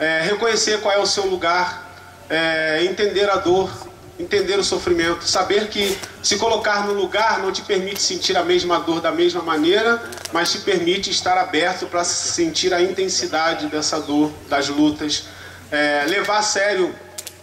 é, 0.00 0.22
reconhecer 0.22 0.80
qual 0.80 0.94
é 0.94 0.98
o 0.98 1.06
seu 1.06 1.26
lugar, 1.26 1.92
é, 2.28 2.82
entender 2.84 3.28
a 3.28 3.36
dor, 3.36 3.70
entender 4.18 4.58
o 4.58 4.64
sofrimento, 4.64 5.24
saber 5.24 5.68
que 5.68 5.98
se 6.22 6.36
colocar 6.36 6.86
no 6.86 6.94
lugar 6.94 7.38
não 7.38 7.52
te 7.52 7.62
permite 7.62 8.00
sentir 8.00 8.36
a 8.36 8.42
mesma 8.42 8.80
dor 8.80 9.00
da 9.00 9.10
mesma 9.10 9.42
maneira, 9.42 10.02
mas 10.32 10.52
te 10.52 10.58
permite 10.58 11.10
estar 11.10 11.36
aberto 11.36 11.86
para 11.86 12.02
sentir 12.02 12.72
a 12.72 12.80
intensidade 12.80 13.66
dessa 13.66 14.00
dor, 14.00 14.32
das 14.48 14.68
lutas, 14.68 15.24
é, 15.70 16.04
levar 16.06 16.38
a 16.38 16.42
sério, 16.42 16.94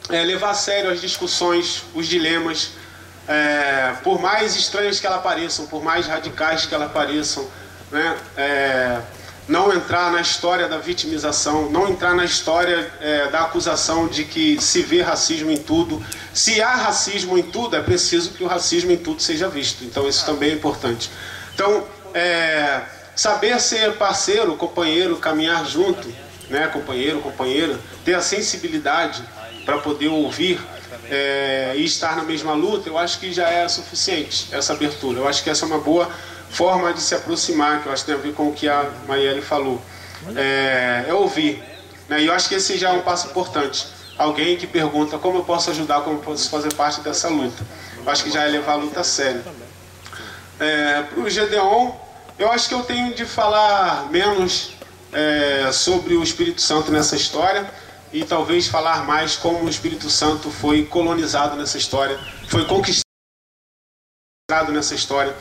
é, 0.09 0.23
levar 0.23 0.51
a 0.51 0.55
sério 0.55 0.89
as 0.89 0.99
discussões, 0.99 1.83
os 1.93 2.07
dilemas, 2.07 2.71
é, 3.27 3.93
por 4.03 4.19
mais 4.19 4.55
estranhas 4.55 4.99
que 4.99 5.05
elas 5.05 5.21
pareçam, 5.21 5.67
por 5.67 5.83
mais 5.83 6.07
radicais 6.07 6.65
que 6.65 6.73
elas 6.73 6.91
pareçam, 6.91 7.47
né? 7.91 8.17
Não 9.47 9.73
entrar 9.73 10.11
na 10.11 10.19
história 10.19 10.67
da 10.67 10.77
vitimização, 10.77 11.69
não 11.69 11.87
entrar 11.87 12.13
na 12.13 12.25
história 12.25 12.91
é, 12.99 13.27
da 13.29 13.41
acusação 13.41 14.07
de 14.07 14.25
que 14.25 14.61
se 14.61 14.81
vê 14.81 15.01
racismo 15.01 15.49
em 15.49 15.57
tudo. 15.57 16.03
Se 16.33 16.61
há 16.61 16.75
racismo 16.75 17.37
em 17.37 17.43
tudo, 17.43 17.75
é 17.75 17.81
preciso 17.81 18.31
que 18.31 18.43
o 18.43 18.47
racismo 18.47 18.91
em 18.91 18.97
tudo 18.97 19.21
seja 19.21 19.47
visto. 19.47 19.85
Então 19.85 20.07
isso 20.07 20.25
também 20.25 20.51
é 20.51 20.53
importante. 20.53 21.09
Então, 21.53 21.85
é, 22.13 22.81
saber 23.15 23.59
ser 23.61 23.93
parceiro, 23.93 24.55
companheiro, 24.55 25.15
caminhar 25.15 25.65
junto, 25.65 26.07
né, 26.49 26.67
companheiro, 26.67 27.19
companheira, 27.19 27.79
ter 28.03 28.15
a 28.15 28.21
sensibilidade 28.21 29.23
para 29.65 29.77
poder 29.79 30.07
ouvir 30.07 30.59
é, 31.09 31.73
e 31.75 31.85
estar 31.85 32.15
na 32.15 32.23
mesma 32.23 32.53
luta, 32.53 32.89
eu 32.89 32.97
acho 32.97 33.19
que 33.19 33.31
já 33.31 33.49
é 33.49 33.67
suficiente 33.67 34.47
essa 34.51 34.73
abertura. 34.73 35.19
Eu 35.19 35.27
acho 35.27 35.43
que 35.43 35.49
essa 35.49 35.65
é 35.65 35.67
uma 35.67 35.79
boa 35.79 36.09
forma 36.49 36.93
de 36.93 37.01
se 37.01 37.15
aproximar, 37.15 37.81
que 37.81 37.87
eu 37.87 37.93
acho 37.93 38.03
que 38.03 38.11
tem 38.11 38.19
a 38.19 38.23
ver 38.23 38.33
com 38.33 38.49
o 38.49 38.53
que 38.53 38.67
a 38.67 38.89
Marielle 39.07 39.41
falou. 39.41 39.81
É, 40.35 41.05
é 41.07 41.13
ouvir. 41.13 41.63
Né? 42.09 42.21
E 42.21 42.27
eu 42.27 42.33
acho 42.33 42.49
que 42.49 42.55
esse 42.55 42.77
já 42.77 42.89
é 42.89 42.93
um 42.93 43.01
passo 43.01 43.27
importante. 43.27 43.87
Alguém 44.17 44.57
que 44.57 44.65
pergunta 44.65 45.17
como 45.17 45.39
eu 45.39 45.43
posso 45.43 45.69
ajudar, 45.69 46.01
como 46.01 46.17
eu 46.17 46.21
posso 46.21 46.49
fazer 46.49 46.73
parte 46.73 47.01
dessa 47.01 47.27
luta. 47.27 47.63
Eu 48.03 48.09
acho 48.09 48.23
que 48.23 48.31
já 48.31 48.43
é 48.43 48.47
levar 48.47 48.73
a 48.73 48.75
luta 48.75 49.01
a 49.01 49.03
sério. 49.03 49.43
É, 50.59 51.03
Para 51.03 51.19
o 51.19 51.29
Gedeon, 51.29 51.91
eu 52.39 52.51
acho 52.51 52.67
que 52.67 52.73
eu 52.73 52.83
tenho 52.83 53.13
de 53.13 53.25
falar 53.25 54.09
menos 54.09 54.71
é, 55.13 55.71
sobre 55.71 56.15
o 56.15 56.23
Espírito 56.23 56.61
Santo 56.61 56.91
nessa 56.91 57.15
história 57.15 57.69
e 58.11 58.23
talvez 58.23 58.67
falar 58.67 59.05
mais 59.05 59.35
como 59.35 59.65
o 59.65 59.69
Espírito 59.69 60.09
Santo 60.09 60.49
foi 60.49 60.85
colonizado 60.85 61.55
nessa 61.55 61.77
história, 61.77 62.19
foi 62.47 62.65
conquistado 62.65 63.03
nessa 64.71 64.95
história. 64.95 65.35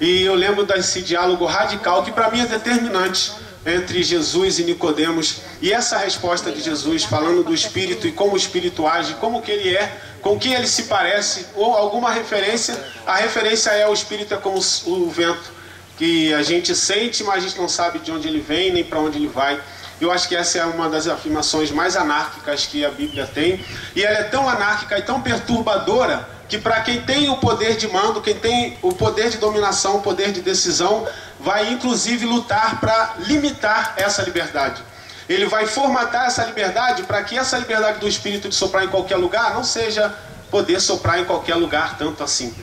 E 0.00 0.22
eu 0.22 0.34
lembro 0.34 0.64
desse 0.64 1.02
diálogo 1.02 1.44
radical 1.44 2.04
que 2.04 2.12
para 2.12 2.30
mim 2.30 2.40
é 2.40 2.46
determinante 2.46 3.32
entre 3.66 4.02
Jesus 4.02 4.58
e 4.58 4.64
Nicodemos 4.64 5.40
e 5.60 5.72
essa 5.72 5.98
resposta 5.98 6.50
de 6.50 6.60
Jesus 6.60 7.04
falando 7.04 7.42
do 7.42 7.52
Espírito 7.52 8.06
e 8.06 8.12
como 8.12 8.34
o 8.34 8.36
Espírito 8.36 8.86
age, 8.86 9.14
como 9.14 9.42
que 9.42 9.50
ele 9.50 9.76
é, 9.76 9.92
com 10.22 10.38
que 10.38 10.52
ele 10.52 10.66
se 10.66 10.84
parece 10.84 11.46
ou 11.54 11.74
alguma 11.74 12.10
referência. 12.10 12.78
A 13.06 13.16
referência 13.16 13.70
é 13.70 13.88
o 13.88 13.92
Espírito 13.92 14.32
é 14.32 14.36
como 14.36 14.58
o 14.86 15.10
vento 15.10 15.58
que 15.98 16.32
a 16.32 16.42
gente 16.42 16.74
sente, 16.76 17.24
mas 17.24 17.44
a 17.44 17.48
gente 17.48 17.58
não 17.58 17.68
sabe 17.68 17.98
de 17.98 18.12
onde 18.12 18.28
ele 18.28 18.40
vem 18.40 18.72
nem 18.72 18.84
para 18.84 19.00
onde 19.00 19.18
ele 19.18 19.26
vai. 19.26 19.60
Eu 20.00 20.12
acho 20.12 20.28
que 20.28 20.36
essa 20.36 20.58
é 20.58 20.64
uma 20.64 20.88
das 20.88 21.08
afirmações 21.08 21.72
mais 21.72 21.96
anárquicas 21.96 22.66
que 22.66 22.84
a 22.84 22.90
Bíblia 22.90 23.26
tem. 23.26 23.64
E 23.96 24.04
ela 24.04 24.18
é 24.18 24.22
tão 24.22 24.48
anárquica 24.48 24.96
e 24.96 25.02
tão 25.02 25.20
perturbadora 25.20 26.37
que 26.48 26.58
para 26.58 26.80
quem 26.80 27.02
tem 27.02 27.28
o 27.28 27.36
poder 27.36 27.76
de 27.76 27.86
mando, 27.88 28.20
quem 28.20 28.34
tem 28.34 28.78
o 28.80 28.92
poder 28.92 29.28
de 29.30 29.36
dominação, 29.36 29.96
o 29.96 30.02
poder 30.02 30.32
de 30.32 30.40
decisão, 30.40 31.06
vai 31.38 31.70
inclusive 31.70 32.24
lutar 32.24 32.80
para 32.80 33.16
limitar 33.18 33.94
essa 33.96 34.22
liberdade. 34.22 34.82
Ele 35.28 35.46
vai 35.46 35.66
formatar 35.66 36.26
essa 36.26 36.44
liberdade 36.44 37.02
para 37.02 37.22
que 37.22 37.36
essa 37.36 37.58
liberdade 37.58 37.98
do 37.98 38.08
Espírito 38.08 38.48
de 38.48 38.54
soprar 38.54 38.84
em 38.84 38.88
qualquer 38.88 39.16
lugar 39.16 39.52
não 39.52 39.62
seja 39.62 40.14
poder 40.50 40.80
soprar 40.80 41.20
em 41.20 41.24
qualquer 41.26 41.54
lugar 41.54 41.98
tanto 41.98 42.24
assim. 42.24 42.54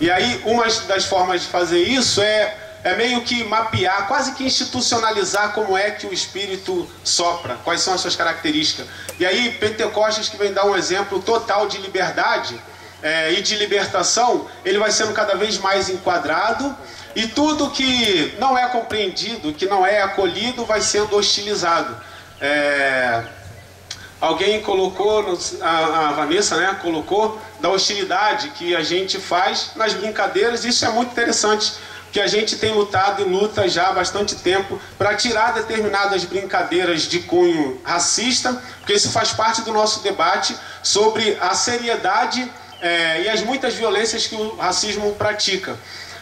E 0.00 0.10
aí, 0.10 0.40
uma 0.46 0.64
das 0.88 1.04
formas 1.04 1.42
de 1.42 1.48
fazer 1.48 1.82
isso 1.82 2.22
é 2.22 2.62
é 2.86 2.94
meio 2.94 3.20
que 3.22 3.42
mapear, 3.42 4.06
quase 4.06 4.30
que 4.34 4.44
institucionalizar 4.44 5.52
como 5.52 5.76
é 5.76 5.90
que 5.90 6.06
o 6.06 6.14
Espírito 6.14 6.88
sopra, 7.02 7.56
quais 7.64 7.80
são 7.80 7.92
as 7.92 8.00
suas 8.00 8.14
características. 8.14 8.86
E 9.18 9.26
aí, 9.26 9.50
Pentecostes, 9.58 10.28
que 10.28 10.36
vem 10.36 10.52
dar 10.52 10.66
um 10.66 10.76
exemplo 10.76 11.20
total 11.20 11.66
de 11.66 11.78
liberdade 11.78 12.56
é, 13.02 13.32
e 13.32 13.42
de 13.42 13.56
libertação, 13.56 14.46
ele 14.64 14.78
vai 14.78 14.90
sendo 14.90 15.12
cada 15.12 15.36
vez 15.36 15.58
mais 15.58 15.88
enquadrado 15.88 16.74
e 17.14 17.26
tudo 17.26 17.70
que 17.70 18.34
não 18.38 18.56
é 18.56 18.68
compreendido, 18.68 19.52
que 19.52 19.66
não 19.66 19.86
é 19.86 20.02
acolhido, 20.02 20.64
vai 20.64 20.80
sendo 20.80 21.16
hostilizado. 21.16 21.96
É, 22.40 23.24
alguém 24.20 24.60
colocou, 24.62 25.38
a, 25.62 26.08
a 26.08 26.12
Vanessa 26.12 26.56
né, 26.56 26.78
colocou, 26.82 27.40
da 27.60 27.70
hostilidade 27.70 28.50
que 28.50 28.76
a 28.76 28.82
gente 28.82 29.18
faz 29.18 29.70
nas 29.76 29.94
brincadeiras, 29.94 30.64
isso 30.64 30.84
é 30.84 30.90
muito 30.90 31.12
interessante 31.12 31.72
que 32.12 32.20
a 32.20 32.26
gente 32.26 32.56
tem 32.56 32.72
lutado 32.72 33.20
e 33.20 33.24
luta 33.24 33.68
já 33.68 33.88
há 33.88 33.92
bastante 33.92 34.36
tempo 34.36 34.80
para 34.96 35.14
tirar 35.14 35.52
determinadas 35.52 36.24
brincadeiras 36.24 37.02
de 37.02 37.20
cunho 37.20 37.78
racista, 37.84 38.62
porque 38.78 38.94
isso 38.94 39.10
faz 39.10 39.32
parte 39.32 39.60
do 39.62 39.72
nosso 39.72 40.00
debate 40.00 40.56
sobre 40.82 41.36
a 41.40 41.54
seriedade 41.54 42.50
é, 42.80 43.22
e 43.22 43.28
as 43.28 43.42
muitas 43.42 43.74
violências 43.74 44.26
que 44.26 44.34
o 44.34 44.56
racismo 44.56 45.14
pratica. 45.14 45.76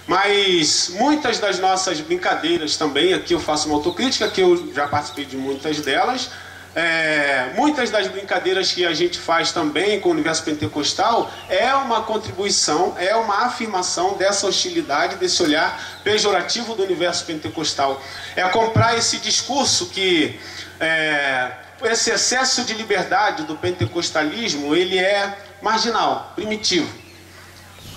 Mas 0.07 0.91
muitas 0.95 1.39
das 1.39 1.59
nossas 1.59 2.01
brincadeiras 2.01 2.77
também, 2.77 3.15
aqui 3.15 3.33
eu 3.33 3.41
faço 3.41 3.69
uma 3.69 3.77
autocrítica, 3.77 4.29
que 4.29 4.41
eu 4.41 4.73
já 4.75 4.87
participei 4.87 5.25
de 5.25 5.37
muitas 5.37 5.81
delas, 5.81 6.31
é, 6.75 7.53
muitas 7.55 7.89
das 7.89 8.09
brincadeiras 8.09 8.73
que 8.73 8.85
a 8.85 8.93
gente 8.93 9.17
faz 9.17 9.53
também 9.53 10.01
com 10.01 10.09
o 10.09 10.13
universo 10.13 10.43
pentecostal 10.43 11.31
é 11.49 11.73
uma 11.75 12.03
contribuição, 12.03 12.97
é 12.99 13.15
uma 13.15 13.47
afirmação 13.47 14.15
dessa 14.15 14.47
hostilidade, 14.47 15.17
desse 15.17 15.41
olhar 15.43 16.01
pejorativo 16.03 16.75
do 16.75 16.83
universo 16.83 17.25
pentecostal. 17.25 18.03
É 18.35 18.43
comprar 18.49 18.99
esse 18.99 19.19
discurso 19.19 19.87
que 19.87 20.39
é, 20.81 21.53
esse 21.85 22.11
excesso 22.11 22.65
de 22.65 22.75
liberdade 22.75 23.45
do 23.45 23.57
pentecostalismo 23.57 24.75
ele 24.75 24.99
é 24.99 25.39
marginal, 25.65 26.33
primitivo. 26.35 26.89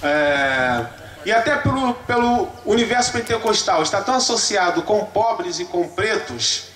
É, 0.01 0.85
e 1.25 1.31
até 1.31 1.57
pelo, 1.57 1.93
pelo 1.93 2.47
universo 2.65 3.11
pentecostal 3.11 3.83
está 3.83 4.01
tão 4.01 4.15
associado 4.15 4.81
com 4.83 5.03
pobres 5.05 5.59
e 5.59 5.65
com 5.65 5.87
pretos 5.89 6.67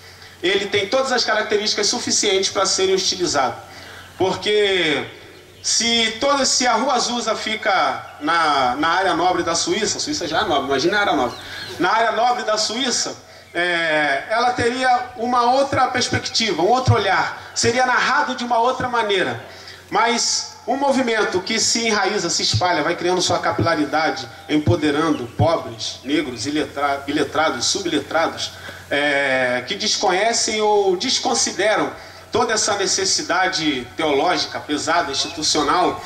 ele 0.42 0.66
tem 0.66 0.88
todas 0.88 1.12
as 1.12 1.24
características 1.24 1.86
suficientes 1.86 2.50
para 2.50 2.66
serem 2.66 2.94
utilizados. 2.94 3.56
Porque 4.18 5.06
se, 5.62 6.16
toda, 6.20 6.44
se 6.44 6.66
a 6.66 6.74
Rua 6.74 6.94
Azusa 6.94 7.36
fica 7.36 8.16
na, 8.20 8.74
na 8.76 8.88
área 8.88 9.14
nobre 9.14 9.44
da 9.44 9.54
Suíça, 9.54 9.98
a 9.98 10.00
Suíça 10.00 10.26
já 10.26 10.40
é 10.40 10.44
nobre, 10.44 10.66
imagina 10.66 10.98
a 10.98 11.00
área 11.00 11.12
nobre, 11.14 11.36
na 11.78 11.90
área 11.92 12.12
nobre 12.12 12.42
da 12.42 12.58
Suíça, 12.58 13.16
é, 13.54 14.24
ela 14.30 14.50
teria 14.52 15.12
uma 15.16 15.42
outra 15.52 15.86
perspectiva, 15.88 16.60
um 16.60 16.68
outro 16.68 16.94
olhar, 16.94 17.52
seria 17.54 17.86
narrado 17.86 18.34
de 18.34 18.44
uma 18.44 18.58
outra 18.58 18.88
maneira. 18.88 19.40
Mas 19.88 20.51
um 20.66 20.76
movimento 20.76 21.40
que 21.40 21.58
se 21.58 21.88
enraiza, 21.88 22.30
se 22.30 22.42
espalha, 22.42 22.82
vai 22.82 22.94
criando 22.94 23.20
sua 23.20 23.38
capilaridade, 23.38 24.28
empoderando 24.48 25.26
pobres, 25.26 25.98
negros, 26.04 26.46
iletrados, 26.46 27.66
subletrados, 27.66 28.52
é, 28.90 29.64
que 29.66 29.74
desconhecem 29.74 30.60
ou 30.60 30.96
desconsideram 30.96 31.92
toda 32.30 32.54
essa 32.54 32.76
necessidade 32.76 33.86
teológica 33.96 34.60
pesada, 34.60 35.10
institucional, 35.10 36.02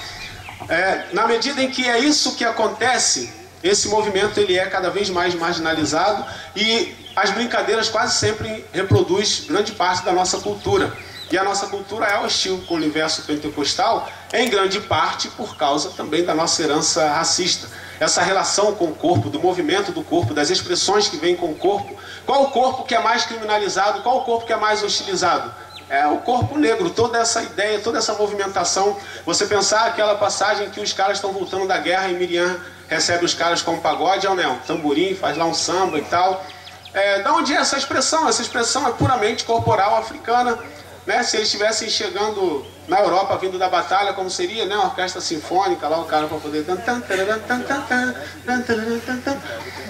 é, 0.69 1.07
na 1.12 1.27
medida 1.27 1.62
em 1.62 1.70
que 1.70 1.89
é 1.89 1.99
isso 1.99 2.35
que 2.35 2.45
acontece, 2.45 3.33
esse 3.62 3.89
movimento 3.89 4.39
ele 4.41 4.59
é 4.59 4.66
cada 4.66 4.91
vez 4.91 5.11
mais 5.11 5.35
marginalizado 5.35 6.24
e 6.55 6.95
as 7.15 7.31
brincadeiras 7.31 7.89
quase 7.89 8.19
sempre 8.19 8.65
reproduz 8.73 9.45
grande 9.49 9.73
parte 9.73 10.05
da 10.05 10.12
nossa 10.12 10.39
cultura. 10.39 10.93
E 11.31 11.37
a 11.37 11.43
nossa 11.43 11.66
cultura 11.66 12.07
é 12.07 12.19
hostil 12.20 12.62
com 12.69 12.74
o 12.74 12.77
universo 12.77 13.23
pentecostal, 13.23 14.09
em 14.42 14.50
grande 14.50 14.80
parte 14.80 15.28
por 15.28 15.56
causa 15.56 15.90
também 15.90 16.24
da 16.24 16.34
nossa 16.34 16.62
herança 16.62 17.08
racista. 17.08 17.68
Essa 17.98 18.22
relação 18.22 18.74
com 18.74 18.86
o 18.86 18.94
corpo, 18.94 19.30
do 19.30 19.40
movimento 19.40 19.90
do 19.92 20.02
corpo, 20.02 20.34
das 20.34 20.50
expressões 20.50 21.08
que 21.08 21.16
vêm 21.16 21.34
com 21.34 21.50
o 21.50 21.54
corpo, 21.54 21.96
qual 22.26 22.42
o 22.42 22.50
corpo 22.50 22.84
que 22.84 22.94
é 22.94 23.00
mais 23.00 23.24
criminalizado? 23.24 24.02
Qual 24.02 24.18
o 24.18 24.24
corpo 24.24 24.46
que 24.46 24.52
é 24.52 24.56
mais 24.56 24.82
hostilizado? 24.82 25.52
É 25.88 26.06
o 26.06 26.18
corpo 26.18 26.58
negro, 26.58 26.90
toda 26.90 27.18
essa 27.18 27.42
ideia, 27.42 27.80
toda 27.80 27.98
essa 27.98 28.12
movimentação. 28.14 28.96
Você 29.24 29.46
pensar 29.46 29.86
aquela 29.86 30.16
passagem 30.16 30.68
que 30.68 30.80
os 30.80 30.92
caras 30.92 31.18
estão 31.18 31.32
voltando 31.32 31.66
da 31.66 31.78
guerra 31.78 32.08
e 32.08 32.14
Miriam 32.14 32.60
recebe 32.88 33.24
os 33.24 33.34
caras 33.34 33.62
com 33.62 33.72
um 33.72 33.80
pagode, 33.80 34.26
é 34.26 34.30
um 34.30 34.58
tamborim, 34.58 35.14
faz 35.14 35.36
lá 35.36 35.44
um 35.44 35.54
samba 35.54 35.98
e 35.98 36.02
tal. 36.02 36.44
É, 36.92 37.20
da 37.22 37.32
onde 37.34 37.52
é 37.52 37.56
essa 37.56 37.76
expressão? 37.76 38.28
Essa 38.28 38.42
expressão 38.42 38.88
é 38.88 38.92
puramente 38.92 39.44
corporal 39.44 39.96
africana. 39.96 40.58
Né? 41.07 41.23
Se 41.23 41.37
eles 41.37 41.49
estivessem 41.49 41.89
chegando 41.89 42.66
na 42.89 43.01
Europa, 43.01 43.37
vindo 43.39 43.59
da 43.59 43.69
batalha, 43.69 44.12
como 44.12 44.28
seria 44.28 44.65
né? 44.66 44.74
uma 44.74 44.87
orquestra 44.87 45.20
sinfônica, 45.20 45.87
lá 45.89 46.01
o 46.01 46.05
cara 46.05 46.27
para 46.27 46.39
poder. 46.39 46.65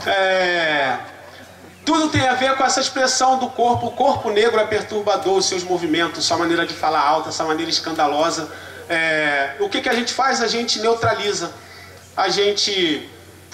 É, 0.07 0.99
tudo 1.87 2.09
tem 2.11 2.29
a 2.29 2.35
ver 2.35 2.55
com 2.57 2.65
essa 2.65 2.81
expressão 2.81 3.39
do 3.39 3.49
corpo. 3.49 3.87
O 3.87 3.93
corpo 3.93 4.31
negro 4.31 4.61
é 4.61 4.67
perturbador, 4.67 5.41
seus 5.41 5.65
movimentos, 5.65 6.25
sua 6.25 6.37
maneira 6.37 6.67
de 6.67 6.75
falar 6.75 7.01
alta, 7.01 7.31
essa 7.31 7.45
maneira 7.45 7.71
escandalosa. 7.71 8.51
É, 8.89 9.55
o 9.61 9.69
que, 9.69 9.81
que 9.81 9.89
a 9.89 9.95
gente 9.95 10.13
faz? 10.13 10.43
A 10.43 10.49
gente 10.49 10.81
neutraliza. 10.81 11.51
A 12.17 12.29
gente, 12.29 13.09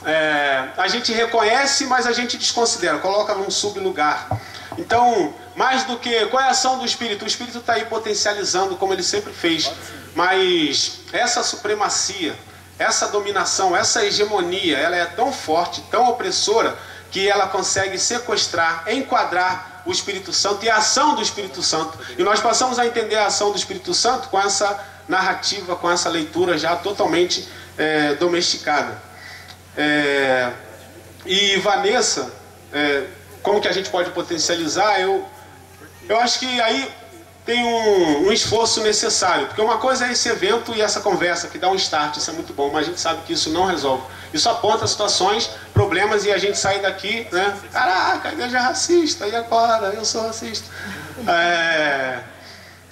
é, 0.04 0.68
a 0.76 0.88
gente 0.88 1.12
reconhece, 1.12 1.86
mas 1.86 2.06
a 2.06 2.12
gente 2.12 2.36
desconsidera, 2.36 2.98
coloca 2.98 3.34
num 3.34 3.50
sublugar. 3.50 4.40
Então, 4.78 5.34
mais 5.54 5.84
do 5.84 5.98
que. 5.98 6.26
Qual 6.26 6.42
é 6.42 6.46
a 6.46 6.50
ação 6.50 6.78
do 6.78 6.84
Espírito? 6.84 7.24
O 7.24 7.28
Espírito 7.28 7.58
está 7.58 7.74
aí 7.74 7.84
potencializando, 7.84 8.76
como 8.76 8.92
ele 8.92 9.02
sempre 9.02 9.32
fez. 9.32 9.70
Mas 10.14 11.00
essa 11.12 11.42
supremacia, 11.42 12.34
essa 12.78 13.08
dominação, 13.08 13.76
essa 13.76 14.04
hegemonia, 14.04 14.78
ela 14.78 14.96
é 14.96 15.04
tão 15.06 15.32
forte, 15.32 15.82
tão 15.90 16.08
opressora 16.08 16.76
que 17.10 17.28
ela 17.28 17.46
consegue 17.46 17.98
sequestrar, 17.98 18.84
enquadrar 18.88 19.82
o 19.84 19.92
Espírito 19.92 20.32
Santo 20.32 20.64
e 20.64 20.70
a 20.70 20.76
ação 20.76 21.14
do 21.14 21.22
Espírito 21.22 21.62
Santo. 21.62 21.98
E 22.16 22.22
nós 22.22 22.40
passamos 22.40 22.78
a 22.78 22.86
entender 22.86 23.16
a 23.16 23.26
ação 23.26 23.50
do 23.50 23.56
Espírito 23.56 23.92
Santo 23.92 24.28
com 24.28 24.40
essa 24.40 24.82
narrativa, 25.08 25.76
com 25.76 25.90
essa 25.90 26.08
leitura 26.08 26.56
já 26.56 26.76
totalmente 26.76 27.46
é, 27.76 28.14
domesticada. 28.14 28.96
É, 29.76 30.52
e 31.26 31.56
Vanessa, 31.56 32.32
é, 32.72 33.04
como 33.42 33.60
que 33.60 33.68
a 33.68 33.72
gente 33.72 33.90
pode 33.90 34.10
potencializar? 34.10 35.00
Eu, 35.00 35.26
eu 36.08 36.18
acho 36.18 36.38
que 36.38 36.60
aí 36.60 36.90
tem 37.44 37.64
um, 37.64 38.28
um, 38.28 38.32
esforço 38.32 38.80
necessário. 38.82 39.46
Porque 39.46 39.60
uma 39.60 39.78
coisa 39.78 40.06
é 40.06 40.12
esse 40.12 40.28
evento 40.28 40.74
e 40.74 40.80
essa 40.80 41.00
conversa 41.00 41.48
que 41.48 41.58
dá 41.58 41.68
um 41.68 41.74
start, 41.74 42.16
isso 42.16 42.30
é 42.30 42.32
muito 42.32 42.52
bom, 42.52 42.70
mas 42.72 42.86
a 42.86 42.90
gente 42.90 43.00
sabe 43.00 43.22
que 43.22 43.32
isso 43.32 43.50
não 43.50 43.64
resolve. 43.64 44.04
Isso 44.32 44.48
aponta 44.48 44.86
situações, 44.86 45.50
problemas 45.74 46.24
e 46.24 46.32
a 46.32 46.38
gente 46.38 46.56
sai 46.56 46.80
daqui, 46.80 47.26
né? 47.32 47.56
Caraca, 47.72 48.28
a 48.28 48.32
igreja 48.32 48.58
é 48.58 48.60
racista, 48.60 49.26
e 49.26 49.34
agora? 49.34 49.88
Eu 49.88 50.04
sou 50.04 50.22
racista. 50.22 50.68
É... 51.26 52.20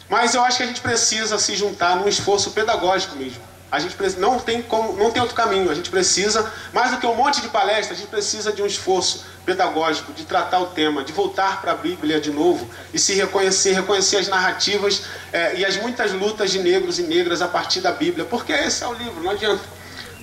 Mas 0.09 0.35
eu 0.35 0.43
acho 0.43 0.57
que 0.57 0.65
a 0.65 0.67
gente 0.67 0.81
precisa 0.81 1.39
se 1.39 1.55
juntar 1.55 1.97
num 1.97 2.09
esforço 2.09 2.51
pedagógico 2.51 3.15
mesmo. 3.17 3.51
A 3.71 3.79
gente 3.79 3.97
não 4.19 4.41
tem, 4.41 4.61
como, 4.63 4.95
não 4.95 5.13
tem 5.13 5.23
outro 5.23 5.37
caminho. 5.37 5.71
A 5.71 5.75
gente 5.75 5.91
precisa, 5.91 6.53
mais 6.73 6.91
do 6.91 6.97
que 6.97 7.07
um 7.07 7.15
monte 7.15 7.41
de 7.41 7.49
palestras, 7.49 7.97
a 7.97 8.01
gente 8.01 8.11
precisa 8.11 8.53
de 8.53 8.61
um 8.61 8.67
esforço 8.67 9.25
pedagógico, 9.45 10.13
de 10.13 10.25
tratar 10.25 10.61
o 10.61 10.67
tema, 10.67 11.03
de 11.03 11.13
voltar 11.13 11.61
para 11.61 11.73
a 11.73 11.75
Bíblia 11.75 12.21
de 12.21 12.31
novo 12.31 12.69
e 12.93 12.99
se 12.99 13.15
reconhecer, 13.15 13.73
reconhecer 13.73 14.19
as 14.19 14.29
narrativas 14.29 15.03
é, 15.33 15.57
e 15.57 15.65
as 15.65 15.77
muitas 15.77 16.13
lutas 16.13 16.51
de 16.51 16.59
negros 16.59 16.99
e 16.99 17.03
negras 17.03 17.43
a 17.43 17.49
partir 17.49 17.81
da 17.81 17.93
Bíblia. 17.93 18.25
Porque 18.25 18.53
esse 18.53 18.85
é 18.85 18.87
o 18.87 18.93
livro, 18.93 19.23
não 19.23 19.31
adianta. 19.31 19.63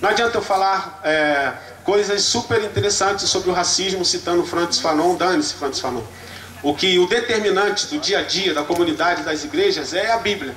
Não 0.00 0.08
adianta 0.08 0.38
eu 0.38 0.42
falar 0.42 1.00
é, 1.02 1.52
coisas 1.84 2.22
super 2.22 2.62
interessantes 2.62 3.28
sobre 3.28 3.50
o 3.50 3.52
racismo 3.52 4.04
citando 4.04 4.44
Francis 4.44 4.80
Fanon, 4.80 5.16
dane-se 5.16 5.54
Francis 5.54 5.80
Fanon. 5.80 6.02
o 6.62 6.74
que 6.74 6.98
o 6.98 7.06
determinante 7.06 7.86
do 7.86 7.98
dia 7.98 8.20
a 8.20 8.22
dia 8.22 8.54
da 8.54 8.62
comunidade 8.62 9.22
das 9.22 9.44
igrejas 9.44 9.92
é 9.92 10.12
a 10.12 10.18
Bíblia. 10.18 10.54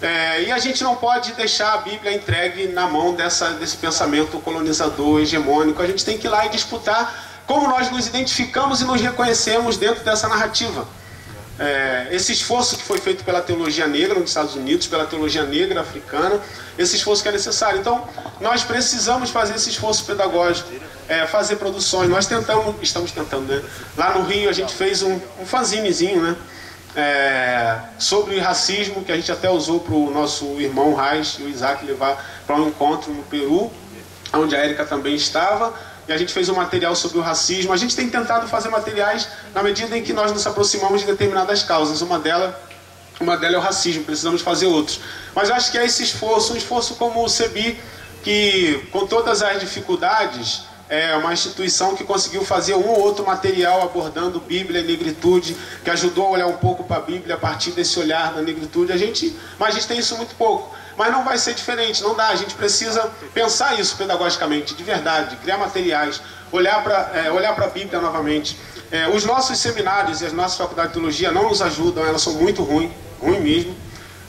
É, 0.00 0.42
e 0.42 0.50
a 0.50 0.58
gente 0.58 0.82
não 0.82 0.96
pode 0.96 1.32
deixar 1.34 1.74
a 1.74 1.76
Bíblia 1.76 2.12
entregue 2.12 2.66
na 2.66 2.88
mão 2.88 3.14
dessa, 3.14 3.50
desse 3.50 3.76
pensamento 3.76 4.36
colonizador, 4.40 5.20
hegemônico. 5.20 5.80
A 5.80 5.86
gente 5.86 6.04
tem 6.04 6.18
que 6.18 6.26
ir 6.26 6.30
lá 6.30 6.44
e 6.44 6.48
disputar 6.48 7.31
como 7.46 7.68
nós 7.68 7.90
nos 7.90 8.06
identificamos 8.06 8.80
e 8.80 8.84
nos 8.84 9.00
reconhecemos 9.00 9.76
dentro 9.76 10.04
dessa 10.04 10.28
narrativa. 10.28 10.86
É, 11.58 12.08
esse 12.10 12.32
esforço 12.32 12.76
que 12.76 12.82
foi 12.82 12.98
feito 12.98 13.24
pela 13.24 13.40
teologia 13.40 13.86
negra 13.86 14.18
nos 14.18 14.30
Estados 14.30 14.54
Unidos, 14.54 14.86
pela 14.86 15.06
teologia 15.06 15.44
negra 15.44 15.82
africana, 15.82 16.40
esse 16.78 16.96
esforço 16.96 17.22
que 17.22 17.28
é 17.28 17.32
necessário. 17.32 17.78
Então, 17.78 18.08
nós 18.40 18.64
precisamos 18.64 19.30
fazer 19.30 19.54
esse 19.54 19.70
esforço 19.70 20.04
pedagógico, 20.04 20.70
é, 21.08 21.26
fazer 21.26 21.56
produções. 21.56 22.08
Nós 22.08 22.26
tentamos, 22.26 22.74
estamos 22.80 23.12
tentando, 23.12 23.46
né? 23.46 23.62
Lá 23.96 24.14
no 24.18 24.24
Rio 24.24 24.48
a 24.48 24.52
gente 24.52 24.72
fez 24.72 25.02
um, 25.02 25.20
um 25.40 25.46
fanzinezinho, 25.46 26.22
né? 26.22 26.36
É, 26.96 27.78
sobre 27.98 28.38
racismo, 28.38 29.04
que 29.04 29.12
a 29.12 29.16
gente 29.16 29.30
até 29.30 29.48
usou 29.48 29.80
para 29.80 29.94
o 29.94 30.10
nosso 30.10 30.44
irmão 30.60 30.94
Raiz 30.94 31.36
e 31.38 31.42
o 31.42 31.48
Isaac 31.48 31.84
levar 31.84 32.42
para 32.46 32.56
um 32.56 32.68
encontro 32.68 33.12
no 33.12 33.22
Peru, 33.22 33.70
onde 34.32 34.54
a 34.56 34.58
Érica 34.58 34.84
também 34.84 35.14
estava 35.14 35.72
a 36.12 36.18
gente 36.18 36.32
fez 36.32 36.48
um 36.48 36.54
material 36.54 36.94
sobre 36.94 37.18
o 37.18 37.20
racismo. 37.20 37.72
A 37.72 37.76
gente 37.76 37.96
tem 37.96 38.08
tentado 38.08 38.46
fazer 38.48 38.68
materiais 38.68 39.28
na 39.54 39.62
medida 39.62 39.96
em 39.96 40.02
que 40.02 40.12
nós 40.12 40.32
nos 40.32 40.46
aproximamos 40.46 41.00
de 41.00 41.06
determinadas 41.06 41.62
causas. 41.62 42.00
Uma 42.00 42.18
delas, 42.18 42.54
uma 43.20 43.36
delas 43.36 43.56
é 43.56 43.58
o 43.58 43.60
racismo, 43.60 44.04
precisamos 44.04 44.42
fazer 44.42 44.66
outros. 44.66 45.00
Mas 45.34 45.48
eu 45.48 45.54
acho 45.54 45.70
que 45.70 45.78
é 45.78 45.84
esse 45.84 46.02
esforço, 46.02 46.52
um 46.52 46.56
esforço 46.56 46.94
como 46.96 47.24
o 47.24 47.28
CEBI, 47.28 47.78
que 48.22 48.86
com 48.92 49.06
todas 49.06 49.42
as 49.42 49.60
dificuldades, 49.60 50.62
é 50.88 51.16
uma 51.16 51.32
instituição 51.32 51.96
que 51.96 52.04
conseguiu 52.04 52.44
fazer 52.44 52.74
um 52.74 52.86
ou 52.86 53.00
outro 53.00 53.24
material 53.24 53.82
abordando 53.82 54.38
Bíblia 54.38 54.82
e 54.82 54.86
negritude, 54.86 55.56
que 55.82 55.88
ajudou 55.88 56.26
a 56.26 56.30
olhar 56.32 56.46
um 56.46 56.58
pouco 56.58 56.84
para 56.84 56.98
a 56.98 57.00
Bíblia 57.00 57.36
a 57.36 57.38
partir 57.38 57.70
desse 57.70 57.98
olhar 57.98 58.34
da 58.34 58.42
negritude. 58.42 58.92
A 58.92 58.96
gente, 58.98 59.34
mas 59.58 59.70
a 59.70 59.72
gente 59.72 59.88
tem 59.88 59.98
isso 59.98 60.14
muito 60.18 60.34
pouco. 60.34 60.76
Mas 60.96 61.10
não 61.10 61.24
vai 61.24 61.38
ser 61.38 61.54
diferente, 61.54 62.02
não 62.02 62.14
dá. 62.14 62.28
A 62.28 62.36
gente 62.36 62.54
precisa 62.54 63.10
pensar 63.32 63.78
isso 63.78 63.96
pedagogicamente, 63.96 64.74
de 64.74 64.82
verdade, 64.82 65.36
criar 65.36 65.58
materiais, 65.58 66.20
olhar 66.50 66.82
para 66.82 67.10
é, 67.14 67.64
a 67.64 67.66
Bíblia 67.68 68.00
novamente. 68.00 68.58
É, 68.90 69.08
os 69.08 69.24
nossos 69.24 69.58
seminários 69.58 70.20
e 70.20 70.26
as 70.26 70.32
nossas 70.32 70.58
faculdades 70.58 70.92
de 70.92 70.98
teologia 70.98 71.30
não 71.30 71.48
nos 71.48 71.62
ajudam, 71.62 72.04
elas 72.04 72.20
são 72.20 72.34
muito 72.34 72.62
ruins, 72.62 72.92
ruim 73.20 73.40
mesmo. 73.40 73.76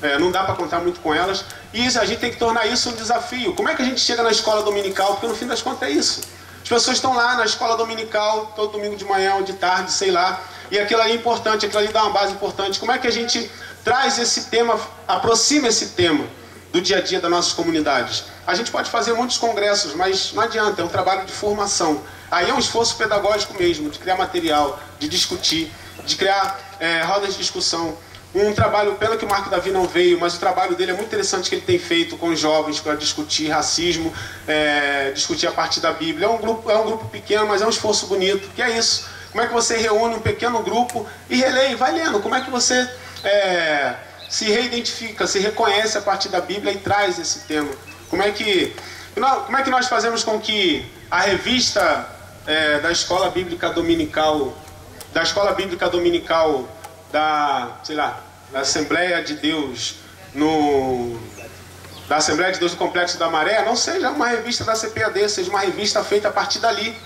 É, 0.01 0.17
não 0.19 0.31
dá 0.31 0.43
para 0.43 0.55
contar 0.55 0.79
muito 0.79 0.99
com 0.99 1.13
elas. 1.13 1.45
E 1.73 1.85
isso, 1.85 1.99
a 1.99 2.05
gente 2.05 2.19
tem 2.19 2.31
que 2.31 2.37
tornar 2.37 2.65
isso 2.65 2.89
um 2.89 2.93
desafio. 2.93 3.53
Como 3.55 3.69
é 3.69 3.75
que 3.75 3.81
a 3.81 3.85
gente 3.85 3.99
chega 3.99 4.21
na 4.21 4.31
escola 4.31 4.61
dominical? 4.61 5.13
Porque 5.13 5.27
no 5.27 5.35
fim 5.35 5.47
das 5.47 5.61
contas 5.61 5.89
é 5.89 5.91
isso. 5.91 6.21
As 6.61 6.69
pessoas 6.69 6.97
estão 6.97 7.13
lá 7.13 7.35
na 7.35 7.45
escola 7.45 7.75
dominical, 7.75 8.53
todo 8.55 8.71
domingo 8.71 8.95
de 8.95 9.03
manhã 9.03 9.35
ou 9.35 9.43
de 9.43 9.53
tarde, 9.53 9.91
sei 9.91 10.11
lá, 10.11 10.41
e 10.71 10.79
aquilo 10.79 11.01
ali 11.01 11.11
é 11.11 11.15
importante, 11.15 11.65
aquilo 11.65 11.81
ali 11.81 11.91
dá 11.91 12.03
uma 12.03 12.13
base 12.13 12.31
importante. 12.33 12.79
Como 12.79 12.91
é 12.91 12.97
que 12.97 13.05
a 13.05 13.11
gente 13.11 13.51
traz 13.83 14.17
esse 14.17 14.45
tema, 14.45 14.79
aproxima 15.05 15.67
esse 15.67 15.87
tema? 15.89 16.25
Do 16.73 16.81
dia 16.81 16.97
a 16.97 17.01
dia 17.01 17.21
das 17.21 17.29
nossas 17.29 17.53
comunidades. 17.53 18.25
A 18.47 18.55
gente 18.55 18.71
pode 18.71 18.89
fazer 18.89 19.13
muitos 19.13 19.37
congressos, 19.37 19.93
mas 19.93 20.33
não 20.33 20.41
adianta, 20.41 20.81
é 20.81 20.83
um 20.83 20.87
trabalho 20.87 21.23
de 21.23 21.31
formação. 21.31 22.01
Aí 22.31 22.49
é 22.49 22.53
um 22.53 22.57
esforço 22.57 22.97
pedagógico 22.97 23.55
mesmo, 23.57 23.91
de 23.91 23.99
criar 23.99 24.17
material, 24.17 24.79
de 24.97 25.07
discutir, 25.07 25.71
de 26.03 26.15
criar 26.15 26.59
é, 26.79 27.03
rodas 27.03 27.33
de 27.33 27.37
discussão. 27.37 27.95
Um 28.33 28.51
trabalho, 28.53 28.95
pena 28.95 29.15
que 29.15 29.23
o 29.23 29.29
Marco 29.29 29.51
Davi 29.51 29.69
não 29.69 29.87
veio, 29.87 30.19
mas 30.19 30.33
o 30.33 30.39
trabalho 30.39 30.75
dele 30.75 30.89
é 30.89 30.93
muito 30.95 31.09
interessante 31.09 31.47
que 31.47 31.55
ele 31.57 31.61
tem 31.61 31.77
feito 31.77 32.17
com 32.17 32.29
os 32.29 32.39
jovens 32.39 32.79
para 32.79 32.95
discutir 32.95 33.49
racismo, 33.49 34.11
é, 34.47 35.11
discutir 35.11 35.45
a 35.45 35.51
partir 35.51 35.79
da 35.79 35.91
Bíblia. 35.91 36.25
É 36.25 36.29
um, 36.29 36.39
grupo, 36.39 36.71
é 36.71 36.75
um 36.75 36.85
grupo 36.85 37.07
pequeno, 37.07 37.45
mas 37.45 37.61
é 37.61 37.67
um 37.67 37.69
esforço 37.69 38.07
bonito, 38.07 38.49
que 38.55 38.63
é 38.63 38.75
isso. 38.75 39.07
Como 39.31 39.43
é 39.43 39.47
que 39.47 39.53
você 39.53 39.77
reúne 39.77 40.15
um 40.15 40.19
pequeno 40.19 40.63
grupo 40.63 41.05
e 41.29 41.35
relê, 41.35 41.75
vai 41.75 41.91
lendo. 41.91 42.19
Como 42.19 42.33
é 42.33 42.41
que 42.41 42.49
você 42.49 42.89
é, 43.23 43.93
se 44.33 44.45
reidentifica, 44.45 45.27
se 45.27 45.37
reconhece 45.37 45.95
a 45.95 46.01
partir 46.01 46.27
da 46.27 46.41
Bíblia 46.41 46.73
e 46.73 46.79
traz 46.79 47.19
esse 47.19 47.41
tema. 47.41 47.69
Como 48.09 48.23
é 48.23 48.31
que, 48.31 48.75
como 49.13 49.55
é 49.55 49.61
que 49.61 49.69
nós 49.69 49.87
fazemos 49.87 50.23
com 50.23 50.39
que 50.39 50.91
a 51.11 51.19
revista 51.19 52.09
é, 52.47 52.79
da 52.79 52.91
Escola 52.91 53.29
Bíblica 53.29 53.69
Dominical, 53.69 54.57
da 55.13 55.21
Escola 55.21 55.53
Bíblica 55.53 55.87
Dominical 55.87 56.67
da, 57.11 57.77
sei 57.83 57.95
lá, 57.95 58.23
da 58.51 58.61
Assembleia 58.61 59.23
de 59.23 59.35
Deus 59.35 59.97
no 60.33 61.15
da 62.09 62.15
Assembleia 62.15 62.51
de 62.51 62.57
Deus 62.57 62.71
do 62.71 62.77
Complexo 62.77 63.19
da 63.19 63.29
Maré, 63.29 63.63
não 63.63 63.75
seja 63.75 64.09
uma 64.09 64.27
revista 64.27 64.63
da 64.63 64.73
CPAD, 64.73 65.29
seja 65.29 65.51
uma 65.51 65.59
revista 65.59 66.03
feita 66.03 66.29
a 66.29 66.31
partir 66.31 66.57
dali, 66.57 66.97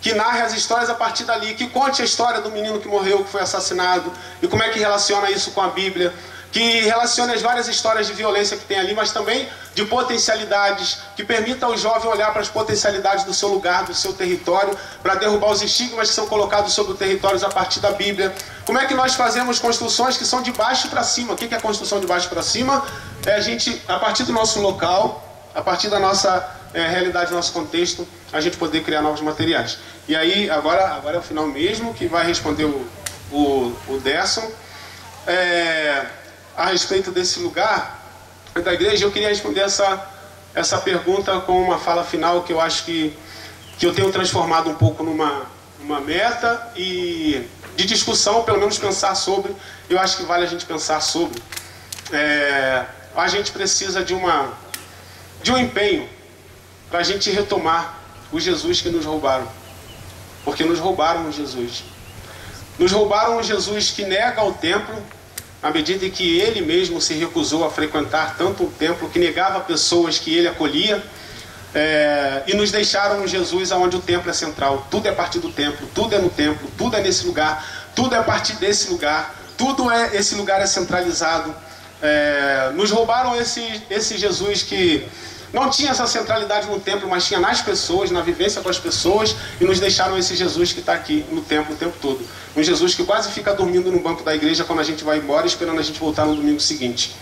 que 0.00 0.14
narre 0.14 0.40
as 0.40 0.54
histórias 0.54 0.88
a 0.88 0.94
partir 0.94 1.24
dali, 1.24 1.54
que 1.54 1.66
conte 1.66 2.00
a 2.00 2.04
história 2.04 2.40
do 2.40 2.50
menino 2.52 2.78
que 2.78 2.86
morreu, 2.86 3.24
que 3.24 3.30
foi 3.30 3.40
assassinado, 3.40 4.12
e 4.40 4.46
como 4.46 4.62
é 4.62 4.68
que 4.68 4.78
relaciona 4.78 5.32
isso 5.32 5.50
com 5.50 5.60
a 5.60 5.68
Bíblia 5.68 6.14
que 6.52 6.80
relacione 6.80 7.34
as 7.34 7.42
várias 7.42 7.68
histórias 7.68 8.06
de 8.06 8.12
violência 8.12 8.56
que 8.56 8.64
tem 8.64 8.78
ali, 8.78 8.94
mas 8.94 9.12
também 9.12 9.48
de 9.74 9.84
potencialidades, 9.84 10.98
que 11.14 11.22
permita 11.22 11.66
ao 11.66 11.76
jovem 11.76 12.10
olhar 12.10 12.32
para 12.32 12.40
as 12.40 12.48
potencialidades 12.48 13.24
do 13.24 13.34
seu 13.34 13.48
lugar, 13.48 13.84
do 13.84 13.94
seu 13.94 14.12
território, 14.14 14.76
para 15.02 15.16
derrubar 15.16 15.50
os 15.50 15.60
estigmas 15.60 16.08
que 16.08 16.14
são 16.14 16.26
colocados 16.26 16.72
sobre 16.72 16.92
o 16.92 16.96
território 16.96 17.44
a 17.44 17.50
partir 17.50 17.80
da 17.80 17.90
Bíblia. 17.90 18.34
Como 18.64 18.78
é 18.78 18.86
que 18.86 18.94
nós 18.94 19.14
fazemos 19.14 19.58
construções 19.58 20.16
que 20.16 20.24
são 20.24 20.40
de 20.40 20.50
baixo 20.52 20.88
para 20.88 21.02
cima? 21.02 21.34
O 21.34 21.36
que 21.36 21.54
é 21.54 21.60
construção 21.60 22.00
de 22.00 22.06
baixo 22.06 22.28
para 22.28 22.42
cima? 22.42 22.82
É 23.26 23.34
a 23.34 23.40
gente, 23.40 23.82
a 23.86 23.98
partir 23.98 24.22
do 24.24 24.32
nosso 24.32 24.60
local, 24.60 25.22
a 25.54 25.60
partir 25.60 25.88
da 25.88 25.98
nossa 25.98 26.56
é, 26.72 26.86
realidade, 26.86 27.32
nosso 27.32 27.52
contexto, 27.52 28.06
a 28.32 28.40
gente 28.40 28.56
poder 28.56 28.82
criar 28.82 29.02
novos 29.02 29.20
materiais. 29.20 29.78
E 30.08 30.16
aí, 30.16 30.48
agora, 30.48 30.88
agora 30.88 31.16
é 31.16 31.18
o 31.18 31.22
final 31.22 31.46
mesmo, 31.46 31.92
que 31.92 32.06
vai 32.06 32.26
responder 32.26 32.64
o, 32.64 32.86
o, 33.30 33.76
o 33.88 34.00
Derson. 34.00 34.50
É, 35.26 36.06
a 36.56 36.66
respeito 36.66 37.10
desse 37.10 37.40
lugar 37.40 38.00
da 38.54 38.72
igreja, 38.72 39.04
eu 39.04 39.12
queria 39.12 39.28
responder 39.28 39.60
essa, 39.60 40.06
essa 40.54 40.78
pergunta 40.78 41.38
com 41.40 41.62
uma 41.62 41.78
fala 41.78 42.02
final 42.02 42.42
que 42.42 42.52
eu 42.52 42.60
acho 42.60 42.84
que, 42.84 43.16
que 43.78 43.86
eu 43.86 43.94
tenho 43.94 44.10
transformado 44.10 44.70
um 44.70 44.74
pouco 44.74 45.02
numa, 45.02 45.42
uma 45.80 46.00
meta 46.00 46.72
e 46.74 47.46
de 47.76 47.84
discussão, 47.84 48.42
pelo 48.42 48.58
menos 48.58 48.78
pensar 48.78 49.14
sobre. 49.14 49.54
Eu 49.88 50.00
acho 50.00 50.16
que 50.16 50.22
vale 50.22 50.44
a 50.44 50.48
gente 50.48 50.64
pensar 50.64 51.00
sobre. 51.00 51.42
É, 52.10 52.86
a 53.14 53.28
gente 53.28 53.52
precisa 53.52 54.02
de, 54.02 54.14
uma, 54.14 54.54
de 55.42 55.52
um 55.52 55.58
empenho 55.58 56.08
para 56.88 57.00
a 57.00 57.02
gente 57.02 57.30
retomar 57.30 57.98
o 58.32 58.40
Jesus 58.40 58.80
que 58.80 58.88
nos 58.88 59.04
roubaram. 59.04 59.46
Porque 60.44 60.64
nos 60.64 60.78
roubaram 60.78 61.28
o 61.28 61.32
Jesus. 61.32 61.84
Nos 62.78 62.92
roubaram 62.92 63.38
o 63.38 63.42
Jesus 63.42 63.90
que 63.90 64.04
nega 64.04 64.42
o 64.42 64.54
templo, 64.54 65.02
à 65.62 65.70
medida 65.70 66.08
que 66.08 66.38
ele 66.38 66.60
mesmo 66.60 67.00
se 67.00 67.14
recusou 67.14 67.64
a 67.64 67.70
frequentar 67.70 68.36
tanto 68.36 68.64
o 68.64 68.70
templo, 68.70 69.08
que 69.08 69.18
negava 69.18 69.60
pessoas 69.60 70.18
que 70.18 70.36
ele 70.36 70.48
acolhia, 70.48 71.02
é, 71.74 72.42
e 72.46 72.54
nos 72.54 72.70
deixaram 72.70 73.26
Jesus 73.26 73.70
aonde 73.70 73.96
o 73.96 74.00
templo 74.00 74.30
é 74.30 74.32
central. 74.32 74.86
Tudo 74.90 75.06
é 75.06 75.10
a 75.10 75.14
partir 75.14 75.40
do 75.40 75.52
templo, 75.52 75.86
tudo 75.94 76.14
é 76.14 76.18
no 76.18 76.30
templo, 76.30 76.70
tudo 76.78 76.96
é 76.96 77.02
nesse 77.02 77.26
lugar, 77.26 77.90
tudo 77.94 78.14
é 78.14 78.18
a 78.18 78.22
partir 78.22 78.54
desse 78.54 78.90
lugar, 78.90 79.34
tudo 79.58 79.90
é 79.90 80.16
esse 80.16 80.34
lugar 80.34 80.60
é 80.60 80.66
centralizado. 80.66 81.54
É, 82.02 82.70
nos 82.74 82.90
roubaram 82.90 83.38
esse, 83.40 83.82
esse 83.90 84.18
Jesus 84.18 84.62
que 84.62 85.06
não 85.56 85.70
tinha 85.70 85.90
essa 85.90 86.06
centralidade 86.06 86.66
no 86.68 86.78
templo, 86.78 87.08
mas 87.08 87.24
tinha 87.24 87.40
nas 87.40 87.62
pessoas, 87.62 88.10
na 88.10 88.20
vivência 88.20 88.60
com 88.60 88.68
as 88.68 88.78
pessoas, 88.78 89.34
e 89.58 89.64
nos 89.64 89.80
deixaram 89.80 90.18
esse 90.18 90.36
Jesus 90.36 90.70
que 90.70 90.80
está 90.80 90.92
aqui 90.92 91.24
no 91.32 91.40
templo 91.40 91.74
o 91.74 91.78
tempo 91.78 91.96
todo. 91.98 92.22
Um 92.54 92.62
Jesus 92.62 92.94
que 92.94 93.02
quase 93.02 93.32
fica 93.32 93.54
dormindo 93.54 93.90
no 93.90 93.98
banco 93.98 94.22
da 94.22 94.34
igreja 94.34 94.64
quando 94.64 94.80
a 94.80 94.82
gente 94.82 95.02
vai 95.02 95.16
embora, 95.16 95.46
esperando 95.46 95.78
a 95.78 95.82
gente 95.82 95.98
voltar 95.98 96.26
no 96.26 96.36
domingo 96.36 96.60
seguinte. 96.60 97.16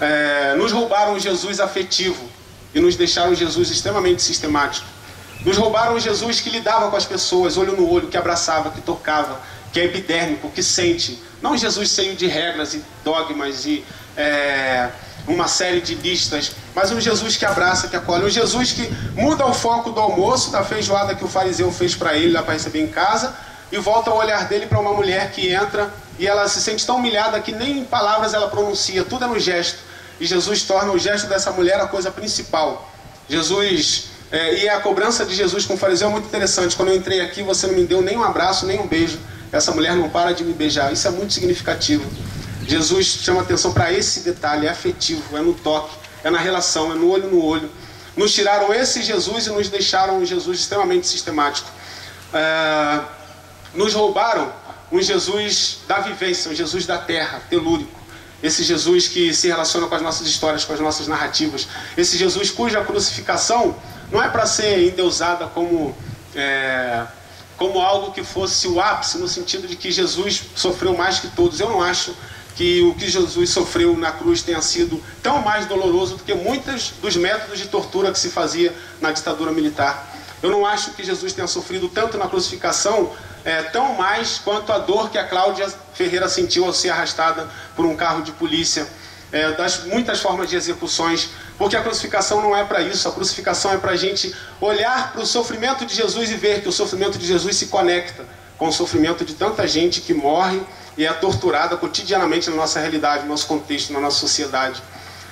É, 0.00 0.56
nos 0.56 0.72
roubaram 0.72 1.14
um 1.14 1.20
Jesus 1.20 1.60
afetivo 1.60 2.28
e 2.74 2.80
nos 2.80 2.96
deixaram 2.96 3.32
Jesus 3.32 3.70
extremamente 3.70 4.22
sistemático. 4.22 4.84
Nos 5.44 5.56
roubaram 5.56 5.94
um 5.94 6.00
Jesus 6.00 6.40
que 6.40 6.50
lidava 6.50 6.90
com 6.90 6.96
as 6.96 7.04
pessoas, 7.04 7.56
olho 7.56 7.76
no 7.76 7.88
olho, 7.88 8.08
que 8.08 8.16
abraçava, 8.16 8.70
que 8.70 8.80
tocava, 8.80 9.40
que 9.72 9.78
é 9.78 9.84
epidérmico, 9.84 10.50
que 10.50 10.64
sente. 10.64 11.22
Não 11.40 11.56
Jesus 11.56 11.90
cheio 11.90 12.16
de 12.16 12.26
regras 12.26 12.74
e 12.74 12.82
dogmas 13.04 13.66
e 13.66 13.84
é, 14.16 14.90
uma 15.28 15.46
série 15.46 15.80
de 15.80 15.94
listas, 15.94 16.52
mas 16.74 16.90
um 16.90 17.00
Jesus 17.00 17.36
que 17.36 17.44
abraça, 17.44 17.88
que 17.88 17.96
acolhe, 17.96 18.24
um 18.24 18.30
Jesus 18.30 18.72
que 18.72 18.88
muda 19.14 19.46
o 19.46 19.52
foco 19.52 19.90
do 19.90 20.00
almoço, 20.00 20.50
da 20.50 20.64
feijoada 20.64 21.14
que 21.14 21.24
o 21.24 21.28
fariseu 21.28 21.70
fez 21.70 21.94
para 21.94 22.16
ele 22.16 22.32
lá 22.32 22.42
para 22.42 22.54
receber 22.54 22.80
em 22.80 22.88
casa, 22.88 23.34
e 23.70 23.78
volta 23.78 24.10
o 24.10 24.16
olhar 24.16 24.48
dele 24.48 24.66
para 24.66 24.80
uma 24.80 24.94
mulher 24.94 25.30
que 25.30 25.52
entra 25.52 25.92
e 26.18 26.26
ela 26.26 26.48
se 26.48 26.60
sente 26.60 26.84
tão 26.84 26.96
humilhada 26.96 27.38
que 27.40 27.52
nem 27.52 27.78
em 27.78 27.84
palavras 27.84 28.34
ela 28.34 28.48
pronuncia, 28.48 29.04
tudo 29.04 29.24
é 29.24 29.28
no 29.28 29.38
gesto. 29.38 29.78
E 30.18 30.26
Jesus 30.26 30.62
torna 30.62 30.90
o 30.90 30.98
gesto 30.98 31.28
dessa 31.28 31.52
mulher 31.52 31.78
a 31.80 31.86
coisa 31.86 32.10
principal. 32.10 32.90
Jesus, 33.28 34.06
é, 34.32 34.64
e 34.64 34.68
a 34.68 34.80
cobrança 34.80 35.24
de 35.24 35.34
Jesus 35.34 35.64
com 35.64 35.74
o 35.74 35.76
fariseu 35.76 36.08
é 36.08 36.10
muito 36.10 36.26
interessante. 36.26 36.74
Quando 36.74 36.88
eu 36.88 36.96
entrei 36.96 37.20
aqui, 37.20 37.42
você 37.42 37.66
não 37.68 37.74
me 37.74 37.84
deu 37.84 38.02
nem 38.02 38.16
um 38.16 38.24
abraço, 38.24 38.66
nem 38.66 38.80
um 38.80 38.86
beijo. 38.86 39.18
Essa 39.52 39.70
mulher 39.70 39.94
não 39.94 40.08
para 40.08 40.32
de 40.32 40.42
me 40.42 40.52
beijar. 40.52 40.92
Isso 40.92 41.06
é 41.06 41.10
muito 41.10 41.32
significativo. 41.32 42.04
Jesus 42.68 43.06
chama 43.06 43.40
atenção 43.40 43.72
para 43.72 43.90
esse 43.90 44.20
detalhe, 44.20 44.66
é 44.66 44.70
afetivo, 44.70 45.36
é 45.38 45.40
no 45.40 45.54
toque, 45.54 45.96
é 46.22 46.28
na 46.28 46.38
relação, 46.38 46.92
é 46.92 46.94
no 46.94 47.10
olho 47.10 47.30
no 47.30 47.42
olho. 47.42 47.70
Nos 48.14 48.34
tiraram 48.34 48.74
esse 48.74 49.02
Jesus 49.02 49.46
e 49.46 49.50
nos 49.50 49.70
deixaram 49.70 50.18
um 50.18 50.26
Jesus 50.26 50.60
extremamente 50.60 51.06
sistemático. 51.06 51.70
É, 52.34 53.00
nos 53.74 53.94
roubaram 53.94 54.52
um 54.92 55.00
Jesus 55.00 55.78
da 55.88 56.00
vivência, 56.00 56.50
um 56.50 56.54
Jesus 56.54 56.84
da 56.84 56.98
terra, 56.98 57.40
telúrico. 57.48 57.98
Esse 58.42 58.62
Jesus 58.62 59.08
que 59.08 59.32
se 59.32 59.48
relaciona 59.48 59.86
com 59.86 59.94
as 59.94 60.02
nossas 60.02 60.26
histórias, 60.26 60.62
com 60.64 60.74
as 60.74 60.80
nossas 60.80 61.08
narrativas. 61.08 61.66
Esse 61.96 62.18
Jesus 62.18 62.50
cuja 62.50 62.84
crucificação 62.84 63.74
não 64.12 64.22
é 64.22 64.28
para 64.28 64.44
ser 64.44 64.86
endeusada 64.86 65.46
como, 65.46 65.96
é, 66.34 67.06
como 67.56 67.80
algo 67.80 68.12
que 68.12 68.22
fosse 68.22 68.68
o 68.68 68.78
ápice, 68.78 69.16
no 69.16 69.26
sentido 69.26 69.66
de 69.66 69.74
que 69.74 69.90
Jesus 69.90 70.42
sofreu 70.54 70.94
mais 70.94 71.18
que 71.18 71.28
todos. 71.28 71.58
Eu 71.60 71.70
não 71.70 71.82
acho 71.82 72.14
que 72.58 72.82
o 72.82 72.92
que 72.92 73.08
Jesus 73.08 73.50
sofreu 73.50 73.96
na 73.96 74.10
cruz 74.10 74.42
tenha 74.42 74.60
sido 74.60 75.00
tão 75.22 75.40
mais 75.42 75.66
doloroso 75.66 76.16
do 76.16 76.24
que 76.24 76.34
muitos 76.34 76.92
dos 77.00 77.14
métodos 77.14 77.56
de 77.56 77.68
tortura 77.68 78.10
que 78.10 78.18
se 78.18 78.30
fazia 78.30 78.74
na 79.00 79.12
ditadura 79.12 79.52
militar. 79.52 80.12
Eu 80.42 80.50
não 80.50 80.66
acho 80.66 80.90
que 80.90 81.04
Jesus 81.04 81.32
tenha 81.32 81.46
sofrido 81.46 81.88
tanto 81.88 82.18
na 82.18 82.26
crucificação, 82.26 83.12
é, 83.44 83.62
tão 83.62 83.94
mais 83.94 84.40
quanto 84.40 84.72
a 84.72 84.78
dor 84.78 85.08
que 85.08 85.16
a 85.16 85.22
Cláudia 85.22 85.72
Ferreira 85.94 86.28
sentiu 86.28 86.64
ao 86.64 86.72
ser 86.72 86.90
arrastada 86.90 87.48
por 87.76 87.86
um 87.86 87.94
carro 87.94 88.22
de 88.24 88.32
polícia, 88.32 88.88
é, 89.30 89.52
das 89.52 89.84
muitas 89.84 90.18
formas 90.18 90.50
de 90.50 90.56
execuções, 90.56 91.30
porque 91.56 91.76
a 91.76 91.80
crucificação 91.80 92.42
não 92.42 92.56
é 92.56 92.64
para 92.64 92.80
isso, 92.80 93.06
a 93.06 93.12
crucificação 93.12 93.72
é 93.72 93.78
para 93.78 93.92
a 93.92 93.96
gente 93.96 94.34
olhar 94.60 95.12
para 95.12 95.22
o 95.22 95.26
sofrimento 95.26 95.86
de 95.86 95.94
Jesus 95.94 96.28
e 96.28 96.34
ver 96.34 96.60
que 96.60 96.68
o 96.68 96.72
sofrimento 96.72 97.18
de 97.18 97.26
Jesus 97.26 97.54
se 97.54 97.66
conecta 97.66 98.26
com 98.56 98.66
o 98.66 98.72
sofrimento 98.72 99.24
de 99.24 99.34
tanta 99.34 99.68
gente 99.68 100.00
que 100.00 100.12
morre 100.12 100.60
e 100.98 101.06
é 101.06 101.12
torturada 101.12 101.76
cotidianamente 101.76 102.50
na 102.50 102.56
nossa 102.56 102.80
realidade, 102.80 103.22
no 103.22 103.28
nosso 103.28 103.46
contexto, 103.46 103.92
na 103.92 104.00
nossa 104.00 104.18
sociedade. 104.18 104.82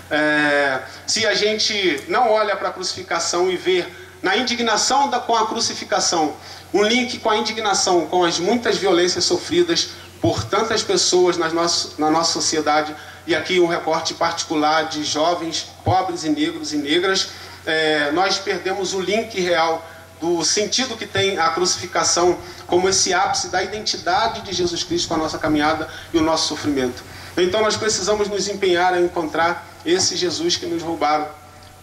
É, 0.09 0.81
se 1.05 1.27
a 1.27 1.35
gente 1.35 2.05
não 2.07 2.31
olha 2.31 2.55
para 2.55 2.69
a 2.69 2.73
crucificação 2.73 3.51
e 3.51 3.57
vê 3.57 3.85
na 4.23 4.37
indignação 4.37 5.11
da, 5.11 5.19
com 5.19 5.35
a 5.35 5.49
crucificação, 5.49 6.37
um 6.73 6.85
link 6.85 7.19
com 7.19 7.31
a 7.31 7.37
indignação, 7.37 8.07
com 8.07 8.25
as 8.25 8.39
muitas 8.39 8.79
violências 8.79 9.25
sofridas 9.25 9.89
por 10.21 10.45
tantas 10.45 10.85
pessoas 10.85 11.37
nas 11.37 11.53
nosso, 11.53 11.95
na 11.99 12.11
nossa 12.11 12.33
sociedade, 12.33 12.95
e 13.27 13.35
aqui 13.35 13.59
um 13.59 13.67
recorte 13.67 14.15
particular 14.15 14.85
de 14.89 15.03
jovens 15.03 15.67
pobres 15.85 16.23
e 16.23 16.29
negros 16.29 16.73
e 16.73 16.77
negras, 16.77 17.31
é, 17.67 18.13
nós 18.13 18.39
perdemos 18.39 18.95
o 18.95 19.01
link 19.01 19.41
real 19.41 19.85
do 20.21 20.43
sentido 20.45 20.97
que 20.97 21.07
tem 21.07 21.39
a 21.39 21.51
crucificação 21.51 22.39
como 22.67 22.89
esse 22.89 23.13
ápice 23.13 23.49
da 23.49 23.63
identidade 23.63 24.41
de 24.43 24.53
Jesus 24.53 24.83
Cristo 24.83 25.09
com 25.09 25.15
a 25.15 25.19
nossa 25.19 25.39
caminhada 25.39 25.89
e 26.13 26.19
o 26.19 26.23
nosso 26.23 26.49
sofrimento. 26.49 27.03
Então 27.37 27.61
nós 27.61 27.77
precisamos 27.77 28.29
nos 28.29 28.49
empenhar 28.49 28.95
a 28.95 29.01
encontrar 29.01 29.67
esse 29.85 30.17
Jesus 30.17 30.57
que 30.57 30.67
nos 30.67 30.83
roubaram 30.83 31.29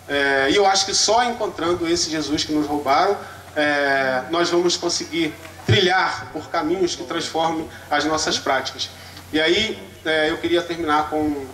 é, 0.07 0.49
e 0.51 0.55
eu 0.55 0.65
acho 0.65 0.85
que 0.85 0.93
só 0.93 1.23
encontrando 1.23 1.87
esse 1.87 2.09
Jesus 2.09 2.43
que 2.43 2.51
nos 2.51 2.67
roubaram, 2.67 3.17
é, 3.55 4.23
nós 4.29 4.49
vamos 4.49 4.75
conseguir 4.75 5.33
trilhar 5.65 6.29
por 6.33 6.49
caminhos 6.49 6.95
que 6.95 7.03
transformem 7.03 7.69
as 7.89 8.03
nossas 8.05 8.37
práticas. 8.37 8.89
E 9.31 9.39
aí 9.39 9.81
é, 10.05 10.29
eu 10.29 10.37
queria 10.37 10.61
terminar 10.61 11.09
com 11.09 11.45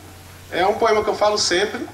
é 0.52 0.66
um 0.66 0.74
poema 0.74 1.04
que 1.04 1.10
eu 1.10 1.16
falo 1.16 1.38
sempre. 1.38 1.88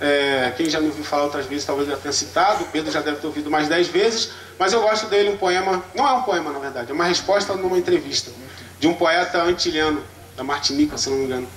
É, 0.00 0.52
quem 0.56 0.68
já 0.70 0.80
me 0.80 0.86
ouviu 0.86 1.04
falar 1.04 1.24
outras 1.24 1.44
vezes 1.44 1.64
talvez 1.64 1.86
já 1.86 1.96
tenha 1.96 2.12
citado, 2.12 2.64
Pedro 2.72 2.90
já 2.90 3.02
deve 3.02 3.18
ter 3.18 3.26
ouvido 3.26 3.50
mais 3.50 3.68
dez 3.68 3.88
vezes, 3.88 4.30
mas 4.58 4.72
eu 4.72 4.80
gosto 4.80 5.06
dele, 5.08 5.28
um 5.28 5.36
poema, 5.36 5.84
não 5.94 6.08
é 6.08 6.12
um 6.12 6.22
poema 6.22 6.50
na 6.50 6.58
verdade, 6.58 6.90
é 6.90 6.94
uma 6.94 7.04
resposta 7.04 7.54
numa 7.54 7.76
entrevista 7.76 8.30
de 8.78 8.88
um 8.88 8.94
poeta 8.94 9.42
antiliano, 9.42 10.02
da 10.36 10.42
Martinica, 10.42 10.96
se 10.96 11.10
não 11.10 11.18
me 11.18 11.24
engano, 11.24 11.48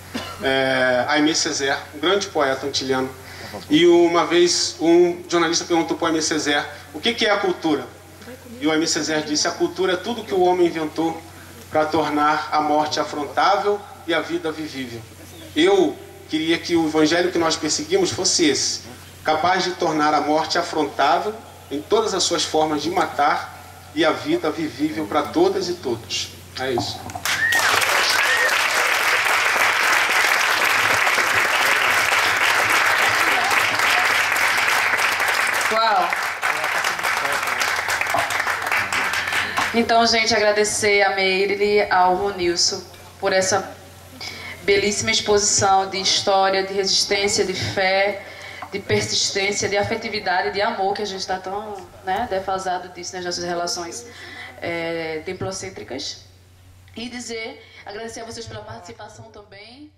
é, 0.42 1.06
Aimé 1.08 1.34
Césaire, 1.34 1.80
um 1.96 2.00
grande 2.00 2.28
poeta 2.28 2.66
antiliano, 2.66 3.10
e 3.70 3.86
uma 3.86 4.26
vez 4.26 4.76
um 4.80 5.24
jornalista 5.30 5.66
perguntou 5.66 5.96
para 5.96 6.08
o 6.08 6.10
M. 6.10 6.22
Césaire 6.22 6.66
o 6.94 7.00
que, 7.00 7.14
que 7.14 7.26
é 7.26 7.32
a 7.32 7.38
cultura. 7.38 7.86
E 8.60 8.68
o 8.68 8.74
M. 8.74 8.88
Césaire 8.88 9.26
disse: 9.26 9.48
a 9.48 9.52
cultura 9.52 9.94
é 9.94 9.96
tudo 9.96 10.24
que 10.24 10.34
o 10.34 10.42
homem 10.42 10.68
inventou 10.68 11.22
para 11.72 11.86
tornar 11.86 12.50
a 12.52 12.62
morte 12.62 13.00
afrontável 13.00 13.80
e 14.08 14.14
a 14.14 14.22
vida 14.22 14.52
vivível. 14.52 15.02
Eu 15.56 15.96
queria 16.34 16.58
que 16.58 16.76
o 16.76 16.88
evangelho 16.88 17.32
que 17.32 17.38
nós 17.38 17.56
perseguimos 17.56 18.10
fosse 18.10 18.50
esse, 18.50 18.82
capaz 19.24 19.66
de 19.66 19.74
tornar 19.74 20.16
a 20.16 20.22
morte 20.22 20.58
afrontável 20.58 21.32
em 21.70 21.80
todas 21.80 22.16
as 22.16 22.24
suas 22.24 22.44
formas 22.44 22.82
de 22.82 22.90
matar 22.90 23.56
e 23.94 24.04
a 24.04 24.12
vida 24.12 24.50
vivível 24.50 25.06
para 25.06 25.22
todas 25.22 25.70
e 25.70 25.76
todos. 25.76 26.32
É 26.60 26.72
isso. 26.72 27.00
Uau! 35.72 36.10
Então, 39.76 40.04
gente, 40.08 40.34
agradecer 40.34 41.04
a 41.04 41.14
Meire 41.14 41.88
ao 41.92 42.16
Ronilson 42.16 42.82
por 43.20 43.32
essa 43.32 43.83
belíssima 44.64 45.12
exposição 45.12 45.90
de 45.90 46.00
história, 46.00 46.64
de 46.64 46.74
resistência, 46.74 47.46
de 47.46 47.54
fé, 47.54 48.26
de 48.72 48.80
persistência, 48.80 49.70
de 49.70 49.78
afetividade, 49.78 50.52
de 50.52 50.62
amor, 50.62 50.94
que 50.94 51.02
a 51.02 51.06
gente 51.06 51.20
está 51.20 51.38
tão 51.38 51.86
né, 52.04 52.28
defasado 52.30 52.90
disso 52.90 53.16
nas 53.16 53.24
nossas 53.24 53.44
relações 53.44 54.08
é, 54.62 55.22
templocêntricas. 55.26 56.26
E 56.96 57.10
dizer, 57.10 57.64
agradecer 57.86 58.22
a 58.22 58.26
vocês 58.26 58.46
pela 58.48 58.62
participação 58.62 59.26
também. 59.32 59.92